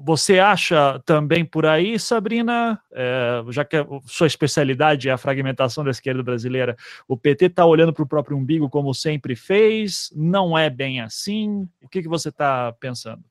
você 0.03 0.39
acha 0.39 1.01
também 1.05 1.45
por 1.45 1.67
aí, 1.67 1.99
Sabrina, 1.99 2.81
é, 2.93 3.45
já 3.51 3.65
que 3.65 3.77
sua 4.07 4.27
especialidade 4.27 5.09
é 5.09 5.13
a 5.13 5.19
fragmentação 5.19 5.85
da 5.85 5.91
esquerda 5.91 6.23
brasileira, 6.23 6.77
o 7.07 7.17
PT 7.17 7.47
está 7.47 7.65
olhando 7.65 7.93
para 7.93 8.03
o 8.03 8.09
próprio 8.09 8.37
umbigo 8.37 8.69
como 8.69 8.93
sempre 8.93 9.37
fez? 9.37 10.11
Não 10.15 10.59
é 10.59 10.69
bem 10.69 11.01
assim? 11.01 11.69
O 11.83 11.89
que, 11.89 12.03
que 12.03 12.09
você 12.09 12.31
está 12.31 12.73
pensando? 12.81 13.23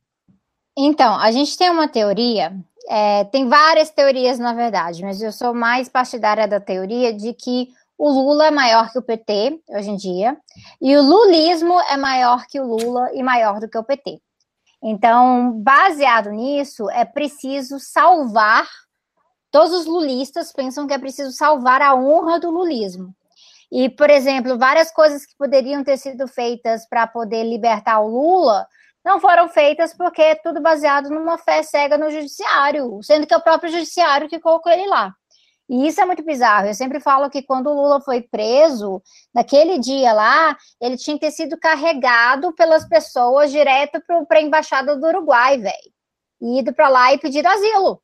Então, 0.77 1.15
a 1.19 1.31
gente 1.31 1.57
tem 1.57 1.69
uma 1.69 1.87
teoria, 1.87 2.53
é, 2.89 3.25
tem 3.25 3.47
várias 3.47 3.89
teorias 3.89 4.39
na 4.39 4.53
verdade, 4.53 5.03
mas 5.03 5.21
eu 5.21 5.31
sou 5.31 5.53
mais 5.53 5.89
partidária 5.89 6.47
da 6.47 6.59
teoria 6.59 7.13
de 7.13 7.33
que 7.33 7.69
o 7.97 8.09
Lula 8.09 8.47
é 8.47 8.51
maior 8.51 8.91
que 8.91 8.99
o 8.99 9.03
PT 9.03 9.61
hoje 9.69 9.89
em 9.89 9.95
dia, 9.95 10.37
e 10.81 10.95
o 10.97 11.01
lulismo 11.01 11.79
é 11.81 11.97
maior 11.97 12.45
que 12.47 12.59
o 12.59 12.65
Lula 12.65 13.09
e 13.13 13.23
maior 13.23 13.59
do 13.59 13.69
que 13.69 13.77
o 13.77 13.83
PT. 13.83 14.19
Então, 14.81 15.51
baseado 15.61 16.29
nisso, 16.31 16.89
é 16.89 17.05
preciso 17.05 17.79
salvar. 17.79 18.67
Todos 19.49 19.71
os 19.71 19.85
lulistas 19.85 20.51
pensam 20.51 20.85
que 20.85 20.93
é 20.93 20.97
preciso 20.97 21.31
salvar 21.31 21.81
a 21.81 21.95
honra 21.95 22.39
do 22.39 22.49
lulismo. 22.49 23.15
E, 23.71 23.89
por 23.89 24.09
exemplo, 24.09 24.57
várias 24.57 24.91
coisas 24.91 25.25
que 25.25 25.35
poderiam 25.37 25.83
ter 25.83 25.97
sido 25.97 26.27
feitas 26.27 26.87
para 26.87 27.07
poder 27.07 27.43
libertar 27.43 28.01
o 28.01 28.07
Lula 28.07 28.67
não 29.03 29.19
foram 29.19 29.49
feitas 29.49 29.93
porque 29.93 30.21
é 30.21 30.35
tudo 30.35 30.61
baseado 30.61 31.09
numa 31.09 31.37
fé 31.37 31.63
cega 31.63 31.97
no 31.97 32.09
judiciário, 32.09 32.99
sendo 33.01 33.25
que 33.25 33.33
é 33.33 33.37
o 33.37 33.41
próprio 33.41 33.71
judiciário 33.71 34.29
que 34.29 34.39
colocou 34.39 34.71
ele 34.71 34.87
lá. 34.87 35.13
E 35.69 35.87
isso 35.87 36.01
é 36.01 36.05
muito 36.05 36.23
bizarro. 36.23 36.67
Eu 36.67 36.73
sempre 36.73 36.99
falo 36.99 37.29
que 37.29 37.41
quando 37.41 37.67
o 37.67 37.73
Lula 37.73 38.01
foi 38.01 38.21
preso, 38.21 39.01
naquele 39.33 39.79
dia 39.79 40.11
lá, 40.13 40.57
ele 40.79 40.97
tinha 40.97 41.17
que 41.17 41.25
ter 41.25 41.31
sido 41.31 41.57
carregado 41.57 42.53
pelas 42.53 42.87
pessoas 42.87 43.51
direto 43.51 44.01
para 44.27 44.39
a 44.39 44.41
embaixada 44.41 44.95
do 44.95 45.07
Uruguai, 45.07 45.57
velho. 45.57 45.93
E 46.41 46.59
ido 46.59 46.73
para 46.73 46.89
lá 46.89 47.13
e 47.13 47.17
pedido 47.17 47.47
asilo. 47.47 48.01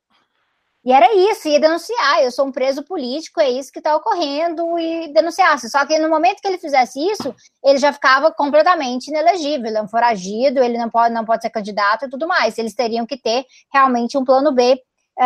E 0.85 0.93
era 0.93 1.13
isso, 1.13 1.49
ia 1.49 1.59
denunciar. 1.59 2.23
Eu 2.23 2.31
sou 2.31 2.47
um 2.47 2.51
preso 2.51 2.83
político, 2.83 3.41
é 3.41 3.49
isso 3.49 3.71
que 3.71 3.79
está 3.79 3.95
ocorrendo, 3.95 4.79
e 4.79 5.11
denunciasse. 5.13 5.69
Só 5.69 5.85
que 5.85 5.99
no 5.99 6.09
momento 6.09 6.39
que 6.41 6.47
ele 6.47 6.57
fizesse 6.57 6.99
isso, 7.11 7.35
ele 7.63 7.77
já 7.77 7.91
ficava 7.91 8.31
completamente 8.31 9.09
inelegível. 9.09 9.67
Ele 9.67 9.77
é 9.77 9.81
um 9.81 9.89
foragido, 9.89 10.63
ele 10.63 10.77
não 10.77 10.89
pode, 10.89 11.13
não 11.13 11.25
pode 11.25 11.41
ser 11.41 11.49
candidato 11.49 12.05
e 12.05 12.09
tudo 12.09 12.27
mais. 12.27 12.57
Eles 12.57 12.73
teriam 12.73 13.05
que 13.05 13.17
ter 13.17 13.45
realmente 13.73 14.17
um 14.17 14.23
plano 14.23 14.53
B 14.53 14.81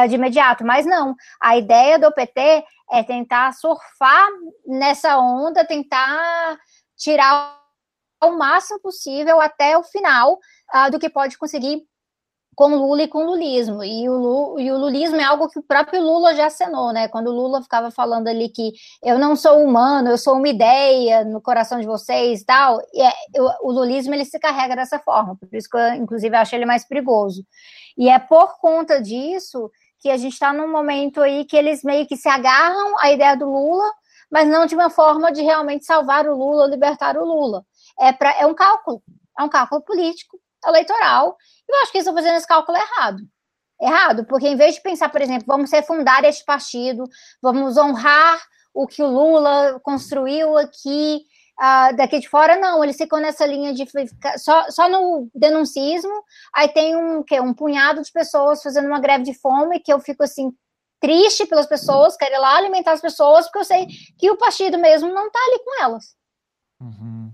de 0.08 0.16
imediato, 0.16 0.66
mas 0.66 0.86
não. 0.86 1.16
A 1.42 1.58
ideia 1.58 2.00
do 2.00 2.12
PT 2.12 2.64
é 2.92 3.04
tentar 3.04 3.54
surfar 3.54 4.28
nessa 4.66 5.18
onda, 5.18 5.66
tentar 5.66 6.58
tirar 6.98 7.60
o 8.24 8.32
máximo 8.32 8.80
possível 8.80 9.42
até 9.42 9.78
o 9.78 9.84
final 9.84 10.34
uh, 10.74 10.92
do 10.92 11.00
que 11.00 11.10
pode 11.10 11.38
conseguir 11.38 11.84
com 12.56 12.76
Lula 12.76 13.04
e 13.04 13.08
com 13.08 13.26
lulismo. 13.26 13.84
E 13.84 14.08
o, 14.08 14.60
e 14.60 14.72
o 14.72 14.78
lulismo 14.78 15.18
é 15.18 15.24
algo 15.24 15.50
que 15.50 15.60
o 15.60 15.64
próprio 15.64 16.02
Lula 16.02 16.36
já 16.36 16.48
acenou, 16.48 16.94
né? 16.94 17.08
Quando 17.08 17.28
o 17.28 17.34
Lula 17.34 17.62
ficava 17.62 17.90
falando 17.92 18.28
ali 18.28 18.50
que 18.50 18.74
eu 19.04 19.18
não 19.18 19.36
sou 19.36 19.64
humano, 19.64 20.10
eu 20.10 20.18
sou 20.18 20.36
uma 20.36 20.48
ideia 20.48 21.24
no 21.26 21.42
coração 21.42 21.80
de 21.80 21.88
vocês 21.88 22.42
e 22.42 22.46
tal, 22.46 22.80
e 22.94 23.02
é, 23.02 23.12
o 23.62 23.72
lulismo 23.72 24.14
ele 24.14 24.26
se 24.26 24.40
carrega 24.40 24.76
dessa 24.76 25.00
forma, 25.00 25.36
por 25.36 25.50
isso 25.52 25.70
que 25.70 25.78
eu, 25.78 25.94
inclusive, 25.96 26.36
acho 26.36 26.56
ele 26.56 26.66
mais 26.66 26.88
perigoso. 26.88 27.44
E 27.98 28.10
é 28.10 28.20
por 28.20 28.60
conta 28.60 29.02
disso 29.02 29.70
que 30.04 30.10
a 30.12 30.18
gente 30.18 30.34
está 30.34 30.52
num 30.52 30.70
momento 30.70 31.22
aí 31.22 31.46
que 31.46 31.56
eles 31.56 31.82
meio 31.82 32.06
que 32.06 32.18
se 32.18 32.28
agarram 32.28 33.00
à 33.00 33.14
ideia 33.14 33.38
do 33.38 33.46
Lula, 33.46 33.90
mas 34.30 34.50
não 34.50 34.66
de 34.66 34.76
uma 34.76 34.90
forma 34.90 35.32
de 35.32 35.42
realmente 35.42 35.86
salvar 35.86 36.28
o 36.28 36.36
Lula, 36.36 36.68
libertar 36.68 37.16
o 37.16 37.24
Lula. 37.24 37.66
É, 37.98 38.12
pra, 38.12 38.38
é 38.38 38.46
um 38.46 38.54
cálculo, 38.54 39.02
é 39.40 39.44
um 39.44 39.48
cálculo 39.48 39.82
político, 39.82 40.38
eleitoral, 40.68 41.38
e 41.70 41.74
eu 41.74 41.82
acho 41.82 41.92
que 41.94 42.00
eles 42.00 42.06
estão 42.06 42.22
fazendo 42.22 42.36
esse 42.36 42.48
cálculo 42.48 42.78
errado. 42.78 43.20
Errado, 43.82 44.26
porque 44.26 44.46
em 44.46 44.58
vez 44.58 44.76
de 44.76 44.82
pensar, 44.82 45.08
por 45.08 45.22
exemplo, 45.22 45.46
vamos 45.48 45.72
refundar 45.72 46.26
este 46.26 46.44
partido, 46.44 47.06
vamos 47.42 47.78
honrar 47.78 48.42
o 48.74 48.86
que 48.86 49.02
o 49.02 49.08
Lula 49.08 49.80
construiu 49.84 50.58
aqui, 50.58 51.22
uh, 51.60 51.96
daqui 51.96 52.20
de 52.20 52.30
fora, 52.30 52.58
não, 52.58 52.84
eles 52.84 52.98
ficam 52.98 53.20
nessa 53.20 53.46
linha 53.46 53.74
de 53.74 53.86
ficar 53.86 54.38
só, 54.38 54.70
só 54.70 54.90
no 54.90 55.30
denuncismo, 55.34 56.24
aí 56.54 56.70
tem 56.70 56.96
um, 56.96 57.24
que, 57.24 57.40
um 57.40 57.54
punhado 57.54 58.02
de 58.02 58.12
pessoas 58.12 58.62
fazendo 58.62 58.88
uma 58.88 59.00
greve 59.00 59.24
de 59.24 59.34
fome, 59.34 59.80
que 59.80 59.92
eu 59.92 60.00
fico 60.00 60.24
assim, 60.24 60.52
triste 61.00 61.46
pelas 61.46 61.68
pessoas, 61.68 62.16
quero 62.16 62.36
ir 62.36 62.40
lá 62.40 62.58
alimentar 62.58 62.94
as 62.94 63.02
pessoas, 63.02 63.46
porque 63.46 63.60
eu 63.60 63.66
sei 63.66 63.88
que 64.18 64.32
o 64.32 64.38
partido 64.38 64.78
mesmo 64.78 65.14
não 65.14 65.28
está 65.28 65.40
ali 65.40 65.60
com 65.64 65.84
elas. 65.84 66.16
Uhum. 66.80 67.32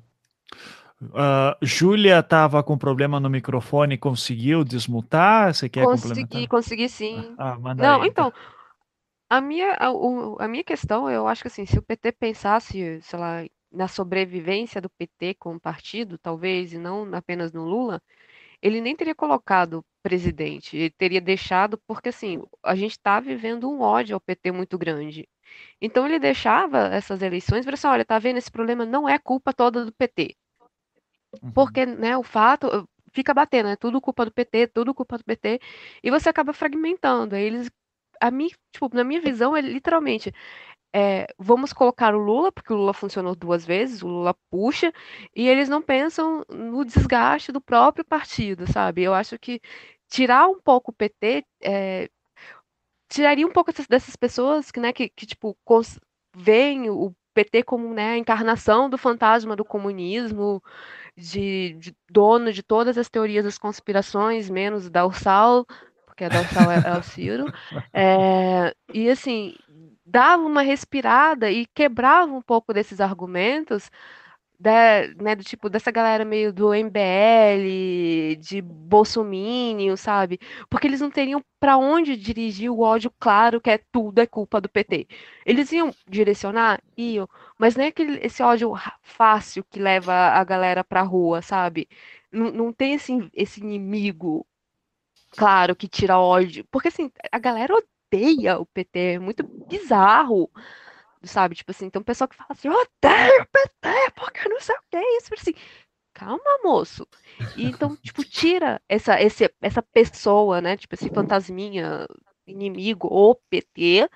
Uh, 1.01 1.55
Júlia 1.61 2.19
estava 2.19 2.61
com 2.61 2.77
problema 2.77 3.19
no 3.19 3.29
microfone, 3.29 3.97
conseguiu 3.97 4.65
desmutar? 4.65 5.53
Você 5.53 5.69
quer 5.69 5.85
consegui, 5.85 6.21
complementar? 6.21 6.47
Consegui, 6.49 6.89
sim. 6.89 7.35
Ah, 7.37 7.57
Não, 7.75 8.01
aí, 8.01 8.09
então, 8.09 8.33
a 9.29 9.39
minha, 9.39 9.73
a, 9.73 10.43
a, 10.43 10.47
minha 10.47 10.63
questão, 10.63 11.09
eu 11.09 11.27
acho 11.27 11.43
que 11.43 11.47
assim, 11.47 11.65
se 11.65 11.77
o 11.77 11.81
PT 11.81 12.11
pensasse, 12.13 12.99
sei 13.01 13.19
lá, 13.19 13.45
na 13.71 13.87
sobrevivência 13.87 14.81
do 14.81 14.89
PT 14.89 15.35
como 15.35 15.59
partido, 15.59 16.17
talvez, 16.17 16.73
e 16.73 16.77
não 16.77 17.13
apenas 17.13 17.51
no 17.51 17.63
Lula, 17.63 18.01
ele 18.61 18.81
nem 18.81 18.95
teria 18.95 19.15
colocado 19.15 19.85
presidente, 20.03 20.77
ele 20.77 20.89
teria 20.89 21.21
deixado, 21.21 21.77
porque 21.87 22.09
assim, 22.09 22.41
a 22.63 22.75
gente 22.75 22.91
está 22.91 23.19
vivendo 23.19 23.69
um 23.69 23.81
ódio 23.81 24.15
ao 24.15 24.21
PT 24.21 24.51
muito 24.51 24.77
grande. 24.77 25.27
Então 25.81 26.05
ele 26.05 26.19
deixava 26.19 26.87
essas 26.87 27.21
eleições 27.21 27.65
para 27.65 27.75
assim, 27.75 27.87
olha, 27.87 28.05
tá 28.05 28.19
vendo, 28.19 28.37
esse 28.37 28.51
problema 28.51 28.85
não 28.85 29.07
é 29.07 29.17
culpa 29.17 29.53
toda 29.53 29.85
do 29.85 29.93
PT. 29.93 30.35
Uhum. 31.41 31.51
Porque, 31.51 31.85
né, 31.85 32.17
o 32.17 32.23
fato 32.23 32.87
fica 33.13 33.33
batendo, 33.33 33.69
é 33.69 33.75
tudo 33.75 34.01
culpa 34.01 34.25
do 34.25 34.31
PT, 34.31 34.67
tudo 34.67 34.93
culpa 34.93 35.17
do 35.17 35.23
PT, 35.23 35.59
e 36.03 36.11
você 36.11 36.29
acaba 36.29 36.53
fragmentando. 36.53 37.35
Aí 37.35 37.43
eles 37.43 37.69
a 38.21 38.29
mim, 38.29 38.49
tipo, 38.73 38.89
na 38.93 39.03
minha 39.03 39.21
visão, 39.21 39.55
é 39.55 39.61
literalmente 39.61 40.33
é, 40.93 41.27
vamos 41.37 41.71
colocar 41.71 42.15
o 42.15 42.19
Lula, 42.19 42.51
porque 42.51 42.73
o 42.73 42.75
Lula 42.75 42.93
funcionou 42.93 43.35
duas 43.35 43.65
vezes, 43.65 44.01
o 44.01 44.07
Lula 44.07 44.35
puxa, 44.49 44.91
e 45.35 45.47
eles 45.47 45.69
não 45.69 45.81
pensam 45.81 46.43
no 46.49 46.83
desgaste 46.83 47.51
do 47.51 47.61
próprio 47.61 48.03
partido, 48.03 48.71
sabe? 48.71 49.03
Eu 49.03 49.13
acho 49.13 49.37
que 49.37 49.61
tirar 50.09 50.47
um 50.47 50.59
pouco 50.59 50.91
o 50.91 50.93
PT, 50.93 51.45
é, 51.61 52.09
tiraria 53.09 53.45
um 53.45 53.51
pouco 53.51 53.71
dessas 53.87 54.15
pessoas 54.15 54.71
que, 54.71 54.79
né, 54.79 54.91
que, 54.93 55.09
que 55.09 55.25
tipo, 55.25 55.57
veem 56.35 56.89
o 56.89 57.13
PT 57.33 57.63
como 57.63 57.93
né, 57.93 58.13
a 58.13 58.17
encarnação 58.17 58.89
do 58.89 58.97
fantasma 58.97 59.55
do 59.55 59.63
comunismo, 59.63 60.61
de, 61.15 61.73
de, 61.79 61.95
dono 62.09 62.51
de 62.51 62.63
todas 62.63 62.97
as 62.97 63.09
teorias 63.09 63.45
das 63.45 63.57
conspirações, 63.57 64.49
menos 64.49 64.89
da 64.89 65.05
Ursal, 65.05 65.65
porque 66.05 66.23
a 66.25 66.29
da 66.29 66.41
Ursal 66.41 66.71
é, 66.71 66.83
é 66.85 66.97
o 66.97 67.03
Ciro. 67.03 67.45
É, 67.93 68.73
e 68.93 69.09
assim, 69.09 69.55
dava 70.09 70.43
uma 70.43 70.61
respirada 70.61 71.51
e 71.51 71.65
quebrava 71.67 72.31
um 72.33 72.41
pouco 72.41 72.73
desses 72.73 72.99
argumentos 73.01 73.89
da, 74.59 75.07
né, 75.21 75.35
do 75.35 75.43
tipo 75.43 75.69
dessa 75.69 75.89
galera 75.91 76.25
meio 76.25 76.51
do 76.51 76.73
MBL, 76.73 78.35
de 78.39 78.61
Bolsominion, 78.61 79.95
sabe? 79.95 80.39
Porque 80.69 80.85
eles 80.87 80.99
não 80.99 81.09
teriam 81.09 81.41
para 81.59 81.77
onde 81.77 82.17
dirigir 82.17 82.69
o 82.69 82.81
ódio 82.81 83.11
claro 83.19 83.61
que 83.61 83.69
é 83.69 83.77
tudo 83.91 84.19
é 84.19 84.27
culpa 84.27 84.59
do 84.59 84.67
PT. 84.69 85.07
Eles 85.45 85.71
iam 85.71 85.93
direcionar, 86.07 86.81
iam, 86.97 87.27
mas 87.57 87.75
não 87.75 87.85
é 87.85 87.87
aquele, 87.87 88.19
esse 88.25 88.43
ódio 88.43 88.73
fácil 89.01 89.63
que 89.63 89.79
leva 89.79 90.13
a 90.13 90.43
galera 90.43 90.83
pra 90.83 91.01
rua, 91.03 91.41
sabe? 91.41 91.87
Não, 92.31 92.51
não 92.51 92.73
tem 92.73 92.93
esse, 92.95 93.13
esse 93.33 93.61
inimigo 93.61 94.45
claro 95.31 95.75
que 95.75 95.87
tira 95.87 96.19
ódio, 96.19 96.65
porque 96.71 96.87
assim, 96.89 97.11
a 97.31 97.39
galera 97.39 97.73
odeia 97.75 97.98
o 98.59 98.65
PT, 98.65 98.99
é 98.99 99.19
muito 99.19 99.43
bizarro 99.67 100.49
sabe? 101.23 101.55
Tipo 101.55 101.71
assim, 101.71 101.89
tem 101.89 101.99
um 101.99 102.03
pessoal 102.03 102.27
que 102.27 102.35
fala 102.35 102.49
assim, 102.51 102.69
odeio 102.69 103.47
PT, 103.51 104.11
porque 104.15 104.47
não 104.49 104.59
sei 104.59 104.75
o 104.75 104.81
que 104.89 104.97
é 104.97 105.17
isso. 105.17 105.33
Assim, 105.33 105.53
calma, 106.13 106.59
moço. 106.63 107.07
E 107.55 107.65
então, 107.65 107.95
tipo, 107.97 108.23
tira 108.23 108.81
essa, 108.87 109.21
esse, 109.21 109.51
essa 109.61 109.81
pessoa, 109.81 110.61
né? 110.61 110.77
Tipo, 110.77 110.95
esse 110.95 111.09
fantasminha, 111.09 112.07
inimigo, 112.47 113.07
ou 113.09 113.35
PT, 113.49 114.09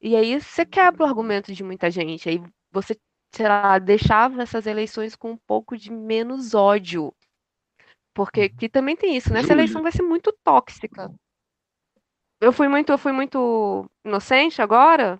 e 0.00 0.16
aí 0.16 0.40
você 0.40 0.64
quebra 0.64 1.04
o 1.04 1.06
argumento 1.06 1.52
de 1.52 1.64
muita 1.64 1.90
gente. 1.90 2.28
Aí 2.28 2.40
você, 2.72 2.98
sei 3.34 3.48
lá, 3.48 3.78
deixava 3.78 4.42
essas 4.42 4.66
eleições 4.66 5.16
com 5.16 5.32
um 5.32 5.38
pouco 5.38 5.76
de 5.76 5.90
menos 5.90 6.54
ódio. 6.54 7.12
Porque 8.14 8.42
uhum. 8.42 8.56
que 8.56 8.68
também 8.68 8.96
tem 8.96 9.16
isso, 9.16 9.32
né? 9.32 9.40
Essa 9.40 9.52
eleição 9.52 9.82
vai 9.82 9.92
ser 9.92 10.02
muito 10.02 10.32
tóxica. 10.42 11.12
Eu 12.40 12.52
fui 12.52 12.68
muito, 12.68 12.90
eu 12.92 12.98
fui 12.98 13.12
muito 13.12 13.86
inocente 14.04 14.60
agora, 14.60 15.18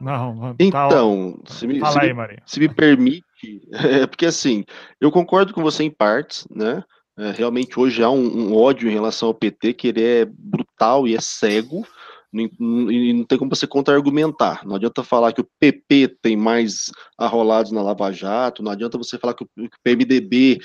não, 0.00 0.54
tá 0.54 0.54
então, 0.58 1.38
se 1.46 1.66
me, 1.66 1.78
se, 1.78 1.98
aí, 1.98 2.12
me, 2.12 2.38
se 2.44 2.60
me 2.60 2.68
permite, 2.68 3.24
é 3.72 4.06
porque 4.06 4.26
assim, 4.26 4.64
eu 5.00 5.10
concordo 5.10 5.54
com 5.54 5.62
você 5.62 5.84
em 5.84 5.90
partes, 5.90 6.46
né? 6.50 6.84
É, 7.18 7.30
realmente 7.30 7.80
hoje 7.80 8.02
há 8.02 8.10
um, 8.10 8.50
um, 8.50 8.54
ódio 8.54 8.90
em 8.90 8.92
relação 8.92 9.28
ao 9.28 9.34
PT 9.34 9.72
que 9.72 9.88
ele 9.88 10.04
é 10.04 10.26
brutal 10.26 11.08
e 11.08 11.16
é 11.16 11.20
cego, 11.20 11.86
e 12.30 12.50
não, 12.60 13.18
não 13.18 13.24
tem 13.24 13.38
como 13.38 13.54
você 13.54 13.66
contra-argumentar. 13.66 14.66
Não 14.66 14.76
adianta 14.76 15.02
falar 15.02 15.32
que 15.32 15.40
o 15.40 15.48
PP 15.58 16.18
tem 16.20 16.36
mais 16.36 16.90
arrolados 17.16 17.72
na 17.72 17.80
Lava 17.80 18.12
Jato, 18.12 18.62
não 18.62 18.70
adianta 18.70 18.98
você 18.98 19.16
falar 19.16 19.32
que 19.32 19.44
o, 19.44 19.46
que 19.46 19.64
o 19.64 19.82
PMDB 19.82 20.60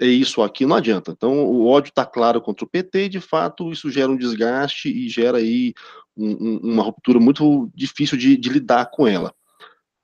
é 0.00 0.06
isso 0.06 0.42
aqui, 0.42 0.64
não 0.64 0.76
adianta. 0.76 1.10
Então, 1.10 1.44
o 1.44 1.66
ódio 1.66 1.90
está 1.90 2.04
claro 2.04 2.40
contra 2.40 2.64
o 2.64 2.68
PT 2.68 3.04
e, 3.04 3.08
de 3.08 3.20
fato, 3.20 3.70
isso 3.72 3.90
gera 3.90 4.10
um 4.10 4.16
desgaste 4.16 4.88
e 4.88 5.08
gera 5.08 5.38
aí 5.38 5.74
um, 6.16 6.58
uma 6.62 6.82
ruptura 6.82 7.18
muito 7.18 7.70
difícil 7.74 8.16
de, 8.16 8.36
de, 8.36 8.48
lidar 8.48 8.90
com 8.90 9.06
ela. 9.06 9.34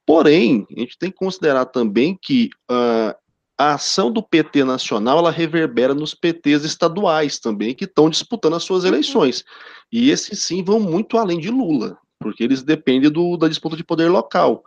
Porém, 0.07 0.67
a 0.77 0.81
gente 0.81 0.99
tem 0.99 1.11
que 1.11 1.17
considerar 1.17 1.67
também 1.67 2.19
que 2.21 2.51
uh, 2.71 3.15
a 3.57 3.75
ação 3.75 4.11
do 4.11 4.23
PT 4.23 4.65
nacional 4.65 5.19
ela 5.19 5.31
reverbera 5.31 5.95
nos 5.95 6.15
PTs 6.15 6.65
estaduais 6.65 7.39
também, 7.39 7.75
que 7.75 7.85
estão 7.85 8.11
disputando 8.11 8.55
as 8.55 8.65
suas 8.65 8.83
uhum. 8.83 8.91
eleições. 8.91 9.45
E 9.93 10.11
esses 10.11 10.41
sim 10.41 10.63
vão 10.63 10.81
muito 10.81 11.17
além 11.17 11.39
de 11.39 11.51
Lula, 11.51 11.97
porque 12.19 12.43
eles 12.43 12.63
dependem 12.63 13.11
do, 13.11 13.37
da 13.37 13.49
disputa 13.49 13.77
de 13.77 13.85
poder 13.85 14.11
local. 14.11 14.65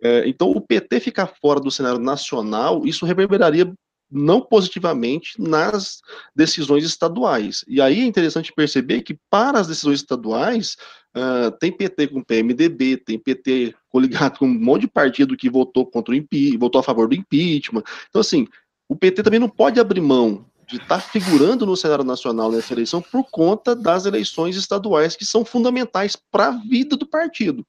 É, 0.00 0.28
então, 0.28 0.50
o 0.50 0.60
PT 0.60 1.00
ficar 1.00 1.26
fora 1.26 1.58
do 1.58 1.70
cenário 1.70 1.98
nacional, 1.98 2.86
isso 2.86 3.04
reverberaria 3.04 3.72
não 4.10 4.40
positivamente 4.40 5.40
nas 5.40 6.00
decisões 6.34 6.84
estaduais. 6.84 7.64
E 7.68 7.80
aí 7.80 8.00
é 8.00 8.04
interessante 8.04 8.52
perceber 8.52 9.02
que 9.02 9.18
para 9.30 9.60
as 9.60 9.66
decisões 9.66 10.00
estaduais, 10.00 10.76
uh, 11.16 11.50
tem 11.58 11.70
PT 11.70 12.08
com 12.08 12.22
PMDB, 12.22 12.96
tem 12.96 13.18
PT 13.18 13.74
coligado 13.88 14.38
com 14.38 14.46
um 14.46 14.58
monte 14.58 14.82
de 14.82 14.88
partido 14.88 15.36
que 15.36 15.50
votou 15.50 15.84
contra 15.86 16.12
o 16.12 16.16
impeachment, 16.16 16.58
votou 16.58 16.80
a 16.80 16.84
favor 16.84 17.08
do 17.08 17.14
impeachment. 17.14 17.82
Então, 18.08 18.20
assim, 18.20 18.46
o 18.88 18.96
PT 18.96 19.22
também 19.22 19.40
não 19.40 19.48
pode 19.48 19.78
abrir 19.78 20.00
mão 20.00 20.46
de 20.66 20.76
estar 20.76 21.00
figurando 21.00 21.64
no 21.64 21.76
cenário 21.76 22.04
nacional 22.04 22.50
nessa 22.50 22.74
eleição 22.74 23.00
por 23.00 23.24
conta 23.30 23.74
das 23.74 24.04
eleições 24.04 24.56
estaduais 24.56 25.16
que 25.16 25.24
são 25.24 25.44
fundamentais 25.44 26.14
para 26.30 26.48
a 26.48 26.50
vida 26.50 26.96
do 26.96 27.06
partido 27.06 27.66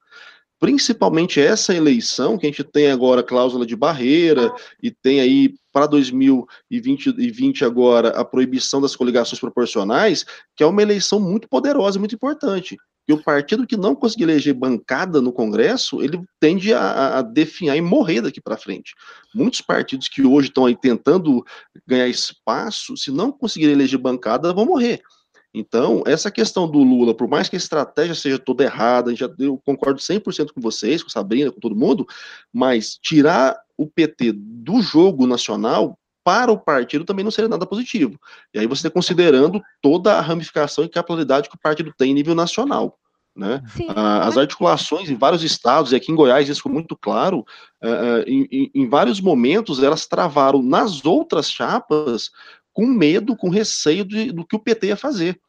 principalmente 0.59 1.39
essa 1.39 1.73
eleição, 1.73 2.37
que 2.37 2.45
a 2.45 2.49
gente 2.49 2.63
tem 2.63 2.91
agora 2.91 3.23
cláusula 3.23 3.65
de 3.65 3.75
barreira 3.75 4.53
e 4.83 4.91
tem 4.91 5.21
aí 5.21 5.55
para 5.79 5.87
2020 5.87 7.63
agora 7.63 8.09
a 8.09 8.25
proibição 8.25 8.81
das 8.81 8.97
coligações 8.97 9.39
proporcionais, 9.39 10.25
que 10.57 10.61
é 10.61 10.65
uma 10.65 10.81
eleição 10.81 11.21
muito 11.21 11.47
poderosa, 11.47 11.97
muito 11.97 12.15
importante. 12.15 12.75
E 13.07 13.13
o 13.13 13.23
partido 13.23 13.65
que 13.65 13.77
não 13.77 13.95
conseguir 13.95 14.25
eleger 14.25 14.53
bancada 14.53 15.21
no 15.21 15.31
Congresso, 15.31 16.03
ele 16.03 16.21
tende 16.37 16.73
a, 16.73 17.19
a 17.19 17.21
definhar 17.21 17.77
e 17.77 17.81
morrer 17.81 18.21
daqui 18.21 18.41
para 18.41 18.57
frente. 18.57 18.93
Muitos 19.33 19.61
partidos 19.61 20.09
que 20.09 20.21
hoje 20.21 20.49
estão 20.49 20.65
aí 20.65 20.75
tentando 20.75 21.45
ganhar 21.87 22.09
espaço, 22.09 22.97
se 22.97 23.09
não 23.09 23.31
conseguirem 23.31 23.73
eleger 23.73 23.97
bancada, 23.97 24.53
vão 24.53 24.65
morrer. 24.65 25.01
Então, 25.53 26.03
essa 26.05 26.29
questão 26.29 26.69
do 26.69 26.79
Lula, 26.79 27.15
por 27.15 27.27
mais 27.29 27.47
que 27.47 27.55
a 27.55 27.57
estratégia 27.57 28.13
seja 28.13 28.37
toda 28.37 28.65
errada, 28.65 29.15
já, 29.15 29.29
eu 29.39 29.57
concordo 29.65 29.99
100% 29.99 30.51
com 30.53 30.59
vocês, 30.59 31.01
com 31.01 31.09
Sabrina, 31.09 31.51
com 31.51 31.59
todo 31.59 31.75
mundo, 31.75 32.05
mas 32.53 32.99
tirar 33.01 33.57
o 33.79 33.87
PT 33.87 34.33
do 34.33 34.81
jogo 34.81 35.25
nacional 35.25 35.97
para 36.21 36.51
o 36.51 36.59
partido 36.59 37.05
também 37.05 37.23
não 37.23 37.31
seria 37.31 37.47
nada 37.47 37.65
positivo. 37.65 38.19
E 38.53 38.59
aí 38.59 38.67
você 38.67 38.81
está 38.81 38.89
considerando 38.89 39.61
toda 39.81 40.15
a 40.15 40.21
ramificação 40.21 40.83
e 40.83 40.89
capilaridade 40.89 41.49
que 41.49 41.55
o 41.55 41.59
partido 41.59 41.93
tem 41.97 42.11
em 42.11 42.13
nível 42.13 42.35
nacional. 42.35 42.99
Né? 43.35 43.63
Ah, 43.95 44.27
as 44.27 44.37
articulações 44.37 45.09
em 45.09 45.15
vários 45.15 45.43
estados, 45.43 45.93
e 45.93 45.95
aqui 45.95 46.11
em 46.11 46.15
Goiás 46.15 46.49
isso 46.49 46.59
ficou 46.59 46.73
muito 46.73 46.97
claro, 46.97 47.45
uh, 47.81 48.21
em, 48.27 48.69
em, 48.75 48.89
vários 48.89 49.21
momentos 49.21 49.81
elas 49.81 50.05
travaram 50.05 50.61
nas 50.61 51.05
outras 51.05 51.49
chapas 51.49 52.31
com 52.73 52.85
medo, 52.85 53.37
com 53.37 53.49
receio 53.49 54.03
de, 54.03 54.33
do 54.33 54.45
que 54.45 54.57
o 54.57 54.59
PT 54.59 54.87
ia 54.87 54.97
fazer. 54.97 55.39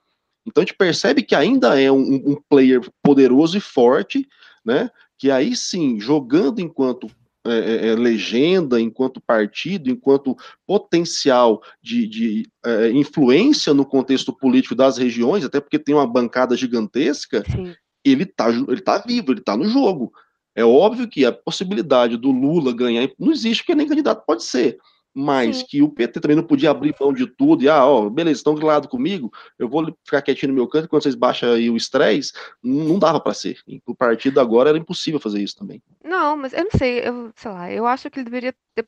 Então 0.46 0.62
a 0.62 0.64
gente 0.64 0.76
percebe 0.76 1.22
que 1.22 1.34
ainda 1.34 1.80
é 1.80 1.90
um, 1.90 1.98
um 1.98 2.36
player 2.48 2.80
poderoso 3.02 3.58
e 3.58 3.60
forte, 3.60 4.26
né? 4.64 4.88
Que 5.18 5.30
aí 5.30 5.56
sim, 5.56 5.98
jogando 5.98 6.60
enquanto 6.60 7.10
é, 7.46 7.58
é, 7.58 7.88
é 7.88 7.94
legenda, 7.94 8.80
enquanto 8.80 9.20
partido, 9.20 9.90
enquanto 9.90 10.36
potencial 10.66 11.62
de, 11.82 12.06
de 12.06 12.50
é, 12.64 12.90
influência 12.90 13.72
no 13.72 13.86
contexto 13.86 14.32
político 14.32 14.74
das 14.74 14.98
regiões, 14.98 15.44
até 15.44 15.60
porque 15.60 15.78
tem 15.78 15.94
uma 15.94 16.06
bancada 16.06 16.56
gigantesca, 16.56 17.42
sim. 17.50 17.74
ele 18.04 18.24
está 18.24 18.50
ele 18.50 18.80
tá 18.80 18.98
vivo, 18.98 19.32
ele 19.32 19.40
está 19.40 19.56
no 19.56 19.64
jogo. 19.64 20.12
É 20.54 20.64
óbvio 20.64 21.08
que 21.08 21.24
a 21.24 21.32
possibilidade 21.32 22.16
do 22.16 22.30
Lula 22.30 22.74
ganhar 22.74 23.08
não 23.18 23.32
existe, 23.32 23.62
porque 23.62 23.74
nem 23.74 23.88
candidato 23.88 24.24
pode 24.26 24.44
ser 24.44 24.78
mas 25.14 25.58
Sim. 25.58 25.66
que 25.68 25.82
o 25.82 25.88
PT 25.88 26.20
também 26.20 26.36
não 26.36 26.44
podia 26.44 26.70
abrir 26.70 26.94
mão 27.00 27.12
de 27.12 27.26
tudo, 27.26 27.62
e 27.62 27.68
ah, 27.68 27.84
ó, 27.84 28.08
beleza, 28.08 28.38
estão 28.38 28.54
de 28.54 28.62
lado 28.62 28.88
comigo, 28.88 29.32
eu 29.58 29.68
vou 29.68 29.86
ficar 30.04 30.22
quietinho 30.22 30.52
no 30.52 30.56
meu 30.56 30.68
canto, 30.68 30.88
quando 30.88 31.02
vocês 31.02 31.14
baixam 31.14 31.52
aí 31.52 31.68
o 31.68 31.76
estresse, 31.76 32.32
não 32.62 32.98
dava 32.98 33.20
para 33.20 33.34
ser. 33.34 33.58
E 33.66 33.82
o 33.86 33.94
partido 33.94 34.40
agora 34.40 34.70
era 34.70 34.78
impossível 34.78 35.20
fazer 35.20 35.42
isso 35.42 35.56
também. 35.56 35.82
Não, 36.04 36.36
mas 36.36 36.52
eu 36.52 36.64
não 36.64 36.70
sei, 36.70 37.00
eu, 37.00 37.32
sei 37.34 37.50
lá, 37.50 37.72
eu 37.72 37.86
acho 37.86 38.10
que 38.10 38.18
ele 38.18 38.24
deveria 38.24 38.54
ter 38.74 38.86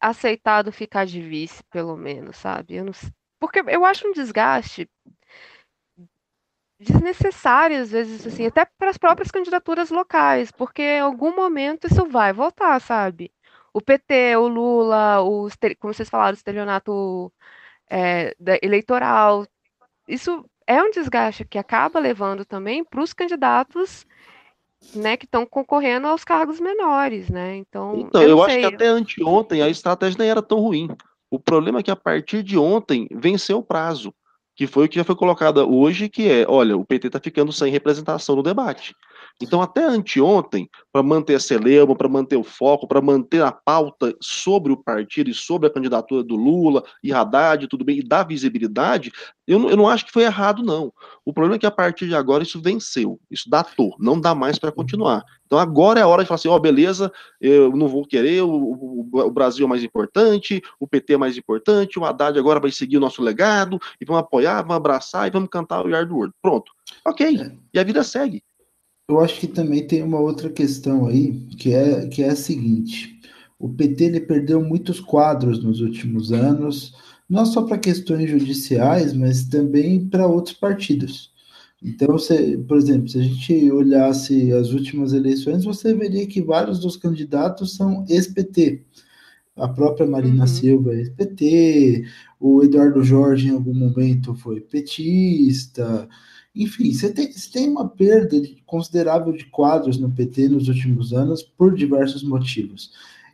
aceitado 0.00 0.72
ficar 0.72 1.04
de 1.04 1.20
vice, 1.20 1.62
pelo 1.70 1.96
menos, 1.96 2.36
sabe? 2.36 2.76
Eu 2.76 2.84
não 2.84 2.92
porque 3.40 3.64
eu 3.66 3.84
acho 3.86 4.06
um 4.06 4.12
desgaste 4.12 4.86
desnecessário, 6.78 7.80
às 7.80 7.90
vezes, 7.90 8.26
assim, 8.26 8.46
até 8.46 8.64
para 8.64 8.90
as 8.90 8.96
próprias 8.96 9.30
candidaturas 9.30 9.90
locais, 9.90 10.50
porque 10.50 10.82
em 10.82 11.00
algum 11.00 11.34
momento 11.34 11.86
isso 11.86 12.06
vai 12.06 12.32
voltar, 12.32 12.80
sabe? 12.80 13.30
O 13.72 13.80
PT, 13.80 14.36
o 14.36 14.48
Lula, 14.48 15.22
o, 15.22 15.48
como 15.78 15.94
vocês 15.94 16.08
falaram, 16.08 16.32
o 16.32 16.36
estelionato 16.36 17.32
é, 17.88 18.34
eleitoral. 18.62 19.46
Isso 20.08 20.44
é 20.66 20.82
um 20.82 20.90
desgaste 20.90 21.44
que 21.44 21.58
acaba 21.58 21.98
levando 21.98 22.44
também 22.44 22.84
para 22.84 23.02
os 23.02 23.12
candidatos 23.12 24.06
né, 24.94 25.16
que 25.16 25.24
estão 25.24 25.44
concorrendo 25.44 26.06
aos 26.06 26.24
cargos 26.24 26.58
menores, 26.58 27.28
né? 27.28 27.56
Então, 27.56 27.96
então 27.96 28.22
eu, 28.22 28.30
eu 28.30 28.42
acho 28.42 28.58
que 28.58 28.64
até 28.64 28.86
anteontem 28.86 29.62
a 29.62 29.68
estratégia 29.68 30.18
nem 30.18 30.30
era 30.30 30.42
tão 30.42 30.58
ruim. 30.58 30.88
O 31.30 31.38
problema 31.38 31.80
é 31.80 31.82
que 31.82 31.90
a 31.90 31.96
partir 31.96 32.42
de 32.42 32.58
ontem 32.58 33.06
venceu 33.12 33.58
o 33.58 33.62
prazo, 33.62 34.12
que 34.56 34.66
foi 34.66 34.86
o 34.86 34.88
que 34.88 34.96
já 34.96 35.04
foi 35.04 35.14
colocado 35.14 35.58
hoje, 35.58 36.08
que 36.08 36.28
é, 36.28 36.44
olha, 36.48 36.76
o 36.76 36.84
PT 36.84 37.06
está 37.08 37.20
ficando 37.20 37.52
sem 37.52 37.70
representação 37.70 38.36
no 38.36 38.42
debate. 38.42 38.94
Então, 39.42 39.62
até 39.62 39.82
anteontem, 39.84 40.68
para 40.92 41.02
manter 41.02 41.34
a 41.34 41.40
celeuma, 41.40 41.96
para 41.96 42.08
manter 42.08 42.36
o 42.36 42.44
foco, 42.44 42.86
para 42.86 43.00
manter 43.00 43.42
a 43.42 43.50
pauta 43.50 44.14
sobre 44.20 44.70
o 44.70 44.76
partido 44.76 45.30
e 45.30 45.34
sobre 45.34 45.66
a 45.66 45.72
candidatura 45.72 46.22
do 46.22 46.36
Lula 46.36 46.84
e 47.02 47.10
Haddad, 47.10 47.66
tudo 47.66 47.84
bem, 47.84 47.98
e 47.98 48.02
dar 48.02 48.24
visibilidade, 48.24 49.10
eu 49.46 49.58
não, 49.58 49.70
eu 49.70 49.76
não 49.76 49.88
acho 49.88 50.04
que 50.04 50.12
foi 50.12 50.24
errado, 50.24 50.62
não. 50.62 50.92
O 51.24 51.32
problema 51.32 51.56
é 51.56 51.58
que 51.58 51.66
a 51.66 51.70
partir 51.70 52.06
de 52.06 52.14
agora 52.14 52.42
isso 52.42 52.60
venceu, 52.60 53.18
isso 53.30 53.48
datou, 53.48 53.96
não 53.98 54.20
dá 54.20 54.34
mais 54.34 54.58
para 54.58 54.70
continuar. 54.70 55.24
Então 55.46 55.58
agora 55.58 55.98
é 55.98 56.02
a 56.02 56.06
hora 56.06 56.22
de 56.22 56.28
falar 56.28 56.36
assim, 56.36 56.48
ó, 56.48 56.56
oh, 56.56 56.60
beleza, 56.60 57.10
eu 57.40 57.74
não 57.74 57.88
vou 57.88 58.06
querer, 58.06 58.42
o, 58.42 58.50
o, 58.50 59.08
o, 59.12 59.30
Brasil 59.30 59.64
é 59.64 59.68
mais 59.68 59.82
importante, 59.82 60.62
o 60.78 60.86
PT 60.86 61.14
é 61.14 61.16
mais 61.16 61.36
importante, 61.38 61.98
o 61.98 62.04
Haddad 62.04 62.38
agora 62.38 62.60
vai 62.60 62.70
seguir 62.70 62.98
o 62.98 63.00
nosso 63.00 63.22
legado, 63.22 63.78
e 64.00 64.04
vamos 64.04 64.22
apoiar, 64.22 64.60
vamos 64.62 64.76
abraçar 64.76 65.26
e 65.26 65.30
vamos 65.30 65.48
cantar 65.48 65.84
o 65.84 65.88
Yard 65.88 66.12
World. 66.12 66.34
Pronto. 66.42 66.70
Ok, 67.06 67.26
é. 67.40 67.56
e 67.72 67.78
a 67.78 67.84
vida 67.84 68.04
segue. 68.04 68.42
Eu 69.10 69.18
acho 69.18 69.40
que 69.40 69.48
também 69.48 69.84
tem 69.84 70.04
uma 70.04 70.20
outra 70.20 70.48
questão 70.48 71.08
aí, 71.08 71.32
que 71.58 71.74
é, 71.74 72.06
que 72.06 72.22
é 72.22 72.28
a 72.28 72.36
seguinte: 72.36 73.20
o 73.58 73.68
PT 73.68 74.04
ele 74.04 74.20
perdeu 74.20 74.62
muitos 74.62 75.00
quadros 75.00 75.64
nos 75.64 75.80
últimos 75.80 76.32
anos, 76.32 76.94
não 77.28 77.44
só 77.44 77.62
para 77.62 77.76
questões 77.76 78.30
judiciais, 78.30 79.12
mas 79.12 79.48
também 79.48 80.08
para 80.08 80.28
outros 80.28 80.54
partidos. 80.54 81.32
Então, 81.82 82.06
você, 82.12 82.56
por 82.56 82.76
exemplo, 82.76 83.08
se 83.08 83.18
a 83.18 83.22
gente 83.22 83.72
olhasse 83.72 84.52
as 84.52 84.70
últimas 84.70 85.12
eleições, 85.12 85.64
você 85.64 85.92
veria 85.92 86.26
que 86.28 86.40
vários 86.40 86.78
dos 86.78 86.96
candidatos 86.96 87.74
são 87.74 88.04
ex-PT. 88.08 88.84
A 89.56 89.66
própria 89.66 90.06
Marina 90.06 90.42
uhum. 90.42 90.46
Silva 90.46 90.94
é 90.94 90.98
ex-PT, 90.98 92.04
o 92.38 92.62
Eduardo 92.62 93.02
Jorge 93.02 93.48
em 93.48 93.54
algum 93.54 93.74
momento 93.74 94.36
foi 94.36 94.60
petista. 94.60 96.08
Enfim, 96.54 96.92
você 96.92 97.12
tem, 97.12 97.30
você 97.30 97.50
tem 97.50 97.68
uma 97.68 97.88
perda 97.88 98.36
considerável 98.66 99.32
de 99.32 99.44
quadros 99.46 99.98
no 99.98 100.10
PT 100.10 100.48
nos 100.48 100.68
últimos 100.68 101.12
anos 101.12 101.42
por 101.42 101.74
diversos 101.74 102.22
motivos. 102.24 102.90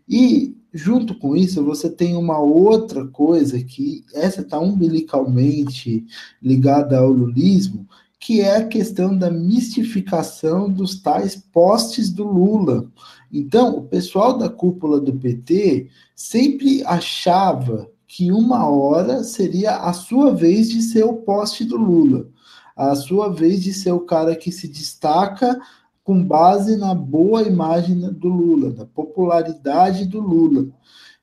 E, 0.09 0.55
junto 0.73 1.19
com 1.19 1.35
isso, 1.35 1.65
você 1.65 1.89
tem 1.89 2.15
uma 2.15 2.39
outra 2.39 3.07
coisa 3.07 3.63
que 3.63 4.05
essa 4.13 4.43
está 4.43 4.61
umbilicalmente 4.61 6.07
ligada 6.43 6.99
ao 6.99 7.11
lulismo, 7.11 7.89
que 8.21 8.41
é 8.41 8.57
a 8.57 8.69
questão 8.69 9.17
da 9.17 9.31
mistificação 9.31 10.71
dos 10.71 11.01
tais 11.01 11.37
postes 11.37 12.11
do 12.11 12.25
Lula. 12.25 12.91
Então, 13.33 13.79
o 13.79 13.83
pessoal 13.83 14.37
da 14.37 14.49
cúpula 14.49 15.01
do 15.01 15.15
PT 15.15 15.89
sempre 16.15 16.85
achava 16.85 17.91
que 18.07 18.31
uma 18.31 18.69
hora 18.69 19.25
seria 19.25 19.77
a 19.77 19.93
sua 19.93 20.35
vez 20.35 20.69
de 20.69 20.83
ser 20.83 21.05
o 21.05 21.15
poste 21.15 21.65
do 21.65 21.77
Lula 21.77 22.29
a 22.77 22.95
sua 22.95 23.33
vez 23.33 23.63
de 23.63 23.73
ser 23.73 23.93
o 23.93 24.01
cara 24.01 24.37
que 24.37 24.53
se 24.53 24.69
destaca 24.69 25.59
com 26.05 26.23
base 26.23 26.77
na 26.77 26.95
boa 26.95 27.43
imagem 27.43 27.99
do 28.13 28.29
Lula, 28.29 28.71
da 28.71 28.85
popularidade 28.85 30.07
do 30.07 30.21
Lula. 30.21 30.69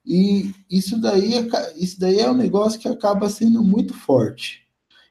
E 0.05 0.51
isso 0.69 0.99
daí, 0.99 1.35
é, 1.35 1.73
isso 1.77 1.99
daí 1.99 2.19
é 2.19 2.29
um 2.29 2.35
negócio 2.35 2.79
que 2.79 2.87
acaba 2.89 3.29
sendo 3.29 3.63
muito 3.63 3.93
forte. 3.93 4.63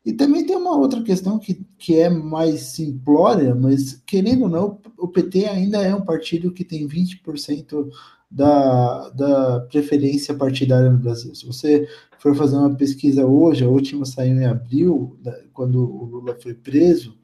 E 0.05 0.13
também 0.13 0.45
tem 0.45 0.57
uma 0.57 0.77
outra 0.77 1.01
questão 1.03 1.39
que, 1.39 1.65
que 1.79 1.97
é 1.97 2.11
mais 2.11 2.61
simplória, 2.63 3.55
mas 3.55 4.03
querendo 4.05 4.43
ou 4.43 4.49
não, 4.49 4.81
o 4.99 5.09
PT 5.09 5.47
ainda 5.47 5.81
é 5.81 5.95
um 5.95 6.05
partido 6.05 6.53
que 6.53 6.65
tem 6.65 6.87
20% 6.89 7.89
da, 8.33 9.11
da 9.11 9.61
preferência 9.61 10.35
partidária 10.35 10.91
no 10.91 10.99
Brasil. 10.99 11.35
Se 11.35 11.47
você 11.47 11.87
for 12.19 12.35
fazer 12.35 12.57
uma 12.57 12.75
pesquisa 12.75 13.27
hoje, 13.27 13.63
a 13.63 13.69
última 13.69 14.07
saiu 14.07 14.35
em 14.35 14.47
abril, 14.47 15.19
quando 15.53 15.79
o 15.79 16.05
Lula 16.07 16.37
foi 16.41 16.55
preso, 16.55 17.15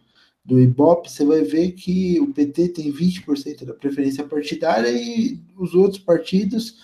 do 0.44 0.58
Ibope, 0.58 1.10
você 1.10 1.24
vai 1.26 1.42
ver 1.42 1.72
que 1.72 2.18
o 2.20 2.32
PT 2.32 2.68
tem 2.70 2.90
20% 2.90 3.66
da 3.66 3.74
preferência 3.74 4.24
partidária 4.24 4.90
e 4.90 5.42
os 5.58 5.74
outros 5.74 6.00
partidos 6.00 6.76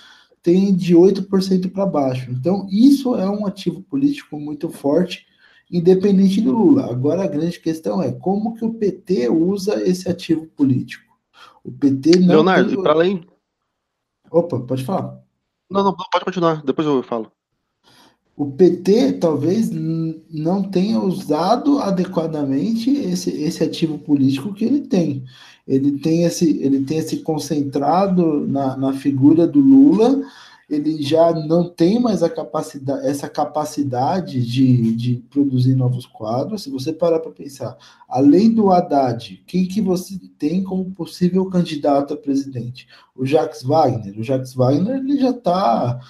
têm 0.42 0.74
de 0.74 0.94
8% 0.94 1.70
para 1.72 1.86
baixo. 1.86 2.30
Então, 2.30 2.66
isso 2.70 3.14
é 3.16 3.28
um 3.28 3.46
ativo 3.46 3.82
político 3.82 4.38
muito 4.38 4.68
forte, 4.68 5.26
independente 5.70 6.42
do 6.42 6.52
Lula. 6.52 6.90
Agora, 6.90 7.24
a 7.24 7.26
grande 7.26 7.58
questão 7.58 8.02
é 8.02 8.12
como 8.12 8.54
que 8.54 8.66
o 8.66 8.74
PT 8.74 9.30
usa 9.30 9.82
esse 9.88 10.10
ativo 10.10 10.46
político. 10.48 11.14
O 11.64 11.72
PT 11.72 12.18
não. 12.18 12.28
Leonardo, 12.28 12.68
tem... 12.70 12.82
para 12.82 12.92
além, 12.92 13.26
Opa, 14.34 14.58
pode 14.58 14.82
falar. 14.82 15.20
Não, 15.70 15.84
não, 15.84 15.94
pode 15.94 16.24
continuar, 16.24 16.60
depois 16.64 16.84
eu 16.84 17.04
falo. 17.04 17.30
O 18.36 18.50
PT 18.50 19.12
talvez 19.12 19.70
não 19.70 20.64
tenha 20.64 20.98
usado 20.98 21.78
adequadamente 21.78 22.90
esse, 22.90 23.30
esse 23.30 23.62
ativo 23.62 23.96
político 23.96 24.52
que 24.52 24.64
ele 24.64 24.80
tem. 24.80 25.24
Ele 25.68 26.00
tem 26.00 26.24
esse, 26.24 26.58
ele 26.58 26.84
tem 26.84 26.98
esse 26.98 27.18
concentrado 27.18 28.44
na, 28.48 28.76
na 28.76 28.92
figura 28.92 29.46
do 29.46 29.60
Lula 29.60 30.20
ele 30.68 31.02
já 31.02 31.32
não 31.32 31.68
tem 31.68 32.00
mais 32.00 32.22
a 32.22 32.30
capacidade, 32.30 33.06
essa 33.06 33.28
capacidade 33.28 34.44
de, 34.44 34.94
de 34.94 35.16
produzir 35.30 35.74
novos 35.74 36.06
quadros. 36.06 36.62
Se 36.62 36.70
você 36.70 36.92
parar 36.92 37.20
para 37.20 37.30
pensar, 37.30 37.76
além 38.08 38.50
do 38.50 38.70
Haddad, 38.70 39.42
quem 39.46 39.66
que 39.66 39.80
você 39.80 40.18
tem 40.38 40.62
como 40.62 40.90
possível 40.92 41.44
candidato 41.46 42.14
a 42.14 42.16
presidente? 42.16 42.88
O 43.14 43.26
Jacques 43.26 43.62
Wagner. 43.62 44.18
O 44.18 44.22
Jacques 44.22 44.54
Wagner 44.54 44.96
ele 44.96 45.18
já 45.18 45.30
está, 45.30 46.00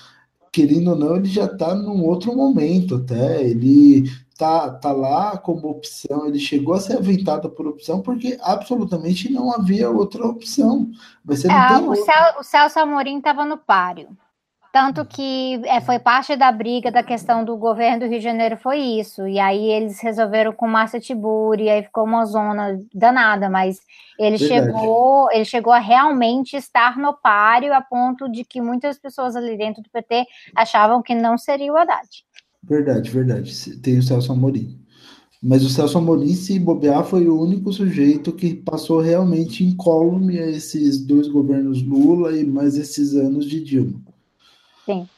querendo 0.53 0.91
ou 0.91 0.97
não, 0.97 1.17
ele 1.17 1.29
já 1.29 1.47
está 1.47 1.75
num 1.75 2.05
outro 2.05 2.35
momento 2.35 2.97
até. 2.97 3.43
Ele 3.43 4.05
tá, 4.39 4.71
tá 4.71 4.93
lá 4.93 5.37
como 5.37 5.69
opção, 5.69 6.27
ele 6.27 6.39
chegou 6.39 6.75
a 6.75 6.81
ser 6.81 6.99
aventado 6.99 7.49
por 7.51 7.67
opção 7.67 8.01
porque 8.01 8.39
absolutamente 8.41 9.33
não 9.33 9.53
havia 9.53 9.91
outra 9.91 10.25
opção. 10.27 10.91
Mas 11.25 11.43
você 11.43 11.49
é, 11.51 11.79
o, 11.79 11.95
Cel, 11.97 12.35
o 12.39 12.43
Celso 12.43 12.79
Amorim 12.79 13.19
estava 13.19 13.45
no 13.45 13.57
páreo. 13.57 14.09
Tanto 14.75 15.05
que 15.05 15.61
é, 15.67 15.81
foi 15.81 16.01
parte 16.01 16.35
da 16.35 16.51
briga 16.51 16.91
da 16.91 17.01
questão 17.01 17.45
do 17.45 17.57
governo 17.57 18.01
do 18.01 18.07
Rio 18.07 18.19
de 18.19 18.25
Janeiro, 18.25 18.57
foi 18.57 18.81
isso. 18.81 19.25
E 19.29 19.39
aí 19.39 19.71
eles 19.71 20.01
resolveram 20.01 20.53
com 20.53 20.67
Márcia 20.67 20.99
Tiburi, 20.99 21.71
aí 21.71 21.85
ficou 21.85 22.03
uma 22.03 22.27
zona 22.27 22.77
danada, 22.93 23.49
mas 23.49 23.79
ele 24.19 24.37
chegou, 24.37 25.31
ele 25.31 25.45
chegou 25.45 25.73
a 25.73 25.79
realmente 25.79 26.57
estar 26.57 26.99
no 26.99 27.15
páreo 27.15 27.73
a 27.73 27.81
ponto 27.81 28.29
de 28.29 28.45
que 28.45 28.61
muitas 28.61 28.99
pessoas 28.99 29.37
ali 29.37 29.57
dentro 29.57 29.81
do 29.81 29.89
PT 29.89 30.27
achavam 30.57 31.01
que 31.01 31.15
não 31.15 31.39
seria 31.39 31.73
o 31.73 31.77
Haddad. 31.77 32.09
Verdade, 32.61 33.11
verdade. 33.13 33.77
Tem 33.77 33.99
o 33.99 34.03
Celso 34.03 34.33
Amorim. 34.33 34.77
Mas 35.41 35.65
o 35.65 35.71
Celso 35.71 35.99
Amorim, 35.99 36.35
se 36.35 36.59
bobear, 36.59 37.05
foi 37.05 37.29
o 37.29 37.41
único 37.41 37.73
sujeito 37.73 38.33
que 38.33 38.57
passou 38.57 39.01
realmente 39.01 39.63
incólume 39.63 40.41
a 40.41 40.49
esses 40.49 40.99
dois 41.07 41.29
governos 41.29 41.81
Lula 41.81 42.37
e 42.37 42.45
mais 42.45 42.77
esses 42.77 43.15
anos 43.15 43.49
de 43.49 43.63
Dilma. 43.63 44.14
Sim. 44.85 45.09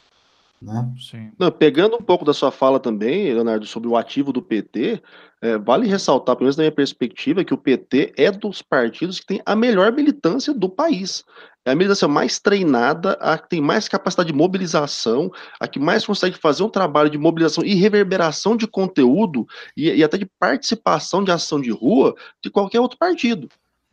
Né? 0.60 0.94
Sim. 0.98 1.32
Não, 1.38 1.50
pegando 1.50 1.96
um 1.96 2.02
pouco 2.02 2.24
da 2.24 2.32
sua 2.32 2.50
fala 2.50 2.80
também, 2.80 3.32
Leonardo, 3.32 3.66
sobre 3.66 3.88
o 3.88 3.96
ativo 3.96 4.32
do 4.32 4.40
PT, 4.40 5.02
é, 5.42 5.58
vale 5.58 5.86
ressaltar, 5.86 6.34
pelo 6.34 6.46
menos 6.46 6.56
da 6.56 6.62
minha 6.62 6.72
perspectiva, 6.72 7.44
que 7.44 7.52
o 7.52 7.58
PT 7.58 8.14
é 8.16 8.30
dos 8.30 8.62
partidos 8.62 9.20
que 9.20 9.26
tem 9.26 9.42
a 9.44 9.54
melhor 9.54 9.92
militância 9.92 10.54
do 10.54 10.68
país. 10.68 11.24
É 11.64 11.72
a 11.72 11.74
militância 11.74 12.08
mais 12.08 12.38
treinada, 12.38 13.12
a 13.20 13.36
que 13.36 13.50
tem 13.50 13.60
mais 13.60 13.86
capacidade 13.86 14.28
de 14.28 14.38
mobilização, 14.38 15.30
a 15.60 15.68
que 15.68 15.78
mais 15.78 16.06
consegue 16.06 16.38
fazer 16.38 16.62
um 16.62 16.70
trabalho 16.70 17.10
de 17.10 17.18
mobilização 17.18 17.64
e 17.64 17.74
reverberação 17.74 18.56
de 18.56 18.66
conteúdo 18.66 19.46
e, 19.76 19.90
e 19.90 20.02
até 20.02 20.16
de 20.16 20.26
participação 20.38 21.22
de 21.22 21.30
ação 21.30 21.60
de 21.60 21.70
rua 21.70 22.14
de 22.42 22.50
qualquer 22.50 22.80
outro 22.80 22.96
partido. 22.96 23.48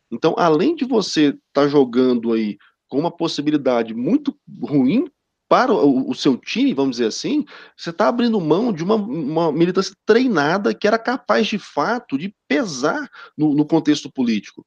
Então, 0.09 0.35
além 0.37 0.75
de 0.75 0.85
você 0.85 1.29
estar 1.29 1.63
tá 1.63 1.67
jogando 1.67 2.31
aí 2.31 2.57
com 2.87 2.99
uma 2.99 3.11
possibilidade 3.11 3.93
muito 3.93 4.37
ruim 4.61 5.09
para 5.53 5.71
o, 5.71 6.09
o, 6.09 6.15
seu 6.15 6.35
time, 6.35 6.73
vamos 6.73 6.93
dizer 6.97 7.05
assim, 7.05 7.45
você 7.77 7.91
está 7.91 8.07
abrindo 8.07 8.41
mão 8.41 8.73
de 8.73 8.83
uma, 8.83 8.95
uma, 8.95 9.51
militância 9.51 9.93
treinada 10.03 10.73
que 10.73 10.87
era 10.87 10.97
capaz 10.97 11.45
de 11.45 11.59
fato 11.59 12.17
de 12.17 12.33
pesar 12.47 13.07
no, 13.37 13.53
no 13.53 13.63
contexto 13.63 14.11
político. 14.11 14.65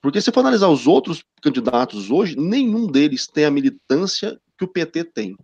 Porque 0.00 0.20
se 0.20 0.30
for 0.30 0.38
analisar 0.38 0.68
os 0.68 0.86
outros 0.86 1.24
candidatos 1.42 2.08
hoje, 2.08 2.36
nenhum 2.38 2.86
deles 2.86 3.26
tem 3.26 3.46
a 3.46 3.50
militância 3.50 4.38
que 4.56 4.64
o 4.64 4.68
PT 4.68 5.06
tem. 5.06 5.36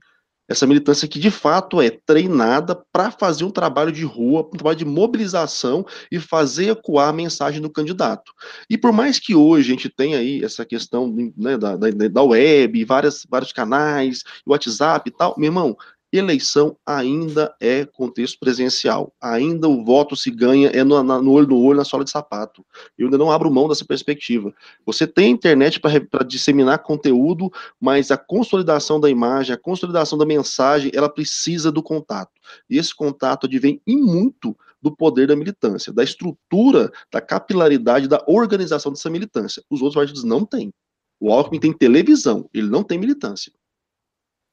Essa 0.48 0.66
militância 0.66 1.08
que 1.08 1.18
de 1.18 1.30
fato 1.30 1.80
é 1.80 1.90
treinada 1.90 2.74
para 2.92 3.10
fazer 3.10 3.44
um 3.44 3.50
trabalho 3.50 3.90
de 3.90 4.04
rua, 4.04 4.42
um 4.42 4.56
trabalho 4.56 4.76
de 4.76 4.84
mobilização 4.84 5.86
e 6.10 6.20
fazer 6.20 6.70
ecoar 6.70 7.08
a 7.08 7.12
mensagem 7.12 7.62
do 7.62 7.70
candidato. 7.70 8.32
E 8.68 8.76
por 8.76 8.92
mais 8.92 9.18
que 9.18 9.34
hoje 9.34 9.70
a 9.70 9.74
gente 9.74 9.88
tenha 9.88 10.18
aí 10.18 10.44
essa 10.44 10.64
questão 10.64 11.14
né, 11.36 11.56
da, 11.56 11.76
da, 11.76 11.88
da 11.90 12.22
web, 12.22 12.84
várias, 12.84 13.26
vários 13.28 13.52
canais, 13.52 14.22
WhatsApp 14.46 15.08
e 15.08 15.12
tal, 15.12 15.34
meu 15.38 15.46
irmão, 15.46 15.76
eleição 16.16 16.76
ainda 16.86 17.54
é 17.60 17.84
contexto 17.84 18.38
presencial. 18.38 19.12
Ainda 19.20 19.68
o 19.68 19.84
voto 19.84 20.16
se 20.16 20.30
ganha 20.30 20.68
é 20.68 20.84
no, 20.84 21.02
no, 21.02 21.32
olho 21.32 21.48
no 21.48 21.60
olho, 21.60 21.78
na 21.78 21.84
sola 21.84 22.04
de 22.04 22.10
sapato. 22.10 22.64
Eu 22.96 23.06
ainda 23.06 23.18
não 23.18 23.30
abro 23.30 23.50
mão 23.50 23.68
dessa 23.68 23.84
perspectiva. 23.84 24.54
Você 24.86 25.06
tem 25.06 25.30
internet 25.30 25.80
para 25.80 26.24
disseminar 26.24 26.78
conteúdo, 26.78 27.50
mas 27.80 28.10
a 28.10 28.16
consolidação 28.16 29.00
da 29.00 29.10
imagem, 29.10 29.54
a 29.54 29.58
consolidação 29.58 30.16
da 30.16 30.24
mensagem, 30.24 30.90
ela 30.94 31.08
precisa 31.08 31.72
do 31.72 31.82
contato. 31.82 32.32
E 32.70 32.78
esse 32.78 32.94
contato 32.94 33.46
advém 33.46 33.80
em 33.86 33.96
muito 33.96 34.56
do 34.80 34.94
poder 34.94 35.26
da 35.26 35.34
militância, 35.34 35.92
da 35.92 36.04
estrutura, 36.04 36.92
da 37.10 37.20
capilaridade, 37.20 38.06
da 38.06 38.22
organização 38.26 38.92
dessa 38.92 39.08
militância. 39.08 39.64
Os 39.70 39.80
outros 39.80 39.94
partidos 39.94 40.22
não 40.22 40.44
têm. 40.44 40.72
O 41.18 41.32
Alckmin 41.32 41.58
tem 41.58 41.72
televisão, 41.72 42.48
ele 42.52 42.68
não 42.68 42.84
tem 42.84 42.98
militância. 42.98 43.50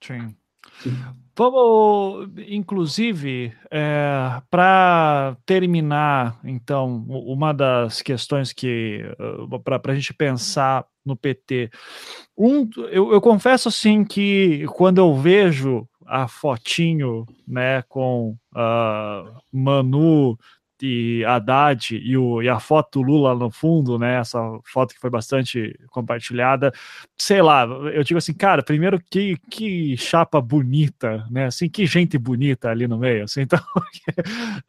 Sim. 0.02 0.36
Vamos, 1.36 2.30
inclusive, 2.48 3.54
é, 3.72 4.42
para 4.50 5.38
terminar, 5.46 6.38
então, 6.44 7.06
uma 7.08 7.54
das 7.54 8.02
questões 8.02 8.52
que, 8.52 9.02
uh, 9.18 9.60
para 9.60 9.80
a 9.92 9.96
gente 9.96 10.14
pensar 10.14 10.86
no 11.06 11.16
PT, 11.16 11.72
um, 12.38 12.70
eu, 12.92 13.14
eu 13.14 13.22
confesso 13.22 13.70
assim 13.70 14.04
que 14.04 14.66
quando 14.76 14.98
eu 14.98 15.16
vejo 15.16 15.88
a 16.06 16.28
fotinho, 16.28 17.26
né, 17.48 17.82
com 17.84 18.36
uh, 18.54 19.42
Manu 19.52 20.38
e 20.82 21.24
Haddad 21.26 21.96
e, 21.96 22.18
o, 22.18 22.42
e 22.42 22.50
a 22.50 22.60
foto 22.60 23.00
do 23.00 23.06
Lula 23.06 23.36
no 23.36 23.50
fundo, 23.50 23.98
né? 24.00 24.20
Essa 24.20 24.40
foto 24.66 24.94
que 24.94 25.00
foi 25.00 25.10
bastante 25.10 25.78
compartilhada. 25.90 26.74
Sei 27.18 27.42
lá, 27.42 27.64
eu 27.66 28.04
digo 28.04 28.18
assim, 28.18 28.34
cara, 28.34 28.64
primeiro 28.64 29.00
que, 29.10 29.38
que 29.50 29.96
chapa 29.98 30.42
bonita, 30.42 31.26
né? 31.30 31.46
Assim, 31.46 31.70
que 31.70 31.86
gente 31.86 32.18
bonita 32.18 32.70
ali 32.70 32.88
no 32.88 32.98
meio, 32.98 33.24
assim, 33.24 33.42
então. 33.46 33.60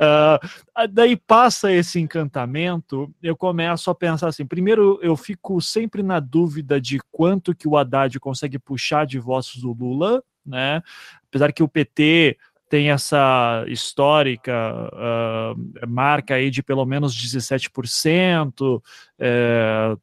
uh, 0.01 0.87
daí 0.91 1.17
passa 1.17 1.73
esse 1.73 1.99
encantamento, 1.99 3.13
eu 3.23 3.37
começo 3.37 3.91
a 3.91 3.95
pensar 3.95 4.29
assim, 4.29 4.47
primeiro 4.47 4.99
eu 5.03 5.17
fico 5.17 5.61
sempre 5.61 6.03
na 6.03 6.21
dúvida 6.21 6.81
de 6.81 6.99
quanto 7.11 7.55
que 7.55 7.69
o 7.69 7.77
Haddad 7.77 8.19
consegue 8.21 8.59
puxar 8.59 9.07
de 9.07 9.19
votos 9.19 9.57
do 9.57 9.73
Lula, 9.73 10.23
né? 10.45 10.83
Apesar 11.29 11.53
que 11.53 11.63
o 11.63 11.69
PT 11.69 12.37
tem 12.73 12.89
essa 12.89 13.67
histórica 13.69 14.51
uh, 14.95 15.87
marca 15.87 16.37
aí 16.37 16.51
de 16.51 16.63
pelo 16.63 16.87
menos 16.87 17.15
17%, 17.15 18.83
é, 19.19 19.95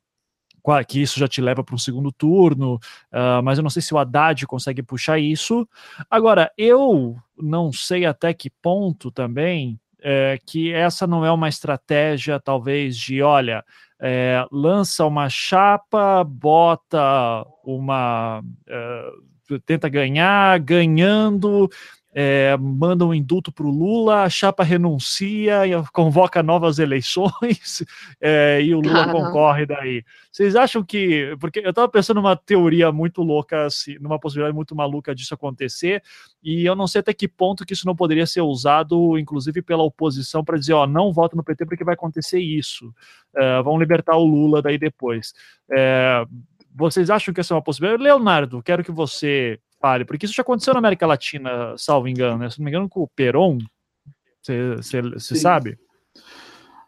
que 0.87 1.01
isso 1.01 1.19
já 1.19 1.27
te 1.27 1.41
leva 1.41 1.63
para 1.63 1.73
um 1.73 1.79
segundo 1.79 2.11
turno, 2.11 2.75
uh, 2.75 3.41
mas 3.43 3.57
eu 3.57 3.63
não 3.63 3.71
sei 3.71 3.81
se 3.81 3.91
o 3.91 3.97
Haddad 3.97 4.45
consegue 4.45 4.83
puxar 4.83 5.17
isso. 5.17 5.67
Agora, 6.11 6.51
eu 6.55 7.17
não 7.35 7.73
sei 7.73 8.05
até 8.05 8.35
que 8.35 8.51
ponto 8.51 9.09
também 9.09 9.79
é, 9.99 10.37
que 10.45 10.71
essa 10.71 11.07
não 11.07 11.25
é 11.25 11.31
uma 11.31 11.49
estratégia, 11.49 12.39
talvez, 12.39 12.95
de 12.95 13.23
olha. 13.23 13.65
É, 13.99 14.45
lança 14.51 15.07
uma 15.07 15.27
chapa, 15.27 16.23
bota 16.23 17.43
uma. 17.65 18.41
Uh, 18.41 19.29
tenta 19.65 19.89
ganhar, 19.89 20.59
ganhando, 20.59 21.69
é, 22.11 22.57
manda 22.57 23.05
um 23.05 23.13
indulto 23.13 23.51
para 23.51 23.65
o 23.65 23.69
Lula, 23.69 24.23
a 24.23 24.29
chapa 24.29 24.63
renuncia, 24.63 25.61
convoca 25.93 26.41
novas 26.41 26.79
eleições 26.79 27.83
é, 28.19 28.61
e 28.61 28.73
o 28.73 28.79
Lula 28.79 29.05
Caramba. 29.05 29.25
concorre 29.25 29.65
daí. 29.65 30.03
Vocês 30.31 30.55
acham 30.55 30.83
que. 30.83 31.35
Porque 31.39 31.59
eu 31.59 31.69
estava 31.69 31.87
pensando 31.87 32.17
numa 32.17 32.35
teoria 32.35 32.91
muito 32.91 33.21
louca, 33.21 33.65
assim, 33.65 33.97
numa 33.99 34.19
possibilidade 34.19 34.55
muito 34.55 34.75
maluca 34.75 35.13
disso 35.13 35.33
acontecer, 35.35 36.01
e 36.43 36.65
eu 36.65 36.75
não 36.75 36.87
sei 36.87 36.99
até 36.99 37.13
que 37.13 37.27
ponto 37.27 37.65
que 37.65 37.73
isso 37.73 37.85
não 37.85 37.95
poderia 37.95 38.25
ser 38.25 38.41
usado, 38.41 39.17
inclusive 39.17 39.61
pela 39.61 39.83
oposição, 39.83 40.43
para 40.43 40.57
dizer: 40.57 40.73
ó, 40.73 40.87
não 40.87 41.13
vota 41.13 41.35
no 41.35 41.43
PT 41.43 41.65
porque 41.65 41.83
vai 41.83 41.93
acontecer 41.93 42.39
isso. 42.39 42.93
É, 43.35 43.61
vão 43.61 43.77
libertar 43.77 44.17
o 44.17 44.25
Lula 44.25 44.61
daí 44.61 44.79
depois. 44.79 45.33
É, 45.71 46.25
vocês 46.75 47.09
acham 47.09 47.33
que 47.33 47.39
essa 47.39 47.53
é 47.53 47.55
uma 47.55 47.63
possibilidade? 47.63 48.01
Leonardo, 48.01 48.63
quero 48.63 48.83
que 48.83 48.91
você 48.91 49.59
porque 50.05 50.25
isso 50.25 50.35
já 50.35 50.41
aconteceu 50.41 50.73
na 50.73 50.79
América 50.79 51.07
Latina, 51.07 51.75
salvo 51.77 52.07
engano, 52.07 52.37
né? 52.37 52.49
Se 52.49 52.59
não 52.59 52.65
me 52.65 52.71
engano, 52.71 52.89
com 52.89 53.01
o 53.01 53.07
Peron, 53.07 53.57
você 54.41 55.35
sabe? 55.35 55.77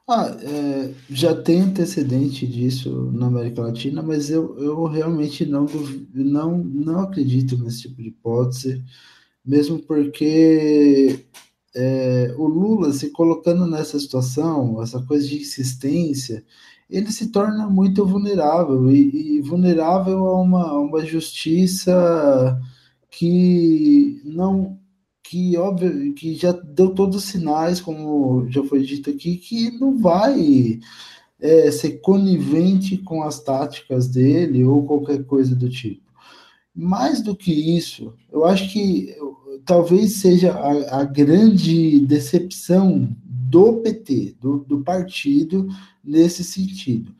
Ah, 0.10 0.36
é, 0.42 0.94
já 1.10 1.34
tem 1.34 1.62
antecedente 1.62 2.46
disso 2.46 3.12
na 3.14 3.28
América 3.28 3.62
Latina, 3.62 4.02
mas 4.02 4.30
eu, 4.30 4.58
eu 4.60 4.84
realmente 4.86 5.46
não, 5.46 5.66
não, 6.14 6.58
não 6.58 7.00
acredito 7.00 7.58
nesse 7.58 7.84
tipo 7.84 8.02
de 8.02 8.10
hipótese, 8.10 8.84
mesmo 9.46 9.80
porque 9.80 11.26
é, 11.74 12.36
o 12.38 12.46
Lula 12.46 12.92
se 12.92 13.10
colocando 13.12 13.66
nessa 13.66 13.98
situação, 14.00 14.82
essa 14.82 15.02
coisa 15.02 15.26
de 15.26 15.38
insistência, 15.38 16.44
ele 16.90 17.12
se 17.12 17.28
torna 17.28 17.70
muito 17.70 18.06
vulnerável 18.06 18.92
e, 18.92 19.38
e 19.38 19.42
vulnerável 19.42 20.26
a 20.28 20.42
uma, 20.42 20.74
uma 20.74 21.06
justiça 21.06 22.60
que 23.12 24.22
não 24.24 24.80
que 25.24 25.56
óbvio 25.56 26.14
que 26.14 26.34
já 26.34 26.52
deu 26.52 26.90
todos 26.90 27.18
os 27.18 27.24
sinais, 27.24 27.80
como 27.80 28.50
já 28.50 28.64
foi 28.64 28.84
dito 28.84 29.10
aqui, 29.10 29.38
que 29.38 29.72
não 29.80 29.98
vai 29.98 30.80
é, 31.40 31.72
ser 31.72 32.02
conivente 32.02 32.98
com 32.98 33.24
as 33.24 33.42
táticas 33.42 34.08
dele 34.08 34.64
ou 34.66 34.86
qualquer 34.86 35.24
coisa 35.24 35.56
do 35.56 35.70
tipo. 35.70 36.04
Mais 36.76 37.22
do 37.22 37.36
que 37.36 37.78
isso, 37.78 38.14
eu 38.32 38.44
acho 38.46 38.72
que 38.72 39.16
talvez 39.66 40.16
seja 40.16 40.54
a, 40.54 41.02
a 41.02 41.04
grande 41.06 42.00
decepção 42.02 43.16
do 43.24 43.78
PT, 43.78 44.36
do, 44.40 44.60
do 44.60 44.82
partido, 44.82 45.68
nesse 46.04 46.44
sentido 46.44 47.14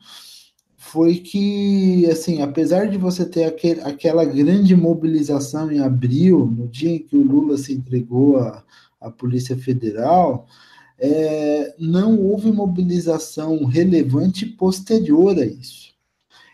foi 0.92 1.14
que, 1.14 2.04
assim, 2.04 2.42
apesar 2.42 2.86
de 2.86 2.98
você 2.98 3.24
ter 3.24 3.44
aquele, 3.44 3.80
aquela 3.80 4.26
grande 4.26 4.76
mobilização 4.76 5.72
em 5.72 5.80
abril, 5.80 6.44
no 6.44 6.68
dia 6.68 6.90
em 6.90 6.98
que 6.98 7.16
o 7.16 7.22
Lula 7.22 7.56
se 7.56 7.72
entregou 7.72 8.36
à, 8.36 8.62
à 9.00 9.10
Polícia 9.10 9.56
Federal, 9.56 10.46
é, 10.98 11.74
não 11.78 12.20
houve 12.20 12.52
mobilização 12.52 13.64
relevante 13.64 14.44
posterior 14.44 15.38
a 15.38 15.46
isso. 15.46 15.94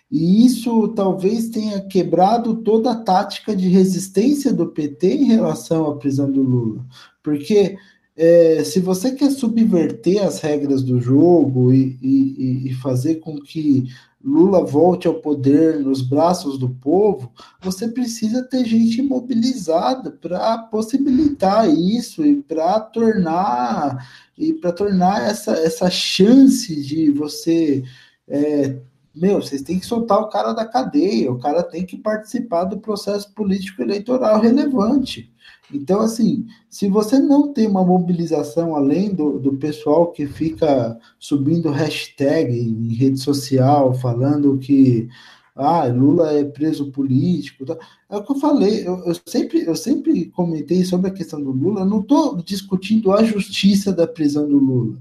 E 0.08 0.46
isso 0.46 0.86
talvez 0.94 1.48
tenha 1.48 1.80
quebrado 1.80 2.58
toda 2.62 2.92
a 2.92 3.02
tática 3.02 3.56
de 3.56 3.68
resistência 3.68 4.52
do 4.52 4.68
PT 4.68 5.14
em 5.14 5.24
relação 5.24 5.90
à 5.90 5.96
prisão 5.96 6.30
do 6.30 6.42
Lula. 6.42 6.86
Porque 7.24 7.76
é, 8.16 8.62
se 8.62 8.78
você 8.78 9.10
quer 9.10 9.32
subverter 9.32 10.22
as 10.22 10.40
regras 10.40 10.84
do 10.84 11.00
jogo 11.00 11.72
e, 11.72 11.98
e, 12.00 12.68
e 12.68 12.74
fazer 12.74 13.16
com 13.16 13.40
que 13.40 13.88
Lula 14.22 14.64
volte 14.64 15.06
ao 15.06 15.14
poder 15.14 15.78
nos 15.78 16.02
braços 16.02 16.58
do 16.58 16.68
povo, 16.68 17.32
você 17.60 17.86
precisa 17.86 18.42
ter 18.42 18.64
gente 18.64 19.00
mobilizada 19.00 20.10
para 20.10 20.58
possibilitar 20.58 21.68
isso 21.68 22.26
e 22.26 22.42
para 22.42 22.80
tornar 22.80 24.06
e 24.36 24.52
para 24.52 24.72
tornar 24.72 25.22
essa, 25.22 25.52
essa 25.52 25.88
chance 25.88 26.82
de 26.82 27.10
você 27.10 27.84
é, 28.26 28.76
meu, 29.14 29.40
vocês 29.42 29.62
têm 29.62 29.78
que 29.78 29.86
soltar 29.86 30.20
o 30.20 30.28
cara 30.28 30.52
da 30.52 30.64
cadeia, 30.64 31.32
o 31.32 31.38
cara 31.38 31.62
tem 31.62 31.84
que 31.84 31.96
participar 31.96 32.64
do 32.64 32.78
processo 32.78 33.32
político 33.34 33.82
eleitoral 33.82 34.40
relevante. 34.40 35.32
Então, 35.72 36.00
assim, 36.00 36.46
se 36.68 36.88
você 36.88 37.18
não 37.18 37.52
tem 37.52 37.66
uma 37.66 37.84
mobilização 37.84 38.74
além 38.74 39.14
do, 39.14 39.38
do 39.38 39.56
pessoal 39.56 40.12
que 40.12 40.26
fica 40.26 40.98
subindo 41.18 41.70
hashtag 41.70 42.52
em 42.52 42.94
rede 42.94 43.20
social, 43.20 43.92
falando 43.94 44.58
que 44.58 45.08
ah, 45.54 45.86
Lula 45.86 46.32
é 46.32 46.44
preso 46.44 46.90
político, 46.92 47.66
tá? 47.66 47.76
é 48.08 48.16
o 48.16 48.22
que 48.22 48.30
eu 48.30 48.36
falei, 48.36 48.86
eu, 48.86 49.04
eu, 49.04 49.16
sempre, 49.26 49.64
eu 49.66 49.74
sempre 49.74 50.26
comentei 50.26 50.84
sobre 50.84 51.10
a 51.10 51.12
questão 51.12 51.42
do 51.42 51.50
Lula, 51.50 51.84
não 51.84 52.00
estou 52.00 52.36
discutindo 52.36 53.12
a 53.12 53.24
justiça 53.24 53.92
da 53.92 54.06
prisão 54.06 54.48
do 54.48 54.56
Lula. 54.56 54.96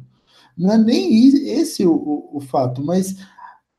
Não 0.58 0.72
é 0.74 0.78
nem 0.78 1.28
esse 1.48 1.86
o, 1.86 1.94
o, 1.94 2.38
o 2.38 2.40
fato, 2.40 2.84
mas 2.84 3.16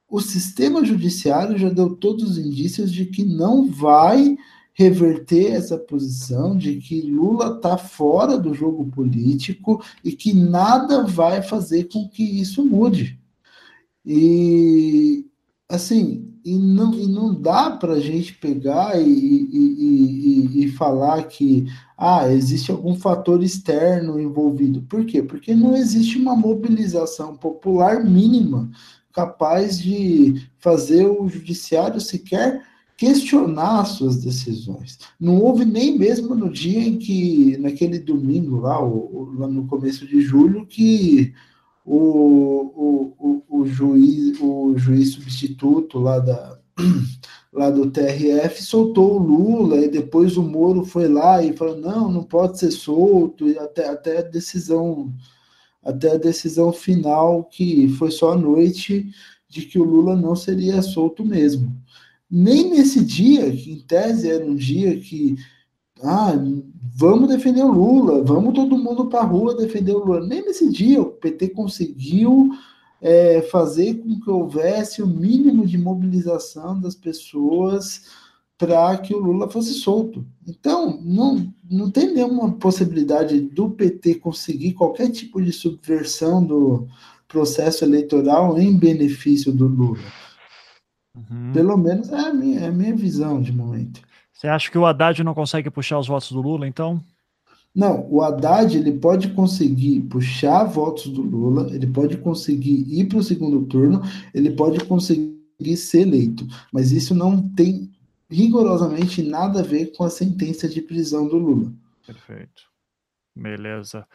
o 0.09 0.21
sistema 0.21 0.85
judiciário 0.85 1.59
já 1.59 1.69
deu 1.69 1.95
todos 1.95 2.31
os 2.31 2.39
indícios 2.39 2.91
de 2.91 3.05
que 3.05 3.25
não 3.25 3.71
vai 3.71 4.37
reverter 4.73 5.53
essa 5.53 5.77
posição 5.77 6.57
de 6.57 6.77
que 6.77 7.03
Lula 7.03 7.57
está 7.57 7.77
fora 7.77 8.39
do 8.39 8.55
jogo 8.55 8.87
político 8.87 9.83
e 10.05 10.13
que 10.13 10.33
nada 10.33 11.03
vai 11.03 11.43
fazer 11.43 11.89
com 11.89 12.09
que 12.09 12.23
isso 12.23 12.65
mude. 12.65 13.19
E 14.07 15.27
assim, 15.69 16.33
e 16.45 16.57
não, 16.57 16.95
e 16.95 17.07
não 17.07 17.35
dá 17.35 17.73
para 17.73 17.95
a 17.95 18.01
gente 18.01 18.33
pegar 18.35 18.99
e, 18.99 19.05
e, 19.05 20.55
e, 20.63 20.65
e, 20.65 20.69
falar 20.73 21.25
que 21.25 21.67
ah, 21.97 22.33
existe 22.33 22.71
algum 22.71 22.95
fator 22.95 23.43
externo 23.43 24.19
envolvido. 24.19 24.81
Por 24.83 25.05
quê? 25.05 25.23
Porque 25.23 25.55
não 25.55 25.77
existe 25.77 26.17
uma 26.17 26.35
mobilização 26.35 27.37
popular 27.37 28.03
mínima 28.03 28.71
capaz 29.19 29.81
de 29.81 30.49
fazer 30.61 31.05
o 31.05 31.29
judiciário 31.29 32.01
sequer 32.01 32.63
questionar 32.97 33.81
as 33.81 33.89
suas 33.89 34.23
decisões. 34.23 34.97
Não 35.19 35.41
houve 35.41 35.65
nem 35.65 35.99
mesmo 35.99 36.37
no 36.37 36.49
dia 36.49 36.79
em 36.79 36.99
que, 36.99 37.57
naquele 37.59 37.99
domingo 37.99 38.61
lá, 38.61 38.81
o, 38.81 39.35
lá 39.37 39.49
no 39.49 39.67
começo 39.67 40.07
de 40.07 40.21
julho, 40.21 40.65
que 40.67 41.35
o, 41.85 43.13
o, 43.19 43.43
o, 43.49 43.67
juiz, 43.67 44.41
o 44.41 44.75
juiz 44.77 45.15
substituto 45.15 45.99
lá, 45.99 46.21
da, 46.21 46.57
lá 47.53 47.71
do 47.71 47.91
TRF 47.91 48.63
soltou 48.63 49.17
o 49.17 49.23
Lula 49.23 49.79
e 49.79 49.89
depois 49.89 50.37
o 50.37 50.43
Moro 50.45 50.85
foi 50.85 51.09
lá 51.09 51.43
e 51.43 51.57
falou, 51.57 51.77
não, 51.77 52.09
não 52.09 52.23
pode 52.23 52.61
ser 52.61 52.71
solto, 52.71 53.49
e 53.49 53.59
até, 53.59 53.89
até 53.89 54.19
a 54.19 54.23
decisão 54.23 55.13
até 55.89 56.13
a 56.13 56.19
decisão 56.19 56.71
final, 56.71 57.45
que 57.45 57.89
foi 57.99 58.11
só 58.11 58.33
à 58.33 58.37
noite, 58.37 59.11
de 59.49 59.63
que 59.63 59.79
o 59.79 59.85
Lula 59.85 60.15
não 60.15 60.37
seria 60.37 60.83
solto 60.83 61.25
mesmo. 61.25 61.75
Nem 62.31 62.69
nesse 62.69 63.03
dia, 63.03 63.51
que 63.51 63.73
em 63.73 63.81
tese 63.81 64.31
era 64.31 64.45
um 64.45 64.55
dia 64.55 65.01
que 65.01 65.37
ah, 66.03 66.35
vamos 66.95 67.31
defender 67.31 67.63
o 67.63 67.73
Lula, 67.73 68.23
vamos 68.23 68.53
todo 68.53 68.77
mundo 68.77 69.07
para 69.07 69.21
a 69.21 69.25
rua 69.25 69.57
defender 69.57 69.93
o 69.93 70.05
Lula. 70.05 70.27
Nem 70.27 70.45
nesse 70.45 70.71
dia 70.71 71.01
o 71.01 71.07
PT 71.07 71.49
conseguiu 71.49 72.51
é, 73.01 73.41
fazer 73.41 73.95
com 73.95 74.21
que 74.21 74.29
houvesse 74.29 75.03
o 75.03 75.07
mínimo 75.07 75.67
de 75.67 75.79
mobilização 75.79 76.79
das 76.79 76.95
pessoas 76.95 78.03
para 78.59 78.99
que 78.99 79.15
o 79.15 79.19
Lula 79.19 79.49
fosse 79.49 79.73
solto. 79.75 80.27
Então, 80.47 81.01
não, 81.01 81.55
não 81.71 81.91
tem 81.91 82.13
nenhuma 82.13 82.53
possibilidade 82.53 83.41
do 83.41 83.71
PT 83.71 84.17
conseguir 84.17 84.73
qualquer 84.73 85.11
tipo 85.11 85.41
de 85.41 85.53
subversão 85.53 86.45
do 86.45 86.89
processo 87.29 87.85
eleitoral 87.85 88.59
em 88.59 88.77
benefício 88.77 89.53
do 89.53 89.69
Lula. 89.69 89.99
Uhum. 91.15 91.53
Pelo 91.53 91.77
menos 91.77 92.11
é 92.11 92.19
a, 92.19 92.35
minha, 92.35 92.61
é 92.61 92.67
a 92.67 92.73
minha 92.73 92.97
visão 92.97 93.41
de 93.41 93.53
momento. 93.53 94.01
Você 94.33 94.49
acha 94.49 94.71
que 94.71 94.79
o 94.79 94.87
Haddad 94.87 95.23
não 95.23 95.35
consegue 95.35 95.71
puxar 95.71 95.99
os 95.99 96.09
votos 96.09 96.33
do 96.33 96.41
Lula, 96.41 96.67
então? 96.67 97.01
Não, 97.75 98.09
o 98.11 98.23
Haddad 98.23 98.77
ele 98.77 98.93
pode 98.93 99.29
conseguir 99.31 100.01
puxar 100.03 100.65
votos 100.65 101.09
do 101.09 101.23
Lula, 101.23 101.69
ele 101.73 101.87
pode 101.87 102.17
conseguir 102.17 102.85
ir 102.89 103.07
para 103.07 103.19
o 103.19 103.23
segundo 103.23 103.65
turno, 103.67 104.03
ele 104.35 104.51
pode 104.51 104.85
conseguir 104.85 105.77
ser 105.77 106.01
eleito, 106.01 106.47
mas 106.73 106.93
isso 106.93 107.15
não 107.15 107.41
tem 107.51 107.91
rigorosamente 108.31 109.23
nada 109.23 109.61
a 109.61 109.63
ver 109.63 109.93
com 109.97 110.05
a 110.05 110.11
sentença 110.11 110.69
de 110.69 110.83
prisão 110.83 111.27
do 111.27 111.37
Lula. 111.37 111.73
Perfeito. 112.07 112.63
Beleza. 113.35 114.07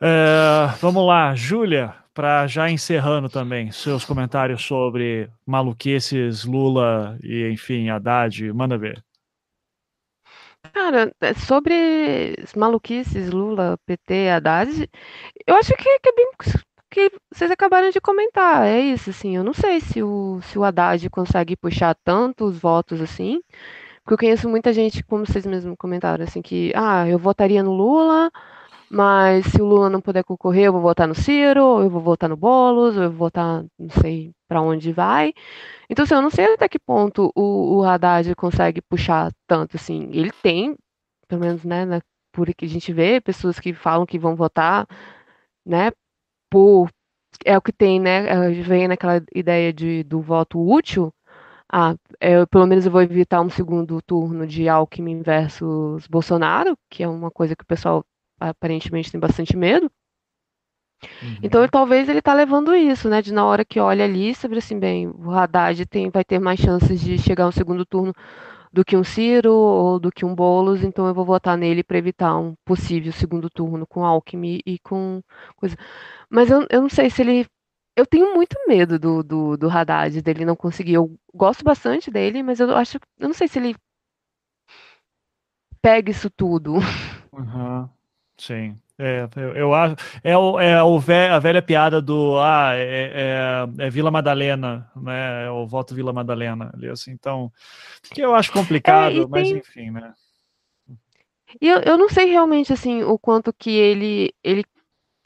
É, 0.00 0.66
vamos 0.80 1.06
lá, 1.06 1.34
Júlia, 1.34 1.94
para 2.12 2.46
já 2.46 2.70
encerrando 2.70 3.28
também, 3.28 3.70
seus 3.70 4.04
comentários 4.04 4.62
sobre 4.62 5.30
maluquices, 5.46 6.44
Lula 6.44 7.18
e, 7.22 7.48
enfim, 7.48 7.88
Haddad, 7.88 8.52
manda 8.52 8.76
ver. 8.76 9.02
Cara, 10.72 11.14
é 11.20 11.34
sobre 11.34 12.36
maluquices, 12.56 13.30
Lula, 13.30 13.78
PT, 13.86 14.30
Haddad, 14.30 14.90
eu 15.46 15.54
acho 15.56 15.74
que, 15.76 15.98
que 16.00 16.08
é 16.08 16.14
bem 16.14 16.30
que 16.92 17.10
vocês 17.32 17.50
acabaram 17.50 17.90
de 17.90 18.00
comentar. 18.00 18.66
É 18.66 18.80
isso, 18.80 19.10
assim. 19.10 19.36
Eu 19.36 19.44
não 19.44 19.54
sei 19.54 19.80
se 19.80 20.02
o, 20.02 20.40
se 20.42 20.58
o 20.58 20.64
Haddad 20.64 21.08
consegue 21.10 21.56
puxar 21.56 21.94
tantos 22.04 22.58
votos 22.58 23.00
assim. 23.00 23.40
Porque 24.04 24.14
eu 24.14 24.18
conheço 24.18 24.48
muita 24.48 24.72
gente, 24.72 25.02
como 25.04 25.24
vocês 25.26 25.46
mesmos 25.46 25.76
comentaram, 25.78 26.24
assim, 26.24 26.42
que, 26.42 26.72
ah, 26.74 27.08
eu 27.08 27.18
votaria 27.18 27.62
no 27.62 27.72
Lula, 27.72 28.30
mas 28.90 29.46
se 29.46 29.62
o 29.62 29.64
Lula 29.64 29.88
não 29.88 30.00
puder 30.00 30.24
concorrer, 30.24 30.66
eu 30.66 30.72
vou 30.72 30.82
votar 30.82 31.06
no 31.08 31.14
Ciro, 31.14 31.64
ou 31.64 31.82
eu 31.82 31.90
vou 31.90 32.00
votar 32.02 32.28
no 32.28 32.36
Boulos, 32.36 32.96
ou 32.96 33.04
eu 33.04 33.10
vou 33.10 33.18
votar, 33.18 33.64
não 33.78 33.90
sei 34.02 34.32
para 34.48 34.60
onde 34.60 34.92
vai. 34.92 35.32
Então, 35.88 36.04
assim, 36.04 36.14
eu 36.14 36.22
não 36.22 36.30
sei 36.30 36.54
até 36.54 36.68
que 36.68 36.78
ponto 36.78 37.32
o, 37.34 37.78
o 37.78 37.84
Haddad 37.84 38.34
consegue 38.34 38.82
puxar 38.82 39.32
tanto, 39.46 39.76
assim. 39.76 40.08
Ele 40.12 40.32
tem, 40.42 40.76
pelo 41.28 41.40
menos, 41.42 41.64
né, 41.64 41.84
na, 41.84 42.00
por 42.32 42.52
que 42.54 42.64
a 42.64 42.68
gente 42.68 42.92
vê, 42.92 43.20
pessoas 43.20 43.60
que 43.60 43.72
falam 43.72 44.06
que 44.06 44.18
vão 44.18 44.34
votar, 44.36 44.86
né, 45.64 45.92
por. 46.52 46.90
É 47.46 47.56
o 47.56 47.62
que 47.62 47.72
tem, 47.72 47.98
né? 47.98 48.28
É, 48.28 48.50
vem 48.62 48.86
naquela 48.86 49.22
ideia 49.34 49.72
de, 49.72 50.04
do 50.04 50.20
voto 50.20 50.60
útil. 50.60 51.10
Ah, 51.72 51.96
é, 52.20 52.44
pelo 52.44 52.66
menos 52.66 52.84
eu 52.84 52.92
vou 52.92 53.00
evitar 53.00 53.40
um 53.40 53.48
segundo 53.48 54.02
turno 54.02 54.46
de 54.46 54.68
Alckmin 54.68 55.22
versus 55.22 56.06
Bolsonaro, 56.06 56.76
que 56.90 57.02
é 57.02 57.08
uma 57.08 57.30
coisa 57.30 57.56
que 57.56 57.64
o 57.64 57.66
pessoal 57.66 58.04
aparentemente 58.38 59.10
tem 59.10 59.18
bastante 59.18 59.56
medo. 59.56 59.90
Uhum. 61.22 61.38
Então, 61.42 61.66
talvez 61.66 62.08
ele 62.08 62.20
tá 62.20 62.34
levando 62.34 62.74
isso, 62.74 63.08
né? 63.08 63.22
De 63.22 63.32
na 63.32 63.46
hora 63.46 63.64
que 63.64 63.80
olha 63.80 64.04
ali, 64.04 64.34
sabe 64.34 64.58
assim, 64.58 64.78
bem, 64.78 65.08
o 65.08 65.30
Haddad 65.30 65.86
tem, 65.86 66.10
vai 66.10 66.22
ter 66.22 66.38
mais 66.38 66.60
chances 66.60 67.00
de 67.00 67.18
chegar 67.18 67.46
no 67.46 67.52
segundo 67.52 67.86
turno 67.86 68.12
do 68.72 68.84
que 68.84 68.96
um 68.96 69.04
Ciro 69.04 69.52
ou 69.52 70.00
do 70.00 70.10
que 70.10 70.24
um 70.24 70.34
Boulos, 70.34 70.82
então 70.82 71.06
eu 71.06 71.14
vou 71.14 71.24
votar 71.24 71.58
nele 71.58 71.84
para 71.84 71.98
evitar 71.98 72.36
um 72.38 72.54
possível 72.64 73.12
segundo 73.12 73.50
turno 73.50 73.86
com 73.86 74.04
Alckmin 74.04 74.60
e 74.64 74.78
com 74.78 75.22
coisa. 75.56 75.76
Mas 76.32 76.50
eu, 76.50 76.66
eu 76.70 76.80
não 76.80 76.88
sei 76.88 77.10
se 77.10 77.20
ele. 77.20 77.46
Eu 77.94 78.06
tenho 78.06 78.34
muito 78.34 78.56
medo 78.66 78.98
do, 78.98 79.22
do, 79.22 79.54
do 79.54 79.68
Haddad, 79.68 80.22
dele 80.22 80.46
não 80.46 80.56
conseguir. 80.56 80.94
Eu 80.94 81.14
gosto 81.34 81.62
bastante 81.62 82.10
dele, 82.10 82.42
mas 82.42 82.58
eu 82.58 82.74
acho. 82.74 82.98
Eu 83.18 83.28
não 83.28 83.34
sei 83.34 83.46
se 83.46 83.58
ele 83.58 83.76
pega 85.82 86.10
isso 86.10 86.30
tudo. 86.30 86.76
Uhum. 87.32 87.88
Sim. 88.36 88.78
É, 88.98 89.26
eu, 89.56 89.72
acho. 89.72 89.96
É, 90.22 90.36
o, 90.36 90.60
é 90.60 90.82
o 90.82 90.98
vé, 90.98 91.30
a 91.30 91.38
velha 91.38 91.62
piada 91.62 92.00
do. 92.02 92.38
Ah, 92.38 92.72
é, 92.74 93.64
é, 93.78 93.86
é, 93.86 93.90
Vila 93.90 94.10
Madalena, 94.10 94.86
né? 94.94 95.46
É 95.46 95.50
o 95.50 95.66
voto 95.66 95.94
Vila 95.94 96.12
Madalena 96.12 96.70
ali, 96.74 96.90
assim. 96.90 97.10
Então, 97.12 97.50
que 98.02 98.20
eu 98.20 98.34
acho 98.34 98.52
complicado, 98.52 99.22
é, 99.22 99.26
mas 99.26 99.48
tem... 99.48 99.58
enfim, 99.58 99.90
né? 99.92 100.12
E 101.58 101.66
eu, 101.66 101.78
eu 101.80 101.96
não 101.96 102.10
sei 102.10 102.26
realmente, 102.26 102.70
assim, 102.70 103.02
o 103.02 103.18
quanto 103.18 103.50
que 103.50 103.70
ele, 103.70 104.34
ele 104.44 104.62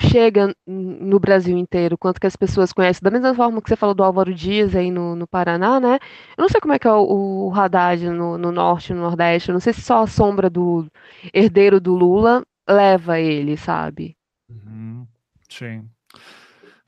chega 0.01 0.55
no 0.66 1.18
Brasil 1.18 1.56
inteiro, 1.56 1.97
quanto 1.97 2.20
que 2.20 2.27
as 2.27 2.36
pessoas 2.36 2.73
conhecem, 2.73 3.01
da 3.02 3.10
mesma 3.10 3.35
forma 3.35 3.62
que 3.62 3.68
você 3.68 3.77
falou 3.77 3.94
do 3.94 4.05
Álvaro 4.05 4.35
Dias 4.35 4.74
aí 4.74 4.90
no, 4.90 5.16
no 5.16 5.27
Paraná, 5.27 5.81
né? 5.81 5.98
Eu 6.36 6.43
não 6.43 6.48
sei 6.48 6.60
como 6.60 6.74
é 6.74 6.78
que 6.78 6.86
é 6.86 6.93
o, 6.93 7.48
o 7.48 7.55
Haddad 7.55 8.09
no, 8.10 8.36
no 8.36 8.52
Norte, 8.52 8.93
no 8.93 9.01
Nordeste, 9.01 9.48
eu 9.48 9.55
não 9.55 9.60
sei 9.60 9.73
se 9.73 9.82
só 9.82 10.02
a 10.02 10.06
sombra 10.06 10.51
do 10.51 10.86
herdeiro 11.32 11.81
do 11.81 11.94
Lula 11.94 12.44
leva 12.68 13.18
ele, 13.18 13.56
sabe? 13.56 14.16
Uhum, 14.48 15.06
sim. 15.48 15.89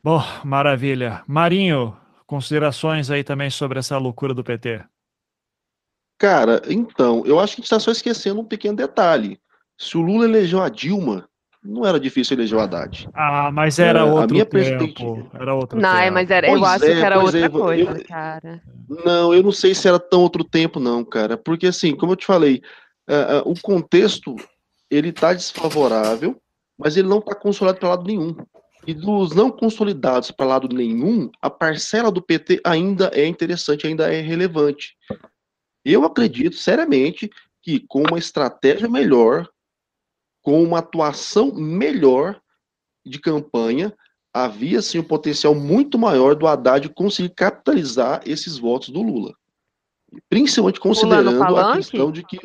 Bom, 0.02 0.22
maravilha. 0.44 1.22
Marinho, 1.26 1.96
considerações 2.26 3.10
aí 3.10 3.24
também 3.24 3.50
sobre 3.50 3.78
essa 3.78 3.96
loucura 3.96 4.34
do 4.34 4.44
PT? 4.44 4.84
Cara, 6.18 6.60
então, 6.68 7.24
eu 7.24 7.38
acho 7.38 7.54
que 7.54 7.60
a 7.60 7.62
gente 7.62 7.64
está 7.66 7.80
só 7.80 7.90
esquecendo 7.90 8.40
um 8.40 8.44
pequeno 8.44 8.76
detalhe. 8.76 9.40
Se 9.78 9.96
o 9.96 10.00
Lula 10.00 10.24
elegeu 10.24 10.60
a 10.60 10.68
Dilma, 10.68 11.28
não 11.68 11.84
era 11.84 12.00
difícil 12.00 12.34
eleger 12.34 12.56
o 12.56 12.60
Haddad. 12.60 13.08
Ah, 13.12 13.50
mas 13.52 13.78
era, 13.78 14.00
era 14.00 14.04
outro 14.04 14.22
a 14.22 14.26
minha 14.32 14.46
tempo. 14.46 15.30
Era 15.34 15.54
outro 15.54 15.78
não, 15.78 15.96
tempo. 15.96 16.12
mas 16.14 16.30
era, 16.30 16.48
eu 16.48 16.64
acho 16.64 16.84
é, 16.86 16.94
que 16.94 17.00
era 17.02 17.20
outra 17.20 17.44
é, 17.44 17.48
coisa, 17.48 17.90
eu, 17.90 18.04
cara. 18.06 18.62
Não, 19.04 19.34
eu 19.34 19.42
não 19.42 19.52
sei 19.52 19.74
se 19.74 19.86
era 19.86 19.98
tão 19.98 20.22
outro 20.22 20.42
tempo, 20.42 20.80
não, 20.80 21.04
cara. 21.04 21.36
Porque, 21.36 21.66
assim, 21.66 21.94
como 21.94 22.12
eu 22.12 22.16
te 22.16 22.24
falei, 22.24 22.62
uh, 23.08 23.46
uh, 23.46 23.52
o 23.52 23.60
contexto 23.60 24.34
ele 24.90 25.10
está 25.10 25.34
desfavorável, 25.34 26.40
mas 26.78 26.96
ele 26.96 27.06
não 27.06 27.18
está 27.18 27.34
consolidado 27.34 27.80
para 27.80 27.88
lado 27.90 28.06
nenhum. 28.06 28.34
E 28.86 28.94
dos 28.94 29.34
não 29.34 29.50
consolidados 29.50 30.30
para 30.30 30.46
lado 30.46 30.74
nenhum, 30.74 31.30
a 31.42 31.50
parcela 31.50 32.10
do 32.10 32.22
PT 32.22 32.62
ainda 32.64 33.10
é 33.12 33.26
interessante, 33.26 33.86
ainda 33.86 34.10
é 34.10 34.22
relevante. 34.22 34.96
Eu 35.84 36.04
acredito 36.06 36.56
seriamente 36.56 37.28
que 37.60 37.80
com 37.80 38.02
uma 38.04 38.18
estratégia 38.18 38.88
melhor, 38.88 39.46
com 40.48 40.62
uma 40.62 40.78
atuação 40.78 41.52
melhor 41.54 42.40
de 43.04 43.20
campanha, 43.20 43.94
havia 44.32 44.80
sim 44.80 44.98
um 44.98 45.04
potencial 45.04 45.54
muito 45.54 45.98
maior 45.98 46.34
do 46.34 46.46
Haddad 46.46 46.88
conseguir 46.88 47.34
capitalizar 47.34 48.22
esses 48.24 48.56
votos 48.56 48.88
do 48.88 49.02
Lula. 49.02 49.34
Principalmente 50.26 50.80
considerando 50.80 51.42
a 51.42 51.76
questão 51.76 52.10
de 52.10 52.24
que 52.24 52.38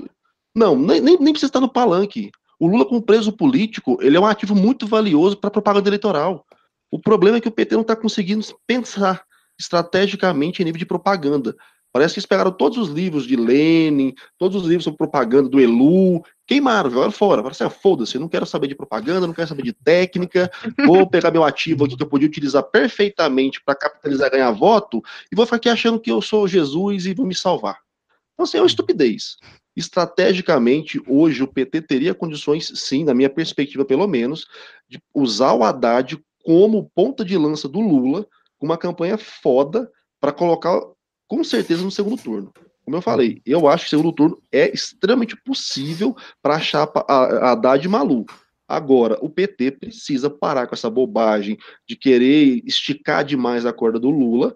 não, 0.54 0.78
nem, 0.78 1.00
nem, 1.00 1.18
precisa 1.18 1.46
estar 1.46 1.62
no 1.62 1.72
palanque. 1.72 2.30
O 2.60 2.68
Lula, 2.68 2.86
como 2.86 3.02
preso 3.02 3.32
político, 3.32 3.98
ele 4.02 4.18
é 4.18 4.20
um 4.20 4.26
ativo 4.26 4.54
muito 4.54 4.86
valioso 4.86 5.38
para 5.38 5.48
a 5.48 5.52
propaganda 5.52 5.88
eleitoral. 5.88 6.46
O 6.92 7.00
problema 7.00 7.38
é 7.38 7.40
que 7.40 7.48
o 7.48 7.54
PT 7.54 7.76
não 7.76 7.84
está 7.84 7.96
conseguindo 7.96 8.46
pensar 8.68 9.24
estrategicamente 9.58 10.62
em 10.62 10.66
nível 10.66 10.80
de 10.80 10.86
propaganda. 10.86 11.56
Parece 11.94 12.16
que 12.16 12.20
eles 12.20 12.26
pegaram 12.26 12.52
todos 12.52 12.80
os 12.80 12.90
livros 12.90 13.28
de 13.28 13.36
Lenin, 13.36 14.16
todos 14.40 14.60
os 14.60 14.68
livros 14.68 14.84
sobre 14.84 14.98
propaganda 14.98 15.48
do 15.48 15.62
Elu, 15.62 16.24
queimaram, 16.48 16.90
jogaram 16.90 17.12
fora. 17.12 17.44
Falaram 17.44 17.52
assim, 17.52 17.64
ah, 17.64 17.70
foda-se, 17.70 18.18
não 18.18 18.28
quero 18.28 18.48
saber 18.48 18.68
de 18.68 18.74
propaganda, 18.74 19.28
não 19.28 19.34
quero 19.34 19.48
saber 19.48 19.62
de 19.62 19.74
técnica, 19.74 20.52
vou 20.88 21.06
pegar 21.08 21.30
meu 21.30 21.44
ativo 21.44 21.86
aqui 21.86 21.96
que 21.96 22.02
eu 22.02 22.08
podia 22.08 22.28
utilizar 22.28 22.64
perfeitamente 22.64 23.62
para 23.64 23.76
capitalizar 23.76 24.32
ganhar 24.32 24.50
voto, 24.50 25.04
e 25.32 25.36
vou 25.36 25.46
ficar 25.46 25.58
aqui 25.58 25.70
achando 25.70 26.00
que 26.00 26.12
eu 26.12 26.20
sou 26.20 26.48
Jesus 26.48 27.06
e 27.06 27.14
vou 27.14 27.28
me 27.28 27.36
salvar. 27.36 27.78
Então, 28.34 28.44
assim, 28.46 28.58
é 28.58 28.62
uma 28.62 28.68
estupidez. 28.68 29.38
Estrategicamente, 29.76 31.00
hoje 31.08 31.44
o 31.44 31.48
PT 31.48 31.84
teria 31.84 32.16
condições, 32.16 32.72
sim, 32.74 33.04
na 33.04 33.14
minha 33.14 33.30
perspectiva 33.30 33.86
pelo 33.86 34.08
menos, 34.08 34.48
de 34.90 35.00
usar 35.14 35.54
o 35.54 35.64
Haddad 35.64 36.20
como 36.44 36.90
ponta 36.96 37.24
de 37.24 37.38
lança 37.38 37.70
do 37.70 37.80
Lula, 37.80 38.26
com 38.58 38.66
uma 38.66 38.78
campanha 38.80 39.18
foda 39.18 39.92
para 40.20 40.32
colocar 40.32 40.80
com 41.34 41.44
certeza 41.44 41.84
no 41.84 41.90
segundo 41.90 42.22
turno. 42.22 42.54
Como 42.86 42.96
eu 42.96 43.02
falei, 43.02 43.42
eu 43.44 43.68
acho 43.68 43.86
que 43.86 43.88
o 43.88 43.90
segundo 43.90 44.14
turno 44.14 44.40
é 44.52 44.72
extremamente 44.72 45.36
possível 45.36 46.16
para 46.44 46.58
a 46.58 46.60
chapa 46.60 47.04
Haddad 47.10 47.84
e 47.84 47.90
Malu. 47.90 48.24
Agora, 48.68 49.18
o 49.20 49.28
PT 49.28 49.72
precisa 49.72 50.30
parar 50.30 50.68
com 50.68 50.76
essa 50.76 50.92
bobagem 50.92 51.58
de 51.90 51.96
querer 51.96 52.62
esticar 52.68 53.26
demais 53.26 53.66
a 53.66 53.74
corda 53.74 54.00
do 54.00 54.12
Lula 54.12 54.56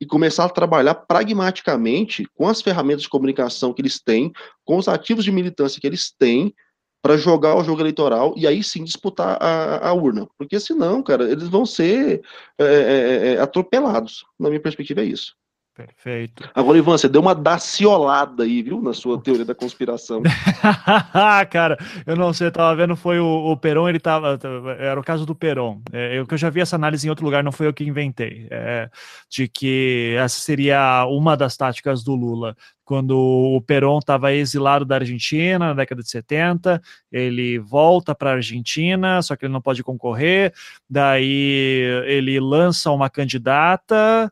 e 0.00 0.06
começar 0.06 0.44
a 0.44 0.48
trabalhar 0.48 0.94
pragmaticamente 0.94 2.24
com 2.34 2.46
as 2.46 2.62
ferramentas 2.62 3.02
de 3.02 3.08
comunicação 3.08 3.72
que 3.72 3.82
eles 3.82 3.98
têm, 4.00 4.30
com 4.64 4.76
os 4.76 4.86
ativos 4.86 5.24
de 5.24 5.32
militância 5.32 5.80
que 5.80 5.86
eles 5.88 6.12
têm, 6.16 6.54
para 7.02 7.16
jogar 7.16 7.56
o 7.56 7.64
jogo 7.64 7.82
eleitoral 7.82 8.32
e 8.36 8.46
aí 8.46 8.62
sim 8.62 8.84
disputar 8.84 9.36
a, 9.42 9.88
a 9.88 9.92
urna. 9.92 10.28
Porque 10.38 10.60
senão, 10.60 11.02
cara, 11.02 11.28
eles 11.28 11.48
vão 11.48 11.66
ser 11.66 12.22
é, 12.56 12.64
é, 12.64 13.26
é, 13.32 13.40
atropelados. 13.40 14.24
Na 14.38 14.48
minha 14.48 14.60
perspectiva, 14.60 15.00
é 15.00 15.06
isso. 15.06 15.34
Perfeito. 15.74 16.50
Agora, 16.54 16.76
Ivan, 16.76 16.98
você 16.98 17.08
deu 17.08 17.22
uma 17.22 17.34
daciolada 17.34 18.42
aí, 18.42 18.62
viu, 18.62 18.82
na 18.82 18.92
sua 18.92 19.18
teoria 19.18 19.44
da 19.44 19.54
conspiração. 19.54 20.22
Cara, 21.50 21.78
eu 22.06 22.14
não 22.14 22.30
sei, 22.34 22.48
eu 22.48 22.52
tava 22.52 22.76
vendo, 22.76 22.94
foi 22.94 23.18
o, 23.18 23.26
o 23.26 23.56
Peron, 23.56 23.88
ele 23.88 23.98
tava, 23.98 24.38
era 24.78 25.00
o 25.00 25.02
caso 25.02 25.24
do 25.24 25.34
Peron, 25.34 25.80
é, 25.90 26.18
eu 26.18 26.26
que 26.26 26.34
eu 26.34 26.38
já 26.38 26.50
vi 26.50 26.60
essa 26.60 26.76
análise 26.76 27.06
em 27.06 27.10
outro 27.10 27.24
lugar, 27.24 27.42
não 27.42 27.50
foi 27.50 27.66
eu 27.66 27.72
que 27.72 27.84
inventei, 27.84 28.48
é, 28.50 28.90
de 29.30 29.48
que 29.48 30.14
essa 30.18 30.38
seria 30.40 31.06
uma 31.06 31.38
das 31.38 31.56
táticas 31.56 32.04
do 32.04 32.14
Lula, 32.14 32.54
quando 32.84 33.16
o 33.18 33.58
Peron 33.62 33.98
estava 33.98 34.30
exilado 34.34 34.84
da 34.84 34.96
Argentina 34.96 35.68
na 35.68 35.74
década 35.74 36.02
de 36.02 36.10
70, 36.10 36.82
ele 37.10 37.58
volta 37.58 38.14
para 38.14 38.30
a 38.30 38.34
Argentina, 38.34 39.22
só 39.22 39.36
que 39.36 39.46
ele 39.46 39.52
não 39.54 39.62
pode 39.62 39.82
concorrer, 39.82 40.52
daí 40.90 42.04
ele 42.04 42.38
lança 42.38 42.90
uma 42.90 43.08
candidata, 43.08 44.30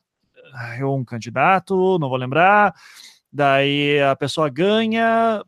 um 0.85 1.05
candidato, 1.05 1.99
não 1.99 2.09
vou 2.09 2.19
lembrar. 2.19 2.75
Daí 3.33 4.01
a 4.01 4.17
pessoa 4.17 4.49
ganha, 4.49 5.43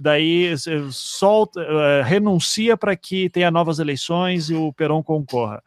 daí 0.00 0.52
solta, 0.90 1.60
eh, 1.60 2.02
renuncia 2.02 2.76
para 2.76 2.96
que 2.96 3.30
tenha 3.30 3.52
novas 3.52 3.78
eleições 3.78 4.50
e 4.50 4.54
o 4.54 4.72
Peron 4.72 5.00
concorra. 5.00 5.62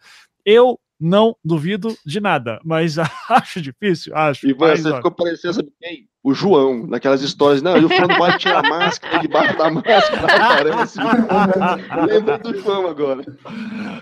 Eu 0.46 0.78
não 1.04 1.36
duvido 1.44 1.94
de 2.06 2.22
nada, 2.22 2.62
mas 2.64 2.96
acho 3.30 3.62
difícil, 3.62 4.16
acho. 4.16 4.48
E 4.48 4.54
você 4.54 4.96
ficou 4.96 5.12
parecendo, 5.12 5.56
sabe 5.56 5.74
quem? 5.82 6.08
O 6.24 6.34
João, 6.34 6.88
naquelas 6.88 7.22
histórias, 7.22 7.62
não, 7.62 7.78
e 7.78 7.84
o 7.84 7.90
fulano 7.90 8.16
pode 8.16 8.38
tirar 8.38 8.66
a 8.66 8.70
máscara, 8.70 9.20
debaixo 9.20 9.58
da 9.58 9.70
máscara 9.70 10.22
aparece. 10.22 11.00
Lembra 12.08 12.38
do 12.38 12.58
João 12.58 12.88
agora. 12.88 13.26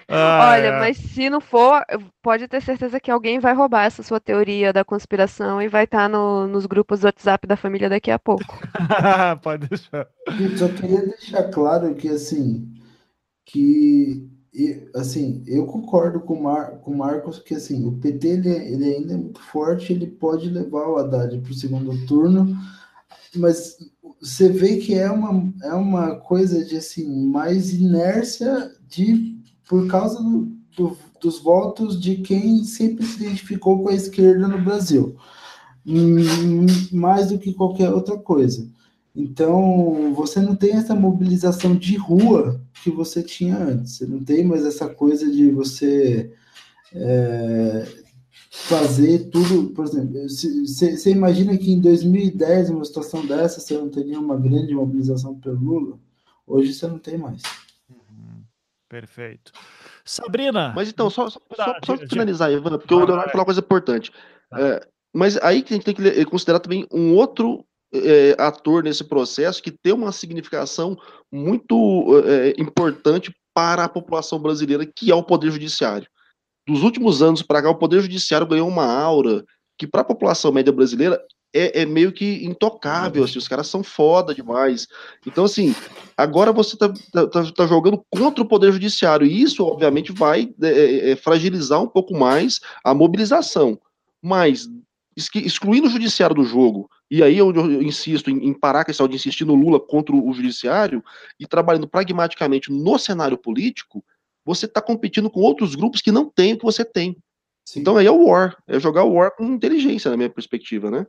Ah, 0.07 0.51
Olha, 0.51 0.67
é. 0.67 0.79
mas 0.79 0.97
se 0.97 1.31
não 1.31 1.41
for, 1.41 1.83
pode 2.21 2.47
ter 2.47 2.61
certeza 2.61 2.99
que 2.99 3.09
alguém 3.09 3.39
vai 3.39 3.55
roubar 3.55 3.85
essa 3.85 4.03
sua 4.03 4.19
teoria 4.19 4.71
da 4.71 4.85
conspiração 4.85 5.59
e 5.59 5.67
vai 5.67 5.85
estar 5.85 6.03
tá 6.03 6.09
no, 6.09 6.45
nos 6.45 6.67
grupos 6.67 6.99
do 6.99 7.05
WhatsApp 7.05 7.47
da 7.47 7.57
família 7.57 7.89
daqui 7.89 8.11
a 8.11 8.19
pouco. 8.19 8.45
pode 9.41 9.67
deixar. 9.67 10.07
Eu 10.39 10.55
só 10.55 10.67
queria 10.67 11.01
deixar 11.01 11.45
claro 11.45 11.95
que, 11.95 12.07
assim, 12.07 12.71
que 13.43 14.30
e, 14.53 14.89
assim, 14.93 15.43
eu 15.47 15.65
concordo 15.65 16.19
com 16.19 16.33
o, 16.33 16.43
Mar, 16.43 16.79
com 16.79 16.91
o 16.91 16.97
Marcos 16.97 17.39
que 17.39 17.55
assim, 17.55 17.85
o 17.85 17.93
PT 17.93 18.27
ele, 18.27 18.49
ele 18.49 18.95
ainda 18.95 19.13
é 19.13 19.17
muito 19.17 19.41
forte, 19.41 19.93
ele 19.93 20.07
pode 20.07 20.49
levar 20.49 20.89
o 20.89 20.97
Haddad 20.97 21.39
para 21.39 21.51
o 21.51 21.55
segundo 21.55 22.05
turno, 22.05 22.53
mas 23.35 23.77
você 24.19 24.49
vê 24.49 24.77
que 24.77 24.93
é 24.93 25.09
uma, 25.09 25.53
é 25.63 25.73
uma 25.73 26.15
coisa 26.17 26.65
de 26.65 26.75
assim, 26.75 27.27
mais 27.27 27.73
inércia 27.73 28.71
de, 28.89 29.39
por 29.69 29.87
causa 29.87 30.21
do, 30.21 30.51
do, 30.75 30.97
dos 31.21 31.39
votos 31.39 31.99
de 31.99 32.17
quem 32.17 32.65
sempre 32.65 33.05
se 33.05 33.23
identificou 33.23 33.81
com 33.81 33.89
a 33.89 33.95
esquerda 33.95 34.49
no 34.49 34.61
Brasil, 34.61 35.15
hum, 35.87 36.65
mais 36.91 37.29
do 37.29 37.39
que 37.39 37.53
qualquer 37.53 37.89
outra 37.89 38.17
coisa. 38.17 38.69
Então, 39.15 40.13
você 40.13 40.39
não 40.39 40.55
tem 40.55 40.73
essa 40.73 40.95
mobilização 40.95 41.75
de 41.75 41.97
rua 41.97 42.61
que 42.81 42.89
você 42.89 43.21
tinha 43.21 43.57
antes. 43.57 43.97
Você 43.97 44.05
não 44.05 44.23
tem 44.23 44.45
mais 44.45 44.65
essa 44.65 44.87
coisa 44.87 45.29
de 45.29 45.51
você 45.51 46.33
é, 46.93 47.85
fazer 48.49 49.29
tudo. 49.29 49.73
Por 49.73 49.85
exemplo, 49.85 50.13
você 50.29 51.11
imagina 51.11 51.57
que 51.57 51.71
em 51.71 51.81
2010, 51.81 52.69
uma 52.69 52.85
situação 52.85 53.25
dessa, 53.25 53.59
você 53.59 53.77
não 53.77 53.89
teria 53.89 54.19
uma 54.19 54.37
grande 54.37 54.73
mobilização 54.73 55.37
pelo 55.39 55.59
Lula? 55.59 55.99
Hoje 56.47 56.73
você 56.73 56.87
não 56.87 56.97
tem 56.97 57.17
mais. 57.17 57.41
Uhum. 57.89 58.43
Perfeito. 58.87 59.51
Sabrina. 60.05 60.71
Mas 60.73 60.89
então, 60.89 61.09
só, 61.09 61.29
só, 61.29 61.39
só, 61.53 61.75
só 61.83 61.97
finalizar, 61.97 62.51
Ivan, 62.51 62.77
porque 62.77 62.93
eu 62.93 62.99
vou 62.99 63.07
falar 63.07 63.33
uma 63.33 63.45
coisa 63.45 63.59
importante. 63.59 64.11
Tá. 64.49 64.59
É, 64.59 64.87
mas 65.13 65.37
aí 65.37 65.61
que 65.61 65.73
a 65.73 65.77
gente 65.77 65.85
tem 65.85 65.93
que 65.93 66.25
considerar 66.25 66.59
também 66.59 66.87
um 66.91 67.13
outro 67.13 67.65
é, 67.93 68.35
ator 68.37 68.83
nesse 68.83 69.03
processo 69.03 69.61
que 69.61 69.71
tem 69.71 69.93
uma 69.93 70.11
significação 70.11 70.97
muito 71.31 72.05
é, 72.25 72.53
importante 72.61 73.33
para 73.53 73.83
a 73.83 73.89
população 73.89 74.39
brasileira, 74.39 74.85
que 74.85 75.11
é 75.11 75.15
o 75.15 75.23
Poder 75.23 75.51
Judiciário. 75.51 76.07
Dos 76.67 76.83
últimos 76.83 77.21
anos 77.21 77.41
para 77.41 77.61
cá, 77.61 77.69
o 77.69 77.77
Poder 77.77 78.01
Judiciário 78.01 78.47
ganhou 78.47 78.67
uma 78.67 78.85
aura 78.85 79.43
que, 79.77 79.87
para 79.87 80.01
a 80.01 80.05
população 80.05 80.51
média 80.51 80.71
brasileira, 80.71 81.21
é, 81.53 81.81
é, 81.81 81.85
meio 81.85 82.11
que 82.11 82.45
intocável, 82.45 83.23
assim, 83.23 83.37
os 83.37 83.47
caras 83.47 83.67
são 83.67 83.83
foda 83.83 84.33
demais. 84.33 84.87
Então, 85.25 85.43
assim, 85.43 85.75
agora 86.15 86.53
você 86.53 86.77
tá, 86.77 86.93
tá, 87.11 87.27
tá, 87.27 87.51
tá 87.51 87.67
jogando 87.67 88.01
contra 88.09 88.41
o 88.41 88.47
Poder 88.47 88.71
Judiciário, 88.71 89.27
e 89.27 89.41
isso, 89.41 89.65
obviamente, 89.65 90.13
vai 90.13 90.53
é, 90.61 90.67
é, 90.67 91.11
é 91.11 91.15
fragilizar 91.15 91.81
um 91.81 91.87
pouco 91.87 92.17
mais 92.17 92.59
a 92.83 92.93
mobilização. 92.93 93.77
Mas, 94.21 94.69
excluindo 95.15 95.87
o 95.87 95.89
Judiciário 95.89 96.35
do 96.35 96.43
jogo, 96.43 96.89
e 97.09 97.21
aí 97.21 97.41
onde 97.41 97.59
eu 97.59 97.81
insisto 97.81 98.29
em, 98.29 98.47
em 98.47 98.53
parar 98.53 98.85
com 98.85 98.91
esse 98.91 99.07
de 99.07 99.15
insistir 99.15 99.45
no 99.45 99.55
Lula 99.55 99.79
contra 99.79 100.15
o 100.15 100.33
judiciário 100.33 101.03
e 101.39 101.45
trabalhando 101.45 101.87
pragmaticamente 101.87 102.71
no 102.71 102.97
cenário 102.97 103.37
político, 103.37 104.03
você 104.45 104.65
está 104.65 104.81
competindo 104.81 105.29
com 105.29 105.41
outros 105.41 105.75
grupos 105.75 106.01
que 106.01 106.11
não 106.11 106.29
têm 106.29 106.53
o 106.53 106.57
que 106.57 106.63
você 106.63 106.85
tem. 106.85 107.17
Sim. 107.65 107.81
Então 107.81 107.95
aí 107.95 108.07
é 108.07 108.11
o 108.11 108.25
War, 108.25 108.57
é 108.67 108.79
jogar 108.79 109.03
o 109.03 109.13
War 109.13 109.35
com 109.35 109.43
inteligência, 109.45 110.09
na 110.09 110.17
minha 110.17 110.29
perspectiva, 110.29 110.89
né? 110.89 111.05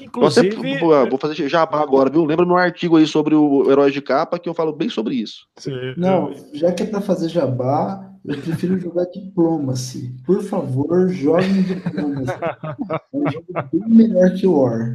Inclusive... 0.00 0.78
Vou, 0.78 1.08
vou 1.08 1.18
fazer 1.18 1.48
jabá 1.48 1.80
agora, 1.80 2.10
viu? 2.10 2.24
Lembra 2.24 2.44
meu 2.44 2.56
artigo 2.56 2.96
aí 2.96 3.06
sobre 3.06 3.34
o 3.34 3.70
Herói 3.70 3.90
de 3.90 4.02
Capa, 4.02 4.38
que 4.38 4.48
eu 4.48 4.54
falo 4.54 4.72
bem 4.72 4.88
sobre 4.88 5.14
isso. 5.14 5.46
Sim. 5.56 5.94
Não, 5.96 6.32
já 6.52 6.72
que 6.72 6.82
é 6.82 6.86
para 6.86 7.00
fazer 7.00 7.28
jabá, 7.28 8.13
eu 8.24 8.40
prefiro 8.40 8.78
jogar 8.78 9.04
Diplomacy. 9.06 10.14
Por 10.24 10.42
favor, 10.42 11.08
joguem 11.08 11.62
Diplomacy. 11.62 12.32
É 12.32 13.16
um 13.16 13.30
jogo 13.30 13.46
bem 13.72 13.88
melhor 13.88 14.30
que 14.34 14.46
o 14.46 14.60
War. 14.60 14.94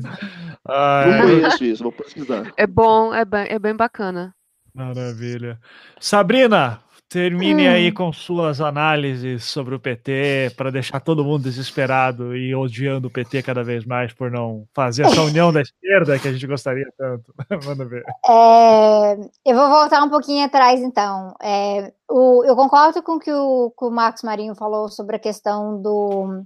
Ah, 0.66 1.06
não 1.08 1.22
conheço 1.22 1.64
isso, 1.64 1.84
vou 1.84 1.92
pesquisar. 1.92 2.52
É 2.58 2.66
bom, 2.66 3.14
é 3.14 3.24
bem, 3.24 3.48
é 3.50 3.60
bem 3.60 3.76
bacana. 3.76 4.34
Maravilha. 4.74 5.60
Sabrina, 6.00 6.80
termine 7.10 7.68
hum. 7.68 7.72
aí 7.72 7.92
com 7.92 8.14
suas 8.14 8.62
análises 8.62 9.44
sobre 9.44 9.74
o 9.74 9.80
PT 9.80 10.54
para 10.56 10.72
deixar 10.72 11.00
todo 11.00 11.26
mundo 11.26 11.44
desesperado 11.44 12.38
e 12.38 12.54
odiando 12.54 13.08
o 13.08 13.12
PT 13.12 13.42
cada 13.42 13.64
vez 13.64 13.84
mais 13.84 14.14
por 14.14 14.30
não 14.30 14.68
fazer 14.74 15.06
essa 15.06 15.22
união 15.24 15.52
da 15.52 15.62
esquerda 15.62 16.20
que 16.20 16.28
a 16.28 16.32
gente 16.32 16.46
gostaria 16.46 16.88
tanto. 16.96 17.34
Manda 17.66 17.84
ver. 17.86 18.04
É, 18.28 19.14
eu 19.44 19.56
vou 19.56 19.70
voltar 19.70 20.04
um 20.04 20.10
pouquinho 20.10 20.46
atrás, 20.46 20.80
então. 20.80 21.36
É, 21.42 21.92
o, 22.08 22.46
eu 22.46 22.56
concordo 22.56 23.02
com 23.02 23.14
o 23.14 23.20
que 23.20 23.34
o, 23.34 23.74
que 23.78 23.86
o 23.86 23.90
Marcos 23.90 24.22
Marinho 24.22 24.54
falou 24.54 24.88
sobre 24.88 25.16
a 25.16 25.20
questão 25.20 25.82
do 25.82 26.46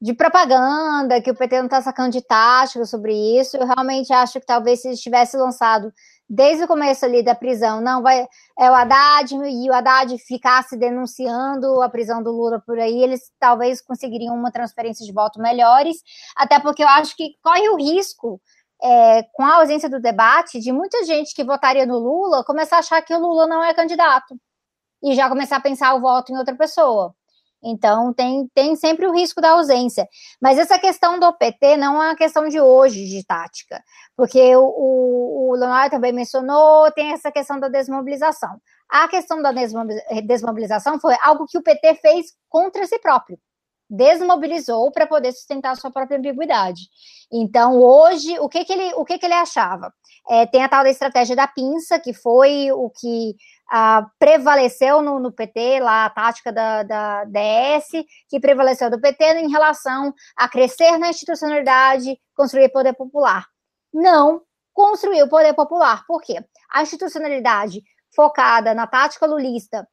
de 0.00 0.12
propaganda, 0.12 1.20
que 1.22 1.30
o 1.30 1.34
PT 1.34 1.56
não 1.56 1.64
está 1.64 1.80
sacando 1.80 2.10
de 2.10 2.20
tática 2.20 2.84
sobre 2.84 3.12
isso. 3.40 3.56
Eu 3.56 3.66
realmente 3.66 4.12
acho 4.12 4.38
que 4.38 4.46
talvez 4.46 4.82
se 4.82 4.94
tivesse 4.96 5.36
lançado 5.36 5.92
desde 6.28 6.64
o 6.64 6.68
começo 6.68 7.04
ali 7.04 7.22
da 7.22 7.34
prisão, 7.34 7.80
não 7.80 8.02
vai 8.02 8.26
é 8.58 8.70
o 8.70 8.74
Haddad 8.74 9.34
e 9.34 9.70
o 9.70 9.72
Haddad 9.72 10.18
ficasse 10.18 10.76
denunciando 10.76 11.80
a 11.82 11.88
prisão 11.88 12.22
do 12.22 12.32
Lula 12.32 12.60
por 12.64 12.78
aí, 12.78 13.02
eles 13.02 13.30
talvez 13.38 13.80
conseguiriam 13.80 14.34
uma 14.34 14.50
transferência 14.50 15.04
de 15.04 15.12
voto 15.12 15.40
melhores, 15.40 15.98
até 16.36 16.58
porque 16.58 16.82
eu 16.82 16.88
acho 16.88 17.16
que 17.16 17.34
corre 17.42 17.68
o 17.68 17.76
risco 17.76 18.40
é, 18.82 19.22
com 19.32 19.42
a 19.44 19.56
ausência 19.56 19.88
do 19.88 20.00
debate 20.00 20.60
de 20.60 20.72
muita 20.72 21.04
gente 21.04 21.34
que 21.34 21.44
votaria 21.44 21.86
no 21.86 21.98
Lula 21.98 22.44
começar 22.44 22.76
a 22.76 22.78
achar 22.80 23.02
que 23.02 23.14
o 23.14 23.18
Lula 23.18 23.46
não 23.46 23.62
é 23.64 23.72
candidato 23.72 24.36
e 25.02 25.14
já 25.14 25.28
começar 25.28 25.56
a 25.56 25.60
pensar 25.60 25.94
o 25.94 26.00
voto 26.00 26.32
em 26.32 26.38
outra 26.38 26.54
pessoa. 26.56 27.14
Então, 27.66 28.12
tem, 28.14 28.48
tem 28.54 28.76
sempre 28.76 29.06
o 29.06 29.12
risco 29.12 29.40
da 29.40 29.50
ausência. 29.50 30.06
Mas 30.40 30.58
essa 30.58 30.78
questão 30.78 31.18
do 31.18 31.32
PT 31.32 31.76
não 31.76 32.00
é 32.02 32.08
uma 32.08 32.16
questão 32.16 32.48
de 32.48 32.60
hoje, 32.60 33.06
de 33.06 33.24
tática, 33.24 33.82
porque 34.16 34.54
o, 34.56 35.50
o, 35.50 35.54
Leonardo 35.54 35.90
também 35.90 36.12
mencionou, 36.12 36.90
tem 36.92 37.12
essa 37.12 37.32
questão 37.32 37.58
da 37.58 37.68
desmobilização. 37.68 38.60
A 38.88 39.08
questão 39.08 39.42
da 39.42 39.52
desmobilização 40.24 41.00
foi 41.00 41.16
algo 41.22 41.46
que 41.46 41.58
o 41.58 41.62
PT 41.62 41.96
fez 41.96 42.26
contra 42.48 42.86
si 42.86 42.98
próprio. 43.00 43.38
Desmobilizou 43.88 44.90
para 44.90 45.06
poder 45.06 45.32
sustentar 45.32 45.72
a 45.72 45.76
sua 45.76 45.90
própria 45.90 46.18
ambiguidade. 46.18 46.82
Então, 47.32 47.80
hoje, 47.80 48.38
o 48.38 48.48
que, 48.48 48.64
que, 48.64 48.72
ele, 48.72 48.94
o 48.94 49.04
que, 49.04 49.18
que 49.18 49.26
ele 49.26 49.34
achava? 49.34 49.92
É, 50.28 50.46
tem 50.46 50.62
a 50.62 50.68
tal 50.68 50.82
da 50.82 50.90
estratégia 50.90 51.36
da 51.36 51.46
pinça, 51.46 51.98
que 51.98 52.12
foi 52.12 52.70
o 52.72 52.90
que 52.90 53.36
ah, 53.70 54.06
prevaleceu 54.18 55.02
no, 55.02 55.18
no, 55.18 55.32
PT, 55.32 55.80
lá 55.80 56.06
a 56.06 56.10
tática 56.10 56.52
da, 56.52 56.82
da 56.82 57.24
DS, 57.24 58.04
que 58.28 58.40
prevaleceu 58.40 58.90
do 58.90 59.00
PT 59.00 59.24
em 59.40 59.50
relação 59.50 60.12
a 60.36 60.48
crescer 60.48 60.98
na 60.98 61.10
institucionalidade, 61.10 62.18
construir 62.34 62.68
poder 62.70 62.94
popular. 62.94 63.46
Não 63.92 64.42
construir 64.76 65.22
o 65.22 65.28
poder 65.28 65.54
popular. 65.54 66.04
Por 66.06 66.20
quê? 66.20 66.44
A 66.70 66.82
institucionalidade 66.82 67.82
focada 68.14 68.74
na 68.74 68.86
tática 68.86 69.26
lulista, 69.26 69.88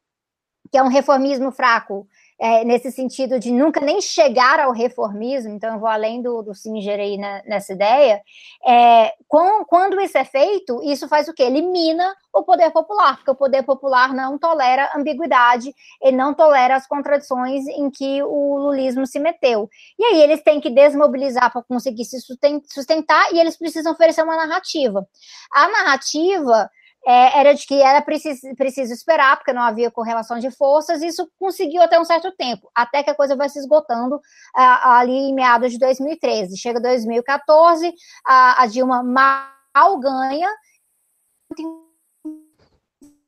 que 0.70 0.76
é 0.76 0.82
um 0.82 0.88
reformismo 0.88 1.50
fraco, 1.50 2.06
é, 2.38 2.64
nesse 2.64 2.90
sentido 2.90 3.38
de 3.38 3.52
nunca 3.52 3.80
nem 3.80 4.00
chegar 4.00 4.58
ao 4.58 4.72
reformismo, 4.72 5.52
então 5.52 5.74
eu 5.74 5.80
vou 5.80 5.88
além 5.88 6.20
do, 6.20 6.42
do 6.42 6.54
Singer 6.54 6.98
aí 6.98 7.16
na, 7.16 7.42
nessa 7.44 7.72
ideia, 7.72 8.20
é, 8.66 9.12
com, 9.28 9.64
quando 9.64 10.00
isso 10.00 10.18
é 10.18 10.24
feito, 10.24 10.82
isso 10.82 11.08
faz 11.08 11.28
o 11.28 11.32
quê? 11.32 11.44
Elimina 11.44 12.14
o 12.32 12.42
poder 12.42 12.70
popular, 12.72 13.16
porque 13.16 13.30
o 13.30 13.36
poder 13.36 13.62
popular 13.62 14.12
não 14.12 14.36
tolera 14.36 14.90
ambiguidade 14.96 15.72
e 16.02 16.10
não 16.10 16.34
tolera 16.34 16.74
as 16.74 16.86
contradições 16.86 17.66
em 17.68 17.88
que 17.90 18.22
o 18.22 18.58
lulismo 18.58 19.06
se 19.06 19.20
meteu. 19.20 19.68
E 19.98 20.04
aí 20.04 20.22
eles 20.22 20.42
têm 20.42 20.60
que 20.60 20.70
desmobilizar 20.70 21.52
para 21.52 21.62
conseguir 21.62 22.04
se 22.04 22.18
sustentar 22.20 23.32
e 23.32 23.38
eles 23.38 23.56
precisam 23.56 23.92
oferecer 23.92 24.22
uma 24.22 24.36
narrativa. 24.36 25.06
A 25.52 25.68
narrativa 25.68 26.68
é, 27.06 27.38
era 27.38 27.54
de 27.54 27.66
que 27.66 27.80
era 27.80 28.00
preciso, 28.00 28.54
preciso 28.56 28.92
esperar, 28.92 29.36
porque 29.36 29.52
não 29.52 29.62
havia 29.62 29.90
correlação 29.90 30.38
de 30.38 30.50
forças, 30.50 31.02
e 31.02 31.06
isso 31.06 31.28
conseguiu 31.38 31.82
até 31.82 32.00
um 32.00 32.04
certo 32.04 32.32
tempo, 32.32 32.70
até 32.74 33.02
que 33.02 33.10
a 33.10 33.14
coisa 33.14 33.36
vai 33.36 33.48
se 33.48 33.58
esgotando 33.58 34.20
ali 34.54 35.12
em 35.12 35.34
meados 35.34 35.72
de 35.72 35.78
2013. 35.78 36.56
Chega 36.56 36.80
2014, 36.80 37.92
a, 38.26 38.62
a 38.62 38.66
Dilma 38.66 39.02
mal 39.02 39.98
ganha, 39.98 40.50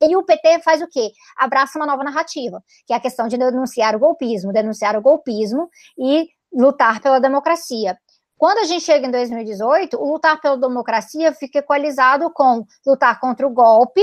e 0.03 0.17
o 0.17 0.23
PT 0.23 0.61
faz 0.61 0.83
o 0.83 0.89
quê? 0.89 1.11
Abraça 1.37 1.79
uma 1.79 1.87
nova 1.87 2.05
narrativa, 2.05 2.63
que 2.87 2.93
é 2.93 2.97
a 2.97 3.01
questão 3.01 3.29
de 3.29 3.39
denunciar 3.39 3.97
o 3.97 3.99
golpismo, 3.99 4.53
denunciar 4.53 4.97
o 4.97 5.03
golpismo 5.03 5.71
e 5.99 6.29
lutar 6.53 7.01
pela 7.01 7.19
democracia. 7.19 7.99
Quando 8.39 8.59
a 8.59 8.65
gente 8.65 8.85
chega 8.85 9.07
em 9.07 9.11
2018, 9.11 9.97
o 9.99 10.13
lutar 10.13 10.41
pela 10.41 10.59
democracia 10.59 11.33
fica 11.33 11.61
equalizado 11.61 12.31
com 12.33 12.67
lutar 12.87 13.19
contra 13.19 13.47
o 13.47 13.51
golpe, 13.51 14.03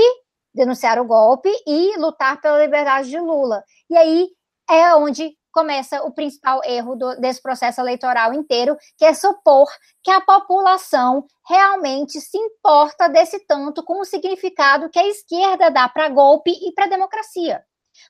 denunciar 0.52 0.98
o 0.98 1.04
golpe 1.04 1.50
e 1.66 1.96
lutar 1.98 2.40
pela 2.40 2.62
liberdade 2.62 3.10
de 3.10 3.18
Lula. 3.18 3.62
E 3.88 3.96
aí 3.96 4.28
é 4.68 4.94
onde 4.94 5.36
começa 5.52 6.02
o 6.02 6.12
principal 6.12 6.60
erro 6.64 6.96
do, 6.96 7.14
desse 7.20 7.40
processo 7.40 7.80
eleitoral 7.80 8.34
inteiro, 8.34 8.76
que 8.98 9.04
é 9.04 9.14
supor 9.14 9.68
que 10.02 10.10
a 10.10 10.20
população 10.20 11.24
realmente 11.48 12.20
se 12.20 12.36
importa 12.36 13.08
desse 13.08 13.38
tanto 13.46 13.84
com 13.84 14.00
o 14.00 14.04
significado 14.04 14.90
que 14.90 14.98
a 14.98 15.06
esquerda 15.06 15.70
dá 15.70 15.88
para 15.88 16.08
golpe 16.08 16.50
e 16.50 16.72
para 16.72 16.88
democracia. 16.88 17.62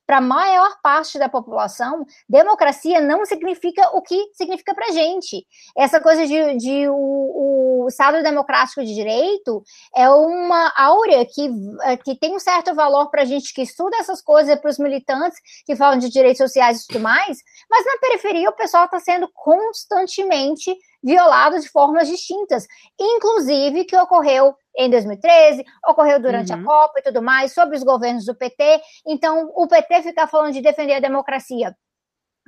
Para 0.06 0.18
a 0.18 0.20
maior 0.20 0.78
parte 0.82 1.18
da 1.18 1.28
população, 1.28 2.06
democracia 2.28 3.00
não 3.00 3.24
significa 3.24 3.90
o 3.96 4.02
que 4.02 4.30
significa 4.34 4.74
para 4.74 4.92
gente. 4.92 5.46
Essa 5.76 6.00
coisa 6.00 6.26
de, 6.26 6.56
de 6.56 6.88
o, 6.88 7.84
o, 7.84 7.88
Estado 7.88 8.22
democrático 8.22 8.82
de 8.82 8.94
direito 8.94 9.62
é 9.94 10.08
uma 10.08 10.72
áurea 10.76 11.24
que, 11.26 11.50
é, 11.82 11.96
que 11.96 12.16
tem 12.18 12.34
um 12.34 12.38
certo 12.40 12.74
valor 12.74 13.10
para 13.10 13.22
a 13.22 13.24
gente 13.24 13.52
que 13.52 13.62
estuda 13.62 13.96
essas 13.98 14.22
coisas, 14.22 14.58
para 14.58 14.70
os 14.70 14.78
militantes 14.78 15.38
que 15.66 15.76
falam 15.76 15.98
de 15.98 16.08
direitos 16.08 16.38
sociais 16.38 16.82
e 16.82 16.86
tudo 16.86 17.00
mais, 17.00 17.38
mas 17.70 17.84
na 17.84 17.98
periferia 17.98 18.48
o 18.48 18.56
pessoal 18.56 18.86
está 18.86 18.98
sendo 19.00 19.28
constantemente 19.34 20.74
violado 21.04 21.60
de 21.60 21.68
formas 21.68 22.08
distintas, 22.08 22.66
inclusive 22.98 23.84
que 23.84 23.96
ocorreu 23.96 24.56
em 24.76 24.88
2013, 24.88 25.64
ocorreu 25.86 26.18
durante 26.18 26.52
uhum. 26.52 26.60
a 26.60 26.64
Copa 26.64 26.98
e 26.98 27.02
tudo 27.02 27.22
mais, 27.22 27.52
sobre 27.52 27.76
os 27.76 27.84
governos 27.84 28.24
do 28.24 28.34
PT. 28.34 28.80
Então, 29.06 29.52
o 29.54 29.68
PT 29.68 30.02
fica 30.02 30.26
falando 30.26 30.54
de 30.54 30.62
defender 30.62 30.94
a 30.94 31.00
democracia. 31.00 31.76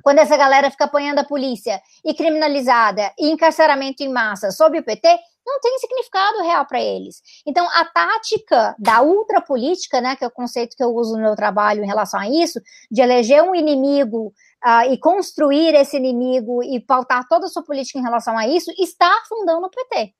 Quando 0.03 0.19
essa 0.19 0.37
galera 0.37 0.71
fica 0.71 0.85
apanhando 0.85 1.19
a 1.19 1.23
polícia 1.23 1.81
e 2.03 2.13
criminalizada 2.13 3.11
e 3.17 3.29
encarceramento 3.29 4.03
em 4.03 4.11
massa 4.11 4.51
sob 4.51 4.79
o 4.79 4.83
PT, 4.83 5.19
não 5.45 5.61
tem 5.61 5.77
significado 5.79 6.43
real 6.43 6.65
para 6.65 6.81
eles. 6.81 7.21
Então, 7.45 7.65
a 7.71 7.85
tática 7.85 8.75
da 8.77 9.01
ultrapolítica, 9.01 10.01
né, 10.01 10.15
que 10.15 10.23
é 10.23 10.27
o 10.27 10.31
conceito 10.31 10.75
que 10.75 10.83
eu 10.83 10.93
uso 10.93 11.15
no 11.15 11.21
meu 11.21 11.35
trabalho 11.35 11.83
em 11.83 11.87
relação 11.87 12.19
a 12.19 12.27
isso, 12.27 12.59
de 12.91 13.01
eleger 13.01 13.41
um 13.41 13.55
inimigo 13.55 14.33
uh, 14.67 14.91
e 14.91 14.97
construir 14.97 15.73
esse 15.73 15.95
inimigo 15.95 16.61
e 16.61 16.79
pautar 16.81 17.25
toda 17.29 17.45
a 17.45 17.49
sua 17.49 17.63
política 17.63 17.97
em 17.97 18.01
relação 18.03 18.37
a 18.37 18.45
isso, 18.45 18.69
está 18.77 19.09
afundando 19.21 19.65
o 19.65 19.69
PT. 19.69 20.13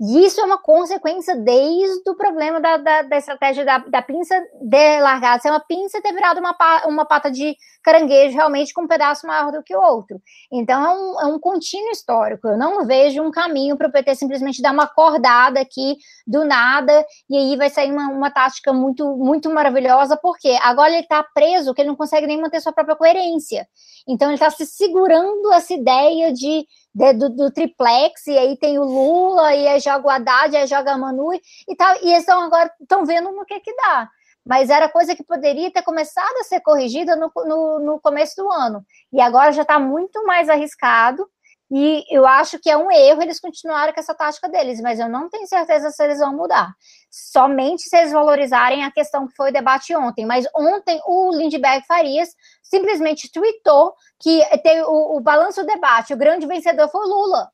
E 0.00 0.24
isso 0.24 0.40
é 0.40 0.44
uma 0.44 0.58
consequência 0.58 1.34
desde 1.36 2.08
o 2.08 2.14
problema 2.14 2.60
da, 2.60 2.76
da, 2.76 3.02
da 3.02 3.16
estratégia 3.16 3.64
da, 3.64 3.78
da, 3.78 4.02
pinça 4.02 4.38
de 4.60 5.00
largada 5.00 5.42
ser 5.42 5.50
uma 5.50 5.60
pinça 5.60 6.00
ter 6.00 6.12
virado 6.12 6.38
uma, 6.38 6.54
uma 6.86 7.04
pata 7.04 7.30
de 7.30 7.56
caranguejo 7.82 8.36
realmente 8.36 8.72
com 8.72 8.82
um 8.82 8.86
pedaço 8.86 9.26
maior 9.26 9.50
do 9.50 9.62
que 9.62 9.74
o 9.74 9.80
outro. 9.80 10.20
Então 10.52 10.84
é 10.84 10.94
um, 10.94 11.20
é 11.20 11.26
um 11.34 11.38
contínuo 11.38 11.90
histórico. 11.90 12.46
Eu 12.46 12.58
não 12.58 12.86
vejo 12.86 13.22
um 13.22 13.30
caminho 13.30 13.76
para 13.76 13.88
o 13.88 13.92
PT 13.92 14.14
simplesmente 14.14 14.62
dar 14.62 14.72
uma 14.72 14.84
acordada 14.84 15.60
aqui 15.60 15.96
do 16.26 16.44
nada 16.44 17.04
e 17.28 17.36
aí 17.36 17.56
vai 17.56 17.70
sair 17.70 17.90
uma, 17.90 18.08
uma 18.08 18.30
tática 18.30 18.72
muito, 18.72 19.16
muito 19.16 19.50
maravilhosa, 19.50 20.16
porque 20.16 20.56
agora 20.62 20.92
ele 20.92 21.02
está 21.02 21.22
preso 21.22 21.74
que 21.74 21.80
ele 21.80 21.88
não 21.88 21.96
consegue 21.96 22.26
nem 22.26 22.40
manter 22.40 22.60
sua 22.60 22.72
própria 22.72 22.94
coerência. 22.94 23.66
Então 24.06 24.28
ele 24.28 24.34
está 24.34 24.50
se 24.50 24.66
segurando 24.66 25.52
essa 25.52 25.74
ideia 25.74 26.32
de 26.32 26.42
de, 26.42 26.66
do, 26.94 27.30
do, 27.30 27.50
triplex, 27.50 28.26
e 28.26 28.36
aí 28.36 28.56
tem 28.56 28.78
o 28.78 28.84
Lula, 28.84 29.54
e 29.54 29.66
aí 29.66 29.80
joga 29.80 30.06
o 30.06 30.10
Haddad, 30.10 30.56
aí 30.56 30.66
joga 30.66 30.92
a 30.92 30.98
Manu, 30.98 31.32
e 31.32 31.76
tal, 31.76 31.96
e 32.02 32.10
eles 32.10 32.20
estão 32.20 32.42
agora 32.42 32.70
estão 32.80 33.04
vendo 33.04 33.32
no 33.32 33.44
que 33.44 33.60
que 33.60 33.74
dá. 33.74 34.08
Mas 34.44 34.70
era 34.70 34.88
coisa 34.88 35.14
que 35.14 35.22
poderia 35.22 35.72
ter 35.72 35.82
começado 35.82 36.36
a 36.40 36.44
ser 36.44 36.60
corrigida 36.60 37.14
no, 37.14 37.30
no, 37.46 37.78
no 37.78 38.00
começo 38.00 38.34
do 38.36 38.50
ano. 38.50 38.84
E 39.12 39.20
agora 39.20 39.52
já 39.52 39.62
está 39.62 39.78
muito 39.78 40.24
mais 40.26 40.48
arriscado, 40.48 41.28
e 41.74 42.04
eu 42.10 42.26
acho 42.26 42.58
que 42.58 42.68
é 42.68 42.76
um 42.76 42.90
erro 42.90 43.22
eles 43.22 43.40
continuarem 43.40 43.94
com 43.94 44.00
essa 44.00 44.14
tática 44.14 44.46
deles, 44.46 44.78
mas 44.82 45.00
eu 45.00 45.08
não 45.08 45.30
tenho 45.30 45.46
certeza 45.46 45.90
se 45.90 46.04
eles 46.04 46.18
vão 46.18 46.36
mudar. 46.36 46.74
Somente 47.10 47.88
se 47.88 47.96
eles 47.96 48.12
valorizarem 48.12 48.84
a 48.84 48.90
questão 48.90 49.26
que 49.26 49.34
foi 49.34 49.48
o 49.48 49.52
debate 49.52 49.96
ontem. 49.96 50.26
Mas 50.26 50.46
ontem 50.54 51.00
o 51.06 51.34
Lindbergh 51.34 51.82
Farias 51.86 52.28
simplesmente 52.62 53.32
tweetou 53.32 53.94
que 54.20 54.44
tem 54.62 54.82
o, 54.82 55.16
o 55.16 55.20
balanço 55.20 55.62
do 55.62 55.66
debate, 55.66 56.12
o 56.12 56.16
grande 56.18 56.46
vencedor 56.46 56.90
foi 56.90 57.06
o 57.06 57.08
Lula. 57.08 57.50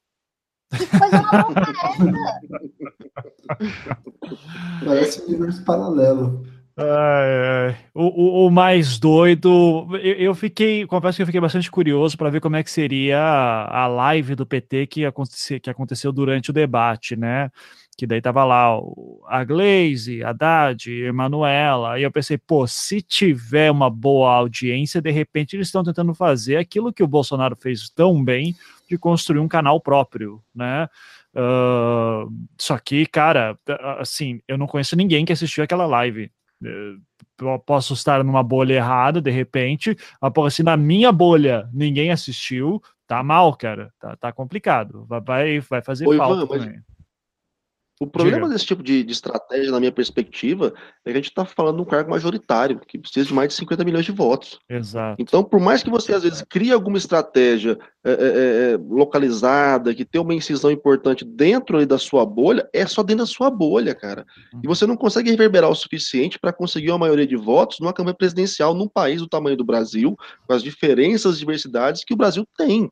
Que 0.77 0.87
coisa 0.99 1.23
maluca 1.23 1.61
é 1.61 1.73
essa? 1.87 2.41
Parece 4.85 5.23
um 5.23 5.27
universo 5.27 5.65
paralelo. 5.65 6.45
Ai, 6.81 7.67
ai. 7.71 7.77
O, 7.93 8.45
o, 8.45 8.47
o, 8.47 8.51
mais 8.53 9.01
doido, 9.01 9.89
eu, 9.97 10.15
eu, 10.15 10.35
fiquei, 10.35 10.87
confesso 10.87 11.17
que 11.17 11.23
eu 11.23 11.27
fiquei 11.27 11.41
bastante 11.41 11.69
curioso 11.69 12.17
para 12.17 12.31
ver 12.31 12.41
como 12.41 12.55
é 12.55 12.63
que 12.63 12.71
seria 12.71 13.19
a, 13.19 13.83
a 13.83 13.87
live 13.89 14.37
do 14.37 14.47
PT 14.47 14.87
que, 14.87 15.05
aconte, 15.05 15.59
que 15.59 15.69
aconteceu 15.69 16.13
durante 16.13 16.51
o 16.51 16.53
debate, 16.53 17.17
né? 17.17 17.51
Que 17.97 18.07
daí 18.07 18.21
tava 18.21 18.45
lá 18.45 18.79
o, 18.79 19.21
a 19.27 19.43
Glaze, 19.43 20.23
a 20.23 20.31
Haddad, 20.31 20.89
a 20.89 21.09
Emanuela, 21.09 21.99
e 21.99 22.05
eu 22.05 22.13
pensei, 22.13 22.39
pô, 22.39 22.65
se 22.69 23.03
tiver 23.03 23.73
uma 23.73 23.91
boa 23.91 24.33
audiência, 24.35 25.03
de 25.03 25.11
repente 25.11 25.57
eles 25.57 25.67
estão 25.67 25.83
tentando 25.83 26.15
fazer 26.15 26.59
aquilo 26.59 26.93
que 26.93 27.03
o 27.03 27.09
Bolsonaro 27.09 27.57
fez 27.57 27.91
tão 27.91 28.23
bem, 28.23 28.55
de 28.89 28.97
construir 28.97 29.41
um 29.41 29.49
canal 29.49 29.81
próprio, 29.81 30.41
né? 30.55 30.89
Uh, 31.35 32.33
só 32.57 32.79
que, 32.79 33.05
cara, 33.05 33.59
assim, 33.99 34.41
eu 34.47 34.57
não 34.57 34.69
conheço 34.69 34.95
ninguém 34.95 35.25
que 35.25 35.33
assistiu 35.33 35.65
aquela 35.65 35.85
live. 35.85 36.31
Eu 36.61 37.59
posso 37.65 37.95
estar 37.95 38.25
numa 38.25 38.43
bolha 38.43 38.75
errada, 38.75 39.21
de 39.21 39.31
repente, 39.31 39.97
mas 40.21 40.55
se 40.55 40.63
na 40.63 40.77
minha 40.77 41.13
bolha 41.13 41.69
ninguém 41.73 42.11
assistiu, 42.11 42.83
tá 43.07 43.23
mal, 43.23 43.55
cara. 43.57 43.93
Tá, 43.99 44.17
tá 44.17 44.33
complicado. 44.33 45.07
Vai, 45.07 45.61
vai 45.61 45.83
fazer 45.83 46.07
Oi, 46.07 46.17
falta 46.17 46.45
Ivan, 46.45 46.59
também. 46.59 46.81
O 48.01 48.07
problema 48.07 48.43
Diga. 48.43 48.53
desse 48.53 48.67
tipo 48.67 48.83
de, 48.83 49.03
de, 49.03 49.13
estratégia, 49.13 49.73
na 49.73 49.81
minha 49.81 49.91
perspectiva, 49.91 50.73
é 51.05 51.11
que 51.11 51.19
a 51.19 51.21
gente 51.21 51.31
está 51.31 51.45
falando 51.45 51.77
de 51.77 51.83
um 51.83 51.85
cargo 51.85 52.11
majoritário, 52.11 52.81
que 52.87 52.99
precisa 52.99 53.27
de 53.27 53.35
mais 53.35 53.49
de 53.49 53.55
50 53.55 53.85
milhões 53.85 54.05
de 54.05 54.13
votos. 54.13 54.61
Exato. 54.69 55.21
Então, 55.21 55.43
por 55.43 55.59
mais 55.59 55.83
que 55.83 55.91
você, 55.91 56.15
às 56.15 56.23
vezes, 56.23 56.43
crie 56.49 56.73
alguma 56.73 56.97
estratégia 56.97 57.77
é, 58.05 58.11
é, 58.11 58.15
é, 58.15 58.73
é 58.73 58.79
localizada, 58.79 59.93
que 59.95 60.05
tenha 60.05 60.23
uma 60.23 60.35
incisão 60.35 60.71
importante 60.71 61.25
dentro 61.25 61.85
da 61.85 61.99
sua 61.99 62.25
bolha, 62.25 62.69
é 62.73 62.87
só 62.87 63.03
dentro 63.03 63.25
da 63.25 63.27
sua 63.27 63.51
bolha, 63.51 63.95
cara. 63.95 64.25
E 64.63 64.67
você 64.69 64.87
não 64.87 64.97
consegue 64.97 65.31
reverberar 65.31 65.69
o 65.69 65.75
suficiente 65.75 66.39
para 66.39 66.53
conseguir 66.53 66.91
uma 66.91 66.99
maioria 66.99 67.27
de 67.27 67.37
votos 67.37 67.81
numa 67.81 67.93
campanha 67.93 68.15
presidencial 68.15 68.75
num 68.75 68.89
país 68.89 69.21
do 69.21 69.29
tamanho 69.29 69.57
do 69.57 69.65
Brasil, 69.65 70.17
com 70.47 70.53
as 70.53 70.63
diferenças, 70.63 71.39
diversidades 71.39 72.05
que 72.05 72.15
o 72.15 72.17
Brasil 72.17 72.47
tem. 72.57 72.89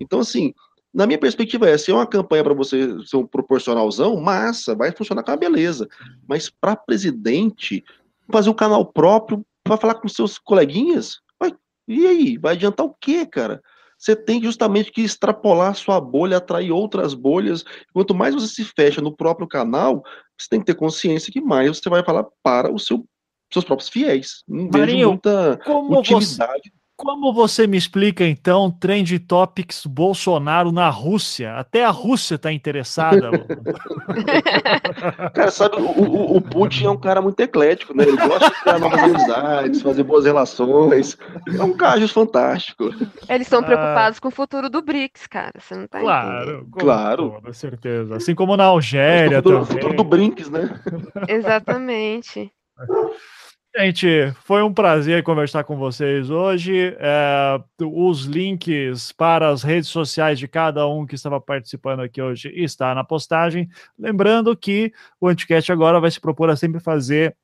Então, 0.00 0.20
assim, 0.20 0.52
na 0.92 1.06
minha 1.06 1.18
perspectiva, 1.18 1.68
é 1.68 1.76
se 1.76 1.90
é 1.90 1.94
uma 1.94 2.06
campanha 2.06 2.42
para 2.42 2.54
você 2.54 2.98
ser 3.04 3.16
um 3.16 3.26
proporcionalzão, 3.26 4.16
massa, 4.20 4.74
vai 4.74 4.90
funcionar 4.92 5.22
com 5.22 5.30
a 5.30 5.36
beleza. 5.36 5.88
Mas 6.26 6.48
para 6.48 6.74
presidente, 6.76 7.84
fazer 8.30 8.50
um 8.50 8.54
canal 8.54 8.84
próprio, 8.84 9.44
vai 9.66 9.76
falar 9.76 9.94
com 9.94 10.08
seus 10.08 10.38
coleguinhas? 10.38 11.20
Vai, 11.38 11.54
e 11.86 12.06
aí? 12.06 12.38
Vai 12.38 12.54
adiantar 12.54 12.86
o 12.86 12.94
quê, 13.00 13.26
cara? 13.26 13.62
Você 13.98 14.14
tem 14.14 14.40
justamente 14.40 14.92
que 14.92 15.02
extrapolar 15.02 15.74
sua 15.74 16.00
bolha, 16.00 16.36
atrair 16.36 16.70
outras 16.70 17.14
bolhas. 17.14 17.64
Quanto 17.92 18.14
mais 18.14 18.34
você 18.34 18.46
se 18.46 18.64
fecha 18.64 19.00
no 19.00 19.14
próprio 19.14 19.48
canal, 19.48 20.04
você 20.38 20.48
tem 20.48 20.60
que 20.60 20.66
ter 20.66 20.74
consciência 20.74 21.32
que 21.32 21.40
mais 21.40 21.76
você 21.76 21.90
vai 21.90 22.04
falar 22.04 22.24
para 22.42 22.72
os 22.72 22.86
seu, 22.86 23.04
seus 23.52 23.64
próprios 23.64 23.88
fiéis. 23.88 24.44
Não 24.46 24.68
Marinho, 24.70 24.86
vejo 24.86 25.08
muita 25.08 25.60
como 25.64 25.98
utilidade. 25.98 26.72
Você 26.72 26.77
Como 26.98 27.32
você 27.32 27.64
me 27.64 27.76
explica, 27.76 28.26
então, 28.26 28.72
Trend 28.72 29.20
Topics 29.20 29.86
Bolsonaro 29.86 30.72
na 30.72 30.90
Rússia? 30.90 31.54
Até 31.54 31.84
a 31.84 31.90
Rússia 31.90 32.34
está 32.34 32.52
interessada. 32.52 33.30
cara, 35.32 35.50
sabe, 35.52 35.76
o, 35.76 35.86
o, 35.86 36.36
o, 36.38 36.42
Putin 36.42 36.86
é 36.86 36.90
um 36.90 36.96
cara 36.96 37.22
muito 37.22 37.38
eclético, 37.38 37.96
né? 37.96 38.02
Ele 38.02 38.16
gosta 38.16 38.50
de 38.50 38.60
criar 38.62 38.80
novas 38.80 39.00
amizades, 39.00 39.80
fazer 39.80 40.02
boas 40.02 40.24
relações. 40.24 41.16
É 41.56 41.62
um 41.62 41.72
caso 41.72 42.08
fantástico. 42.08 42.86
Eles 43.28 43.46
estão 43.46 43.62
preocupados 43.62 44.18
ah, 44.18 44.20
com 44.20 44.28
o 44.28 44.32
futuro 44.32 44.68
do 44.68 44.82
BRICS, 44.82 45.28
cara. 45.28 45.52
Você 45.56 45.76
não 45.76 45.86
tá 45.86 46.00
claro, 46.00 46.42
entendendo. 46.42 46.70
Com 46.72 46.80
claro. 46.80 47.40
Com 47.40 47.52
certeza. 47.52 48.16
Assim 48.16 48.34
como 48.34 48.56
na 48.56 48.64
Algéria. 48.64 49.38
O 49.38 49.42
futuro, 49.42 49.64
também. 49.64 49.82
futuro 49.82 49.96
do 49.96 50.04
BRICS, 50.04 50.50
né? 50.50 50.80
Exatamente. 51.28 52.50
Gente, 53.80 54.32
foi 54.42 54.60
um 54.60 54.74
prazer 54.74 55.22
conversar 55.22 55.62
com 55.62 55.76
vocês 55.76 56.30
hoje. 56.30 56.96
É, 56.98 57.60
os 57.80 58.24
links 58.24 59.12
para 59.12 59.50
as 59.50 59.62
redes 59.62 59.88
sociais 59.88 60.36
de 60.36 60.48
cada 60.48 60.88
um 60.88 61.06
que 61.06 61.14
estava 61.14 61.40
participando 61.40 62.00
aqui 62.00 62.20
hoje 62.20 62.50
está 62.56 62.92
na 62.92 63.04
postagem. 63.04 63.68
Lembrando 63.96 64.56
que 64.56 64.92
o 65.20 65.28
Anticast 65.28 65.70
agora 65.70 66.00
vai 66.00 66.10
se 66.10 66.20
propor 66.20 66.50
a 66.50 66.56
sempre 66.56 66.80
fazer 66.80 67.36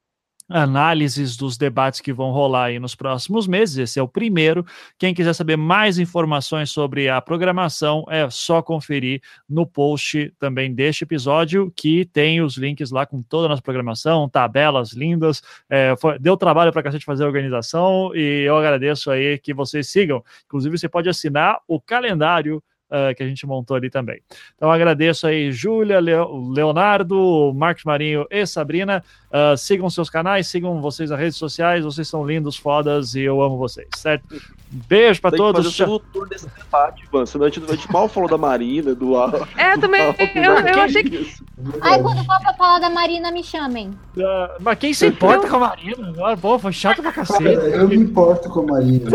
análises 0.49 1.37
dos 1.37 1.57
debates 1.57 2.01
que 2.01 2.13
vão 2.13 2.31
rolar 2.31 2.67
aí 2.67 2.79
nos 2.79 2.95
próximos 2.95 3.47
meses. 3.47 3.79
Esse 3.79 3.99
é 3.99 4.03
o 4.03 4.09
primeiro. 4.09 4.65
Quem 4.99 5.15
quiser 5.15 5.33
saber 5.33 5.57
mais 5.57 5.99
informações 5.99 6.71
sobre 6.71 7.09
a 7.09 7.21
programação, 7.21 8.05
é 8.09 8.29
só 8.29 8.63
conferir 8.63 9.21
no 9.49 9.67
post 9.67 10.33
também 10.39 10.75
deste 10.75 11.05
episódio, 11.05 11.73
que 11.75 12.05
tem 12.07 12.41
os 12.41 12.57
links 12.57 12.91
lá 12.91 13.07
com 13.07 13.23
toda 13.23 13.47
a 13.47 13.49
nossa 13.49 13.63
programação, 13.63 14.29
tabelas 14.29 14.93
lindas. 14.93 15.43
É, 15.69 15.95
foi, 15.97 16.19
deu 16.19 16.37
trabalho 16.37 16.73
para 16.73 16.89
a 16.89 16.93
gente 16.93 17.05
fazer 17.05 17.25
a 17.25 17.27
organização 17.27 18.15
e 18.15 18.45
eu 18.47 18.57
agradeço 18.57 19.11
aí 19.11 19.39
que 19.39 19.55
vocês 19.55 19.89
sigam. 19.89 20.23
Inclusive, 20.47 20.79
você 20.79 20.89
pode 20.89 21.09
assinar 21.09 21.59
o 21.67 21.81
calendário 21.81 22.63
uh, 22.91 23.15
que 23.15 23.23
a 23.23 23.27
gente 23.27 23.47
montou 23.47 23.77
ali 23.77 23.91
também. 23.91 24.21
Então 24.57 24.71
agradeço 24.71 25.27
aí 25.27 25.53
Júlia, 25.53 26.01
Leonardo, 26.01 27.53
Marcos 27.55 27.85
Marinho 27.85 28.27
e 28.31 28.47
Sabrina. 28.47 29.03
Uh, 29.31 29.57
sigam 29.57 29.91
seus 29.91 30.09
canais, 30.09 30.47
sigam 30.47 30.81
vocês 30.81 31.11
nas 31.11 31.19
redes 31.19 31.37
sociais, 31.37 31.85
vocês 31.85 32.07
são 32.07 32.27
lindos, 32.27 32.57
fodas 32.57 33.15
e 33.15 33.23
eu 33.23 33.43
amo 33.43 33.57
vocês, 33.57 33.89
certo? 33.97 34.25
Beijo 34.71 35.21
pra 35.21 35.31
Tem 35.31 35.39
todos. 35.39 35.67
Que 35.67 35.79
fazer 35.79 35.91
o 35.91 35.99
tour 35.99 36.29
desse 36.29 36.49
debate, 36.49 37.05
mano. 37.13 37.27
Senão 37.27 37.47
a 37.47 37.49
gente, 37.49 37.65
a 37.65 37.75
gente 37.75 37.93
mal 37.93 38.09
falou 38.09 38.29
da 38.29 38.39
Marina, 38.39 38.95
do 38.95 39.15
É, 39.57 39.77
do 39.77 39.83
também. 39.83 40.15
eu, 40.35 40.53
eu 40.53 40.81
achei 40.83 41.05
que. 41.05 41.35
Aí 41.81 42.03
quando 42.03 42.25
for 42.25 42.41
pra 42.41 42.55
falar 42.55 42.81
da 42.81 42.91
Marina, 42.91 43.31
me 43.31 43.43
chamem. 43.43 43.91
Uh, 44.17 44.61
mas 44.61 44.79
quem 44.79 44.93
se 44.93 45.07
importa 45.07 45.47
eu... 45.47 45.51
com 45.51 45.57
a 45.57 45.61
Marina? 45.61 46.09
Agora, 46.09 46.37
pô, 46.37 46.59
foi 46.59 46.73
chato 46.73 47.03
pra 47.03 47.13
cacete. 47.13 47.45
Eu 47.45 47.89
me 47.89 47.97
importo 47.97 48.49
com 48.49 48.61
a 48.61 48.65
Marina. 48.65 49.11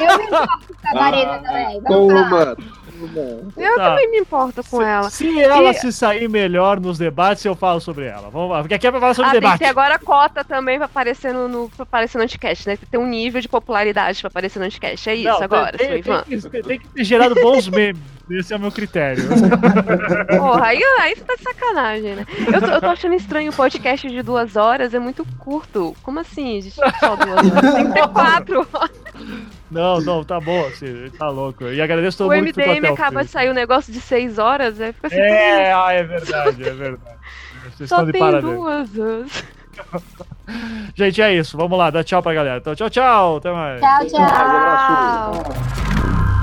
eu 0.00 0.18
me 0.18 0.24
importo 0.24 0.66
com 0.82 0.88
a 0.88 0.94
Marina 0.94 1.34
ah, 1.34 1.38
também. 1.38 1.82
Toma! 1.82 2.56
Eu 3.56 3.76
tá. 3.76 3.90
também 3.90 4.10
me 4.10 4.18
importo 4.18 4.62
com 4.64 4.78
se, 4.78 4.84
ela. 4.84 5.10
Se 5.10 5.42
ela 5.42 5.70
e... 5.70 5.74
se 5.74 5.92
sair 5.92 6.28
melhor 6.28 6.80
nos 6.80 6.98
debates, 6.98 7.44
eu 7.44 7.54
falo 7.54 7.80
sobre 7.80 8.06
ela. 8.06 8.28
Vamos 8.30 8.50
lá, 8.50 8.60
porque 8.60 8.74
aqui 8.74 8.86
é 8.86 8.90
pra 8.90 9.00
falar 9.00 9.14
sobre 9.14 9.30
ah, 9.30 9.34
debate. 9.34 9.58
Tem 9.58 9.58
que 9.58 9.64
ter 9.64 9.70
agora 9.70 9.98
cota 9.98 10.44
também 10.44 10.76
pra 10.76 10.86
aparecer 10.86 11.32
no, 11.32 11.48
no, 11.48 11.70
pra 11.70 11.82
aparecer 11.84 12.18
no 12.18 12.24
Anticast, 12.24 12.68
né? 12.68 12.78
Tem 12.90 13.00
um 13.00 13.06
nível 13.06 13.40
de 13.40 13.48
popularidade 13.48 14.20
pra 14.20 14.28
aparecer 14.28 14.58
no 14.58 14.64
Anticast. 14.64 15.08
É 15.08 15.14
isso 15.14 15.28
Não, 15.28 15.42
agora, 15.42 15.76
tem, 15.76 16.02
tem, 16.02 16.02
tem, 16.02 16.40
que, 16.40 16.62
tem 16.62 16.78
que 16.78 16.88
ter 16.88 17.04
gerado 17.04 17.34
bons 17.34 17.68
memes. 17.68 18.18
Esse 18.30 18.52
é 18.52 18.56
o 18.56 18.60
meu 18.60 18.70
critério. 18.70 19.24
Porra, 20.36 20.66
aí, 20.66 20.82
aí 21.00 21.16
você 21.16 21.24
tá 21.24 21.34
de 21.34 21.42
sacanagem, 21.42 22.16
né? 22.16 22.26
Eu 22.52 22.60
tô, 22.60 22.66
eu 22.66 22.80
tô 22.80 22.86
achando 22.86 23.14
estranho 23.14 23.50
o 23.50 23.54
podcast 23.54 24.06
de 24.06 24.22
duas 24.22 24.54
horas, 24.54 24.92
é 24.92 24.98
muito 24.98 25.26
curto. 25.38 25.96
Como 26.02 26.20
assim? 26.20 26.60
Só 26.70 27.16
duas 27.16 27.52
horas? 27.52 27.74
Tem 27.74 27.86
que 27.86 27.92
ter 27.92 28.08
quatro. 28.08 28.68
Não, 29.70 30.00
não, 30.00 30.24
tá 30.24 30.40
bom, 30.40 30.66
assim, 30.66 31.10
tá 31.18 31.28
louco. 31.28 31.64
E 31.64 31.80
agradeço 31.80 32.18
todo 32.18 32.30
o 32.30 32.34
mundo 32.34 32.44
MDM 32.44 32.54
que 32.54 32.62
ficou 32.62 32.92
acaba 32.92 33.24
de 33.24 33.30
sair 33.30 33.50
um 33.50 33.54
negócio 33.54 33.92
de 33.92 34.00
seis 34.00 34.38
horas, 34.38 34.80
aí 34.80 34.92
fica 34.92 35.08
assim. 35.08 35.16
É, 35.16 35.72
ah, 35.72 35.92
é 35.92 36.02
verdade, 36.02 36.68
é 36.68 36.72
verdade. 36.72 37.18
Vocês 37.76 37.88
Só 37.88 38.04
tem 38.04 38.18
parabéns. 38.18 38.90
duas. 38.90 39.44
Gente, 40.94 41.22
é 41.22 41.34
isso. 41.34 41.56
Vamos 41.56 41.78
lá, 41.78 41.90
dá 41.90 42.02
tchau 42.02 42.22
pra 42.22 42.34
galera. 42.34 42.58
Então, 42.58 42.74
tchau, 42.74 42.90
tchau. 42.90 43.36
Até 43.36 43.52
mais. 43.52 43.80
Tchau, 43.80 44.06
tchau. 44.06 46.37